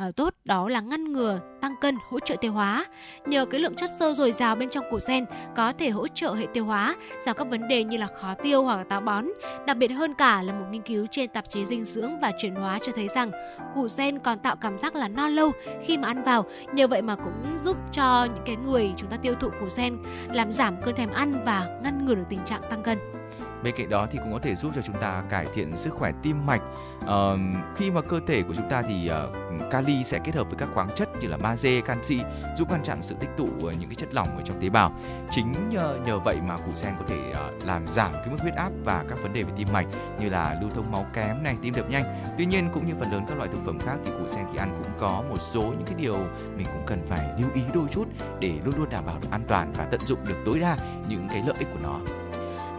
uh, 0.08 0.16
tốt 0.16 0.34
đó 0.46 0.70
là 0.70 0.82
ngăn 0.82 1.14
ngừa 1.14 1.40
tăng 1.62 1.76
cân, 1.82 1.98
hỗ 2.10 2.20
trợ 2.20 2.36
tiêu 2.36 2.54
hóa. 2.54 2.86
Nhờ 3.26 3.46
cái 3.46 3.60
lượng 3.60 3.76
chất 3.76 3.92
xơ 4.00 4.14
dồi 4.14 4.32
dào 4.32 4.56
bên 4.56 4.70
trong 4.70 4.86
củ 4.92 5.00
sen 5.00 5.26
có 5.56 5.74
thể 5.74 5.90
hỗ 5.90 6.08
trợ 6.08 6.34
hệ 6.34 6.46
tiêu 6.54 6.66
hóa, 6.66 6.96
giảm 7.26 7.38
các 7.38 7.48
vấn 7.50 7.68
đề 7.68 7.84
như 7.84 7.98
là 7.98 8.08
khó 8.08 8.34
tiêu 8.44 8.64
hoặc 8.64 8.78
là 8.78 8.84
táo 8.84 9.02
bón. 9.02 9.26
Đặc 9.68 9.78
biệt 9.78 9.88
hơn 9.88 10.14
cả 10.14 10.42
là 10.42 10.54
một 10.54 10.66
nghiên 10.72 10.82
cứu 10.82 11.06
trên 11.12 11.30
tạp 11.30 11.50
chí 11.50 11.66
dinh 11.66 11.86
dưỡng 11.86 12.20
và 12.20 12.32
chuyển 12.42 12.56
hóa 12.56 12.80
cho 12.84 12.92
thấy 12.96 13.08
rằng 13.08 13.32
củ 13.76 13.88
sen 13.88 14.20
còn 14.20 14.40
tạo 14.40 14.56
cảm 14.56 14.78
giác 14.78 14.96
là 14.96 15.08
no 15.08 15.28
lâu 15.28 15.52
khi 15.84 15.98
mà 15.98 16.08
ăn 16.08 16.24
vào. 16.24 16.46
Nhờ 16.74 16.88
vậy 16.88 17.02
mà 17.02 17.16
cũng 17.16 17.58
giúp 17.64 17.78
cho 17.92 18.28
những 18.34 18.44
cái 18.46 18.56
người 18.56 18.92
chúng 18.98 19.10
ta 19.10 19.18
tiêu 19.18 19.34
thụ 19.40 19.50
củ 19.60 19.70
sen 19.70 19.98
làm 20.34 20.52
giảm 20.52 20.82
cơn 20.82 20.96
thèm 20.96 21.12
ăn 21.12 21.34
và 21.46 21.80
ngăn 21.84 22.06
ngừa 22.06 22.16
được 22.16 22.26
tình 22.30 22.46
trạng 22.46 22.62
tăng 22.70 22.84
cân. 22.84 23.21
Bên 23.64 23.76
cạnh 23.78 23.90
đó 23.90 24.08
thì 24.12 24.20
cũng 24.20 24.34
có 24.34 24.40
thể 24.40 24.56
giúp 24.56 24.72
cho 24.76 24.82
chúng 24.82 24.96
ta 24.96 25.24
cải 25.30 25.46
thiện 25.54 25.78
sức 25.78 25.94
khỏe 25.94 26.12
tim 26.24 26.46
mạch. 26.46 26.62
Ờ, 27.06 27.38
khi 27.76 27.92
mà 27.92 28.02
cơ 28.02 28.20
thể 28.28 28.44
của 28.44 28.54
chúng 28.56 28.70
ta 28.70 28.82
thì 28.82 29.12
uh, 29.12 29.72
kali 29.72 30.04
sẽ 30.04 30.20
kết 30.24 30.36
hợp 30.36 30.44
với 30.44 30.56
các 30.58 30.70
khoáng 30.74 30.90
chất 30.96 31.10
như 31.22 31.28
là 31.28 31.38
magie, 31.38 31.82
canxi 31.82 32.20
giúp 32.58 32.72
ngăn 32.72 32.84
chặn 32.84 32.98
sự 33.02 33.16
tích 33.20 33.30
tụ 33.38 33.44
uh, 33.44 33.64
những 33.64 33.90
cái 33.90 33.96
chất 33.96 34.14
lỏng 34.14 34.28
ở 34.38 34.44
trong 34.46 34.62
tế 34.62 34.70
bào. 34.70 34.92
Chính 35.32 35.70
nhờ, 35.70 35.98
nhờ 36.06 36.20
vậy 36.20 36.36
mà 36.48 36.58
củ 36.58 36.72
sen 36.76 36.94
có 37.00 37.06
thể 37.08 37.18
uh, 37.30 37.68
làm 37.68 37.88
giảm 37.88 38.14
cái 38.14 38.28
mức 38.28 38.38
huyết 38.42 38.56
áp 38.56 38.70
và 38.84 39.04
các 39.10 39.24
vấn 39.24 39.34
đề 39.34 39.44
về 39.44 39.54
tim 39.58 39.68
mạch 39.74 39.88
như 40.20 40.30
là 40.30 40.58
lưu 40.62 40.70
thông 40.70 40.92
máu 40.92 41.06
kém 41.14 41.44
này, 41.44 41.56
tim 41.62 41.74
đập 41.74 41.90
nhanh. 41.90 42.04
Tuy 42.38 42.46
nhiên 42.46 42.70
cũng 42.74 42.88
như 42.88 42.94
phần 43.00 43.12
lớn 43.12 43.26
các 43.28 43.38
loại 43.38 43.50
thực 43.54 43.66
phẩm 43.66 43.80
khác 43.80 43.96
thì 44.06 44.12
củ 44.12 44.28
sen 44.28 44.46
khi 44.52 44.58
ăn 44.58 44.82
cũng 44.84 44.92
có 45.00 45.24
một 45.30 45.38
số 45.40 45.62
những 45.62 45.86
cái 45.86 45.96
điều 45.98 46.18
mình 46.58 46.66
cũng 46.66 46.84
cần 46.86 47.06
phải 47.08 47.30
lưu 47.40 47.50
ý 47.54 47.62
đôi 47.74 47.88
chút 47.92 48.06
để 48.40 48.54
luôn 48.66 48.76
luôn 48.78 48.90
đảm 48.90 49.06
bảo 49.06 49.16
được 49.22 49.28
an 49.32 49.42
toàn 49.48 49.74
và 49.78 49.86
tận 49.92 50.02
dụng 50.06 50.20
được 50.28 50.38
tối 50.46 50.60
đa 50.60 50.78
những 51.08 51.28
cái 51.30 51.44
lợi 51.48 51.56
ích 51.60 51.68
của 51.74 51.80
nó. 51.84 52.21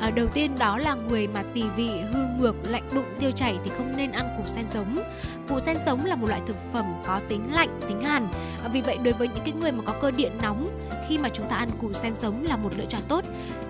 À, 0.03 0.11
đầu 0.11 0.27
tiên 0.35 0.51
đó 0.59 0.79
là 0.79 0.95
người 0.95 1.27
mà 1.27 1.43
tỳ 1.55 1.63
vị 1.77 1.91
hư 2.13 2.21
ngược, 2.39 2.55
lạnh 2.69 2.89
bụng, 2.95 3.05
tiêu 3.21 3.31
chảy 3.31 3.59
thì 3.65 3.71
không 3.77 3.93
nên 3.97 4.13
ăn 4.13 4.29
củ 4.39 4.49
sen 4.49 4.65
sống. 4.71 4.99
Củ 5.49 5.61
sen 5.61 5.77
sống 5.87 6.05
là 6.05 6.17
một 6.17 6.29
loại 6.29 6.41
thực 6.47 6.57
phẩm 6.73 6.85
có 7.07 7.21
tính 7.29 7.55
lạnh, 7.55 7.81
tính 7.89 8.01
hàn. 8.01 8.29
À, 8.63 8.69
vì 8.69 8.81
vậy 8.81 8.99
đối 9.03 9.15
với 9.15 9.29
những 9.29 9.45
cái 9.45 9.55
người 9.61 9.73
mà 9.73 9.83
có 9.87 9.95
cơ 10.01 10.11
địa 10.11 10.31
nóng 10.43 10.67
khi 11.09 11.19
mà 11.19 11.29
chúng 11.29 11.47
ta 11.49 11.57
ăn 11.57 11.69
củ 11.81 11.93
sen 11.93 12.15
sống 12.23 12.45
là 12.45 12.57
một 12.57 12.71
lựa 12.77 12.85
chọn 12.85 13.01
tốt. 13.09 13.25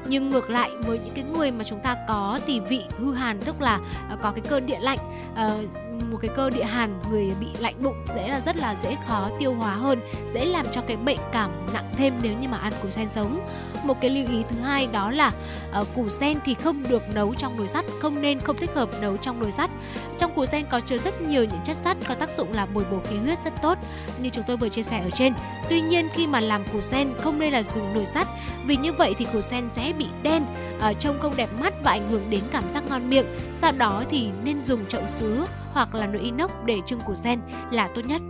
Nhưng 0.06 0.30
ngược 0.30 0.50
lại 0.50 0.70
với 0.86 0.98
những 0.98 1.14
cái 1.14 1.24
người 1.24 1.50
mà 1.50 1.64
chúng 1.64 1.80
ta 1.80 1.96
có 2.08 2.40
tỳ 2.46 2.60
vị 2.60 2.82
hư 2.98 3.14
hàn 3.14 3.40
tức 3.40 3.60
là 3.60 3.80
à, 4.08 4.16
có 4.22 4.30
cái 4.30 4.42
cơ 4.48 4.60
địa 4.60 4.78
lạnh 4.80 4.98
ờ, 5.34 5.62
một 6.10 6.18
cái 6.22 6.30
cơ 6.36 6.50
địa 6.50 6.64
hàn 6.64 7.00
người 7.10 7.32
bị 7.40 7.46
lạnh 7.58 7.74
bụng 7.82 7.96
dễ 8.14 8.28
là 8.28 8.40
rất 8.40 8.56
là 8.56 8.76
dễ 8.82 8.96
khó 9.08 9.30
tiêu 9.38 9.54
hóa 9.54 9.74
hơn 9.74 10.00
dễ 10.34 10.44
làm 10.44 10.66
cho 10.74 10.80
cái 10.80 10.96
bệnh 10.96 11.18
cảm 11.32 11.50
nặng 11.74 11.84
thêm 11.96 12.14
nếu 12.22 12.38
như 12.38 12.48
mà 12.48 12.58
ăn 12.58 12.72
củ 12.82 12.90
sen 12.90 13.10
sống 13.10 13.48
một 13.84 14.00
cái 14.00 14.10
lưu 14.10 14.26
ý 14.28 14.44
thứ 14.48 14.60
hai 14.60 14.88
đó 14.92 15.10
là 15.10 15.32
uh, 15.80 15.86
củ 15.94 16.08
sen 16.08 16.38
thì 16.44 16.54
không 16.54 16.82
được 16.88 17.02
nấu 17.14 17.34
trong 17.34 17.56
nồi 17.56 17.68
sắt 17.68 17.84
không 18.00 18.22
nên 18.22 18.40
không 18.40 18.56
thích 18.56 18.70
hợp 18.74 18.88
nấu 19.00 19.16
trong 19.16 19.40
nồi 19.40 19.52
sắt 19.52 19.70
trong 20.18 20.34
củ 20.34 20.46
sen 20.46 20.66
có 20.70 20.80
chứa 20.80 20.98
rất 20.98 21.22
nhiều 21.22 21.44
những 21.44 21.60
chất 21.64 21.71
sắt 21.74 21.96
có 22.08 22.14
tác 22.14 22.32
dụng 22.32 22.52
là 22.52 22.66
bồi 22.66 22.84
bổ 22.90 22.98
khí 23.04 23.16
huyết 23.16 23.38
rất 23.44 23.52
tốt, 23.62 23.78
như 24.22 24.28
chúng 24.28 24.44
tôi 24.46 24.56
vừa 24.56 24.68
chia 24.68 24.82
sẻ 24.82 25.00
ở 25.00 25.10
trên. 25.10 25.32
Tuy 25.68 25.80
nhiên, 25.80 26.08
khi 26.14 26.26
mà 26.26 26.40
làm 26.40 26.64
củ 26.72 26.80
sen, 26.80 27.14
không 27.18 27.38
nên 27.38 27.52
là 27.52 27.62
dùng 27.62 27.94
nồi 27.94 28.06
sắt, 28.06 28.26
vì 28.66 28.76
như 28.76 28.92
vậy 28.92 29.14
thì 29.18 29.26
củ 29.32 29.40
sen 29.40 29.68
sẽ 29.76 29.92
bị 29.98 30.06
đen 30.22 30.42
ở 30.80 30.92
trông 30.92 31.18
không 31.20 31.36
đẹp 31.36 31.48
mắt 31.60 31.74
và 31.84 31.90
ảnh 31.90 32.10
hưởng 32.10 32.30
đến 32.30 32.40
cảm 32.52 32.68
giác 32.68 32.84
ngon 32.88 33.10
miệng. 33.10 33.26
Sau 33.56 33.72
đó 33.72 34.04
thì 34.10 34.30
nên 34.44 34.62
dùng 34.62 34.86
chậu 34.86 35.06
sứ 35.06 35.44
hoặc 35.72 35.94
là 35.94 36.06
nồi 36.06 36.22
inox 36.22 36.50
để 36.64 36.80
trưng 36.86 37.00
củ 37.00 37.14
sen 37.14 37.40
là 37.70 37.88
tốt 37.94 38.02
nhất. 38.04 38.22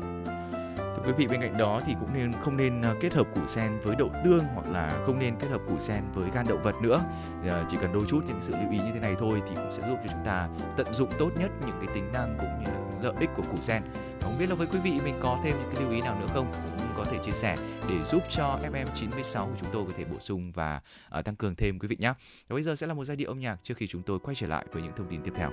Thưa 1.04 1.08
quý 1.08 1.12
vị, 1.16 1.26
bên 1.26 1.40
cạnh 1.40 1.58
đó 1.58 1.80
thì 1.86 1.94
cũng 2.00 2.08
nên, 2.14 2.32
không 2.40 2.56
nên 2.56 2.82
ờ, 2.82 2.94
kết 3.00 3.14
hợp 3.14 3.26
củ 3.34 3.40
sen 3.46 3.72
với 3.84 3.96
đậu 3.96 4.10
tương 4.24 4.44
hoặc 4.54 4.66
là 4.70 4.90
không 5.06 5.18
nên 5.18 5.36
kết 5.36 5.48
hợp 5.50 5.60
củ 5.68 5.78
sen 5.78 6.02
với 6.14 6.28
gan 6.34 6.46
động 6.48 6.62
vật 6.62 6.74
nữa. 6.82 7.00
Ờ, 7.48 7.64
chỉ 7.68 7.76
cần 7.80 7.92
đôi 7.92 8.02
chút 8.08 8.20
những 8.26 8.38
sự 8.40 8.52
lưu 8.52 8.70
ý 8.70 8.78
như 8.78 8.90
thế 8.94 9.00
này 9.00 9.14
thôi 9.18 9.42
thì 9.48 9.54
cũng 9.54 9.72
sẽ 9.72 9.82
giúp 9.88 9.96
cho 10.06 10.12
chúng 10.12 10.24
ta 10.24 10.48
tận 10.76 10.86
dụng 10.94 11.08
tốt 11.18 11.30
nhất 11.36 11.50
những 11.66 11.76
cái 11.80 11.94
tính 11.94 12.12
năng 12.12 12.36
cũng 12.38 12.48
như 12.58 12.64
là 12.64 12.78
lợi 13.02 13.14
ích 13.20 13.30
của 13.36 13.42
củ 13.42 13.56
sen. 13.60 13.82
Và 13.94 14.20
không 14.20 14.38
biết 14.38 14.48
là 14.48 14.54
với 14.54 14.66
quý 14.66 14.78
vị 14.78 15.00
mình 15.04 15.14
có 15.20 15.40
thêm 15.44 15.56
những 15.60 15.70
cái 15.74 15.82
lưu 15.82 15.92
ý 15.92 16.00
nào 16.00 16.20
nữa 16.20 16.26
không? 16.28 16.52
Cũng 16.78 16.88
có 16.96 17.04
thể 17.04 17.18
chia 17.24 17.32
sẻ 17.32 17.56
để 17.88 18.04
giúp 18.04 18.22
cho 18.30 18.58
FM96 18.62 19.46
của 19.46 19.56
chúng 19.60 19.68
tôi 19.72 19.84
có 19.86 19.92
thể 19.96 20.04
bổ 20.04 20.18
sung 20.20 20.52
và 20.52 20.80
uh, 21.18 21.24
tăng 21.24 21.36
cường 21.36 21.54
thêm 21.54 21.78
quý 21.78 21.88
vị 21.88 21.96
nhé. 22.00 22.14
Và 22.48 22.54
bây 22.54 22.62
giờ 22.62 22.74
sẽ 22.74 22.86
là 22.86 22.94
một 22.94 23.04
giai 23.04 23.16
điệu 23.16 23.28
âm 23.28 23.40
nhạc 23.40 23.56
trước 23.62 23.76
khi 23.76 23.86
chúng 23.86 24.02
tôi 24.02 24.18
quay 24.18 24.34
trở 24.34 24.46
lại 24.46 24.66
với 24.72 24.82
những 24.82 24.92
thông 24.96 25.08
tin 25.10 25.22
tiếp 25.22 25.32
theo. 25.36 25.50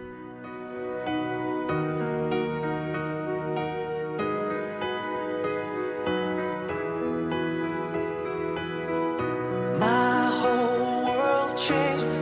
My 9.79 10.29
whole 10.41 11.05
world 11.05 11.55
changed 11.67 12.18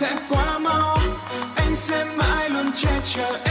sẽ 0.00 0.16
qua 0.28 0.58
mau. 0.58 0.98
Anh 1.56 1.76
sẽ 1.76 2.04
mãi 2.16 2.50
luôn 2.50 2.72
che 2.72 3.00
chở 3.04 3.45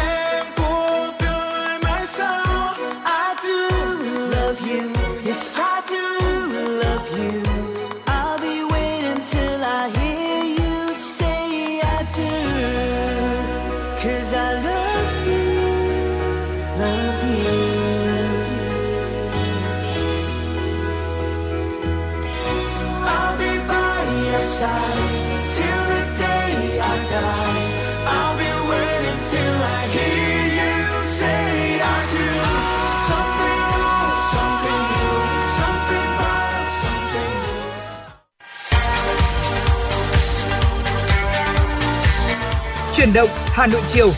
động 43.15 43.29
Hà 43.31 43.67
Nội 43.67 43.81
chiều. 43.87 44.11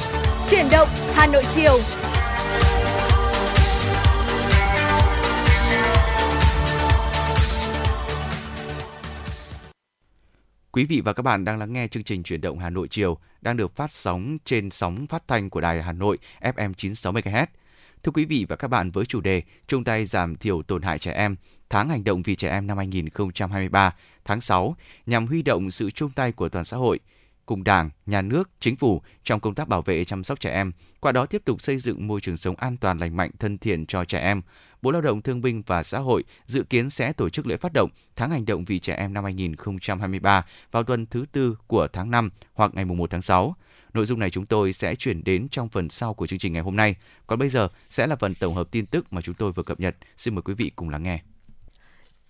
Chuyển 0.49 0.65
động 0.71 0.87
Hà 1.13 1.27
Nội 1.27 1.43
chiều. 1.49 1.79
Quý 10.71 10.85
vị 10.85 11.01
và 11.05 11.13
các 11.13 11.23
bạn 11.23 11.45
đang 11.45 11.57
lắng 11.57 11.73
nghe 11.73 11.87
chương 11.87 12.03
trình 12.03 12.23
Chuyển 12.23 12.41
động 12.41 12.59
Hà 12.59 12.69
Nội 12.69 12.87
chiều 12.87 13.17
đang 13.41 13.57
được 13.57 13.75
phát 13.75 13.91
sóng 13.91 14.37
trên 14.45 14.69
sóng 14.69 15.07
phát 15.07 15.27
thanh 15.27 15.49
của 15.49 15.61
Đài 15.61 15.81
Hà 15.81 15.91
Nội 15.91 16.17
FM 16.41 16.73
96 16.73 17.13
MHz. 17.13 17.45
Thưa 18.03 18.11
quý 18.11 18.25
vị 18.25 18.45
và 18.49 18.55
các 18.55 18.67
bạn 18.67 18.91
với 18.91 19.05
chủ 19.05 19.21
đề 19.21 19.41
chung 19.67 19.83
tay 19.83 20.05
giảm 20.05 20.35
thiểu 20.35 20.61
tổn 20.61 20.81
hại 20.81 20.99
trẻ 20.99 21.11
em, 21.11 21.35
tháng 21.69 21.89
hành 21.89 22.03
động 22.03 22.21
vì 22.21 22.35
trẻ 22.35 22.49
em 22.49 22.67
năm 22.67 22.77
2023, 22.77 23.95
tháng 24.25 24.41
6 24.41 24.75
nhằm 25.05 25.27
huy 25.27 25.41
động 25.41 25.71
sự 25.71 25.91
chung 25.91 26.11
tay 26.11 26.31
của 26.31 26.49
toàn 26.49 26.65
xã 26.65 26.77
hội 26.77 26.99
cùng 27.47 27.63
Đảng, 27.63 27.89
Nhà 28.05 28.21
nước, 28.21 28.49
Chính 28.59 28.75
phủ 28.75 29.01
trong 29.23 29.39
công 29.39 29.55
tác 29.55 29.67
bảo 29.67 29.81
vệ 29.81 30.05
chăm 30.05 30.23
sóc 30.23 30.39
trẻ 30.39 30.51
em, 30.51 30.71
qua 30.99 31.11
đó 31.11 31.25
tiếp 31.25 31.41
tục 31.45 31.61
xây 31.61 31.77
dựng 31.77 32.07
môi 32.07 32.21
trường 32.21 32.37
sống 32.37 32.55
an 32.55 32.77
toàn 32.77 32.97
lành 32.97 33.17
mạnh 33.17 33.31
thân 33.39 33.57
thiện 33.57 33.85
cho 33.85 34.05
trẻ 34.05 34.19
em. 34.19 34.41
Bộ 34.81 34.91
Lao 34.91 35.01
động 35.01 35.21
Thương 35.21 35.41
binh 35.41 35.63
và 35.65 35.83
Xã 35.83 35.99
hội 35.99 36.23
dự 36.45 36.63
kiến 36.63 36.89
sẽ 36.89 37.13
tổ 37.13 37.29
chức 37.29 37.47
lễ 37.47 37.57
phát 37.57 37.73
động 37.73 37.89
tháng 38.15 38.31
hành 38.31 38.45
động 38.45 38.65
vì 38.65 38.79
trẻ 38.79 38.93
em 38.93 39.13
năm 39.13 39.23
2023 39.23 40.45
vào 40.71 40.83
tuần 40.83 41.05
thứ 41.05 41.25
tư 41.31 41.57
của 41.67 41.87
tháng 41.93 42.11
5 42.11 42.29
hoặc 42.53 42.71
ngày 42.73 42.85
1 42.85 43.09
tháng 43.09 43.21
6. 43.21 43.55
Nội 43.93 44.05
dung 44.05 44.19
này 44.19 44.29
chúng 44.29 44.45
tôi 44.45 44.73
sẽ 44.73 44.95
chuyển 44.95 45.23
đến 45.23 45.47
trong 45.51 45.69
phần 45.69 45.89
sau 45.89 46.13
của 46.13 46.27
chương 46.27 46.39
trình 46.39 46.53
ngày 46.53 46.61
hôm 46.61 46.75
nay. 46.75 46.95
Còn 47.27 47.39
bây 47.39 47.49
giờ 47.49 47.67
sẽ 47.89 48.07
là 48.07 48.15
phần 48.15 48.35
tổng 48.35 48.55
hợp 48.55 48.67
tin 48.71 48.85
tức 48.85 49.13
mà 49.13 49.21
chúng 49.21 49.35
tôi 49.35 49.51
vừa 49.51 49.63
cập 49.63 49.79
nhật. 49.79 49.95
Xin 50.17 50.35
mời 50.35 50.41
quý 50.41 50.53
vị 50.53 50.71
cùng 50.75 50.89
lắng 50.89 51.03
nghe. 51.03 51.21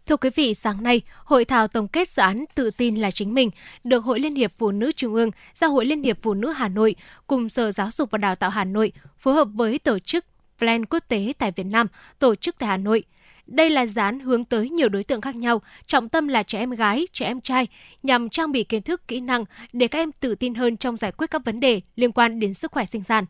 Thưa 0.07 0.17
quý 0.17 0.29
vị, 0.35 0.53
sáng 0.53 0.83
nay, 0.83 1.01
hội 1.23 1.45
thảo 1.45 1.67
tổng 1.67 1.87
kết 1.87 2.09
dự 2.09 2.21
án 2.21 2.45
Tự 2.55 2.71
tin 2.71 2.95
là 2.95 3.11
chính 3.11 3.33
mình 3.33 3.49
được 3.83 4.03
Hội 4.03 4.19
Liên 4.19 4.35
hiệp 4.35 4.53
Phụ 4.57 4.71
nữ 4.71 4.91
Trung 4.91 5.13
ương, 5.13 5.31
Giao 5.53 5.71
hội 5.71 5.85
Liên 5.85 6.03
hiệp 6.03 6.17
Phụ 6.21 6.33
nữ 6.33 6.51
Hà 6.51 6.67
Nội 6.67 6.95
cùng 7.27 7.49
Sở 7.49 7.71
Giáo 7.71 7.91
dục 7.91 8.11
và 8.11 8.17
Đào 8.17 8.35
tạo 8.35 8.49
Hà 8.49 8.63
Nội 8.63 8.91
phối 9.19 9.33
hợp 9.33 9.47
với 9.53 9.79
tổ 9.79 9.99
chức 9.99 10.25
Plan 10.59 10.85
Quốc 10.85 11.03
tế 11.07 11.33
tại 11.37 11.51
Việt 11.51 11.63
Nam 11.63 11.87
tổ 12.19 12.35
chức 12.35 12.55
tại 12.59 12.69
Hà 12.69 12.77
Nội. 12.77 13.03
Đây 13.47 13.69
là 13.69 13.85
dự 13.85 14.01
án 14.01 14.19
hướng 14.19 14.45
tới 14.45 14.69
nhiều 14.69 14.89
đối 14.89 15.03
tượng 15.03 15.21
khác 15.21 15.35
nhau, 15.35 15.61
trọng 15.85 16.09
tâm 16.09 16.27
là 16.27 16.43
trẻ 16.43 16.59
em 16.59 16.71
gái, 16.71 17.07
trẻ 17.13 17.25
em 17.25 17.41
trai, 17.41 17.67
nhằm 18.03 18.29
trang 18.29 18.51
bị 18.51 18.63
kiến 18.63 18.81
thức, 18.81 19.07
kỹ 19.07 19.19
năng 19.19 19.45
để 19.73 19.87
các 19.87 19.99
em 19.99 20.11
tự 20.11 20.35
tin 20.35 20.55
hơn 20.55 20.77
trong 20.77 20.97
giải 20.97 21.11
quyết 21.11 21.31
các 21.31 21.45
vấn 21.45 21.59
đề 21.59 21.81
liên 21.95 22.11
quan 22.11 22.39
đến 22.39 22.53
sức 22.53 22.71
khỏe 22.71 22.85
sinh 22.85 23.03
sản. 23.03 23.25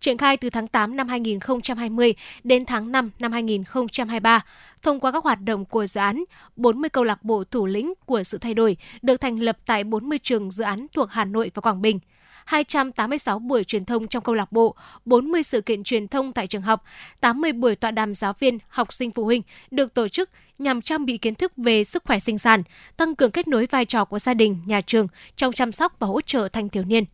Triển 0.00 0.18
khai 0.18 0.36
từ 0.36 0.50
tháng 0.50 0.68
8 0.68 0.96
năm 0.96 1.08
2020 1.08 2.14
đến 2.44 2.64
tháng 2.66 2.92
5 2.92 3.10
năm 3.18 3.32
2023, 3.32 4.44
thông 4.82 5.00
qua 5.00 5.12
các 5.12 5.24
hoạt 5.24 5.40
động 5.40 5.64
của 5.64 5.86
dự 5.86 6.00
án, 6.00 6.24
40 6.56 6.90
câu 6.90 7.04
lạc 7.04 7.24
bộ 7.24 7.44
thủ 7.44 7.66
lĩnh 7.66 7.94
của 8.04 8.22
sự 8.22 8.38
thay 8.38 8.54
đổi 8.54 8.76
được 9.02 9.16
thành 9.16 9.40
lập 9.40 9.58
tại 9.66 9.84
40 9.84 10.18
trường 10.22 10.50
dự 10.50 10.64
án 10.64 10.86
thuộc 10.94 11.10
Hà 11.10 11.24
Nội 11.24 11.50
và 11.54 11.60
Quảng 11.60 11.82
Bình. 11.82 11.98
286 12.44 13.38
buổi 13.38 13.64
truyền 13.64 13.84
thông 13.84 14.08
trong 14.08 14.22
câu 14.22 14.34
lạc 14.34 14.52
bộ, 14.52 14.74
40 15.04 15.42
sự 15.42 15.60
kiện 15.60 15.84
truyền 15.84 16.08
thông 16.08 16.32
tại 16.32 16.46
trường 16.46 16.62
học, 16.62 16.84
80 17.20 17.52
buổi 17.52 17.76
tọa 17.76 17.90
đàm 17.90 18.14
giáo 18.14 18.34
viên, 18.40 18.58
học 18.68 18.92
sinh 18.92 19.10
phụ 19.10 19.24
huynh 19.24 19.42
được 19.70 19.94
tổ 19.94 20.08
chức 20.08 20.30
nhằm 20.58 20.82
trang 20.82 21.06
bị 21.06 21.18
kiến 21.18 21.34
thức 21.34 21.52
về 21.56 21.84
sức 21.84 22.04
khỏe 22.04 22.18
sinh 22.18 22.38
sản, 22.38 22.62
tăng 22.96 23.14
cường 23.14 23.30
kết 23.30 23.48
nối 23.48 23.66
vai 23.66 23.84
trò 23.84 24.04
của 24.04 24.18
gia 24.18 24.34
đình, 24.34 24.58
nhà 24.66 24.80
trường 24.80 25.08
trong 25.36 25.52
chăm 25.52 25.72
sóc 25.72 25.96
và 25.98 26.06
hỗ 26.06 26.20
trợ 26.20 26.48
thanh 26.52 26.68
thiếu 26.68 26.84
niên. 26.84 27.04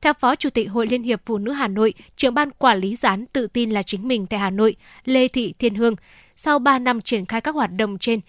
Theo 0.00 0.12
Phó 0.12 0.36
Chủ 0.36 0.50
tịch 0.50 0.70
Hội 0.70 0.86
Liên 0.86 1.02
hiệp 1.02 1.20
Phụ 1.26 1.38
nữ 1.38 1.52
Hà 1.52 1.68
Nội, 1.68 1.94
trưởng 2.16 2.34
ban 2.34 2.50
quản 2.50 2.78
lý 2.78 2.96
dự 2.96 3.08
án 3.08 3.26
tự 3.26 3.46
tin 3.46 3.70
là 3.70 3.82
chính 3.82 4.08
mình 4.08 4.26
tại 4.26 4.40
Hà 4.40 4.50
Nội, 4.50 4.76
Lê 5.04 5.28
Thị 5.28 5.54
Thiên 5.58 5.74
Hương, 5.74 5.96
sau 6.36 6.58
3 6.58 6.78
năm 6.78 7.00
triển 7.00 7.26
khai 7.26 7.40
các 7.40 7.54
hoạt 7.54 7.72
động 7.72 7.98
trên, 7.98 8.20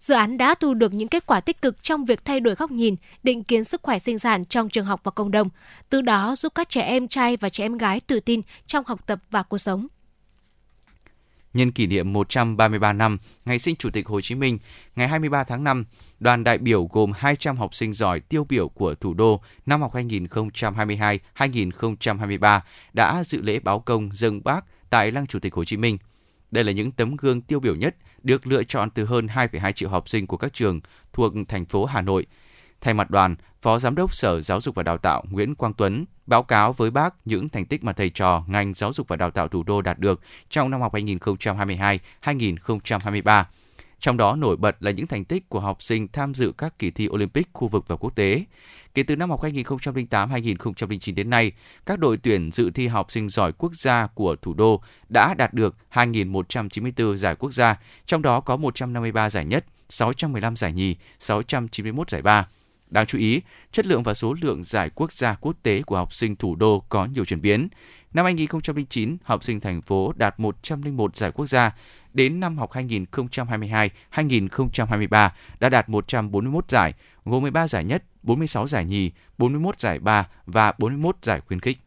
Dự 0.00 0.14
án 0.14 0.38
đã 0.38 0.54
thu 0.54 0.74
được 0.74 0.92
những 0.94 1.08
kết 1.08 1.26
quả 1.26 1.40
tích 1.40 1.62
cực 1.62 1.82
trong 1.82 2.04
việc 2.04 2.24
thay 2.24 2.40
đổi 2.40 2.54
góc 2.54 2.70
nhìn, 2.70 2.96
định 3.22 3.44
kiến 3.44 3.64
sức 3.64 3.82
khỏe 3.82 3.98
sinh 3.98 4.18
sản 4.18 4.44
trong 4.44 4.68
trường 4.68 4.84
học 4.84 5.00
và 5.04 5.10
cộng 5.10 5.30
đồng, 5.30 5.48
từ 5.88 6.00
đó 6.00 6.36
giúp 6.36 6.54
các 6.54 6.68
trẻ 6.68 6.82
em 6.82 7.08
trai 7.08 7.36
và 7.36 7.48
trẻ 7.48 7.64
em 7.64 7.78
gái 7.78 8.00
tự 8.00 8.20
tin 8.20 8.40
trong 8.66 8.84
học 8.86 9.06
tập 9.06 9.18
và 9.30 9.42
cuộc 9.42 9.58
sống. 9.58 9.86
Nhân 11.58 11.72
kỷ 11.72 11.86
niệm 11.86 12.12
133 12.12 12.92
năm 12.92 13.18
ngày 13.44 13.58
sinh 13.58 13.76
Chủ 13.76 13.90
tịch 13.90 14.06
Hồ 14.06 14.20
Chí 14.20 14.34
Minh, 14.34 14.58
ngày 14.96 15.08
23 15.08 15.44
tháng 15.44 15.64
5, 15.64 15.84
đoàn 16.20 16.44
đại 16.44 16.58
biểu 16.58 16.88
gồm 16.92 17.12
200 17.16 17.56
học 17.56 17.74
sinh 17.74 17.94
giỏi 17.94 18.20
tiêu 18.20 18.46
biểu 18.48 18.68
của 18.68 18.94
thủ 18.94 19.14
đô 19.14 19.40
năm 19.66 19.82
học 19.82 19.94
2022-2023 19.94 22.60
đã 22.92 23.24
dự 23.24 23.42
lễ 23.42 23.60
báo 23.60 23.80
công 23.80 24.10
dân 24.12 24.40
bác 24.44 24.64
tại 24.90 25.12
Lăng 25.12 25.26
Chủ 25.26 25.38
tịch 25.38 25.54
Hồ 25.54 25.64
Chí 25.64 25.76
Minh. 25.76 25.98
Đây 26.50 26.64
là 26.64 26.72
những 26.72 26.90
tấm 26.90 27.16
gương 27.16 27.40
tiêu 27.40 27.60
biểu 27.60 27.76
nhất 27.76 27.96
được 28.22 28.46
lựa 28.46 28.62
chọn 28.62 28.90
từ 28.90 29.04
hơn 29.04 29.26
2,2 29.26 29.72
triệu 29.72 29.88
học 29.88 30.08
sinh 30.08 30.26
của 30.26 30.36
các 30.36 30.52
trường 30.52 30.80
thuộc 31.12 31.32
thành 31.48 31.64
phố 31.64 31.84
Hà 31.84 32.00
Nội. 32.00 32.26
Thay 32.80 32.94
mặt 32.94 33.10
đoàn, 33.10 33.36
Phó 33.62 33.78
Giám 33.78 33.94
đốc 33.94 34.14
Sở 34.14 34.40
Giáo 34.40 34.60
dục 34.60 34.74
và 34.74 34.82
Đào 34.82 34.98
tạo 34.98 35.24
Nguyễn 35.30 35.54
Quang 35.54 35.74
Tuấn 35.74 36.04
báo 36.26 36.42
cáo 36.42 36.72
với 36.72 36.90
bác 36.90 37.14
những 37.24 37.48
thành 37.48 37.66
tích 37.66 37.84
mà 37.84 37.92
thầy 37.92 38.10
trò 38.10 38.44
ngành 38.48 38.74
giáo 38.74 38.92
dục 38.92 39.08
và 39.08 39.16
đào 39.16 39.30
tạo 39.30 39.48
thủ 39.48 39.62
đô 39.62 39.82
đạt 39.82 39.98
được 39.98 40.20
trong 40.50 40.70
năm 40.70 40.80
học 40.80 40.94
2022-2023. 40.94 43.44
Trong 44.00 44.16
đó 44.16 44.36
nổi 44.36 44.56
bật 44.56 44.76
là 44.80 44.90
những 44.90 45.06
thành 45.06 45.24
tích 45.24 45.48
của 45.48 45.60
học 45.60 45.82
sinh 45.82 46.08
tham 46.08 46.34
dự 46.34 46.52
các 46.58 46.78
kỳ 46.78 46.90
thi 46.90 47.08
Olympic 47.08 47.48
khu 47.52 47.68
vực 47.68 47.84
và 47.88 47.96
quốc 47.96 48.16
tế. 48.16 48.44
Kể 48.94 49.02
từ 49.02 49.16
năm 49.16 49.30
học 49.30 49.42
2008-2009 49.42 51.14
đến 51.14 51.30
nay, 51.30 51.52
các 51.86 51.98
đội 51.98 52.16
tuyển 52.16 52.50
dự 52.52 52.70
thi 52.70 52.86
học 52.86 53.12
sinh 53.12 53.28
giỏi 53.28 53.52
quốc 53.52 53.72
gia 53.74 54.06
của 54.06 54.36
thủ 54.36 54.54
đô 54.54 54.82
đã 55.08 55.34
đạt 55.34 55.54
được 55.54 55.76
2.194 55.92 57.16
giải 57.16 57.34
quốc 57.34 57.52
gia, 57.52 57.76
trong 58.06 58.22
đó 58.22 58.40
có 58.40 58.56
153 58.56 59.30
giải 59.30 59.44
nhất, 59.44 59.64
615 59.88 60.56
giải 60.56 60.72
nhì, 60.72 60.96
691 61.18 62.10
giải 62.10 62.22
ba. 62.22 62.48
Đáng 62.90 63.06
chú 63.06 63.18
ý, 63.18 63.40
chất 63.72 63.86
lượng 63.86 64.02
và 64.02 64.14
số 64.14 64.34
lượng 64.40 64.62
giải 64.62 64.90
quốc 64.94 65.12
gia 65.12 65.34
quốc 65.34 65.56
tế 65.62 65.82
của 65.82 65.96
học 65.96 66.14
sinh 66.14 66.36
thủ 66.36 66.54
đô 66.54 66.84
có 66.88 67.04
nhiều 67.04 67.24
chuyển 67.24 67.40
biến. 67.40 67.68
Năm 68.14 68.24
2009, 68.24 69.16
học 69.22 69.44
sinh 69.44 69.60
thành 69.60 69.82
phố 69.82 70.12
đạt 70.16 70.40
101 70.40 71.16
giải 71.16 71.32
quốc 71.32 71.46
gia, 71.46 71.76
đến 72.12 72.40
năm 72.40 72.58
học 72.58 72.72
2022-2023 72.72 75.30
đã 75.60 75.68
đạt 75.68 75.88
141 75.88 76.68
giải, 76.68 76.94
gồm 77.24 77.42
13 77.42 77.68
giải 77.68 77.84
nhất, 77.84 78.04
46 78.22 78.66
giải 78.66 78.84
nhì, 78.84 79.10
41 79.38 79.80
giải 79.80 79.98
ba 79.98 80.28
và 80.46 80.72
41 80.78 81.16
giải 81.22 81.40
khuyến 81.40 81.60
khích. 81.60 81.78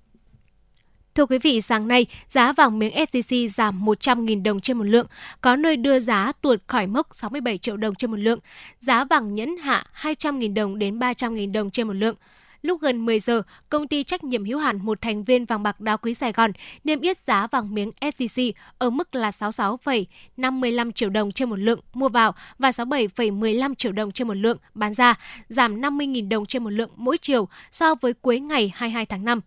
Thưa 1.15 1.25
quý 1.25 1.37
vị, 1.37 1.61
sáng 1.61 1.87
nay, 1.87 2.05
giá 2.29 2.51
vàng 2.51 2.79
miếng 2.79 2.93
SJC 2.93 3.47
giảm 3.47 3.85
100.000 3.85 4.43
đồng 4.43 4.59
trên 4.59 4.77
một 4.77 4.83
lượng, 4.83 5.07
có 5.41 5.55
nơi 5.55 5.77
đưa 5.77 5.99
giá 5.99 6.31
tuột 6.41 6.59
khỏi 6.67 6.87
mốc 6.87 7.07
67 7.15 7.57
triệu 7.57 7.77
đồng 7.77 7.95
trên 7.95 8.11
một 8.11 8.17
lượng. 8.17 8.39
Giá 8.79 9.05
vàng 9.05 9.33
nhẫn 9.33 9.57
hạ 9.57 9.83
200.000 10.01 10.53
đồng 10.53 10.79
đến 10.79 10.99
300.000 10.99 11.51
đồng 11.51 11.69
trên 11.69 11.87
một 11.87 11.93
lượng. 11.93 12.15
Lúc 12.61 12.81
gần 12.81 13.05
10 13.05 13.19
giờ, 13.19 13.41
công 13.69 13.87
ty 13.87 14.03
trách 14.03 14.23
nhiệm 14.23 14.45
hữu 14.45 14.59
hạn 14.59 14.85
một 14.85 15.01
thành 15.01 15.23
viên 15.23 15.45
vàng 15.45 15.63
bạc 15.63 15.79
đá 15.79 15.97
quý 15.97 16.13
Sài 16.13 16.31
Gòn 16.31 16.51
niêm 16.83 17.01
yết 17.01 17.17
giá 17.27 17.47
vàng 17.47 17.73
miếng 17.73 17.91
SJC 18.01 18.51
ở 18.77 18.89
mức 18.89 19.15
là 19.15 19.29
66,55 19.29 20.91
triệu 20.91 21.09
đồng 21.09 21.31
trên 21.31 21.49
một 21.49 21.59
lượng 21.59 21.79
mua 21.93 22.09
vào 22.09 22.35
và 22.59 22.69
67,15 22.69 23.75
triệu 23.75 23.91
đồng 23.91 24.11
trên 24.11 24.27
một 24.27 24.37
lượng 24.37 24.57
bán 24.73 24.93
ra, 24.93 25.15
giảm 25.49 25.81
50.000 25.81 26.29
đồng 26.29 26.45
trên 26.45 26.63
một 26.63 26.69
lượng 26.69 26.89
mỗi 26.95 27.17
chiều 27.17 27.47
so 27.71 27.95
với 27.95 28.13
cuối 28.13 28.39
ngày 28.39 28.71
22 28.75 29.05
tháng 29.05 29.25
5 29.25 29.41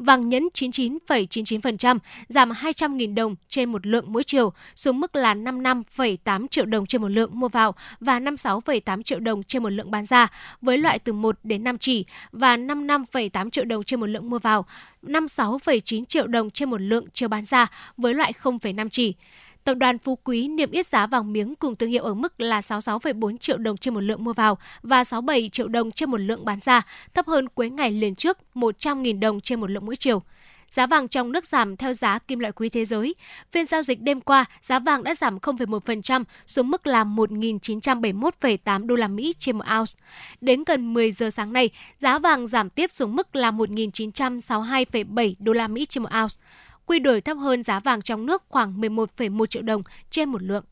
vàng 0.00 0.28
nhẫn 0.28 0.48
99,99%, 0.54 1.98
giảm 2.28 2.50
200.000 2.50 3.14
đồng 3.14 3.34
trên 3.48 3.72
một 3.72 3.86
lượng 3.86 4.12
mỗi 4.12 4.24
chiều, 4.24 4.52
xuống 4.76 5.00
mức 5.00 5.16
là 5.16 5.34
55,8 5.34 6.46
triệu 6.48 6.64
đồng 6.64 6.86
trên 6.86 7.02
một 7.02 7.08
lượng 7.08 7.30
mua 7.32 7.48
vào 7.48 7.74
và 8.00 8.20
56,8 8.20 9.02
triệu 9.02 9.20
đồng 9.20 9.42
trên 9.42 9.62
một 9.62 9.70
lượng 9.70 9.90
bán 9.90 10.06
ra, 10.06 10.28
với 10.62 10.78
loại 10.78 10.98
từ 10.98 11.12
1 11.12 11.38
đến 11.42 11.64
5 11.64 11.78
chỉ, 11.78 12.04
và 12.32 12.56
55,8 12.56 13.50
triệu 13.50 13.64
đồng 13.64 13.84
trên 13.84 14.00
một 14.00 14.06
lượng 14.06 14.30
mua 14.30 14.38
vào, 14.38 14.66
56,9 15.02 16.04
triệu 16.04 16.26
đồng 16.26 16.50
trên 16.50 16.70
một 16.70 16.80
lượng 16.80 17.04
chiều 17.12 17.28
bán 17.28 17.44
ra, 17.44 17.66
với 17.96 18.14
loại 18.14 18.32
0,5 18.42 18.88
chỉ. 18.88 19.14
Tập 19.64 19.74
đoàn 19.74 19.98
Phú 19.98 20.18
Quý 20.24 20.48
niêm 20.48 20.70
yết 20.70 20.86
giá 20.86 21.06
vàng 21.06 21.32
miếng 21.32 21.54
cùng 21.54 21.76
thương 21.76 21.90
hiệu 21.90 22.04
ở 22.04 22.14
mức 22.14 22.40
là 22.40 22.60
66,4 22.60 23.36
triệu 23.36 23.58
đồng 23.58 23.76
trên 23.76 23.94
một 23.94 24.00
lượng 24.00 24.24
mua 24.24 24.32
vào 24.32 24.58
và 24.82 25.04
67 25.04 25.48
triệu 25.48 25.68
đồng 25.68 25.92
trên 25.92 26.10
một 26.10 26.18
lượng 26.18 26.44
bán 26.44 26.60
ra, 26.60 26.82
thấp 27.14 27.26
hơn 27.26 27.48
cuối 27.48 27.70
ngày 27.70 27.90
liền 27.90 28.14
trước 28.14 28.38
100.000 28.54 29.20
đồng 29.20 29.40
trên 29.40 29.60
một 29.60 29.70
lượng 29.70 29.86
mỗi 29.86 29.96
chiều. 29.96 30.22
Giá 30.70 30.86
vàng 30.86 31.08
trong 31.08 31.32
nước 31.32 31.46
giảm 31.46 31.76
theo 31.76 31.94
giá 31.94 32.18
kim 32.18 32.38
loại 32.38 32.52
quý 32.52 32.68
thế 32.68 32.84
giới. 32.84 33.14
Phiên 33.52 33.66
giao 33.66 33.82
dịch 33.82 34.00
đêm 34.00 34.20
qua, 34.20 34.44
giá 34.62 34.78
vàng 34.78 35.02
đã 35.02 35.14
giảm 35.14 35.38
0,1% 35.38 36.24
xuống 36.46 36.70
mức 36.70 36.86
là 36.86 37.04
1.971,8 37.04 38.86
đô 38.86 38.94
la 38.94 39.08
Mỹ 39.08 39.34
trên 39.38 39.58
một 39.58 39.64
ounce. 39.78 39.92
Đến 40.40 40.64
gần 40.64 40.94
10 40.94 41.12
giờ 41.12 41.30
sáng 41.30 41.52
nay, 41.52 41.70
giá 41.98 42.18
vàng 42.18 42.46
giảm 42.46 42.70
tiếp 42.70 42.92
xuống 42.92 43.16
mức 43.16 43.36
là 43.36 43.50
1.962,7 43.50 45.34
đô 45.38 45.52
la 45.52 45.68
Mỹ 45.68 45.86
trên 45.86 46.02
một 46.02 46.10
ounce 46.22 46.36
quy 46.90 46.98
đổi 46.98 47.20
thấp 47.20 47.36
hơn 47.36 47.62
giá 47.62 47.80
vàng 47.80 48.02
trong 48.02 48.26
nước 48.26 48.42
khoảng 48.48 48.80
11,1 48.80 49.46
triệu 49.46 49.62
đồng 49.62 49.82
trên 50.10 50.28
một 50.28 50.42
lượng. 50.42 50.64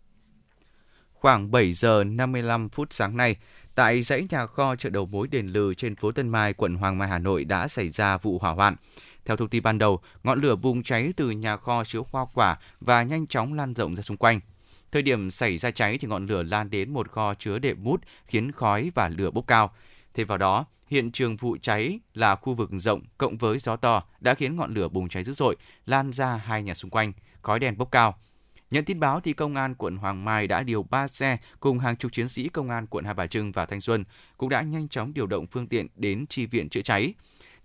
Khoảng 1.12 1.50
7 1.50 1.72
giờ 1.72 2.04
55 2.04 2.68
phút 2.68 2.92
sáng 2.92 3.16
nay, 3.16 3.36
tại 3.74 4.02
dãy 4.02 4.26
nhà 4.30 4.46
kho 4.46 4.76
chợ 4.76 4.90
đầu 4.90 5.06
mối 5.06 5.28
Đền 5.28 5.46
Lừ 5.46 5.74
trên 5.74 5.96
phố 5.96 6.12
Tân 6.12 6.28
Mai, 6.28 6.52
quận 6.52 6.74
Hoàng 6.74 6.98
Mai, 6.98 7.08
Hà 7.08 7.18
Nội 7.18 7.44
đã 7.44 7.68
xảy 7.68 7.88
ra 7.88 8.16
vụ 8.16 8.38
hỏa 8.38 8.52
hoạn. 8.52 8.76
Theo 9.24 9.36
thông 9.36 9.48
tin 9.48 9.62
ban 9.62 9.78
đầu, 9.78 10.00
ngọn 10.24 10.40
lửa 10.40 10.56
bùng 10.56 10.82
cháy 10.82 11.12
từ 11.16 11.30
nhà 11.30 11.56
kho 11.56 11.84
chứa 11.84 12.00
hoa 12.12 12.24
quả 12.34 12.56
và 12.80 13.02
nhanh 13.02 13.26
chóng 13.26 13.52
lan 13.54 13.74
rộng 13.74 13.96
ra 13.96 14.02
xung 14.02 14.16
quanh. 14.16 14.40
Thời 14.92 15.02
điểm 15.02 15.30
xảy 15.30 15.56
ra 15.56 15.70
cháy 15.70 15.98
thì 15.98 16.08
ngọn 16.08 16.26
lửa 16.26 16.42
lan 16.42 16.70
đến 16.70 16.92
một 16.92 17.10
kho 17.10 17.34
chứa 17.34 17.58
đệm 17.58 17.84
mút 17.84 18.00
khiến 18.26 18.52
khói 18.52 18.90
và 18.94 19.08
lửa 19.08 19.30
bốc 19.30 19.46
cao. 19.46 19.70
Thêm 20.18 20.26
vào 20.26 20.38
đó, 20.38 20.66
Hiện 20.86 21.12
trường 21.12 21.36
vụ 21.36 21.56
cháy 21.62 22.00
là 22.14 22.36
khu 22.36 22.54
vực 22.54 22.70
rộng 22.72 23.02
cộng 23.18 23.36
với 23.36 23.58
gió 23.58 23.76
to 23.76 24.02
đã 24.20 24.34
khiến 24.34 24.56
ngọn 24.56 24.74
lửa 24.74 24.88
bùng 24.88 25.08
cháy 25.08 25.24
dữ 25.24 25.32
dội, 25.32 25.56
lan 25.86 26.12
ra 26.12 26.36
hai 26.36 26.62
nhà 26.62 26.74
xung 26.74 26.90
quanh, 26.90 27.12
khói 27.42 27.58
đen 27.58 27.78
bốc 27.78 27.88
cao. 27.90 28.18
Nhận 28.70 28.84
tin 28.84 29.00
báo 29.00 29.20
thì 29.20 29.32
công 29.32 29.54
an 29.54 29.74
quận 29.74 29.96
Hoàng 29.96 30.24
Mai 30.24 30.46
đã 30.46 30.62
điều 30.62 30.82
3 30.82 31.08
xe 31.08 31.38
cùng 31.60 31.78
hàng 31.78 31.96
chục 31.96 32.12
chiến 32.12 32.28
sĩ 32.28 32.48
công 32.48 32.70
an 32.70 32.86
quận 32.86 33.04
Hai 33.04 33.14
Bà 33.14 33.26
Trưng 33.26 33.52
và 33.52 33.66
Thanh 33.66 33.80
Xuân 33.80 34.04
cũng 34.36 34.48
đã 34.48 34.62
nhanh 34.62 34.88
chóng 34.88 35.14
điều 35.14 35.26
động 35.26 35.46
phương 35.46 35.66
tiện 35.66 35.86
đến 35.96 36.26
chi 36.26 36.46
viện 36.46 36.68
chữa 36.68 36.82
cháy. 36.82 37.14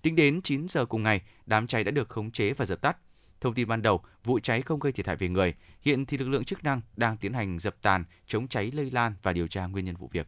Tính 0.02 0.16
đến 0.16 0.42
9 0.42 0.68
giờ 0.68 0.86
cùng 0.86 1.04
ngày, 1.04 1.22
đám 1.46 1.68
cháy 1.68 1.84
đã 1.84 1.92
được 1.92 2.10
khống 2.10 2.32
chế 2.32 2.54
và 2.54 2.66
dập 2.66 2.82
tắt. 2.82 2.98
Thông 3.42 3.54
tin 3.54 3.68
ban 3.68 3.82
đầu, 3.82 4.02
vụ 4.24 4.40
cháy 4.40 4.62
không 4.62 4.80
gây 4.80 4.92
thiệt 4.92 5.08
hại 5.08 5.16
về 5.16 5.30
người. 5.30 5.54
Hiện 5.82 6.06
thì 6.06 6.18
lực 6.18 6.30
lượng 6.30 6.46
chức 6.46 6.64
năng 6.64 6.82
đang 6.96 7.18
tiến 7.18 7.34
hành 7.34 7.60
dập 7.60 7.76
tàn, 7.82 8.04
chống 8.28 8.48
cháy 8.48 8.72
lây 8.72 8.92
lan 8.92 9.14
và 9.24 9.34
điều 9.34 9.48
tra 9.48 9.66
nguyên 9.66 9.86
nhân 9.86 9.96
vụ 9.96 10.10
việc. 10.14 10.28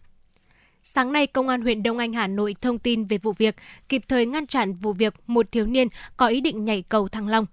Sáng 0.87 1.13
nay, 1.13 1.27
Công 1.27 1.47
an 1.47 1.61
huyện 1.61 1.83
Đông 1.83 1.97
Anh, 1.97 2.13
Hà 2.13 2.27
Nội 2.27 2.55
thông 2.61 2.79
tin 2.79 3.05
về 3.05 3.17
vụ 3.17 3.31
việc, 3.31 3.55
kịp 3.89 4.03
thời 4.07 4.25
ngăn 4.25 4.47
chặn 4.47 4.73
vụ 4.73 4.93
việc 4.93 5.13
một 5.27 5.51
thiếu 5.51 5.65
niên 5.65 5.87
có 6.17 6.27
ý 6.27 6.41
định 6.41 6.63
nhảy 6.63 6.81
cầu 6.81 7.07
Thăng 7.07 7.27
Long. 7.27 7.45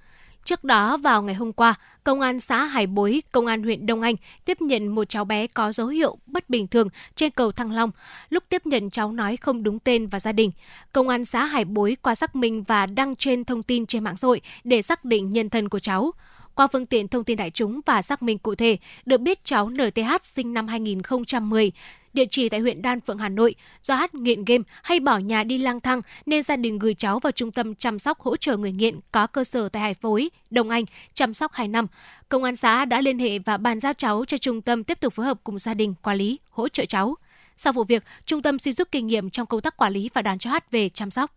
Trước 0.44 0.64
đó, 0.64 0.96
vào 0.96 1.22
ngày 1.22 1.34
hôm 1.34 1.52
qua, 1.52 1.74
Công 2.04 2.20
an 2.20 2.40
xã 2.40 2.64
Hải 2.64 2.86
Bối, 2.86 3.22
Công 3.32 3.46
an 3.46 3.62
huyện 3.62 3.86
Đông 3.86 4.02
Anh 4.02 4.14
tiếp 4.44 4.60
nhận 4.60 4.88
một 4.88 5.08
cháu 5.08 5.24
bé 5.24 5.46
có 5.46 5.72
dấu 5.72 5.86
hiệu 5.86 6.18
bất 6.26 6.50
bình 6.50 6.66
thường 6.66 6.88
trên 7.16 7.30
cầu 7.30 7.52
Thăng 7.52 7.72
Long. 7.72 7.90
Lúc 8.28 8.44
tiếp 8.48 8.66
nhận 8.66 8.90
cháu 8.90 9.12
nói 9.12 9.36
không 9.36 9.62
đúng 9.62 9.78
tên 9.78 10.06
và 10.06 10.20
gia 10.20 10.32
đình. 10.32 10.50
Công 10.92 11.08
an 11.08 11.24
xã 11.24 11.44
Hải 11.44 11.64
Bối 11.64 11.96
qua 12.02 12.14
xác 12.14 12.36
minh 12.36 12.62
và 12.62 12.86
đăng 12.86 13.16
trên 13.16 13.44
thông 13.44 13.62
tin 13.62 13.86
trên 13.86 14.04
mạng 14.04 14.16
xã 14.16 14.26
hội 14.26 14.40
để 14.64 14.82
xác 14.82 15.04
định 15.04 15.32
nhân 15.32 15.50
thân 15.50 15.68
của 15.68 15.78
cháu. 15.78 16.12
Qua 16.54 16.66
phương 16.72 16.86
tiện 16.86 17.08
thông 17.08 17.24
tin 17.24 17.36
đại 17.36 17.50
chúng 17.50 17.80
và 17.86 18.02
xác 18.02 18.22
minh 18.22 18.38
cụ 18.38 18.54
thể, 18.54 18.76
được 19.06 19.20
biết 19.20 19.44
cháu 19.44 19.70
NTH 19.70 20.22
sinh 20.22 20.54
năm 20.54 20.68
2010, 20.68 21.72
địa 22.12 22.24
chỉ 22.30 22.48
tại 22.48 22.60
huyện 22.60 22.82
Đan 22.82 23.00
Phượng, 23.00 23.18
Hà 23.18 23.28
Nội. 23.28 23.54
Do 23.82 23.94
hát 23.94 24.14
nghiện 24.14 24.44
game 24.44 24.64
hay 24.82 25.00
bỏ 25.00 25.18
nhà 25.18 25.44
đi 25.44 25.58
lang 25.58 25.80
thang 25.80 26.02
nên 26.26 26.42
gia 26.42 26.56
đình 26.56 26.78
gửi 26.78 26.94
cháu 26.94 27.18
vào 27.18 27.32
trung 27.32 27.52
tâm 27.52 27.74
chăm 27.74 27.98
sóc 27.98 28.20
hỗ 28.20 28.36
trợ 28.36 28.56
người 28.56 28.72
nghiện 28.72 29.00
có 29.12 29.26
cơ 29.26 29.44
sở 29.44 29.68
tại 29.68 29.82
Hải 29.82 29.94
Phối, 29.94 30.30
Đông 30.50 30.70
Anh, 30.70 30.84
chăm 31.14 31.34
sóc 31.34 31.52
2 31.52 31.68
năm. 31.68 31.86
Công 32.28 32.44
an 32.44 32.56
xã 32.56 32.84
đã 32.84 33.00
liên 33.00 33.18
hệ 33.18 33.38
và 33.38 33.56
bàn 33.56 33.80
giao 33.80 33.92
cháu 33.92 34.24
cho 34.24 34.38
trung 34.38 34.62
tâm 34.62 34.84
tiếp 34.84 35.00
tục 35.00 35.14
phối 35.14 35.26
hợp 35.26 35.40
cùng 35.44 35.58
gia 35.58 35.74
đình 35.74 35.94
quản 36.02 36.16
lý, 36.16 36.38
hỗ 36.50 36.68
trợ 36.68 36.84
cháu. 36.84 37.16
Sau 37.56 37.72
vụ 37.72 37.84
việc, 37.84 38.04
trung 38.26 38.42
tâm 38.42 38.58
xin 38.58 38.74
rút 38.74 38.88
kinh 38.92 39.06
nghiệm 39.06 39.30
trong 39.30 39.46
công 39.46 39.60
tác 39.60 39.76
quản 39.76 39.92
lý 39.92 40.10
và 40.14 40.22
đón 40.22 40.38
cho 40.38 40.50
hát 40.50 40.70
về 40.70 40.88
chăm 40.88 41.10
sóc. 41.10 41.34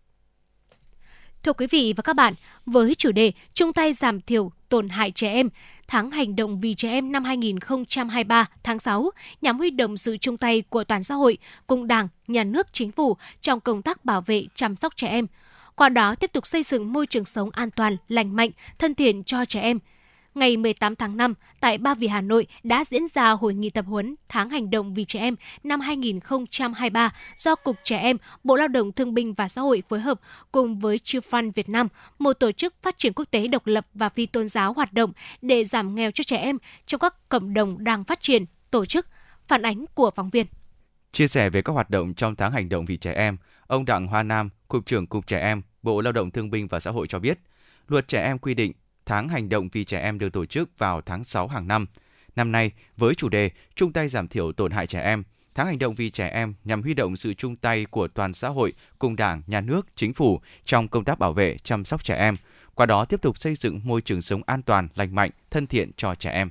Thưa 1.44 1.54
quý 1.54 1.68
vị 1.68 1.94
và 1.98 2.02
các 2.02 2.16
bạn, 2.16 2.34
với 2.66 2.96
chủ 2.96 3.12
đề 3.12 3.32
chung 3.54 3.74
tay 3.74 3.94
giảm 3.94 4.22
thiểu 4.22 4.52
tổn 4.70 4.90
hại 4.90 5.12
trẻ 5.12 5.32
em, 5.32 5.50
tháng 5.88 6.12
hành 6.12 6.36
động 6.36 6.60
vì 6.60 6.74
trẻ 6.74 6.90
em 6.90 7.12
năm 7.12 7.24
2023 7.24 8.46
tháng 8.64 8.80
6 8.80 9.10
nhằm 9.42 9.58
huy 9.58 9.70
động 9.70 9.98
sự 9.98 10.18
chung 10.18 10.38
tay 10.38 10.62
của 10.70 10.84
toàn 10.84 11.04
xã 11.04 11.16
hội 11.16 11.38
cùng 11.68 11.88
Đảng, 11.88 12.08
Nhà 12.28 12.44
nước, 12.44 12.68
Chính 12.74 12.92
phủ 12.92 13.18
trong 13.42 13.60
công 13.60 13.82
tác 13.82 14.06
bảo 14.06 14.22
vệ 14.22 14.46
chăm 14.56 14.76
sóc 14.76 14.94
trẻ 14.96 15.08
em. 15.08 15.28
Qua 15.76 15.90
đó 15.90 16.16
tiếp 16.16 16.32
tục 16.34 16.48
xây 16.48 16.64
dựng 16.64 16.94
môi 16.94 17.08
trường 17.08 17.26
sống 17.26 17.50
an 17.50 17.72
toàn, 17.72 17.98
lành 18.08 18.36
mạnh, 18.36 18.50
thân 18.78 18.96
thiện 18.96 19.24
cho 19.24 19.46
trẻ 19.46 19.62
em 19.62 19.80
ngày 20.36 20.58
18 20.58 20.96
tháng 20.96 21.18
5 21.18 21.34
tại 21.60 21.78
Ba 21.78 21.96
Vì 21.96 22.08
Hà 22.08 22.22
Nội 22.22 22.48
đã 22.64 22.84
diễn 22.90 23.04
ra 23.14 23.30
hội 23.32 23.54
nghị 23.54 23.70
tập 23.70 23.86
huấn 23.88 24.16
tháng 24.30 24.50
hành 24.50 24.70
động 24.70 24.94
vì 24.94 25.06
trẻ 25.06 25.20
em 25.20 25.36
năm 25.64 25.80
2023 25.80 27.14
do 27.38 27.56
Cục 27.56 27.76
Trẻ 27.84 27.98
Em, 27.98 28.18
Bộ 28.44 28.56
Lao 28.56 28.68
động 28.68 28.92
Thương 28.92 29.14
binh 29.14 29.34
và 29.34 29.48
Xã 29.48 29.62
hội 29.62 29.84
phối 29.90 30.00
hợp 30.00 30.20
cùng 30.52 30.80
với 30.80 30.98
Chifan 30.98 31.52
Việt 31.52 31.70
Nam, 31.70 31.88
một 32.20 32.34
tổ 32.34 32.52
chức 32.52 32.74
phát 32.82 32.98
triển 32.98 33.14
quốc 33.14 33.26
tế 33.32 33.48
độc 33.48 33.68
lập 33.68 33.88
và 33.94 34.10
phi 34.10 34.26
tôn 34.26 34.48
giáo 34.48 34.74
hoạt 34.74 34.94
động 34.94 35.12
để 35.42 35.64
giảm 35.64 35.96
nghèo 35.96 36.12
cho 36.12 36.24
trẻ 36.24 36.38
em 36.38 36.58
trong 36.86 37.00
các 37.00 37.30
cộng 37.30 37.54
đồng 37.54 37.84
đang 37.84 38.04
phát 38.04 38.22
triển, 38.22 38.46
tổ 38.72 38.86
chức. 38.86 39.08
Phản 39.48 39.62
ánh 39.62 39.86
của 39.94 40.12
phóng 40.16 40.30
viên. 40.30 40.46
Chia 41.12 41.28
sẻ 41.28 41.50
về 41.50 41.62
các 41.62 41.74
hoạt 41.74 41.90
động 41.90 42.14
trong 42.14 42.36
tháng 42.36 42.52
hành 42.52 42.70
động 42.70 42.86
vì 42.86 42.98
trẻ 42.98 43.14
em, 43.14 43.38
ông 43.68 43.86
Đặng 43.86 44.08
Hoa 44.08 44.24
Nam, 44.24 44.50
Cục 44.68 44.86
trưởng 44.86 45.08
Cục 45.08 45.28
Trẻ 45.28 45.40
Em, 45.40 45.62
Bộ 45.84 46.02
Lao 46.02 46.14
động 46.14 46.32
Thương 46.32 46.50
binh 46.52 46.68
và 46.68 46.80
Xã 46.80 46.92
hội 46.92 47.08
cho 47.08 47.20
biết, 47.20 47.40
luật 47.88 48.08
trẻ 48.08 48.24
em 48.24 48.38
quy 48.38 48.54
định 48.54 48.72
tháng 49.06 49.30
hành 49.30 49.50
động 49.50 49.70
vì 49.72 49.84
trẻ 49.84 50.00
em 50.00 50.20
được 50.20 50.34
tổ 50.34 50.46
chức 50.46 50.70
vào 50.78 51.02
tháng 51.02 51.24
6 51.24 51.48
hàng 51.48 51.68
năm. 51.68 51.86
Năm 52.36 52.52
nay, 52.52 52.72
với 52.98 53.16
chủ 53.16 53.30
đề 53.30 53.50
chung 53.76 53.94
tay 53.94 54.08
giảm 54.08 54.28
thiểu 54.28 54.52
tổn 54.52 54.72
hại 54.72 54.88
trẻ 54.88 55.02
em, 55.02 55.24
tháng 55.56 55.68
hành 55.68 55.80
động 55.80 55.96
vì 55.96 56.10
trẻ 56.10 56.28
em 56.28 56.54
nhằm 56.64 56.82
huy 56.82 56.94
động 56.94 57.16
sự 57.16 57.34
chung 57.34 57.56
tay 57.56 57.86
của 57.86 58.08
toàn 58.08 58.34
xã 58.34 58.50
hội 58.50 58.74
cùng 59.00 59.16
Đảng, 59.16 59.42
Nhà 59.48 59.62
nước, 59.62 59.88
Chính 59.96 60.14
phủ 60.14 60.42
trong 60.66 60.88
công 60.88 61.04
tác 61.04 61.20
bảo 61.20 61.34
vệ, 61.34 61.58
chăm 61.58 61.86
sóc 61.86 62.04
trẻ 62.04 62.16
em, 62.16 62.36
qua 62.76 62.86
đó 62.86 63.06
tiếp 63.06 63.22
tục 63.22 63.40
xây 63.40 63.56
dựng 63.56 63.82
môi 63.84 64.02
trường 64.02 64.22
sống 64.22 64.42
an 64.46 64.62
toàn, 64.62 64.88
lành 64.96 65.16
mạnh, 65.16 65.32
thân 65.52 65.68
thiện 65.68 65.92
cho 65.98 66.16
trẻ 66.16 66.32
em. 66.32 66.50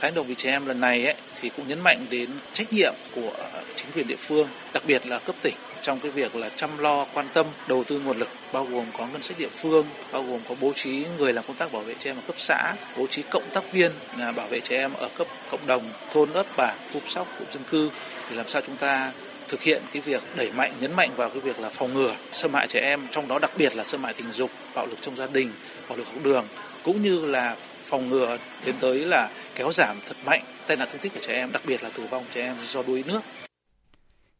Tháng 0.00 0.14
đồng 0.14 0.26
vì 0.26 0.34
trẻ 0.34 0.50
em 0.50 0.66
lần 0.66 0.80
này 0.80 1.04
ấy, 1.04 1.14
thì 1.40 1.50
cũng 1.56 1.68
nhấn 1.68 1.80
mạnh 1.80 2.06
đến 2.10 2.30
trách 2.54 2.72
nhiệm 2.72 2.94
của 3.14 3.32
chính 3.76 3.86
quyền 3.94 4.08
địa 4.08 4.16
phương, 4.16 4.48
đặc 4.72 4.82
biệt 4.86 5.06
là 5.06 5.18
cấp 5.18 5.34
tỉnh 5.42 5.54
trong 5.82 6.00
cái 6.00 6.10
việc 6.10 6.36
là 6.36 6.48
chăm 6.56 6.78
lo 6.78 7.06
quan 7.14 7.26
tâm 7.34 7.46
đầu 7.68 7.84
tư 7.84 8.00
nguồn 8.04 8.18
lực 8.18 8.28
bao 8.52 8.64
gồm 8.64 8.84
có 8.98 9.06
ngân 9.06 9.22
sách 9.22 9.38
địa 9.38 9.48
phương 9.62 9.86
bao 10.12 10.22
gồm 10.22 10.40
có 10.48 10.54
bố 10.60 10.72
trí 10.76 11.04
người 11.18 11.32
làm 11.32 11.44
công 11.48 11.56
tác 11.56 11.72
bảo 11.72 11.82
vệ 11.82 11.94
trẻ 12.00 12.10
em 12.10 12.16
ở 12.16 12.22
cấp 12.26 12.36
xã 12.38 12.74
bố 12.96 13.06
trí 13.06 13.22
cộng 13.30 13.42
tác 13.54 13.72
viên 13.72 13.92
là 14.18 14.32
bảo 14.32 14.46
vệ 14.46 14.60
trẻ 14.60 14.76
em 14.76 14.92
ở 14.92 15.08
cấp 15.18 15.26
cộng 15.50 15.66
đồng 15.66 15.82
thôn 16.12 16.32
ấp 16.32 16.46
bản 16.56 16.76
khu 16.92 17.00
sóc 17.08 17.28
cụm 17.38 17.48
dân 17.52 17.62
cư. 17.70 17.90
Để 18.30 18.36
làm 18.36 18.48
sao 18.48 18.62
chúng 18.66 18.76
ta 18.76 19.12
thực 19.48 19.62
hiện 19.62 19.82
cái 19.92 20.02
việc 20.02 20.22
đẩy 20.36 20.50
mạnh 20.52 20.72
nhấn 20.80 20.92
mạnh 20.92 21.10
vào 21.16 21.30
cái 21.30 21.40
việc 21.40 21.60
là 21.60 21.68
phòng 21.68 21.94
ngừa 21.94 22.14
xâm 22.32 22.54
hại 22.54 22.66
trẻ 22.68 22.80
em 22.80 23.00
trong 23.10 23.28
đó 23.28 23.38
đặc 23.38 23.50
biệt 23.56 23.76
là 23.76 23.84
xâm 23.84 24.04
hại 24.04 24.14
tình 24.14 24.32
dục 24.32 24.50
bạo 24.74 24.86
lực 24.86 24.98
trong 25.02 25.16
gia 25.16 25.26
đình 25.26 25.52
bạo 25.88 25.98
lực 25.98 26.06
học 26.06 26.22
đường 26.22 26.44
cũng 26.82 27.02
như 27.02 27.26
là 27.26 27.56
phòng 27.86 28.08
ngừa 28.08 28.38
tiến 28.64 28.74
tới 28.80 29.04
là 29.04 29.30
kéo 29.54 29.72
giảm 29.72 29.96
thật 30.06 30.16
mạnh 30.26 30.42
tai 30.66 30.76
nạn 30.76 30.88
thương 30.92 31.00
tích 31.00 31.14
của 31.14 31.20
trẻ 31.26 31.32
em 31.32 31.52
đặc 31.52 31.62
biệt 31.66 31.82
là 31.82 31.90
tử 31.96 32.06
vong 32.10 32.24
trẻ 32.34 32.42
em 32.42 32.56
do 32.72 32.82
đuối 32.82 33.04
nước 33.06 33.20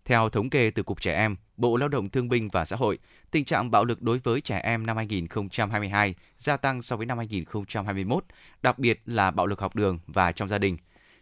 theo 0.07 0.29
thống 0.29 0.51
kê 0.51 0.71
từ 0.71 0.83
Cục 0.83 1.01
Trẻ 1.01 1.15
Em, 1.15 1.37
Bộ 1.57 1.77
Lao 1.77 1.89
động 1.89 2.11
Thương 2.11 2.29
binh 2.29 2.49
và 2.53 2.65
Xã 2.65 2.77
hội, 2.77 2.99
tình 3.31 3.45
trạng 3.45 3.71
bạo 3.71 3.85
lực 3.85 4.03
đối 4.03 4.19
với 4.19 4.41
trẻ 4.41 4.61
em 4.65 4.87
năm 4.87 4.97
2022 4.97 6.15
gia 6.39 6.57
tăng 6.57 6.83
so 6.83 6.97
với 6.97 7.07
năm 7.07 7.19
2021, 7.19 8.25
đặc 8.63 8.79
biệt 8.79 9.01
là 9.07 9.31
bạo 9.31 9.47
lực 9.47 9.61
học 9.61 9.77
đường 9.77 9.99
và 10.07 10.33
trong 10.33 10.49
gia 10.49 10.59
đình. 10.59 10.77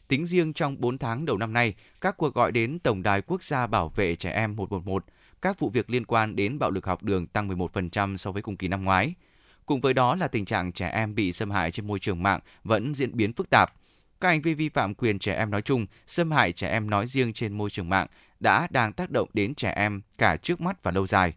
Tính 0.09 0.27
riêng 0.27 0.53
trong 0.53 0.81
4 0.81 0.99
tháng 0.99 1.27
đầu 1.27 1.39
năm 1.39 1.53
nay, 1.53 1.75
các 2.01 2.17
cuộc 2.17 2.35
gọi 2.35 2.53
đến 2.53 2.79
Tổng 2.79 3.03
đài 3.03 3.23
Quốc 3.23 3.43
gia 3.43 3.67
Bảo 3.67 3.89
vệ 3.89 4.15
Trẻ 4.15 4.31
Em 4.31 4.57
111, 4.57 5.05
các 5.43 5.59
vụ 5.59 5.71
việc 5.71 5.91
liên 5.91 6.05
quan 6.05 6.37
đến 6.37 6.59
bạo 6.59 6.71
lực 6.71 6.87
học 6.87 7.03
đường 7.03 7.27
tăng 7.27 7.49
11% 7.49 8.17
so 8.17 8.33
với 8.33 8.43
cùng 8.43 8.57
kỳ 8.57 8.69
năm 8.69 8.85
ngoái. 8.85 9.15
Cùng 9.67 9.81
với 9.81 9.95
đó 9.95 10.15
là 10.15 10.29
tình 10.29 10.45
trạng 10.45 10.73
trẻ 10.73 10.89
em 10.89 11.15
bị 11.15 11.33
xâm 11.33 11.51
hại 11.51 11.71
trên 11.71 11.87
môi 11.87 11.99
trường 11.99 12.23
mạng 12.23 12.41
vẫn 12.65 12.95
diễn 12.95 13.17
biến 13.17 13.33
phức 13.33 13.51
tạp. 13.51 13.73
Các 14.21 14.29
hành 14.29 14.43
vi 14.43 14.55
vi 14.55 14.69
phạm 14.69 14.95
quyền 14.95 15.19
trẻ 15.19 15.35
em 15.35 15.51
nói 15.51 15.63
chung, 15.63 15.87
xâm 16.07 16.31
hại 16.31 16.53
trẻ 16.53 16.69
em 16.69 16.91
nói 16.91 17.07
riêng 17.07 17.33
trên 17.33 17.53
môi 17.53 17.71
trường 17.71 17.89
mạng 17.89 18.07
đã 18.41 18.69
đang 18.71 18.93
tác 18.93 19.11
động 19.11 19.29
đến 19.33 19.55
trẻ 19.55 19.71
em 19.71 20.03
cả 20.19 20.37
trước 20.37 20.61
mắt 20.61 20.83
và 20.83 20.91
lâu 20.91 21.07
dài. 21.07 21.33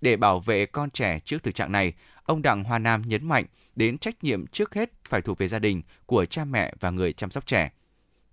Để 0.00 0.16
bảo 0.16 0.40
vệ 0.40 0.66
con 0.66 0.90
trẻ 0.90 1.20
trước 1.24 1.42
thực 1.42 1.54
trạng 1.54 1.72
này, 1.72 1.92
ông 2.22 2.42
Đặng 2.42 2.64
Hoa 2.64 2.78
Nam 2.78 3.02
nhấn 3.06 3.28
mạnh 3.28 3.44
đến 3.76 3.98
trách 3.98 4.24
nhiệm 4.24 4.46
trước 4.46 4.74
hết 4.74 4.90
phải 5.08 5.20
thuộc 5.20 5.38
về 5.38 5.48
gia 5.48 5.58
đình 5.58 5.82
của 6.06 6.24
cha 6.24 6.44
mẹ 6.44 6.72
và 6.80 6.90
người 6.90 7.12
chăm 7.12 7.30
sóc 7.30 7.46
trẻ. 7.46 7.70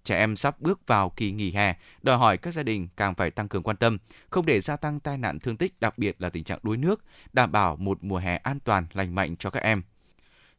Trẻ 0.06 0.18
em 0.18 0.36
sắp 0.36 0.62
bước 0.62 0.88
vào 0.88 1.10
kỳ 1.10 1.32
nghỉ 1.32 1.52
hè, 1.52 1.76
đòi 2.02 2.18
hỏi 2.18 2.38
các 2.38 2.54
gia 2.54 2.64
đình 2.64 2.88
càng 2.98 3.16
phải 3.16 3.32
tăng 3.32 3.48
cường 3.48 3.64
quan 3.64 3.78
tâm, 3.78 3.98
không 4.30 4.46
để 4.46 4.60
gia 4.60 4.78
tăng 4.78 5.00
tai 5.00 5.18
nạn 5.18 5.40
thương 5.40 5.58
tích 5.58 5.80
đặc 5.80 5.98
biệt 5.98 6.16
là 6.20 6.30
tình 6.30 6.44
trạng 6.44 6.60
đuối 6.64 6.78
nước, 6.78 7.04
đảm 7.34 7.52
bảo 7.52 7.76
một 7.76 8.04
mùa 8.04 8.18
hè 8.18 8.36
an 8.36 8.60
toàn, 8.60 8.88
lành 8.94 9.16
mạnh 9.16 9.36
cho 9.40 9.50
các 9.50 9.64
em. 9.64 9.84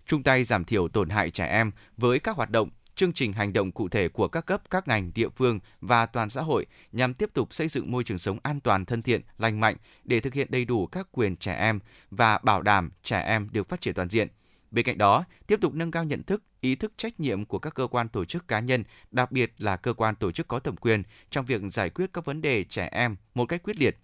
Chung 0.07 0.23
tay 0.23 0.45
giảm 0.45 0.65
thiểu 0.65 0.89
tổn 0.89 1.11
hại 1.11 1.31
trẻ 1.31 1.47
em 1.47 1.71
với 1.97 2.19
các 2.19 2.37
hoạt 2.37 2.51
động 2.51 2.71
chương 2.95 3.13
trình 3.13 3.33
hành 3.33 3.53
động 3.53 3.73
cụ 3.73 3.89
thể 3.89 4.09
của 4.09 4.29
các 4.29 4.47
cấp, 4.47 4.63
các 4.71 4.89
ngành, 4.89 5.13
địa 5.15 5.29
phương 5.29 5.61
và 5.81 6.07
toàn 6.07 6.31
xã 6.31 6.43
hội 6.43 6.67
nhằm 6.93 7.15
tiếp 7.15 7.31
tục 7.35 7.55
xây 7.55 7.69
dựng 7.69 7.91
môi 7.91 8.05
trường 8.05 8.19
sống 8.19 8.39
an 8.43 8.61
toàn, 8.61 8.85
thân 8.85 9.03
thiện, 9.03 9.21
lành 9.39 9.61
mạnh 9.61 9.77
để 10.05 10.21
thực 10.21 10.35
hiện 10.35 10.49
đầy 10.51 10.65
đủ 10.65 10.87
các 10.87 11.09
quyền 11.13 11.37
trẻ 11.37 11.55
em 11.55 11.81
và 12.11 12.39
bảo 12.39 12.63
đảm 12.63 12.91
trẻ 13.03 13.21
em 13.21 13.49
được 13.53 13.69
phát 13.69 13.81
triển 13.81 13.95
toàn 13.95 14.09
diện. 14.09 14.29
Bên 14.71 14.85
cạnh 14.85 14.99
đó, 14.99 15.25
tiếp 15.47 15.59
tục 15.61 15.75
nâng 15.75 15.91
cao 15.91 16.05
nhận 16.05 16.23
thức, 16.23 16.43
ý 16.67 16.75
thức 16.75 16.93
trách 16.97 17.21
nhiệm 17.21 17.45
của 17.45 17.59
các 17.59 17.75
cơ 17.75 17.87
quan 17.87 18.09
tổ 18.09 18.25
chức 18.25 18.49
cá 18.49 18.61
nhân, 18.61 18.85
đặc 19.11 19.33
biệt 19.33 19.53
là 19.59 19.77
cơ 19.77 19.93
quan 19.93 20.15
tổ 20.15 20.33
chức 20.33 20.49
có 20.49 20.59
thẩm 20.59 20.77
quyền 20.77 21.03
trong 21.31 21.45
việc 21.45 21.63
giải 21.71 21.91
quyết 21.91 22.13
các 22.13 22.25
vấn 22.25 22.43
đề 22.43 22.65
trẻ 22.65 22.89
em 22.93 23.17
một 23.35 23.47
cách 23.47 23.63
quyết 23.63 23.79
liệt. 23.79 23.97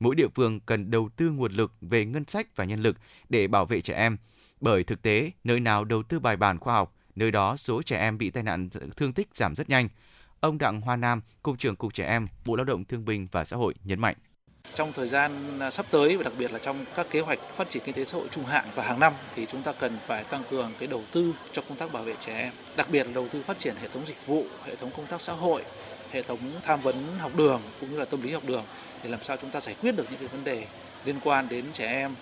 Mỗi 0.00 0.14
địa 0.14 0.28
phương 0.34 0.60
cần 0.60 0.90
đầu 0.90 1.08
tư 1.16 1.30
nguồn 1.30 1.52
lực 1.52 1.72
về 1.80 2.04
ngân 2.04 2.24
sách 2.24 2.56
và 2.56 2.64
nhân 2.64 2.80
lực 2.80 2.96
để 3.28 3.48
bảo 3.48 3.66
vệ 3.66 3.80
trẻ 3.80 3.94
em, 3.94 4.16
bởi 4.60 4.84
thực 4.84 5.02
tế, 5.02 5.30
nơi 5.44 5.60
nào 5.60 5.84
đầu 5.84 6.02
tư 6.02 6.18
bài 6.18 6.36
bản 6.36 6.58
khoa 6.58 6.74
học, 6.74 6.94
nơi 7.14 7.30
đó 7.30 7.56
số 7.56 7.82
trẻ 7.82 7.98
em 7.98 8.18
bị 8.18 8.30
tai 8.30 8.42
nạn 8.42 8.68
thương 8.96 9.12
tích 9.12 9.28
giảm 9.34 9.54
rất 9.54 9.68
nhanh. 9.68 9.88
Ông 10.40 10.58
Đặng 10.58 10.80
Hoa 10.80 10.96
Nam, 10.96 11.20
Cục 11.42 11.58
trưởng 11.58 11.76
Cục 11.76 11.94
Trẻ 11.94 12.06
Em, 12.06 12.26
Bộ 12.44 12.56
Lao 12.56 12.64
động 12.64 12.84
Thương 12.84 13.04
binh 13.04 13.26
và 13.32 13.44
Xã 13.44 13.56
hội 13.56 13.74
nhấn 13.84 14.00
mạnh. 14.00 14.16
Trong 14.74 14.92
thời 14.92 15.08
gian 15.08 15.58
à, 15.60 15.70
sắp 15.70 15.86
tới 15.90 16.16
và 16.16 16.22
đặc 16.22 16.32
biệt 16.38 16.52
là 16.52 16.58
trong 16.58 16.84
các 16.94 17.06
kế 17.10 17.20
hoạch 17.20 17.38
phát 17.56 17.70
triển 17.70 17.82
kinh 17.86 17.94
tế 17.94 18.04
xã 18.04 18.18
hội 18.18 18.28
trung 18.30 18.44
hạn 18.44 18.64
và 18.74 18.82
hàng 18.82 19.00
năm 19.00 19.12
thì 19.36 19.46
chúng 19.52 19.62
ta 19.62 19.72
cần 19.72 19.98
phải 20.06 20.24
tăng 20.24 20.42
cường 20.50 20.72
cái 20.78 20.86
đầu 20.88 21.02
tư 21.12 21.34
cho 21.52 21.62
công 21.68 21.78
tác 21.78 21.92
bảo 21.92 22.02
vệ 22.02 22.14
trẻ 22.20 22.38
em, 22.38 22.52
đặc 22.76 22.86
biệt 22.90 23.06
là 23.06 23.12
đầu 23.14 23.28
tư 23.28 23.42
phát 23.42 23.58
triển 23.58 23.74
hệ 23.82 23.88
thống 23.88 24.02
dịch 24.06 24.26
vụ, 24.26 24.44
hệ 24.64 24.76
thống 24.76 24.90
công 24.96 25.06
tác 25.06 25.20
xã 25.20 25.32
hội, 25.32 25.62
hệ 26.12 26.22
thống 26.22 26.38
tham 26.62 26.80
vấn 26.80 26.94
học 27.18 27.32
đường 27.36 27.60
cũng 27.80 27.90
như 27.90 27.98
là 27.98 28.04
tâm 28.04 28.22
lý 28.22 28.32
học 28.32 28.42
đường 28.46 28.64
để 29.02 29.10
làm 29.10 29.22
sao 29.22 29.36
chúng 29.36 29.50
ta 29.50 29.60
giải 29.60 29.74
quyết 29.80 29.96
được 29.96 30.04
những 30.10 30.20
cái 30.20 30.28
vấn 30.28 30.44
đề 30.44 30.66
liên 31.04 31.16
quan 31.24 31.48
đến 31.48 31.64
trẻ 31.72 31.86
em. 31.86 32.14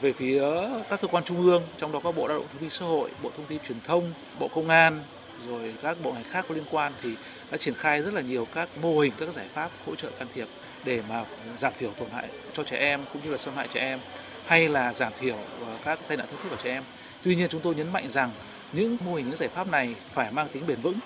Về 0.00 0.12
phía 0.12 0.44
các 0.90 1.00
cơ 1.00 1.08
quan 1.08 1.24
trung 1.24 1.42
ương 1.42 1.62
trong 1.78 1.92
đó 1.92 2.00
có 2.04 2.12
bộ 2.12 2.26
lao 2.26 2.38
động 2.38 2.46
thương 2.52 2.60
binh 2.60 2.70
xã 2.70 2.84
hội 2.84 3.10
bộ 3.22 3.30
thông 3.36 3.46
tin 3.46 3.58
truyền 3.58 3.80
thông 3.84 4.12
bộ 4.38 4.48
công 4.48 4.68
an 4.68 5.00
rồi 5.48 5.74
các 5.82 5.96
bộ 6.02 6.12
ngành 6.12 6.24
khác 6.24 6.44
có 6.48 6.54
liên 6.54 6.64
quan 6.70 6.92
thì 7.02 7.10
đã 7.50 7.58
triển 7.58 7.74
khai 7.74 8.02
rất 8.02 8.14
là 8.14 8.20
nhiều 8.20 8.46
các 8.54 8.68
mô 8.82 9.00
hình 9.00 9.12
các 9.18 9.28
giải 9.28 9.46
pháp 9.54 9.70
hỗ 9.86 9.94
trợ 9.94 10.10
can 10.18 10.28
thiệp 10.34 10.46
để 10.84 11.02
mà 11.08 11.24
giảm 11.56 11.72
thiểu 11.78 11.90
tổn 11.90 12.10
hại 12.10 12.28
cho 12.52 12.64
trẻ 12.64 12.76
em 12.76 13.00
cũng 13.12 13.22
như 13.24 13.30
là 13.30 13.38
xâm 13.38 13.54
hại 13.54 13.68
trẻ 13.74 13.80
em 13.80 13.98
hay 14.46 14.68
là 14.68 14.92
giảm 14.92 15.12
thiểu 15.20 15.36
ờ, 15.66 15.78
các 15.84 15.98
tai 16.08 16.16
nạn 16.16 16.26
thương 16.30 16.40
tích 16.42 16.50
của 16.50 16.62
trẻ 16.62 16.70
em 16.70 16.82
tuy 17.22 17.36
nhiên 17.36 17.48
chúng 17.50 17.60
tôi 17.60 17.74
nhấn 17.74 17.92
mạnh 17.92 18.10
rằng 18.10 18.30
những 18.72 18.96
mô 19.04 19.14
hình 19.14 19.28
những 19.28 19.38
giải 19.38 19.48
pháp 19.48 19.68
này 19.68 19.94
phải 20.10 20.32
mang 20.32 20.48
tính 20.52 20.66
bền 20.66 20.80
vững 20.80 20.98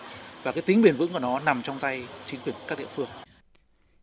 và 0.42 0.52
cái 0.52 0.62
tính 0.62 0.82
bền 0.82 0.96
vững 0.96 1.12
của 1.12 1.18
nó 1.18 1.40
nằm 1.40 1.62
trong 1.62 1.78
tay 1.78 2.04
chính 2.26 2.40
quyền 2.40 2.54
các 2.68 2.78
địa 2.78 2.86
phương 2.94 3.08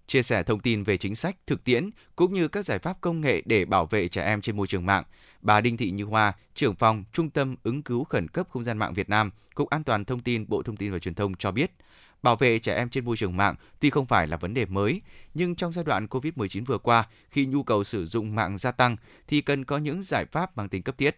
chia 0.08 0.24
sẻ 0.24 0.44
thông 0.44 0.60
tin 0.60 0.84
về 0.84 0.98
chính 0.98 1.16
sách, 1.16 1.36
thực 1.48 1.64
tiễn 1.64 1.90
cũng 2.16 2.34
như 2.34 2.48
các 2.48 2.66
giải 2.66 2.80
pháp 2.80 2.98
công 3.02 3.22
nghệ 3.22 3.42
để 3.46 3.66
bảo 3.66 3.86
vệ 3.86 4.08
trẻ 4.08 4.26
em 4.26 4.42
trên 4.42 4.58
môi 4.58 4.68
trường 4.68 4.86
mạng. 4.86 5.04
Bà 5.42 5.62
Đinh 5.62 5.78
Thị 5.78 5.92
Như 5.92 6.04
Hoa, 6.04 6.34
trưởng 6.56 6.76
phòng 6.76 7.04
Trung 7.14 7.30
tâm 7.30 7.56
ứng 7.64 7.82
cứu 7.82 8.04
khẩn 8.04 8.28
cấp 8.28 8.48
không 8.50 8.64
gian 8.64 8.78
mạng 8.78 8.94
Việt 8.94 9.10
Nam, 9.10 9.32
Cục 9.56 9.70
An 9.70 9.84
toàn 9.84 10.06
thông 10.06 10.20
tin 10.20 10.46
Bộ 10.48 10.64
Thông 10.64 10.78
tin 10.78 10.92
và 10.92 11.00
Truyền 11.00 11.16
thông 11.16 11.36
cho 11.36 11.52
biết, 11.52 11.72
bảo 12.24 12.36
vệ 12.36 12.60
trẻ 12.60 12.76
em 12.76 12.90
trên 12.90 13.06
môi 13.06 13.18
trường 13.18 13.38
mạng 13.38 13.56
tuy 13.80 13.90
không 13.90 14.06
phải 14.06 14.28
là 14.28 14.38
vấn 14.38 14.54
đề 14.54 14.66
mới, 14.66 15.02
nhưng 15.34 15.56
trong 15.56 15.74
giai 15.74 15.86
đoạn 15.86 16.06
COVID-19 16.06 16.66
vừa 16.66 16.78
qua, 16.78 17.08
khi 17.30 17.46
nhu 17.46 17.64
cầu 17.64 17.84
sử 17.84 18.06
dụng 18.06 18.36
mạng 18.36 18.58
gia 18.58 18.72
tăng 18.72 18.96
thì 19.28 19.42
cần 19.42 19.66
có 19.66 19.78
những 19.78 20.02
giải 20.02 20.26
pháp 20.26 20.58
mang 20.58 20.70
tính 20.70 20.84
cấp 20.84 20.98
thiết. 20.98 21.18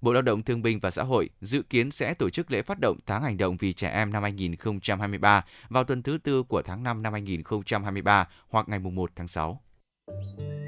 Bộ 0.00 0.12
Lao 0.12 0.22
động 0.22 0.42
Thương 0.42 0.62
binh 0.62 0.80
và 0.80 0.90
Xã 0.90 1.02
hội 1.02 1.30
dự 1.40 1.62
kiến 1.62 1.90
sẽ 1.90 2.14
tổ 2.14 2.30
chức 2.30 2.50
lễ 2.50 2.62
phát 2.62 2.78
động 2.80 2.98
tháng 3.06 3.22
hành 3.22 3.36
động 3.36 3.56
vì 3.56 3.72
trẻ 3.72 3.88
em 3.88 4.12
năm 4.12 4.22
2023 4.22 5.44
vào 5.68 5.84
tuần 5.84 6.02
thứ 6.02 6.18
tư 6.22 6.42
của 6.42 6.62
tháng 6.62 6.82
5 6.82 7.02
năm 7.02 7.12
2023 7.12 8.28
hoặc 8.48 8.68
ngày 8.68 8.78
1 8.78 9.10
tháng 9.16 9.28
6. 9.28 9.60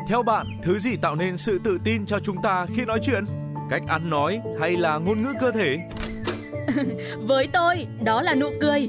Theo 0.08 0.22
bạn, 0.22 0.46
thứ 0.62 0.78
gì 0.78 0.96
tạo 0.96 1.14
nên 1.14 1.36
sự 1.36 1.60
tự 1.64 1.78
tin 1.84 2.06
cho 2.06 2.18
chúng 2.18 2.36
ta 2.42 2.66
khi 2.74 2.84
nói 2.84 3.00
chuyện? 3.02 3.24
Cách 3.70 3.82
ăn 3.88 4.10
nói 4.10 4.40
hay 4.60 4.76
là 4.76 4.98
ngôn 4.98 5.22
ngữ 5.22 5.32
cơ 5.40 5.52
thể? 5.52 5.78
Với 7.26 7.48
tôi, 7.52 7.86
đó 8.04 8.22
là 8.22 8.34
nụ 8.34 8.50
cười. 8.60 8.88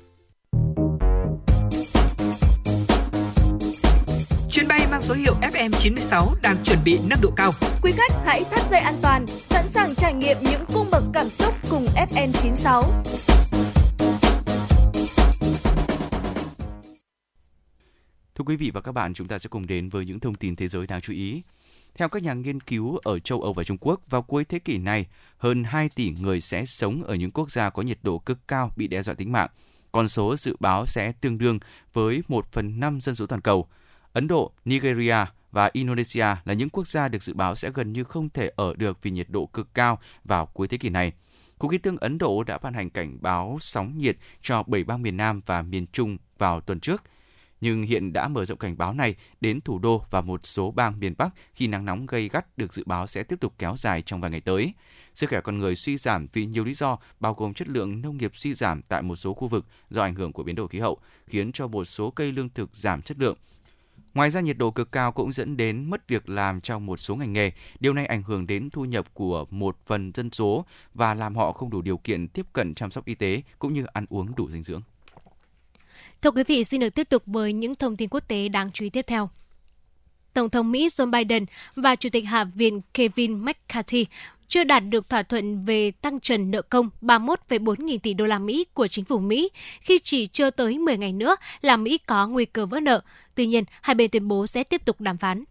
mang 5.01 5.07
số 5.07 5.13
hiệu 5.13 5.33
FM96 5.41 6.27
đang 6.43 6.55
chuẩn 6.63 6.79
bị 6.85 6.99
nâng 7.09 7.19
độ 7.21 7.29
cao. 7.37 7.51
Quý 7.83 7.91
khách 7.91 8.11
hãy 8.25 8.43
thắt 8.51 8.71
dây 8.71 8.79
an 8.79 8.93
toàn, 9.01 9.27
sẵn 9.27 9.65
sàng 9.65 9.95
trải 9.95 10.13
nghiệm 10.13 10.37
những 10.41 10.61
cung 10.73 10.87
bậc 10.91 11.03
cảm 11.13 11.29
xúc 11.29 11.55
cùng 11.69 11.85
FN96. 11.85 12.83
Thưa 18.35 18.43
quý 18.45 18.55
vị 18.55 18.71
và 18.73 18.81
các 18.81 18.91
bạn, 18.91 19.13
chúng 19.13 19.27
ta 19.27 19.37
sẽ 19.37 19.47
cùng 19.49 19.67
đến 19.67 19.89
với 19.89 20.05
những 20.05 20.19
thông 20.19 20.35
tin 20.35 20.55
thế 20.55 20.67
giới 20.67 20.87
đáng 20.87 21.01
chú 21.01 21.13
ý. 21.13 21.41
Theo 21.95 22.09
các 22.09 22.23
nhà 22.23 22.33
nghiên 22.33 22.59
cứu 22.59 22.97
ở 22.97 23.19
châu 23.19 23.41
Âu 23.41 23.53
và 23.53 23.63
Trung 23.63 23.77
Quốc, 23.81 24.01
vào 24.09 24.21
cuối 24.21 24.45
thế 24.45 24.59
kỷ 24.59 24.77
này, 24.77 25.05
hơn 25.37 25.63
2 25.63 25.89
tỷ 25.89 26.09
người 26.09 26.41
sẽ 26.41 26.65
sống 26.65 27.03
ở 27.03 27.15
những 27.15 27.31
quốc 27.31 27.51
gia 27.51 27.69
có 27.69 27.81
nhiệt 27.81 27.99
độ 28.03 28.19
cực 28.19 28.47
cao 28.47 28.71
bị 28.75 28.87
đe 28.87 29.03
dọa 29.03 29.15
tính 29.15 29.31
mạng. 29.31 29.49
Con 29.91 30.07
số 30.07 30.35
dự 30.35 30.55
báo 30.59 30.85
sẽ 30.85 31.13
tương 31.21 31.37
đương 31.37 31.59
với 31.93 32.21
1 32.27 32.51
phần 32.51 32.79
5 32.79 33.01
dân 33.01 33.15
số 33.15 33.25
toàn 33.25 33.41
cầu. 33.41 33.67
Ấn 34.13 34.27
Độ, 34.27 34.51
Nigeria 34.65 35.25
và 35.51 35.69
Indonesia 35.73 36.25
là 36.45 36.53
những 36.53 36.69
quốc 36.69 36.87
gia 36.87 37.07
được 37.07 37.23
dự 37.23 37.33
báo 37.33 37.55
sẽ 37.55 37.71
gần 37.73 37.93
như 37.93 38.03
không 38.03 38.29
thể 38.29 38.51
ở 38.55 38.73
được 38.75 38.97
vì 39.01 39.11
nhiệt 39.11 39.29
độ 39.29 39.45
cực 39.45 39.73
cao 39.73 39.99
vào 40.23 40.45
cuối 40.45 40.67
thế 40.67 40.77
kỷ 40.77 40.89
này. 40.89 41.13
Cục 41.59 41.71
khí 41.71 41.77
tượng 41.77 41.97
Ấn 41.97 42.17
Độ 42.17 42.43
đã 42.43 42.57
ban 42.57 42.73
hành 42.73 42.89
cảnh 42.89 43.17
báo 43.21 43.57
sóng 43.61 43.97
nhiệt 43.97 44.17
cho 44.41 44.63
7 44.63 44.83
bang 44.83 45.01
miền 45.01 45.17
Nam 45.17 45.41
và 45.45 45.61
miền 45.61 45.85
Trung 45.91 46.17
vào 46.37 46.61
tuần 46.61 46.79
trước– 46.79 47.03
nhưng 47.61 47.83
hiện 47.83 48.13
đã 48.13 48.27
mở 48.27 48.45
rộng 48.45 48.57
cảnh 48.57 48.77
báo 48.77 48.93
này 48.93 49.15
đến 49.41 49.61
thủ 49.61 49.79
đô 49.79 50.05
và 50.09 50.21
một 50.21 50.45
số 50.45 50.71
bang 50.71 50.99
miền 50.99 51.13
Bắc 51.17 51.29
khi 51.53 51.67
nắng 51.67 51.85
nóng 51.85 52.05
gây 52.05 52.29
gắt 52.29 52.57
được 52.57 52.73
dự 52.73 52.83
báo 52.85 53.07
sẽ 53.07 53.23
tiếp 53.23 53.39
tục 53.39 53.53
kéo 53.57 53.75
dài 53.77 54.01
trong 54.01 54.21
vài 54.21 54.31
ngày 54.31 54.41
tới. 54.41 54.73
Sức 55.13 55.29
khỏe 55.29 55.41
con 55.41 55.59
người 55.59 55.75
suy 55.75 55.97
giảm 55.97 56.27
vì 56.33 56.45
nhiều 56.45 56.63
lý 56.63 56.73
do, 56.73 56.97
bao 57.19 57.33
gồm 57.33 57.53
chất 57.53 57.67
lượng 57.67 58.01
nông 58.01 58.17
nghiệp 58.17 58.31
suy 58.33 58.53
giảm 58.53 58.81
tại 58.81 59.01
một 59.01 59.15
số 59.15 59.33
khu 59.33 59.47
vực 59.47 59.65
do 59.89 60.01
ảnh 60.01 60.15
hưởng 60.15 60.33
của 60.33 60.43
biến 60.43 60.55
đổi 60.55 60.67
khí 60.67 60.79
hậu, 60.79 60.99
khiến 61.27 61.51
cho 61.51 61.67
một 61.67 61.85
số 61.85 62.11
cây 62.11 62.31
lương 62.31 62.49
thực 62.49 62.75
giảm 62.75 63.01
chất 63.01 63.17
lượng. 63.19 63.37
Ngoài 64.13 64.29
ra 64.29 64.41
nhiệt 64.41 64.57
độ 64.57 64.71
cực 64.71 64.91
cao 64.91 65.11
cũng 65.11 65.31
dẫn 65.31 65.57
đến 65.57 65.89
mất 65.89 66.07
việc 66.07 66.29
làm 66.29 66.61
trong 66.61 66.85
một 66.85 66.97
số 66.97 67.15
ngành 67.15 67.33
nghề. 67.33 67.51
Điều 67.79 67.93
này 67.93 68.05
ảnh 68.05 68.23
hưởng 68.23 68.47
đến 68.47 68.69
thu 68.69 68.85
nhập 68.85 69.13
của 69.13 69.45
một 69.49 69.77
phần 69.85 70.11
dân 70.13 70.29
số 70.31 70.65
và 70.93 71.13
làm 71.13 71.35
họ 71.35 71.51
không 71.51 71.69
đủ 71.69 71.81
điều 71.81 71.97
kiện 71.97 72.27
tiếp 72.27 72.45
cận 72.53 72.73
chăm 72.73 72.91
sóc 72.91 73.05
y 73.05 73.15
tế 73.15 73.41
cũng 73.59 73.73
như 73.73 73.85
ăn 73.93 74.05
uống 74.09 74.35
đủ 74.35 74.49
dinh 74.49 74.63
dưỡng. 74.63 74.81
Thưa 76.21 76.31
quý 76.31 76.43
vị, 76.47 76.63
xin 76.63 76.81
được 76.81 76.89
tiếp 76.89 77.09
tục 77.09 77.23
với 77.25 77.53
những 77.53 77.75
thông 77.75 77.97
tin 77.97 78.09
quốc 78.09 78.27
tế 78.27 78.49
đáng 78.49 78.71
chú 78.71 78.83
ý 78.83 78.89
tiếp 78.89 79.05
theo. 79.07 79.29
Tổng 80.33 80.49
thống 80.49 80.71
Mỹ 80.71 80.87
Joe 80.87 81.11
Biden 81.11 81.45
và 81.75 81.95
Chủ 81.95 82.09
tịch 82.09 82.25
Hạ 82.25 82.43
viện 82.43 82.81
Kevin 82.93 83.45
McCarthy 83.45 84.05
chưa 84.51 84.63
đạt 84.63 84.83
được 84.89 85.09
thỏa 85.09 85.23
thuận 85.23 85.65
về 85.65 85.91
tăng 85.91 86.19
trần 86.19 86.51
nợ 86.51 86.61
công 86.61 86.89
31,4 87.01 87.85
nghìn 87.85 87.99
tỷ 87.99 88.13
đô 88.13 88.25
la 88.25 88.39
Mỹ 88.39 88.65
của 88.73 88.87
chính 88.87 89.05
phủ 89.05 89.19
Mỹ 89.19 89.49
khi 89.81 89.99
chỉ 90.03 90.27
chưa 90.27 90.49
tới 90.49 90.79
10 90.79 90.97
ngày 90.97 91.13
nữa 91.13 91.35
là 91.61 91.77
Mỹ 91.77 91.97
có 91.97 92.27
nguy 92.27 92.45
cơ 92.45 92.65
vỡ 92.65 92.79
nợ. 92.79 93.01
Tuy 93.35 93.45
nhiên, 93.45 93.63
hai 93.81 93.95
bên 93.95 94.09
tuyên 94.09 94.27
bố 94.27 94.47
sẽ 94.47 94.63
tiếp 94.63 94.85
tục 94.85 95.01
đàm 95.01 95.17
phán. 95.17 95.43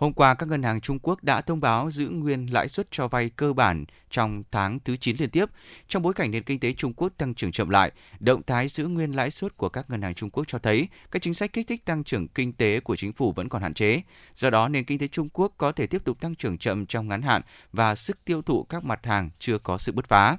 Hôm 0.00 0.12
qua, 0.12 0.34
các 0.34 0.48
ngân 0.48 0.62
hàng 0.62 0.80
Trung 0.80 0.98
Quốc 1.02 1.24
đã 1.24 1.40
thông 1.40 1.60
báo 1.60 1.90
giữ 1.90 2.08
nguyên 2.08 2.46
lãi 2.52 2.68
suất 2.68 2.86
cho 2.90 3.08
vay 3.08 3.30
cơ 3.30 3.52
bản 3.52 3.84
trong 4.10 4.42
tháng 4.50 4.78
thứ 4.80 4.96
9 4.96 5.16
liên 5.18 5.30
tiếp. 5.30 5.44
Trong 5.88 6.02
bối 6.02 6.14
cảnh 6.14 6.30
nền 6.30 6.42
kinh 6.42 6.60
tế 6.60 6.72
Trung 6.72 6.92
Quốc 6.92 7.12
tăng 7.16 7.34
trưởng 7.34 7.52
chậm 7.52 7.70
lại, 7.70 7.92
động 8.20 8.42
thái 8.42 8.68
giữ 8.68 8.86
nguyên 8.86 9.16
lãi 9.16 9.30
suất 9.30 9.56
của 9.56 9.68
các 9.68 9.90
ngân 9.90 10.02
hàng 10.02 10.14
Trung 10.14 10.30
Quốc 10.30 10.44
cho 10.48 10.58
thấy 10.58 10.88
các 11.10 11.22
chính 11.22 11.34
sách 11.34 11.52
kích 11.52 11.66
thích 11.66 11.84
tăng 11.84 12.04
trưởng 12.04 12.28
kinh 12.28 12.52
tế 12.52 12.80
của 12.80 12.96
chính 12.96 13.12
phủ 13.12 13.32
vẫn 13.32 13.48
còn 13.48 13.62
hạn 13.62 13.74
chế. 13.74 14.02
Do 14.34 14.50
đó, 14.50 14.68
nền 14.68 14.84
kinh 14.84 14.98
tế 14.98 15.08
Trung 15.08 15.28
Quốc 15.32 15.52
có 15.56 15.72
thể 15.72 15.86
tiếp 15.86 16.04
tục 16.04 16.20
tăng 16.20 16.34
trưởng 16.34 16.58
chậm 16.58 16.86
trong 16.86 17.08
ngắn 17.08 17.22
hạn 17.22 17.42
và 17.72 17.94
sức 17.94 18.24
tiêu 18.24 18.42
thụ 18.42 18.62
các 18.62 18.84
mặt 18.84 19.06
hàng 19.06 19.30
chưa 19.38 19.58
có 19.58 19.78
sự 19.78 19.92
bứt 19.92 20.08
phá. 20.08 20.36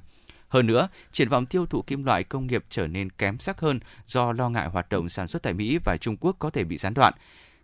Hơn 0.48 0.68
nữa, 0.68 0.88
triển 1.12 1.30
vọng 1.30 1.46
tiêu 1.46 1.66
thụ 1.66 1.82
kim 1.82 2.04
loại 2.04 2.24
công 2.24 2.48
nghiệp 2.48 2.64
trở 2.70 2.88
nên 2.88 3.10
kém 3.10 3.40
sắc 3.40 3.60
hơn 3.60 3.80
do 4.06 4.32
lo 4.32 4.50
ngại 4.50 4.68
hoạt 4.68 4.90
động 4.90 5.10
sản 5.10 5.28
xuất 5.28 5.44
tại 5.44 5.54
Mỹ 5.54 5.80
và 5.86 5.98
Trung 5.98 6.18
Quốc 6.18 6.36
có 6.40 6.50
thể 6.50 6.64
bị 6.64 6.78
gián 6.78 6.94
đoạn 6.94 7.14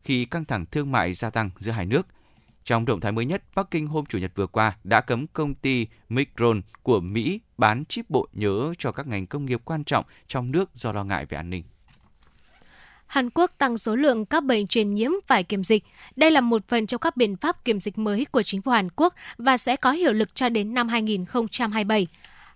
khi 0.04 0.26
căng 0.26 0.46
thẳng 0.46 0.66
thương 0.72 0.92
mại 0.92 1.14
gia 1.14 1.30
tăng 1.30 1.50
giữa 1.58 1.72
hai 1.72 1.86
nước. 1.86 2.08
Trong 2.64 2.86
động 2.86 3.00
thái 3.00 3.12
mới 3.12 3.26
nhất, 3.26 3.44
Bắc 3.56 3.72
Kinh 3.72 3.88
hôm 3.88 4.06
Chủ 4.06 4.18
nhật 4.18 4.32
vừa 4.36 4.48
qua 4.48 4.78
đã 4.84 5.02
cấm 5.02 5.28
công 5.28 5.56
ty 5.56 5.88
Micron 6.10 6.62
của 6.84 7.00
Mỹ 7.00 7.40
bán 7.58 7.86
chip 7.86 8.10
bộ 8.10 8.28
nhớ 8.34 8.74
cho 8.78 8.92
các 8.92 9.08
ngành 9.08 9.28
công 9.28 9.46
nghiệp 9.46 9.62
quan 9.66 9.84
trọng 9.84 10.06
trong 10.28 10.52
nước 10.52 10.70
do 10.74 10.92
lo 10.92 11.04
ngại 11.04 11.26
về 11.26 11.38
an 11.38 11.50
ninh. 11.50 11.64
Hàn 13.08 13.30
Quốc 13.30 13.52
tăng 13.58 13.78
số 13.78 13.96
lượng 13.96 14.26
các 14.26 14.44
bệnh 14.44 14.68
truyền 14.68 14.94
nhiễm 14.94 15.12
phải 15.28 15.44
kiểm 15.44 15.64
dịch. 15.64 15.84
Đây 16.16 16.32
là 16.32 16.42
một 16.42 16.68
phần 16.68 16.88
trong 16.88 17.00
các 17.00 17.18
biện 17.18 17.36
pháp 17.36 17.66
kiểm 17.66 17.80
dịch 17.80 17.98
mới 17.98 18.26
của 18.26 18.44
chính 18.44 18.62
phủ 18.62 18.72
Hàn 18.72 18.90
Quốc 18.96 19.14
và 19.38 19.58
sẽ 19.58 19.76
có 19.76 19.92
hiệu 19.92 20.14
lực 20.14 20.36
cho 20.36 20.50
đến 20.50 20.74
năm 20.74 20.88
2027. 20.88 22.08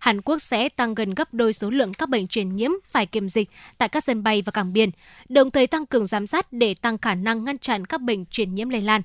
Hàn 0.02 0.22
Quốc 0.22 0.42
sẽ 0.42 0.70
tăng 0.70 0.96
gần 0.96 1.14
gấp 1.14 1.34
đôi 1.34 1.54
số 1.54 1.70
lượng 1.70 1.94
các 1.94 2.10
bệnh 2.10 2.28
truyền 2.28 2.56
nhiễm 2.56 2.72
phải 2.92 3.06
kiểm 3.06 3.30
dịch 3.30 3.50
tại 3.78 3.90
các 3.90 4.04
sân 4.04 4.24
bay 4.24 4.42
và 4.42 4.52
cảng 4.52 4.74
biển, 4.74 4.90
đồng 5.30 5.52
thời 5.52 5.68
tăng 5.68 5.86
cường 5.86 6.06
giám 6.06 6.28
sát 6.28 6.54
để 6.54 6.74
tăng 6.74 6.98
khả 6.98 7.16
năng 7.16 7.44
ngăn 7.44 7.58
chặn 7.58 7.86
các 7.86 8.02
bệnh 8.02 8.26
truyền 8.26 8.56
nhiễm 8.56 8.70
lây 8.70 8.82
lan. 8.82 9.02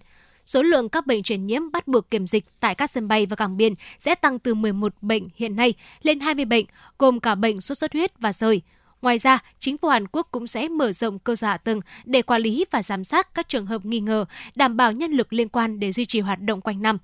Số 0.47 0.62
lượng 0.62 0.89
các 0.89 1.06
bệnh 1.06 1.23
truyền 1.23 1.47
nhiễm 1.47 1.70
bắt 1.73 1.89
buộc 1.89 2.10
kiểm 2.10 2.27
dịch 2.27 2.44
tại 2.60 2.74
các 2.74 2.90
sân 2.90 3.09
bay 3.09 3.27
và 3.27 3.36
cảng 3.36 3.56
biển 3.56 3.74
sẽ 3.98 4.14
tăng 4.14 4.39
từ 4.39 4.55
11 4.55 4.94
bệnh 5.01 5.28
hiện 5.35 5.56
nay 5.56 5.74
lên 6.02 6.20
20 6.20 6.44
bệnh, 6.44 6.66
gồm 6.98 7.20
cả 7.20 7.35
bệnh 7.35 7.60
sốt 7.60 7.78
xuất 7.78 7.93
huyết 7.93 8.12
và 8.18 8.32
sởi. 8.32 8.62
Ngoài 9.02 9.18
ra, 9.18 9.39
chính 9.59 9.78
phủ 9.78 9.89
Hàn 9.89 10.06
Quốc 10.12 10.28
cũng 10.31 10.47
sẽ 10.47 10.68
mở 10.68 10.93
rộng 10.93 11.18
cơ 11.18 11.36
sở 11.36 11.47
hạ 11.47 11.56
tầng 11.56 11.81
để 12.05 12.23
quản 12.23 12.43
lý 12.43 12.64
và 12.70 12.82
giám 12.82 13.05
sát 13.05 13.35
các 13.35 13.48
trường 13.48 13.66
hợp 13.66 13.85
nghi 13.85 14.01
ngờ, 14.01 14.24
đảm 14.55 14.77
bảo 14.77 14.93
nhân 14.93 15.10
lực 15.10 15.32
liên 15.32 15.48
quan 15.48 15.81
để 15.81 15.93
duy 15.93 16.05
trì 16.05 16.20
hoạt 16.20 16.40
động 16.40 16.60
quanh 16.60 16.82
năm. 16.82 16.98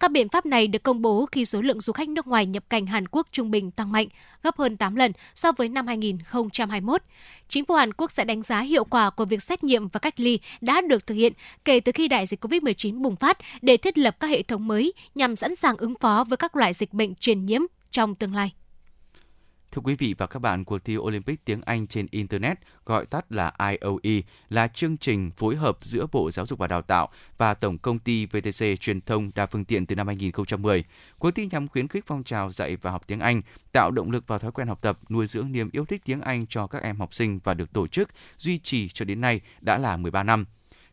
Các 0.00 0.10
biện 0.10 0.28
pháp 0.28 0.46
này 0.46 0.68
được 0.68 0.82
công 0.82 1.02
bố 1.02 1.26
khi 1.32 1.44
số 1.44 1.62
lượng 1.62 1.80
du 1.80 1.92
khách 1.92 2.08
nước 2.08 2.26
ngoài 2.26 2.46
nhập 2.46 2.64
cảnh 2.70 2.86
Hàn 2.86 3.08
Quốc 3.08 3.26
trung 3.32 3.50
bình 3.50 3.70
tăng 3.70 3.92
mạnh, 3.92 4.08
gấp 4.42 4.56
hơn 4.56 4.76
8 4.76 4.94
lần 4.94 5.12
so 5.34 5.52
với 5.52 5.68
năm 5.68 5.86
2021. 5.86 7.02
Chính 7.48 7.64
phủ 7.64 7.74
Hàn 7.74 7.92
Quốc 7.92 8.12
sẽ 8.12 8.24
đánh 8.24 8.42
giá 8.42 8.60
hiệu 8.60 8.84
quả 8.84 9.10
của 9.10 9.24
việc 9.24 9.42
xét 9.42 9.64
nghiệm 9.64 9.88
và 9.88 10.00
cách 10.00 10.20
ly 10.20 10.38
đã 10.60 10.80
được 10.80 11.06
thực 11.06 11.14
hiện 11.14 11.32
kể 11.64 11.80
từ 11.80 11.92
khi 11.92 12.08
đại 12.08 12.26
dịch 12.26 12.44
COVID-19 12.44 13.02
bùng 13.02 13.16
phát 13.16 13.38
để 13.62 13.76
thiết 13.76 13.98
lập 13.98 14.16
các 14.20 14.28
hệ 14.28 14.42
thống 14.42 14.68
mới 14.68 14.92
nhằm 15.14 15.36
sẵn 15.36 15.56
sàng 15.56 15.76
ứng 15.76 15.94
phó 16.00 16.24
với 16.28 16.36
các 16.36 16.56
loại 16.56 16.74
dịch 16.74 16.92
bệnh 16.92 17.14
truyền 17.14 17.46
nhiễm 17.46 17.60
trong 17.90 18.14
tương 18.14 18.34
lai. 18.34 18.52
Thưa 19.72 19.82
quý 19.84 19.94
vị 19.94 20.14
và 20.18 20.26
các 20.26 20.38
bạn, 20.38 20.64
cuộc 20.64 20.78
thi 20.84 20.96
Olympic 20.96 21.44
tiếng 21.44 21.60
Anh 21.62 21.86
trên 21.86 22.06
Internet, 22.10 22.58
gọi 22.84 23.06
tắt 23.06 23.32
là 23.32 23.52
IOE, 23.58 24.22
là 24.48 24.68
chương 24.68 24.96
trình 24.96 25.30
phối 25.30 25.56
hợp 25.56 25.78
giữa 25.82 26.06
Bộ 26.12 26.30
Giáo 26.30 26.46
dục 26.46 26.58
và 26.58 26.66
Đào 26.66 26.82
tạo 26.82 27.08
và 27.38 27.54
Tổng 27.54 27.78
công 27.78 27.98
ty 27.98 28.26
VTC 28.26 28.80
Truyền 28.80 29.00
thông 29.00 29.30
đa 29.34 29.46
phương 29.46 29.64
tiện 29.64 29.86
từ 29.86 29.96
năm 29.96 30.06
2010. 30.06 30.84
Cuộc 31.18 31.30
thi 31.30 31.48
nhằm 31.50 31.68
khuyến 31.68 31.88
khích 31.88 32.04
phong 32.06 32.24
trào 32.24 32.50
dạy 32.50 32.76
và 32.76 32.90
học 32.90 33.02
tiếng 33.06 33.20
Anh, 33.20 33.42
tạo 33.72 33.90
động 33.90 34.10
lực 34.10 34.24
và 34.26 34.38
thói 34.38 34.52
quen 34.52 34.68
học 34.68 34.78
tập, 34.82 34.98
nuôi 35.08 35.26
dưỡng 35.26 35.52
niềm 35.52 35.70
yêu 35.72 35.84
thích 35.84 36.02
tiếng 36.04 36.20
Anh 36.20 36.46
cho 36.46 36.66
các 36.66 36.82
em 36.82 36.96
học 36.96 37.14
sinh 37.14 37.40
và 37.44 37.54
được 37.54 37.72
tổ 37.72 37.86
chức, 37.86 38.08
duy 38.38 38.58
trì 38.58 38.88
cho 38.88 39.04
đến 39.04 39.20
nay 39.20 39.40
đã 39.60 39.78
là 39.78 39.96
13 39.96 40.22
năm 40.22 40.46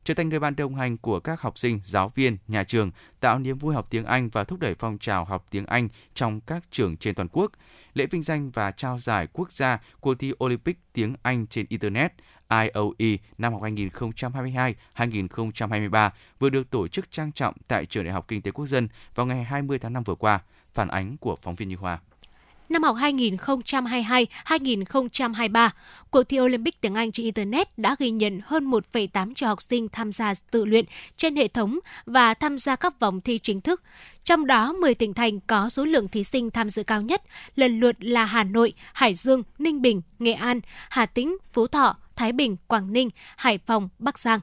trở 0.06 0.14
thành 0.14 0.30
người 0.30 0.40
bạn 0.40 0.56
đồng 0.56 0.76
hành 0.76 0.98
của 0.98 1.20
các 1.20 1.42
học 1.42 1.58
sinh, 1.58 1.80
giáo 1.84 2.12
viên, 2.16 2.38
nhà 2.48 2.64
trường, 2.64 2.92
tạo 3.20 3.40
niềm 3.40 3.58
vui 3.58 3.76
học 3.76 3.88
tiếng 3.90 4.06
Anh 4.06 4.30
và 4.30 4.44
thúc 4.44 4.60
đẩy 4.60 4.76
phong 4.76 4.98
trào 4.98 5.26
học 5.26 5.46
tiếng 5.50 5.66
Anh 5.66 5.90
trong 6.14 6.42
các 6.42 6.64
trường 6.72 6.98
trên 6.98 7.16
toàn 7.16 7.28
quốc. 7.32 7.52
Lễ 7.94 8.06
vinh 8.06 8.22
danh 8.22 8.52
và 8.52 8.72
trao 8.72 9.00
giải 9.00 9.28
quốc 9.34 9.52
gia 9.52 9.82
cuộc 10.00 10.16
thi 10.16 10.34
Olympic 10.44 10.78
tiếng 10.94 11.16
Anh 11.22 11.48
trên 11.48 11.66
Internet 11.70 12.14
IOE 12.50 13.18
năm 13.38 13.54
học 13.54 13.62
2022-2023 13.62 16.10
vừa 16.40 16.50
được 16.50 16.70
tổ 16.70 16.88
chức 16.88 17.12
trang 17.12 17.32
trọng 17.32 17.56
tại 17.68 17.86
Trường 17.86 18.04
Đại 18.04 18.14
học 18.14 18.26
Kinh 18.28 18.42
tế 18.42 18.52
Quốc 18.52 18.66
dân 18.66 18.88
vào 19.16 19.26
ngày 19.26 19.44
20 19.44 19.80
tháng 19.80 19.94
5 19.94 20.04
vừa 20.04 20.16
qua. 20.16 20.40
Phản 20.74 20.88
ánh 20.88 21.18
của 21.18 21.38
phóng 21.42 21.56
viên 21.56 21.70
Như 21.70 21.76
Hoa 21.76 22.00
năm 22.70 22.84
học 22.84 22.96
2022-2023, 22.96 25.70
cuộc 26.12 26.24
thi 26.24 26.40
Olympic 26.40 26.82
tiếng 26.82 26.96
Anh 26.96 27.12
trên 27.12 27.24
Internet 27.24 27.78
đã 27.78 27.96
ghi 28.00 28.10
nhận 28.10 28.42
hơn 28.46 28.72
1,8 28.72 29.34
triệu 29.34 29.50
học 29.50 29.62
sinh 29.62 29.90
tham 29.90 30.12
gia 30.12 30.34
tự 30.52 30.66
luyện 30.66 30.86
trên 31.18 31.36
hệ 31.36 31.48
thống 31.48 31.80
và 32.06 32.34
tham 32.34 32.58
gia 32.58 32.76
các 32.76 33.00
vòng 33.00 33.22
thi 33.22 33.40
chính 33.40 33.62
thức. 33.62 33.82
Trong 34.24 34.48
đó, 34.48 34.74
10 34.74 34.96
tỉnh 34.96 35.14
thành 35.14 35.40
có 35.40 35.70
số 35.70 35.86
lượng 35.86 36.08
thí 36.08 36.24
sinh 36.24 36.52
tham 36.52 36.70
dự 36.70 36.84
cao 36.84 37.02
nhất, 37.02 37.22
lần 37.56 37.80
lượt 37.80 37.96
là 38.00 38.26
Hà 38.26 38.44
Nội, 38.44 38.74
Hải 38.94 39.14
Dương, 39.14 39.44
Ninh 39.60 39.82
Bình, 39.82 40.02
Nghệ 40.20 40.34
An, 40.34 40.60
Hà 40.90 41.06
Tĩnh, 41.06 41.38
Phú 41.54 41.68
Thọ, 41.68 41.98
Thái 42.16 42.32
Bình, 42.32 42.58
Quảng 42.68 42.94
Ninh, 42.94 43.10
Hải 43.36 43.58
Phòng, 43.58 43.90
Bắc 44.00 44.20
Giang. 44.20 44.40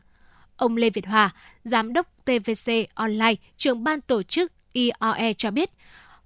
Ông 0.57 0.77
Lê 0.77 0.91
Việt 0.91 1.07
Hòa, 1.07 1.31
Giám 1.65 1.93
đốc 1.93 2.07
TVC 2.25 2.73
Online, 2.95 3.35
trưởng 3.57 3.85
ban 3.85 4.01
tổ 4.01 4.23
chức 4.23 4.53
IOE 4.73 5.33
cho 5.39 5.51
biết, 5.51 5.71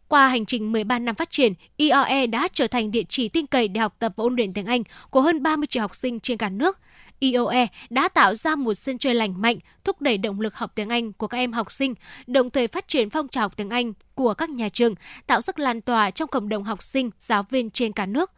qua 0.08 0.28
hành 0.28 0.46
trình 0.46 0.72
13 0.72 0.98
năm 0.98 1.14
phát 1.14 1.30
triển, 1.30 1.52
IOE 1.76 2.26
đã 2.26 2.48
trở 2.52 2.66
thành 2.66 2.90
địa 2.90 3.02
chỉ 3.08 3.28
tin 3.28 3.46
cậy 3.46 3.68
để 3.68 3.80
học 3.80 3.96
tập 3.98 4.12
và 4.16 4.22
ôn 4.22 4.36
luyện 4.36 4.52
tiếng 4.52 4.66
Anh 4.66 4.82
của 5.10 5.20
hơn 5.20 5.42
30 5.42 5.66
triệu 5.66 5.80
học 5.80 5.94
sinh 5.94 6.20
trên 6.20 6.38
cả 6.38 6.48
nước. 6.48 6.78
IOE 7.18 7.66
đã 7.90 8.08
tạo 8.08 8.34
ra 8.34 8.56
một 8.56 8.74
sân 8.74 8.98
chơi 8.98 9.14
lành 9.14 9.42
mạnh, 9.42 9.58
thúc 9.84 10.00
đẩy 10.00 10.18
động 10.18 10.40
lực 10.40 10.54
học 10.54 10.72
tiếng 10.74 10.88
Anh 10.88 11.12
của 11.12 11.26
các 11.26 11.38
em 11.38 11.52
học 11.52 11.72
sinh, 11.72 11.94
đồng 12.26 12.50
thời 12.50 12.68
phát 12.68 12.88
triển 12.88 13.10
phong 13.10 13.28
trào 13.28 13.48
tiếng 13.48 13.70
Anh 13.70 13.92
của 14.14 14.34
các 14.34 14.50
nhà 14.50 14.68
trường, 14.68 14.94
tạo 15.26 15.40
sức 15.40 15.58
lan 15.58 15.80
tỏa 15.80 16.10
trong 16.10 16.28
cộng 16.28 16.48
đồng 16.48 16.64
học 16.64 16.82
sinh, 16.82 17.10
giáo 17.20 17.42
viên 17.50 17.70
trên 17.70 17.92
cả 17.92 18.06
nước. 18.06 18.30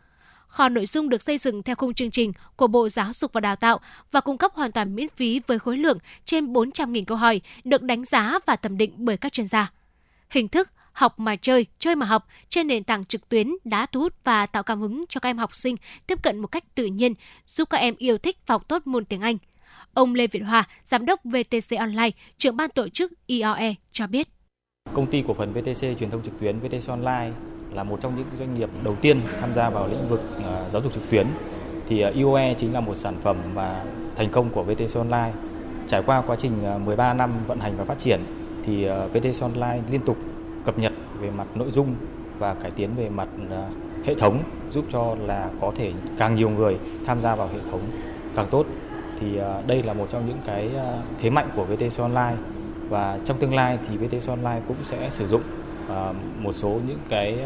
Kho 0.48 0.68
nội 0.68 0.86
dung 0.86 1.08
được 1.08 1.22
xây 1.22 1.38
dựng 1.38 1.62
theo 1.62 1.76
khung 1.76 1.94
chương 1.94 2.10
trình 2.10 2.32
của 2.56 2.66
Bộ 2.66 2.88
Giáo 2.88 3.12
dục 3.12 3.32
và 3.32 3.40
Đào 3.40 3.56
tạo 3.56 3.80
và 4.12 4.20
cung 4.20 4.38
cấp 4.38 4.52
hoàn 4.54 4.72
toàn 4.72 4.94
miễn 4.94 5.08
phí 5.16 5.40
với 5.46 5.58
khối 5.58 5.76
lượng 5.76 5.98
trên 6.24 6.52
400.000 6.52 7.04
câu 7.06 7.16
hỏi 7.16 7.40
được 7.64 7.82
đánh 7.82 8.04
giá 8.04 8.38
và 8.46 8.56
thẩm 8.56 8.78
định 8.78 8.92
bởi 8.96 9.16
các 9.16 9.32
chuyên 9.32 9.46
gia. 9.46 9.72
Hình 10.30 10.48
thức 10.48 10.68
học 10.98 11.20
mà 11.20 11.36
chơi, 11.36 11.66
chơi 11.78 11.96
mà 11.96 12.06
học 12.06 12.26
trên 12.48 12.66
nền 12.66 12.84
tảng 12.84 13.04
trực 13.04 13.28
tuyến 13.28 13.50
đã 13.64 13.86
thu 13.86 14.00
hút 14.00 14.14
và 14.24 14.46
tạo 14.46 14.62
cảm 14.62 14.80
hứng 14.80 15.04
cho 15.08 15.20
các 15.20 15.28
em 15.28 15.38
học 15.38 15.54
sinh 15.54 15.76
tiếp 16.06 16.22
cận 16.22 16.38
một 16.38 16.46
cách 16.46 16.64
tự 16.74 16.86
nhiên, 16.86 17.14
giúp 17.46 17.70
các 17.70 17.78
em 17.78 17.94
yêu 17.98 18.18
thích 18.18 18.36
và 18.46 18.54
học 18.54 18.68
tốt 18.68 18.86
môn 18.86 19.04
tiếng 19.04 19.20
Anh. 19.20 19.38
Ông 19.94 20.14
Lê 20.14 20.26
Việt 20.26 20.40
Hòa, 20.40 20.64
giám 20.84 21.06
đốc 21.06 21.20
VTC 21.24 21.78
Online, 21.78 22.10
trưởng 22.38 22.56
ban 22.56 22.70
tổ 22.70 22.88
chức 22.88 23.12
IOE 23.26 23.74
cho 23.92 24.06
biết. 24.06 24.28
Công 24.94 25.06
ty 25.06 25.24
cổ 25.28 25.34
phần 25.34 25.52
VTC 25.52 25.80
truyền 25.98 26.10
thông 26.10 26.22
trực 26.22 26.40
tuyến 26.40 26.58
VTC 26.60 26.88
Online 26.88 27.30
là 27.72 27.84
một 27.84 27.98
trong 28.02 28.16
những 28.16 28.26
doanh 28.38 28.54
nghiệp 28.54 28.70
đầu 28.84 28.96
tiên 29.02 29.20
tham 29.40 29.54
gia 29.54 29.70
vào 29.70 29.88
lĩnh 29.88 30.08
vực 30.08 30.20
à, 30.44 30.70
giáo 30.70 30.82
dục 30.82 30.92
trực 30.94 31.10
tuyến. 31.10 31.26
Thì 31.88 32.00
à, 32.00 32.10
IOE 32.10 32.54
chính 32.54 32.72
là 32.72 32.80
một 32.80 32.94
sản 32.96 33.14
phẩm 33.22 33.36
và 33.54 33.84
thành 34.16 34.30
công 34.30 34.50
của 34.50 34.62
VTC 34.62 34.94
Online. 34.96 35.32
Trải 35.88 36.02
qua 36.06 36.22
quá 36.26 36.36
trình 36.40 36.64
à, 36.64 36.78
13 36.78 37.14
năm 37.14 37.32
vận 37.46 37.60
hành 37.60 37.76
và 37.76 37.84
phát 37.84 37.98
triển 37.98 38.20
thì 38.62 38.86
VTC 39.12 39.42
Online 39.42 39.80
liên 39.90 40.00
tục 40.00 40.18
cập 40.68 40.78
nhật 40.78 40.92
về 41.20 41.30
mặt 41.30 41.46
nội 41.54 41.70
dung 41.70 41.94
và 42.38 42.54
cải 42.54 42.70
tiến 42.70 42.90
về 42.96 43.08
mặt 43.08 43.28
à, 43.50 43.68
hệ 44.04 44.14
thống 44.14 44.42
giúp 44.70 44.84
cho 44.92 45.16
là 45.26 45.50
có 45.60 45.72
thể 45.76 45.92
càng 46.18 46.34
nhiều 46.34 46.50
người 46.50 46.76
tham 47.06 47.20
gia 47.20 47.34
vào 47.34 47.48
hệ 47.52 47.58
thống 47.70 47.80
càng 48.34 48.46
tốt. 48.50 48.66
Thì 49.20 49.38
à, 49.38 49.62
đây 49.66 49.82
là 49.82 49.92
một 49.92 50.06
trong 50.10 50.26
những 50.26 50.38
cái 50.46 50.70
à, 50.76 51.02
thế 51.20 51.30
mạnh 51.30 51.48
của 51.56 51.64
VTC 51.64 51.98
Online 51.98 52.36
và 52.88 53.18
trong 53.24 53.38
tương 53.38 53.54
lai 53.54 53.78
thì 53.88 53.96
VTC 53.96 54.28
Online 54.28 54.60
cũng 54.68 54.76
sẽ 54.84 55.10
sử 55.10 55.28
dụng 55.28 55.42
một 56.38 56.52
số 56.52 56.80
những 56.88 56.98
cái 57.08 57.38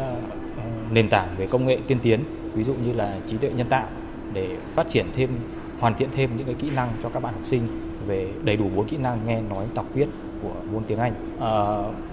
nền 0.91 1.09
tảng 1.09 1.27
về 1.37 1.47
công 1.47 1.65
nghệ 1.65 1.79
tiên 1.87 1.97
tiến, 2.01 2.19
ví 2.53 2.63
dụ 2.63 2.73
như 2.73 2.93
là 2.93 3.17
trí 3.27 3.37
tuệ 3.37 3.49
nhân 3.49 3.67
tạo 3.67 3.87
để 4.33 4.57
phát 4.75 4.89
triển 4.89 5.05
thêm, 5.15 5.29
hoàn 5.79 5.93
thiện 5.93 6.09
thêm 6.15 6.29
những 6.37 6.45
cái 6.45 6.55
kỹ 6.59 6.69
năng 6.75 6.89
cho 7.03 7.09
các 7.09 7.23
bạn 7.23 7.33
học 7.33 7.43
sinh 7.45 7.67
về 8.07 8.29
đầy 8.43 8.57
đủ 8.57 8.69
bốn 8.75 8.87
kỹ 8.87 8.97
năng 8.97 9.19
nghe, 9.27 9.41
nói, 9.41 9.65
đọc, 9.73 9.85
viết 9.93 10.07
của 10.43 10.53
môn 10.71 10.83
tiếng 10.83 10.99
Anh. 10.99 11.13
À, 11.39 11.53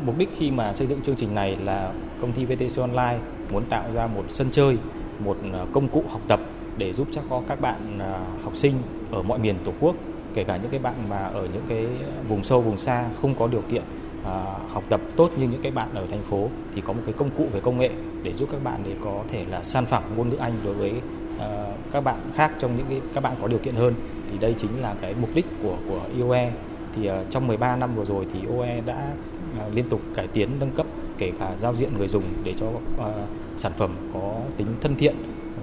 mục 0.07 0.19
đích 0.19 0.29
khi 0.37 0.51
mà 0.51 0.73
xây 0.73 0.87
dựng 0.87 1.03
chương 1.03 1.17
trình 1.17 1.35
này 1.35 1.57
là 1.57 1.93
công 2.21 2.33
ty 2.33 2.45
VTC 2.45 2.81
Online 2.81 3.19
muốn 3.53 3.65
tạo 3.65 3.85
ra 3.95 4.07
một 4.07 4.25
sân 4.29 4.49
chơi, 4.53 4.77
một 5.19 5.37
ờ, 5.53 5.67
công 5.73 5.89
cụ 5.89 6.05
học 6.09 6.21
tập 6.29 6.41
để 6.77 6.93
giúp 6.93 7.09
cho 7.13 7.23
các 7.49 7.61
bạn 7.61 7.99
ờ, 7.99 8.21
học 8.45 8.57
sinh 8.57 8.75
ở 9.11 9.23
mọi 9.23 9.39
miền 9.39 9.57
tổ 9.65 9.73
quốc 9.81 9.97
kể 10.35 10.45
cả 10.45 10.57
những 10.57 10.71
cái 10.71 10.81
bạn 10.81 10.95
mà 11.09 11.19
ở 11.19 11.49
những 11.55 11.65
cái 11.69 11.87
vùng 12.29 12.45
sâu 12.45 12.61
vùng 12.61 12.79
xa 12.79 13.05
không 13.23 13.35
có 13.35 13.47
điều 13.47 13.63
kiện 13.71 13.83
à, 14.25 14.45
học 14.69 14.85
tập 14.89 15.01
tốt 15.17 15.31
như 15.37 15.49
những 15.49 15.63
cái 15.63 15.73
bạn 15.73 15.89
ở 15.95 16.07
thành 16.11 16.23
phố 16.31 16.49
thì 16.75 16.81
có 16.81 16.93
một 16.93 17.03
cái 17.07 17.13
công 17.13 17.31
cụ 17.31 17.47
về 17.53 17.61
công 17.61 17.79
nghệ 17.79 17.91
để 18.23 18.33
giúp 18.33 18.49
các 18.53 18.65
bạn 18.65 18.81
để 18.85 18.95
có 19.05 19.23
thể 19.33 19.45
là 19.51 19.63
san 19.63 19.87
phẳng 19.87 20.03
ngôn 20.17 20.31
ngữ 20.31 20.37
Anh 20.37 20.53
đối 20.65 20.75
với 20.75 20.93
à, 21.39 21.67
các 21.93 22.01
bạn 22.01 22.17
khác 22.35 22.53
trong 22.59 22.77
những 22.77 22.87
cái 22.89 23.01
các 23.15 23.21
bạn 23.21 23.37
có 23.43 23.49
điều 23.49 23.59
kiện 23.59 23.75
hơn 23.75 23.95
thì 24.31 24.39
đây 24.39 24.55
chính 24.59 24.83
là 24.83 24.95
cái 25.01 25.15
mục 25.21 25.31
đích 25.35 25.47
của 25.63 25.77
của 25.89 26.01
IOE 26.17 26.51
thì 26.97 27.07
ờ, 27.07 27.25
trong 27.31 27.47
13 27.47 27.77
năm 27.77 27.97
vừa 27.97 28.05
rồi 28.05 28.27
thì 28.33 28.41
OE 28.59 28.81
đã 28.81 29.15
ờ, 29.59 29.71
liên 29.75 29.89
tục 29.89 30.01
cải 30.15 30.27
tiến 30.27 30.51
nâng 30.61 30.71
cấp 30.71 30.87
kể 31.19 31.33
cả 31.39 31.57
giao 31.59 31.77
diện 31.77 31.99
người 31.99 32.09
dùng 32.09 32.25
để 32.45 32.55
cho 32.61 32.67
ờ, 32.99 33.27
sản 33.57 33.73
phẩm 33.77 34.11
có 34.15 34.41
tính 34.57 34.67
thân 34.81 34.97
thiện 34.97 35.15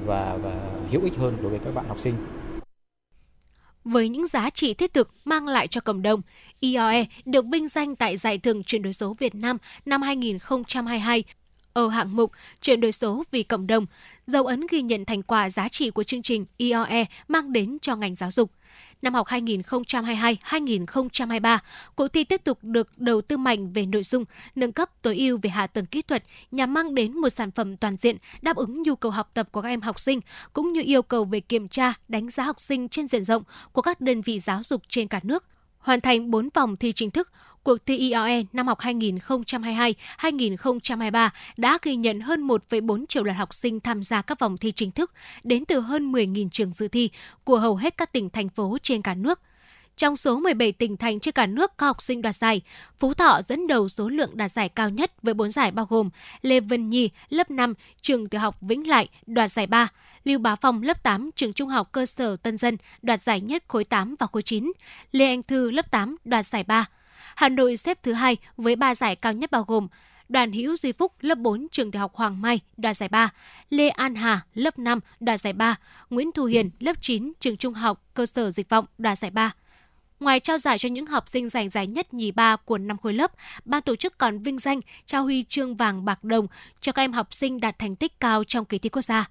và 0.05 0.37
và 0.43 0.55
hữu 0.91 1.03
ích 1.03 1.17
hơn 1.17 1.37
đối 1.41 1.49
với 1.49 1.59
các 1.59 1.75
bạn 1.75 1.85
học 1.87 1.99
sinh 1.99 2.13
với 3.83 4.09
những 4.09 4.27
giá 4.27 4.49
trị 4.49 4.73
thiết 4.73 4.93
thực 4.93 5.09
mang 5.25 5.47
lại 5.47 5.67
cho 5.67 5.81
cộng 5.81 6.01
đồng. 6.01 6.21
IOE 6.59 7.05
được 7.25 7.45
vinh 7.51 7.67
danh 7.67 7.95
tại 7.95 8.17
Giải 8.17 8.37
thưởng 8.37 8.63
chuyển 8.63 8.81
đổi 8.81 8.93
số 8.93 9.15
Việt 9.19 9.35
Nam 9.35 9.57
năm 9.85 10.01
2022 10.01 11.23
ở 11.73 11.87
hạng 11.87 12.15
mục 12.15 12.31
chuyển 12.61 12.81
đổi 12.81 12.91
số 12.91 13.23
vì 13.31 13.43
cộng 13.43 13.67
đồng, 13.67 13.85
dấu 14.27 14.45
ấn 14.45 14.61
ghi 14.69 14.81
nhận 14.81 15.05
thành 15.05 15.23
quả 15.23 15.49
giá 15.49 15.69
trị 15.69 15.89
của 15.89 16.03
chương 16.03 16.21
trình 16.21 16.45
IOE 16.57 17.05
mang 17.27 17.53
đến 17.53 17.77
cho 17.81 17.95
ngành 17.95 18.15
giáo 18.15 18.31
dục. 18.31 18.51
Năm 19.01 19.13
học 19.13 19.27
2022-2023, 19.27 21.57
cuộc 21.95 22.07
thi 22.07 22.23
tiếp 22.23 22.41
tục 22.43 22.59
được 22.61 22.97
đầu 22.97 23.21
tư 23.21 23.37
mạnh 23.37 23.73
về 23.73 23.85
nội 23.85 24.03
dung, 24.03 24.25
nâng 24.55 24.71
cấp 24.71 24.89
tối 25.01 25.17
ưu 25.17 25.39
về 25.41 25.49
hạ 25.49 25.67
tầng 25.67 25.85
kỹ 25.85 26.01
thuật 26.01 26.23
nhằm 26.51 26.73
mang 26.73 26.95
đến 26.95 27.17
một 27.17 27.29
sản 27.29 27.51
phẩm 27.51 27.77
toàn 27.77 27.97
diện 28.01 28.17
đáp 28.41 28.55
ứng 28.55 28.83
nhu 28.83 28.95
cầu 28.95 29.11
học 29.11 29.31
tập 29.33 29.49
của 29.51 29.61
các 29.61 29.69
em 29.69 29.81
học 29.81 29.99
sinh, 29.99 30.19
cũng 30.53 30.73
như 30.73 30.81
yêu 30.85 31.01
cầu 31.01 31.25
về 31.25 31.39
kiểm 31.39 31.67
tra, 31.67 31.93
đánh 32.07 32.29
giá 32.29 32.43
học 32.43 32.59
sinh 32.59 32.89
trên 32.89 33.07
diện 33.07 33.23
rộng 33.23 33.43
của 33.71 33.81
các 33.81 34.01
đơn 34.01 34.21
vị 34.21 34.39
giáo 34.39 34.63
dục 34.63 34.81
trên 34.89 35.07
cả 35.07 35.19
nước. 35.23 35.43
Hoàn 35.77 36.01
thành 36.01 36.31
4 36.31 36.49
vòng 36.53 36.77
thi 36.77 36.91
chính 36.91 37.11
thức, 37.11 37.31
cuộc 37.67 37.85
thi 37.85 37.97
IOE 37.97 38.43
năm 38.53 38.67
học 38.67 38.79
2022-2023 38.79 41.29
đã 41.57 41.77
ghi 41.81 41.95
nhận 41.95 42.19
hơn 42.19 42.47
1,4 42.47 43.05
triệu 43.05 43.23
lượt 43.23 43.31
học 43.31 43.53
sinh 43.53 43.79
tham 43.79 44.03
gia 44.03 44.21
các 44.21 44.39
vòng 44.39 44.57
thi 44.57 44.71
chính 44.71 44.91
thức 44.91 45.11
đến 45.43 45.65
từ 45.65 45.79
hơn 45.79 46.11
10.000 46.11 46.49
trường 46.49 46.73
dự 46.73 46.87
thi 46.87 47.09
của 47.43 47.59
hầu 47.59 47.75
hết 47.75 47.97
các 47.97 48.11
tỉnh, 48.11 48.29
thành 48.29 48.49
phố 48.49 48.77
trên 48.83 49.01
cả 49.01 49.13
nước. 49.13 49.39
Trong 49.97 50.15
số 50.15 50.39
17 50.39 50.71
tỉnh 50.71 50.97
thành 50.97 51.19
trên 51.19 51.31
cả 51.31 51.45
nước 51.45 51.77
có 51.77 51.85
học 51.85 52.01
sinh 52.01 52.21
đoạt 52.21 52.35
giải, 52.35 52.61
Phú 52.99 53.13
Thọ 53.13 53.41
dẫn 53.47 53.67
đầu 53.67 53.89
số 53.89 54.09
lượng 54.09 54.37
đạt 54.37 54.51
giải 54.51 54.69
cao 54.69 54.89
nhất 54.89 55.11
với 55.21 55.33
4 55.33 55.51
giải 55.51 55.71
bao 55.71 55.85
gồm 55.89 56.09
Lê 56.41 56.59
Vân 56.59 56.89
Nhi, 56.89 57.09
lớp 57.29 57.51
5, 57.51 57.73
trường 58.01 58.29
tiểu 58.29 58.41
học 58.41 58.57
Vĩnh 58.61 58.87
Lại, 58.87 59.07
đoạt 59.25 59.51
giải 59.51 59.67
3, 59.67 59.87
Lưu 60.23 60.39
Bá 60.39 60.55
Phong, 60.55 60.83
lớp 60.83 61.03
8, 61.03 61.29
trường 61.35 61.53
trung 61.53 61.69
học 61.69 61.89
cơ 61.91 62.05
sở 62.05 62.35
Tân 62.35 62.57
Dân, 62.57 62.77
đoạt 63.01 63.21
giải 63.21 63.41
nhất 63.41 63.63
khối 63.67 63.83
8 63.83 64.15
và 64.19 64.27
khối 64.27 64.41
9, 64.41 64.71
Lê 65.11 65.25
Anh 65.25 65.43
Thư, 65.43 65.71
lớp 65.71 65.91
8, 65.91 66.17
đoạt 66.25 66.45
giải 66.45 66.63
3. 66.63 66.87
Hà 67.37 67.49
Nội 67.49 67.77
xếp 67.77 68.03
thứ 68.03 68.13
hai 68.13 68.37
với 68.57 68.75
3 68.75 68.95
giải 68.95 69.15
cao 69.15 69.33
nhất 69.33 69.51
bao 69.51 69.63
gồm 69.63 69.87
Đoàn 70.29 70.51
Hữu 70.51 70.75
Duy 70.75 70.91
Phúc, 70.91 71.13
lớp 71.21 71.37
4, 71.37 71.67
trường 71.71 71.91
tiểu 71.91 71.99
học 71.99 72.15
Hoàng 72.15 72.41
Mai, 72.41 72.59
đoạt 72.77 72.97
giải 72.97 73.09
3, 73.09 73.29
Lê 73.69 73.89
An 73.89 74.15
Hà, 74.15 74.41
lớp 74.53 74.79
5, 74.79 74.99
đoạt 75.19 75.41
giải 75.41 75.53
3, 75.53 75.75
Nguyễn 76.09 76.31
Thu 76.31 76.45
Hiền, 76.45 76.69
lớp 76.79 76.93
9, 77.01 77.31
trường 77.39 77.57
trung 77.57 77.73
học 77.73 78.01
cơ 78.13 78.25
sở 78.25 78.51
Dịch 78.51 78.69
vọng, 78.69 78.85
đoạt 78.97 79.19
giải 79.19 79.31
3. 79.31 79.53
Ngoài 80.19 80.39
trao 80.39 80.57
giải 80.57 80.77
cho 80.79 80.89
những 80.89 81.05
học 81.05 81.29
sinh 81.29 81.49
giành 81.49 81.69
giải 81.69 81.87
nhất 81.87 82.13
nhì 82.13 82.31
ba 82.31 82.55
của 82.55 82.77
năm 82.77 82.97
khối 82.97 83.13
lớp, 83.13 83.31
ban 83.65 83.81
tổ 83.81 83.95
chức 83.95 84.17
còn 84.17 84.39
vinh 84.39 84.59
danh 84.59 84.81
trao 85.05 85.23
huy 85.23 85.43
chương 85.43 85.75
vàng 85.75 86.05
bạc 86.05 86.23
đồng 86.23 86.47
cho 86.81 86.91
các 86.91 87.01
em 87.01 87.13
học 87.13 87.33
sinh 87.33 87.59
đạt 87.59 87.79
thành 87.79 87.95
tích 87.95 88.19
cao 88.19 88.43
trong 88.43 88.65
kỳ 88.65 88.79
thi 88.79 88.89
quốc 88.89 89.01
gia. 89.01 89.29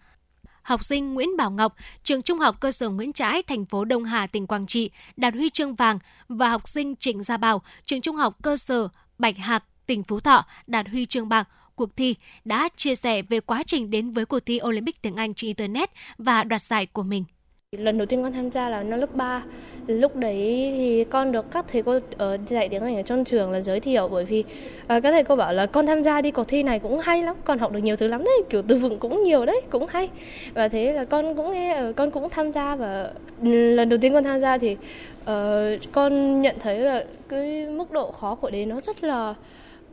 Học 0.66 0.84
sinh 0.84 1.14
Nguyễn 1.14 1.36
Bảo 1.36 1.50
Ngọc, 1.50 1.76
trường 2.02 2.22
Trung 2.22 2.38
học 2.38 2.60
cơ 2.60 2.72
sở 2.72 2.88
Nguyễn 2.88 3.12
Trãi, 3.12 3.42
thành 3.42 3.64
phố 3.64 3.84
Đông 3.84 4.04
Hà, 4.04 4.26
tỉnh 4.26 4.46
Quảng 4.46 4.66
Trị 4.66 4.90
đạt 5.16 5.34
huy 5.34 5.50
chương 5.50 5.74
vàng 5.74 5.98
và 6.28 6.48
học 6.48 6.68
sinh 6.68 6.96
Trịnh 6.96 7.22
Gia 7.22 7.36
Bảo, 7.36 7.62
trường 7.84 8.00
Trung 8.00 8.16
học 8.16 8.36
cơ 8.42 8.56
sở 8.56 8.88
Bạch 9.18 9.36
Hạc, 9.36 9.64
tỉnh 9.86 10.02
Phú 10.02 10.20
Thọ 10.20 10.44
đạt 10.66 10.88
huy 10.88 11.06
chương 11.06 11.28
bạc 11.28 11.48
cuộc 11.74 11.96
thi 11.96 12.14
đã 12.44 12.68
chia 12.76 12.94
sẻ 12.94 13.22
về 13.22 13.40
quá 13.40 13.62
trình 13.66 13.90
đến 13.90 14.10
với 14.10 14.26
cuộc 14.26 14.40
thi 14.40 14.60
Olympic 14.62 15.02
tiếng 15.02 15.16
Anh 15.16 15.34
trên 15.34 15.48
Internet 15.48 15.90
và 16.18 16.44
đoạt 16.44 16.62
giải 16.62 16.86
của 16.86 17.02
mình. 17.02 17.24
Lần 17.72 17.98
đầu 17.98 18.06
tiên 18.06 18.22
con 18.22 18.32
tham 18.32 18.50
gia 18.50 18.68
là 18.68 18.82
năm 18.82 19.00
lớp 19.00 19.14
3. 19.14 19.42
Lúc 19.86 20.16
đấy 20.16 20.72
thì 20.76 21.04
con 21.04 21.32
được 21.32 21.50
các 21.50 21.64
thầy 21.68 21.82
cô 21.82 21.98
ở 22.18 22.38
dạy 22.48 22.68
tiếng 22.68 22.82
Anh 22.82 22.96
ở 22.96 23.02
trong 23.02 23.24
trường 23.24 23.50
là 23.50 23.60
giới 23.60 23.80
thiệu 23.80 24.08
bởi 24.08 24.24
vì 24.24 24.40
uh, 24.40 24.86
các 24.88 25.02
thầy 25.02 25.24
cô 25.24 25.36
bảo 25.36 25.52
là 25.52 25.66
con 25.66 25.86
tham 25.86 26.02
gia 26.02 26.20
đi 26.22 26.30
cuộc 26.30 26.48
thi 26.48 26.62
này 26.62 26.78
cũng 26.78 26.98
hay 26.98 27.22
lắm, 27.22 27.36
con 27.44 27.58
học 27.58 27.72
được 27.72 27.78
nhiều 27.78 27.96
thứ 27.96 28.06
lắm 28.08 28.24
đấy, 28.24 28.42
kiểu 28.50 28.62
từ 28.68 28.76
vựng 28.76 28.98
cũng 28.98 29.22
nhiều 29.22 29.46
đấy, 29.46 29.60
cũng 29.70 29.86
hay. 29.88 30.08
Và 30.54 30.68
thế 30.68 30.92
là 30.92 31.04
con 31.04 31.36
cũng 31.36 31.52
nghe 31.52 31.72
ờ, 31.72 31.92
con 31.92 32.10
cũng 32.10 32.30
tham 32.30 32.52
gia 32.52 32.76
và 32.76 33.10
ừ, 33.42 33.74
lần 33.74 33.88
đầu 33.88 33.98
tiên 34.02 34.12
con 34.12 34.24
tham 34.24 34.40
gia 34.40 34.58
thì 34.58 34.76
uh, 35.22 35.92
con 35.92 36.40
nhận 36.40 36.56
thấy 36.60 36.78
là 36.78 37.04
cái 37.28 37.66
mức 37.66 37.90
độ 37.90 38.10
khó 38.10 38.34
của 38.34 38.50
đề 38.50 38.66
nó 38.66 38.80
rất 38.80 39.04
là 39.04 39.34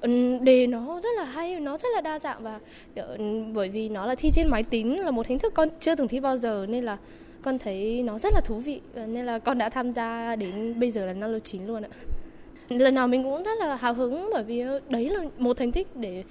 ừ, 0.02 0.38
đề 0.42 0.68
nó 0.68 1.02
rất 1.04 1.10
là 1.18 1.24
hay 1.24 1.60
nó 1.60 1.78
rất 1.78 1.90
là 1.96 2.02
đa 2.02 2.20
dạng 2.20 2.44
và 2.44 2.60
ừ, 2.96 3.18
bởi 3.54 3.70
vì 3.70 3.90
nó 3.90 4.06
là 4.06 4.16
thi 4.16 4.32
trên 4.36 4.48
máy 4.48 4.64
tính 4.64 5.00
là 5.00 5.12
một 5.12 5.28
hình 5.28 5.40
thức 5.40 5.54
con 5.54 5.70
chưa 5.80 5.96
từng 5.96 6.08
thi 6.08 6.20
bao 6.20 6.38
giờ 6.38 6.66
nên 6.70 6.84
là 6.84 6.98
con 7.44 7.60
thấy 7.60 8.04
nó 8.04 8.20
rất 8.20 8.34
là 8.34 8.42
thú 8.42 8.60
vị 8.60 8.82
nên 9.08 9.26
là 9.26 9.40
con 9.40 9.58
đã 9.58 9.70
tham 9.70 9.92
gia 9.92 10.36
đến 10.36 10.80
bây 10.80 10.92
giờ 10.92 11.06
là 11.06 11.14
năm 11.14 11.32
lớp 11.32 11.40
9 11.44 11.66
luôn 11.66 11.84
ạ 11.84 11.90
lần 12.70 12.96
nào 12.96 13.08
mình 13.08 13.24
cũng 13.24 13.44
rất 13.44 13.60
là 13.60 13.76
hào 13.76 13.94
hứng 13.94 14.30
bởi 14.34 14.44
vì 14.44 14.64
đấy 14.90 15.10
là 15.10 15.20
một 15.38 15.58
thành 15.58 15.72
tích 15.72 15.96
để 15.96 16.24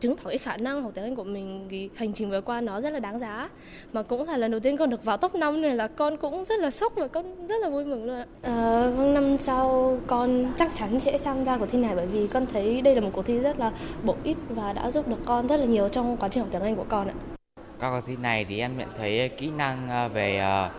chứng 0.00 0.16
tỏ 0.16 0.22
cái 0.28 0.38
khả 0.38 0.56
năng 0.56 0.82
học 0.82 0.92
tiếng 0.94 1.04
Anh 1.04 1.16
của 1.16 1.24
mình 1.24 1.66
thì 1.70 1.90
hành 1.94 2.12
trình 2.12 2.30
vừa 2.30 2.40
qua 2.40 2.60
nó 2.60 2.80
rất 2.80 2.90
là 2.90 2.98
đáng 2.98 3.18
giá 3.18 3.48
mà 3.92 4.02
cũng 4.02 4.26
là 4.28 4.36
lần 4.36 4.50
đầu 4.50 4.60
tiên 4.60 4.76
con 4.76 4.90
được 4.90 5.04
vào 5.04 5.16
top 5.16 5.34
5 5.34 5.62
này 5.62 5.76
là 5.76 5.88
con 5.88 6.16
cũng 6.16 6.44
rất 6.44 6.60
là 6.60 6.70
sốc 6.70 6.92
và 6.96 7.06
con 7.06 7.46
rất 7.46 7.56
là 7.62 7.68
vui 7.68 7.84
mừng 7.84 8.04
luôn 8.04 8.16
ạ. 8.16 8.26
À, 8.42 8.90
vâng 8.96 9.14
năm 9.14 9.38
sau 9.38 9.98
con 10.06 10.52
chắc 10.58 10.74
chắn 10.74 11.00
sẽ 11.00 11.18
tham 11.18 11.44
gia 11.44 11.58
cuộc 11.58 11.66
thi 11.66 11.78
này 11.78 11.96
bởi 11.96 12.06
vì 12.06 12.26
con 12.26 12.46
thấy 12.52 12.82
đây 12.82 12.94
là 12.94 13.00
một 13.00 13.10
cuộc 13.12 13.26
thi 13.26 13.38
rất 13.38 13.58
là 13.58 13.72
bổ 14.04 14.16
ích 14.24 14.36
và 14.48 14.72
đã 14.72 14.90
giúp 14.90 15.08
được 15.08 15.18
con 15.24 15.46
rất 15.46 15.56
là 15.56 15.64
nhiều 15.64 15.88
trong 15.88 16.16
quá 16.16 16.28
trình 16.28 16.42
học 16.42 16.52
tiếng 16.52 16.62
Anh 16.62 16.76
của 16.76 16.86
con 16.88 17.08
ạ. 17.08 17.37
Các 17.80 17.90
cuộc 17.90 18.00
thi 18.06 18.16
này 18.16 18.44
thì 18.44 18.58
em 18.58 18.78
nhận 18.78 18.88
thấy 18.98 19.28
kỹ 19.28 19.50
năng 19.50 19.88
ờ, 19.88 20.08
về 20.08 20.38
ờ, 20.38 20.70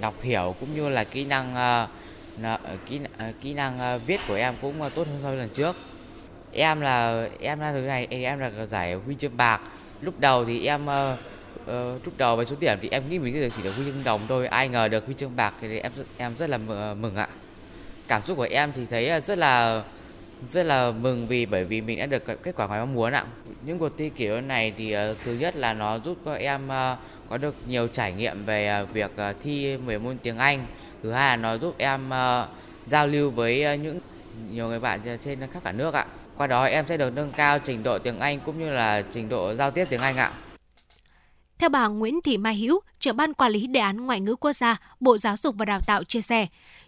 đọc 0.00 0.14
hiểu 0.22 0.54
cũng 0.60 0.74
như 0.74 0.88
là 0.88 1.04
kỹ 1.04 1.24
năng 1.24 1.54
ờ, 1.54 1.88
kỹ 2.86 3.00
kỹ 3.40 3.54
năng 3.54 4.00
viết 4.06 4.20
của 4.28 4.34
em 4.34 4.54
cũng 4.60 4.74
tốt 4.94 5.06
hơn 5.06 5.18
so 5.22 5.28
với 5.28 5.36
lần 5.36 5.48
trước. 5.48 5.76
Em 6.52 6.80
là 6.80 7.28
em 7.40 7.58
ra 7.58 7.72
thứ 7.72 7.80
này 7.80 8.06
em 8.10 8.38
là 8.38 8.66
giải 8.66 8.94
huy 8.94 9.14
chương 9.18 9.36
bạc. 9.36 9.60
Lúc 10.00 10.20
đầu 10.20 10.44
thì 10.44 10.66
em 10.66 10.86
uh, 10.86 12.04
lúc 12.04 12.14
đầu 12.16 12.36
với 12.36 12.46
số 12.46 12.56
điểm 12.60 12.78
thì 12.82 12.88
em 12.88 13.02
nghĩ 13.08 13.18
mình 13.18 13.50
chỉ 13.56 13.62
được 13.62 13.76
huy 13.76 13.84
chương 13.84 14.04
đồng 14.04 14.20
thôi 14.28 14.46
ai 14.46 14.68
ngờ 14.68 14.88
được 14.88 15.06
huy 15.06 15.14
chương 15.18 15.36
bạc 15.36 15.54
thì 15.60 15.78
em 15.78 15.92
em 16.18 16.32
rất 16.38 16.50
là 16.50 16.58
mừng 16.94 17.16
ạ 17.16 17.28
cảm 18.08 18.22
xúc 18.22 18.36
của 18.36 18.48
em 18.50 18.72
thì 18.76 18.86
thấy 18.90 19.20
rất 19.20 19.38
là 19.38 19.82
rất 20.50 20.62
là 20.62 20.90
mừng 20.90 21.26
vì 21.26 21.46
bởi 21.46 21.64
vì 21.64 21.80
mình 21.80 21.98
đã 21.98 22.06
được 22.06 22.42
kết 22.42 22.56
quả 22.56 22.66
ngoài 22.66 22.80
mong 22.80 22.94
muốn 22.94 23.12
ạ. 23.12 23.24
Những 23.62 23.78
cuộc 23.78 23.98
thi 23.98 24.10
kiểu 24.10 24.40
này 24.40 24.72
thì 24.78 24.96
uh, 24.96 25.16
thứ 25.24 25.34
nhất 25.34 25.56
là 25.56 25.74
nó 25.74 25.98
giúp 25.98 26.18
các 26.24 26.34
em 26.34 26.66
uh, 26.66 26.98
có 27.28 27.38
được 27.38 27.54
nhiều 27.66 27.88
trải 27.88 28.12
nghiệm 28.12 28.44
về 28.44 28.82
uh, 28.82 28.92
việc 28.92 29.10
uh, 29.30 29.36
thi 29.42 29.76
về 29.76 29.98
môn 29.98 30.18
tiếng 30.18 30.38
Anh. 30.38 30.66
Thứ 31.02 31.12
hai 31.12 31.30
là 31.30 31.36
nó 31.36 31.58
giúp 31.58 31.74
em 31.78 32.08
uh, 32.08 32.48
giao 32.86 33.06
lưu 33.06 33.30
với 33.30 33.74
uh, 33.74 33.80
những 33.80 34.00
nhiều 34.50 34.68
người 34.68 34.80
bạn 34.80 35.00
trên 35.24 35.38
khắp 35.52 35.64
cả 35.64 35.72
nước 35.72 35.94
ạ. 35.94 36.06
Qua 36.36 36.46
đó 36.46 36.64
em 36.64 36.84
sẽ 36.88 36.96
được 36.96 37.10
nâng 37.10 37.30
cao 37.36 37.58
trình 37.58 37.82
độ 37.82 37.98
tiếng 37.98 38.18
Anh 38.18 38.40
cũng 38.40 38.58
như 38.58 38.70
là 38.70 39.02
trình 39.12 39.28
độ 39.28 39.54
giao 39.54 39.70
tiếp 39.70 39.84
tiếng 39.90 40.00
Anh 40.00 40.16
ạ. 40.16 40.30
Theo 41.62 41.68
bà 41.68 41.86
Nguyễn 41.86 42.20
Thị 42.22 42.38
Mai 42.38 42.56
Hữu, 42.56 42.80
trưởng 43.00 43.16
ban 43.16 43.34
quản 43.34 43.52
lý 43.52 43.66
đề 43.66 43.80
án 43.80 44.06
ngoại 44.06 44.20
ngữ 44.20 44.36
quốc 44.36 44.52
gia, 44.52 44.80
Bộ 45.00 45.18
Giáo 45.18 45.36
dục 45.36 45.54
và 45.58 45.64
Đào 45.64 45.80
tạo 45.86 46.04
chia 46.04 46.20
sẻ, 46.20 46.46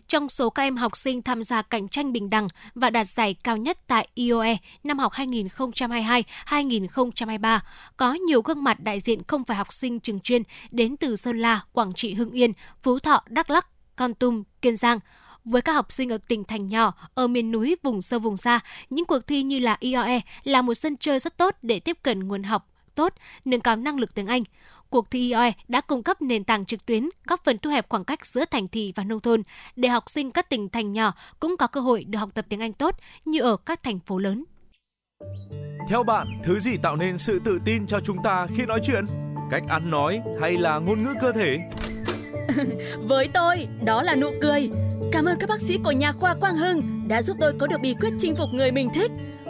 trong 0.08 0.28
số 0.28 0.50
các 0.50 0.62
em 0.62 0.76
học 0.76 0.96
sinh 0.96 1.22
tham 1.22 1.42
gia 1.42 1.62
cạnh 1.62 1.88
tranh 1.88 2.12
bình 2.12 2.30
đẳng 2.30 2.48
và 2.74 2.90
đạt 2.90 3.08
giải 3.08 3.34
cao 3.44 3.56
nhất 3.56 3.78
tại 3.86 4.08
IOE 4.14 4.56
năm 4.84 4.98
học 4.98 5.12
2022-2023, 5.12 7.58
có 7.96 8.12
nhiều 8.12 8.42
gương 8.42 8.64
mặt 8.64 8.80
đại 8.80 9.00
diện 9.00 9.22
không 9.26 9.44
phải 9.44 9.56
học 9.56 9.72
sinh 9.72 10.00
trường 10.00 10.20
chuyên 10.20 10.42
đến 10.70 10.96
từ 10.96 11.16
Sơn 11.16 11.38
La, 11.38 11.60
Quảng 11.72 11.92
Trị, 11.94 12.14
Hưng 12.14 12.30
Yên, 12.30 12.52
Phú 12.82 12.98
Thọ, 12.98 13.22
Đắk 13.28 13.50
Lắk, 13.50 13.66
Con 13.96 14.14
Tum, 14.14 14.42
Kiên 14.62 14.76
Giang. 14.76 14.98
Với 15.44 15.62
các 15.62 15.72
học 15.72 15.92
sinh 15.92 16.12
ở 16.12 16.18
tỉnh 16.28 16.44
thành 16.44 16.68
nhỏ, 16.68 16.92
ở 17.14 17.26
miền 17.26 17.52
núi, 17.52 17.76
vùng 17.82 18.02
sâu 18.02 18.20
vùng 18.20 18.36
xa, 18.36 18.60
những 18.90 19.06
cuộc 19.06 19.26
thi 19.26 19.42
như 19.42 19.58
là 19.58 19.76
IOE 19.80 20.20
là 20.44 20.62
một 20.62 20.74
sân 20.74 20.96
chơi 20.96 21.18
rất 21.18 21.36
tốt 21.36 21.56
để 21.62 21.80
tiếp 21.80 21.98
cận 22.02 22.28
nguồn 22.28 22.42
học 22.42 22.68
tốt, 22.94 23.12
nâng 23.44 23.60
cao 23.60 23.76
năng 23.76 23.98
lực 23.98 24.14
tiếng 24.14 24.26
Anh. 24.26 24.42
Cuộc 24.90 25.10
thi 25.10 25.20
IOE 25.20 25.52
đã 25.68 25.80
cung 25.80 26.02
cấp 26.02 26.22
nền 26.22 26.44
tảng 26.44 26.64
trực 26.64 26.86
tuyến, 26.86 27.08
góp 27.26 27.44
phần 27.44 27.58
thu 27.58 27.70
hẹp 27.70 27.88
khoảng 27.88 28.04
cách 28.04 28.26
giữa 28.26 28.44
thành 28.50 28.68
thị 28.68 28.92
và 28.96 29.04
nông 29.04 29.20
thôn, 29.20 29.42
để 29.76 29.88
học 29.88 30.04
sinh 30.06 30.30
các 30.30 30.48
tỉnh 30.48 30.68
thành 30.68 30.92
nhỏ 30.92 31.12
cũng 31.40 31.56
có 31.56 31.66
cơ 31.66 31.80
hội 31.80 32.04
được 32.04 32.18
học 32.18 32.30
tập 32.34 32.46
tiếng 32.48 32.60
Anh 32.60 32.72
tốt 32.72 32.94
như 33.24 33.40
ở 33.40 33.56
các 33.56 33.82
thành 33.82 34.00
phố 34.00 34.18
lớn. 34.18 34.44
Theo 35.88 36.02
bạn, 36.02 36.26
thứ 36.44 36.58
gì 36.58 36.76
tạo 36.82 36.96
nên 36.96 37.18
sự 37.18 37.40
tự 37.44 37.60
tin 37.64 37.86
cho 37.86 38.00
chúng 38.00 38.16
ta 38.22 38.46
khi 38.56 38.66
nói 38.66 38.80
chuyện? 38.82 39.06
Cách 39.50 39.62
ăn 39.68 39.90
nói 39.90 40.20
hay 40.40 40.52
là 40.52 40.78
ngôn 40.78 41.02
ngữ 41.02 41.14
cơ 41.20 41.32
thể? 41.32 41.58
Với 43.08 43.28
tôi, 43.34 43.66
đó 43.84 44.02
là 44.02 44.14
nụ 44.14 44.30
cười. 44.42 44.70
Cảm 45.12 45.24
ơn 45.24 45.38
các 45.40 45.48
bác 45.48 45.60
sĩ 45.60 45.78
của 45.84 45.92
nhà 45.92 46.12
khoa 46.12 46.34
Quang 46.34 46.56
Hưng 46.56 47.08
đã 47.08 47.22
giúp 47.22 47.36
tôi 47.40 47.52
có 47.58 47.66
được 47.66 47.80
bí 47.82 47.94
quyết 48.00 48.10
chinh 48.18 48.36
phục 48.36 48.48
người 48.52 48.72
mình 48.72 48.88
thích 48.94 49.10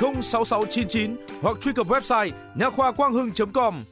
06699 0.00 1.16
hoặc 1.42 1.56
truy 1.60 1.72
cập 1.72 1.86
website 1.86 2.30
nha 2.54 2.70
khoa 2.70 2.92
quang 2.92 3.12
hưng.com. 3.12 3.84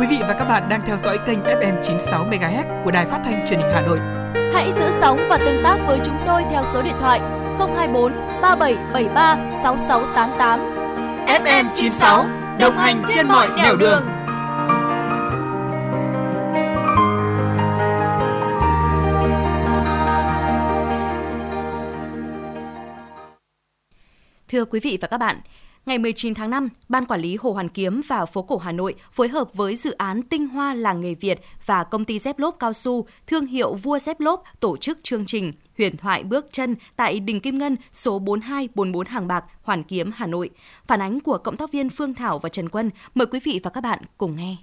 Quý 0.00 0.06
vị 0.10 0.16
và 0.20 0.34
các 0.38 0.44
bạn 0.44 0.68
đang 0.68 0.80
theo 0.86 0.96
dõi 1.04 1.18
kênh 1.26 1.38
FM 1.42 1.82
96 1.82 2.24
MHz 2.24 2.84
của 2.84 2.90
Đài 2.90 3.06
Phát 3.06 3.20
thanh 3.24 3.46
Truyền 3.48 3.60
hình 3.60 3.70
Hà 3.74 3.80
Nội. 3.80 3.98
Hãy 4.54 4.72
giữ 4.72 4.90
sóng 5.00 5.26
và 5.28 5.38
tương 5.38 5.62
tác 5.62 5.78
với 5.86 5.98
chúng 6.04 6.16
tôi 6.26 6.42
theo 6.50 6.62
số 6.72 6.82
điện 6.82 6.94
thoại 7.00 7.20
024 7.58 8.12
3773 8.42 9.36
6688. 9.62 10.60
FM 11.26 11.64
96 11.74 12.26
đồng 12.58 12.76
hành 12.76 13.02
trên 13.14 13.28
mọi 13.28 13.48
nẻo 13.56 13.76
đường. 13.76 13.78
đường. 13.78 14.19
Thưa 24.50 24.64
quý 24.64 24.80
vị 24.80 24.98
và 25.00 25.08
các 25.08 25.18
bạn, 25.18 25.40
ngày 25.86 25.98
19 25.98 26.34
tháng 26.34 26.50
5, 26.50 26.68
Ban 26.88 27.06
Quản 27.06 27.20
lý 27.20 27.36
Hồ 27.40 27.52
Hoàn 27.52 27.68
Kiếm 27.68 28.00
và 28.08 28.26
Phố 28.26 28.42
Cổ 28.42 28.58
Hà 28.58 28.72
Nội 28.72 28.94
phối 29.12 29.28
hợp 29.28 29.48
với 29.54 29.76
dự 29.76 29.92
án 29.92 30.22
Tinh 30.22 30.48
Hoa 30.48 30.74
Làng 30.74 31.00
Nghề 31.00 31.14
Việt 31.14 31.40
và 31.66 31.84
công 31.84 32.04
ty 32.04 32.18
dép 32.18 32.38
lốp 32.38 32.56
cao 32.58 32.72
su, 32.72 33.06
thương 33.26 33.46
hiệu 33.46 33.74
Vua 33.74 33.98
Dép 33.98 34.20
Lốp 34.20 34.42
tổ 34.60 34.76
chức 34.76 34.98
chương 35.02 35.26
trình 35.26 35.52
Huyền 35.78 35.96
thoại 35.96 36.24
bước 36.24 36.46
chân 36.52 36.76
tại 36.96 37.20
Đình 37.20 37.40
Kim 37.40 37.58
Ngân 37.58 37.76
số 37.92 38.18
4244 38.18 39.06
Hàng 39.06 39.28
Bạc, 39.28 39.44
Hoàn 39.62 39.82
Kiếm, 39.82 40.10
Hà 40.14 40.26
Nội. 40.26 40.50
Phản 40.86 41.02
ánh 41.02 41.20
của 41.20 41.38
cộng 41.38 41.56
tác 41.56 41.72
viên 41.72 41.90
Phương 41.90 42.14
Thảo 42.14 42.38
và 42.38 42.48
Trần 42.48 42.68
Quân. 42.68 42.90
Mời 43.14 43.26
quý 43.26 43.40
vị 43.44 43.60
và 43.62 43.70
các 43.70 43.80
bạn 43.80 43.98
cùng 44.18 44.36
nghe. 44.36 44.56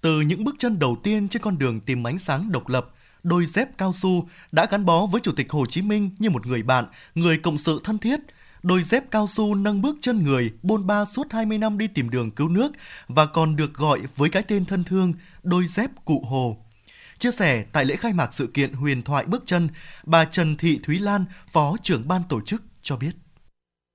Từ 0.00 0.20
những 0.20 0.44
bước 0.44 0.54
chân 0.58 0.78
đầu 0.78 0.96
tiên 1.02 1.28
trên 1.28 1.42
con 1.42 1.58
đường 1.58 1.80
tìm 1.80 2.06
ánh 2.06 2.18
sáng 2.18 2.52
độc 2.52 2.68
lập, 2.68 2.86
đôi 3.22 3.46
dép 3.46 3.78
cao 3.78 3.92
su 3.92 4.28
đã 4.52 4.66
gắn 4.70 4.84
bó 4.84 5.06
với 5.06 5.20
Chủ 5.20 5.32
tịch 5.36 5.52
Hồ 5.52 5.66
Chí 5.66 5.82
Minh 5.82 6.10
như 6.18 6.30
một 6.30 6.46
người 6.46 6.62
bạn, 6.62 6.84
người 7.14 7.38
cộng 7.38 7.58
sự 7.58 7.80
thân 7.84 7.98
thiết– 7.98 8.20
đôi 8.62 8.82
dép 8.82 9.10
cao 9.10 9.26
su 9.26 9.54
nâng 9.54 9.82
bước 9.82 9.96
chân 10.00 10.24
người 10.24 10.52
bôn 10.62 10.86
ba 10.86 11.04
suốt 11.04 11.32
20 11.32 11.58
năm 11.58 11.78
đi 11.78 11.86
tìm 11.86 12.10
đường 12.10 12.30
cứu 12.30 12.48
nước 12.48 12.72
và 13.08 13.26
còn 13.26 13.56
được 13.56 13.74
gọi 13.74 14.00
với 14.16 14.30
cái 14.30 14.42
tên 14.42 14.64
thân 14.64 14.84
thương 14.84 15.12
đôi 15.42 15.66
dép 15.66 15.90
cụ 16.04 16.24
Hồ. 16.28 16.56
Chia 17.18 17.30
sẻ 17.30 17.64
tại 17.72 17.84
lễ 17.84 17.96
khai 17.96 18.12
mạc 18.12 18.34
sự 18.34 18.46
kiện 18.46 18.72
huyền 18.72 19.02
thoại 19.02 19.24
bước 19.24 19.42
chân, 19.46 19.68
bà 20.04 20.24
Trần 20.24 20.56
Thị 20.56 20.80
Thúy 20.82 20.98
Lan, 20.98 21.24
Phó 21.52 21.76
trưởng 21.82 22.08
ban 22.08 22.22
tổ 22.28 22.40
chức 22.40 22.62
cho 22.82 22.96
biết 22.96 23.12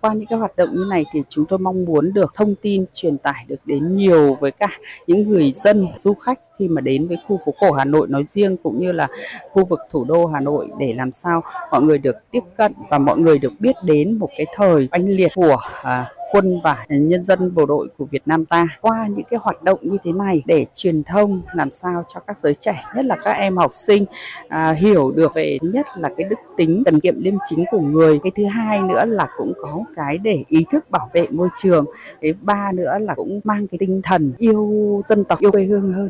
qua 0.05 0.13
những 0.13 0.27
cái 0.27 0.39
hoạt 0.39 0.55
động 0.55 0.69
như 0.75 0.83
này 0.89 1.05
thì 1.11 1.23
chúng 1.29 1.45
tôi 1.45 1.59
mong 1.59 1.85
muốn 1.85 2.13
được 2.13 2.33
thông 2.35 2.55
tin 2.55 2.85
truyền 2.93 3.17
tải 3.17 3.45
được 3.47 3.59
đến 3.65 3.95
nhiều 3.95 4.35
với 4.35 4.51
cả 4.51 4.67
những 5.07 5.29
người 5.29 5.51
dân 5.51 5.87
du 5.97 6.13
khách 6.13 6.39
khi 6.59 6.67
mà 6.67 6.81
đến 6.81 7.07
với 7.07 7.17
khu 7.27 7.39
phố 7.45 7.53
cổ 7.59 7.71
Hà 7.71 7.85
Nội 7.85 8.07
nói 8.07 8.23
riêng 8.23 8.57
cũng 8.57 8.79
như 8.79 8.91
là 8.91 9.07
khu 9.51 9.65
vực 9.65 9.79
thủ 9.91 10.03
đô 10.03 10.25
Hà 10.25 10.39
Nội 10.39 10.67
để 10.79 10.93
làm 10.93 11.11
sao 11.11 11.43
mọi 11.71 11.81
người 11.81 11.97
được 11.97 12.15
tiếp 12.31 12.43
cận 12.57 12.73
và 12.89 12.97
mọi 12.97 13.17
người 13.17 13.37
được 13.37 13.53
biết 13.59 13.75
đến 13.83 14.19
một 14.19 14.29
cái 14.37 14.45
thời 14.55 14.87
oanh 14.91 15.09
liệt 15.09 15.31
của 15.35 15.57
à, 15.83 16.11
quân 16.31 16.59
và 16.63 16.85
nhân 16.89 17.23
dân 17.23 17.55
bộ 17.55 17.65
đội 17.65 17.87
của 17.97 18.05
Việt 18.05 18.21
Nam 18.25 18.45
ta 18.45 18.67
qua 18.81 19.07
những 19.07 19.25
cái 19.29 19.39
hoạt 19.43 19.63
động 19.63 19.79
như 19.81 19.97
thế 20.03 20.11
này 20.11 20.43
để 20.45 20.65
truyền 20.73 21.03
thông 21.03 21.41
làm 21.53 21.71
sao 21.71 22.03
cho 22.07 22.19
các 22.19 22.37
giới 22.37 22.53
trẻ 22.53 22.83
nhất 22.95 23.05
là 23.05 23.15
các 23.23 23.31
em 23.31 23.57
học 23.57 23.73
sinh 23.73 24.05
à, 24.47 24.71
hiểu 24.71 25.11
được 25.11 25.31
về 25.35 25.57
nhất 25.61 25.85
là 25.97 26.09
cái 26.17 26.27
đức 26.29 26.35
tính 26.57 26.83
cần 26.85 26.99
kiệm 26.99 27.21
liêm 27.21 27.33
chính 27.49 27.65
của 27.71 27.79
người. 27.79 28.19
Cái 28.23 28.31
thứ 28.35 28.45
hai 28.45 28.81
nữa 28.81 29.05
là 29.05 29.27
cũng 29.37 29.53
có 29.61 29.83
cái 29.95 30.17
để 30.17 30.43
ý 30.47 30.65
thức 30.71 30.91
bảo 30.91 31.09
vệ 31.13 31.27
môi 31.31 31.49
trường. 31.55 31.85
Cái 32.21 32.33
ba 32.41 32.71
nữa 32.71 32.97
là 32.99 33.13
cũng 33.13 33.39
mang 33.43 33.67
cái 33.67 33.77
tinh 33.77 34.01
thần 34.03 34.33
yêu 34.37 35.03
dân 35.07 35.23
tộc 35.23 35.39
yêu 35.39 35.51
quê 35.51 35.63
hương 35.63 35.93
hơn. 35.93 36.09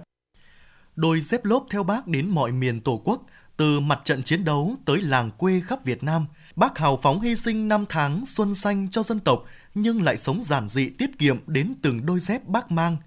Đôi 0.95 1.21
dép 1.21 1.45
lốp 1.45 1.65
theo 1.71 1.83
bác 1.83 2.07
đến 2.07 2.29
mọi 2.29 2.51
miền 2.51 2.81
tổ 2.81 3.01
quốc 3.03 3.21
từ 3.57 3.79
mặt 3.79 3.99
trận 4.03 4.23
chiến 4.23 4.45
đấu 4.45 4.75
tới 4.85 5.01
làng 5.01 5.31
quê 5.37 5.61
khắp 5.67 5.85
Việt 5.85 6.03
Nam, 6.03 6.25
bác 6.55 6.77
hào 6.77 6.99
phóng 7.01 7.21
hy 7.21 7.35
sinh 7.35 7.67
năm 7.67 7.85
tháng 7.89 8.25
xuân 8.25 8.55
xanh 8.55 8.87
cho 8.91 9.03
dân 9.03 9.19
tộc 9.19 9.43
nhưng 9.75 10.03
lại 10.03 10.17
sống 10.17 10.43
giản 10.43 10.67
dị 10.67 10.89
tiết 10.89 11.19
kiệm 11.19 11.39
đến 11.47 11.73
từng 11.81 12.05
đôi 12.05 12.19
dép 12.19 12.45
bác 12.45 12.71
mang. 12.71 12.97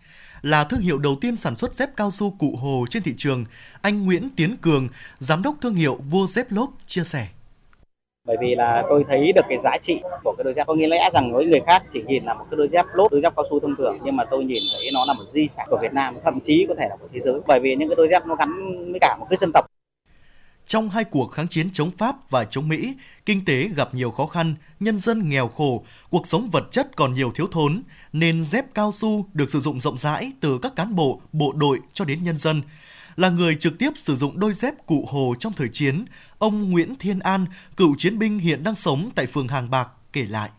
Là 0.42 0.64
thương 0.64 0.80
hiệu 0.80 0.98
đầu 0.98 1.16
tiên 1.20 1.36
sản 1.36 1.56
xuất 1.56 1.74
dép 1.74 1.96
cao 1.96 2.10
su 2.10 2.34
cụ 2.38 2.56
hồ 2.56 2.84
trên 2.90 3.02
thị 3.02 3.14
trường, 3.16 3.44
anh 3.82 4.06
Nguyễn 4.06 4.28
Tiến 4.36 4.56
Cường, 4.56 4.88
giám 5.18 5.42
đốc 5.42 5.54
thương 5.60 5.74
hiệu 5.74 5.98
Vua 6.10 6.26
Dép 6.26 6.52
Lốp 6.52 6.70
chia 6.86 7.04
sẻ. 7.04 7.28
Bởi 8.26 8.36
vì 8.40 8.54
là 8.54 8.82
tôi 8.88 9.04
thấy 9.08 9.32
được 9.32 9.44
cái 9.48 9.58
giá 9.58 9.70
trị 9.80 10.00
của 10.24 10.34
cái 10.38 10.44
đôi 10.44 10.54
dép. 10.54 10.66
Có 10.66 10.74
nghĩa 10.74 10.88
lẽ 10.88 11.10
rằng 11.12 11.32
với 11.32 11.46
người 11.46 11.60
khác 11.66 11.82
chỉ 11.90 12.02
nhìn 12.06 12.24
là 12.24 12.34
một 12.34 12.44
cái 12.50 12.56
đôi 12.56 12.68
dép 12.68 12.86
lốp 12.94 13.12
đôi 13.12 13.20
dép 13.20 13.32
cao 13.36 13.44
su 13.50 13.60
thông 13.60 13.76
thường 13.78 13.98
nhưng 14.04 14.16
mà 14.16 14.24
tôi 14.30 14.44
nhìn 14.44 14.62
thấy 14.72 14.90
nó 14.92 15.04
là 15.04 15.14
một 15.14 15.24
di 15.28 15.48
sản 15.48 15.66
của 15.70 15.78
Việt 15.82 15.92
Nam 15.92 16.16
thậm 16.24 16.40
chí 16.44 16.66
có 16.68 16.74
thể 16.78 16.86
là 16.90 16.96
của 16.96 17.08
thế 17.12 17.20
giới. 17.20 17.40
Bởi 17.46 17.60
vì 17.60 17.74
những 17.74 17.88
cái 17.88 17.96
đôi 17.96 18.08
dép 18.08 18.26
nó 18.26 18.34
gắn 18.34 18.50
với 18.90 19.00
cả 19.00 19.16
một 19.20 19.26
cái 19.30 19.36
dân 19.36 19.50
tộc. 19.54 19.66
Trong 20.68 20.90
hai 20.90 21.04
cuộc 21.04 21.26
kháng 21.26 21.48
chiến 21.48 21.70
chống 21.72 21.90
Pháp 21.90 22.30
và 22.30 22.44
chống 22.44 22.68
Mỹ, 22.68 22.94
kinh 23.26 23.44
tế 23.44 23.68
gặp 23.68 23.94
nhiều 23.94 24.10
khó 24.10 24.26
khăn, 24.26 24.54
nhân 24.80 24.98
dân 24.98 25.28
nghèo 25.28 25.48
khổ, 25.48 25.84
cuộc 26.10 26.26
sống 26.26 26.48
vật 26.52 26.64
chất 26.70 26.96
còn 26.96 27.14
nhiều 27.14 27.32
thiếu 27.34 27.46
thốn, 27.52 27.82
nên 28.12 28.42
dép 28.42 28.74
cao 28.74 28.92
su 28.92 29.26
được 29.32 29.50
sử 29.50 29.60
dụng 29.60 29.80
rộng 29.80 29.98
rãi 29.98 30.32
từ 30.40 30.58
các 30.62 30.76
cán 30.76 30.94
bộ, 30.94 31.20
bộ 31.32 31.52
đội 31.52 31.80
cho 31.92 32.04
đến 32.04 32.22
nhân 32.22 32.38
dân. 32.38 32.62
Là 33.16 33.28
người 33.28 33.54
trực 33.54 33.78
tiếp 33.78 33.90
sử 33.96 34.16
dụng 34.16 34.40
đôi 34.40 34.52
dép 34.52 34.74
cụ 34.86 35.08
Hồ 35.08 35.34
trong 35.38 35.52
thời 35.52 35.68
chiến, 35.72 36.04
ông 36.38 36.70
Nguyễn 36.70 36.96
Thiên 36.96 37.18
An, 37.18 37.46
cựu 37.76 37.94
chiến 37.98 38.18
binh 38.18 38.38
hiện 38.38 38.62
đang 38.62 38.74
sống 38.74 39.10
tại 39.14 39.26
phường 39.26 39.48
Hàng 39.48 39.70
Bạc, 39.70 39.88
kể 40.12 40.24
lại 40.24 40.50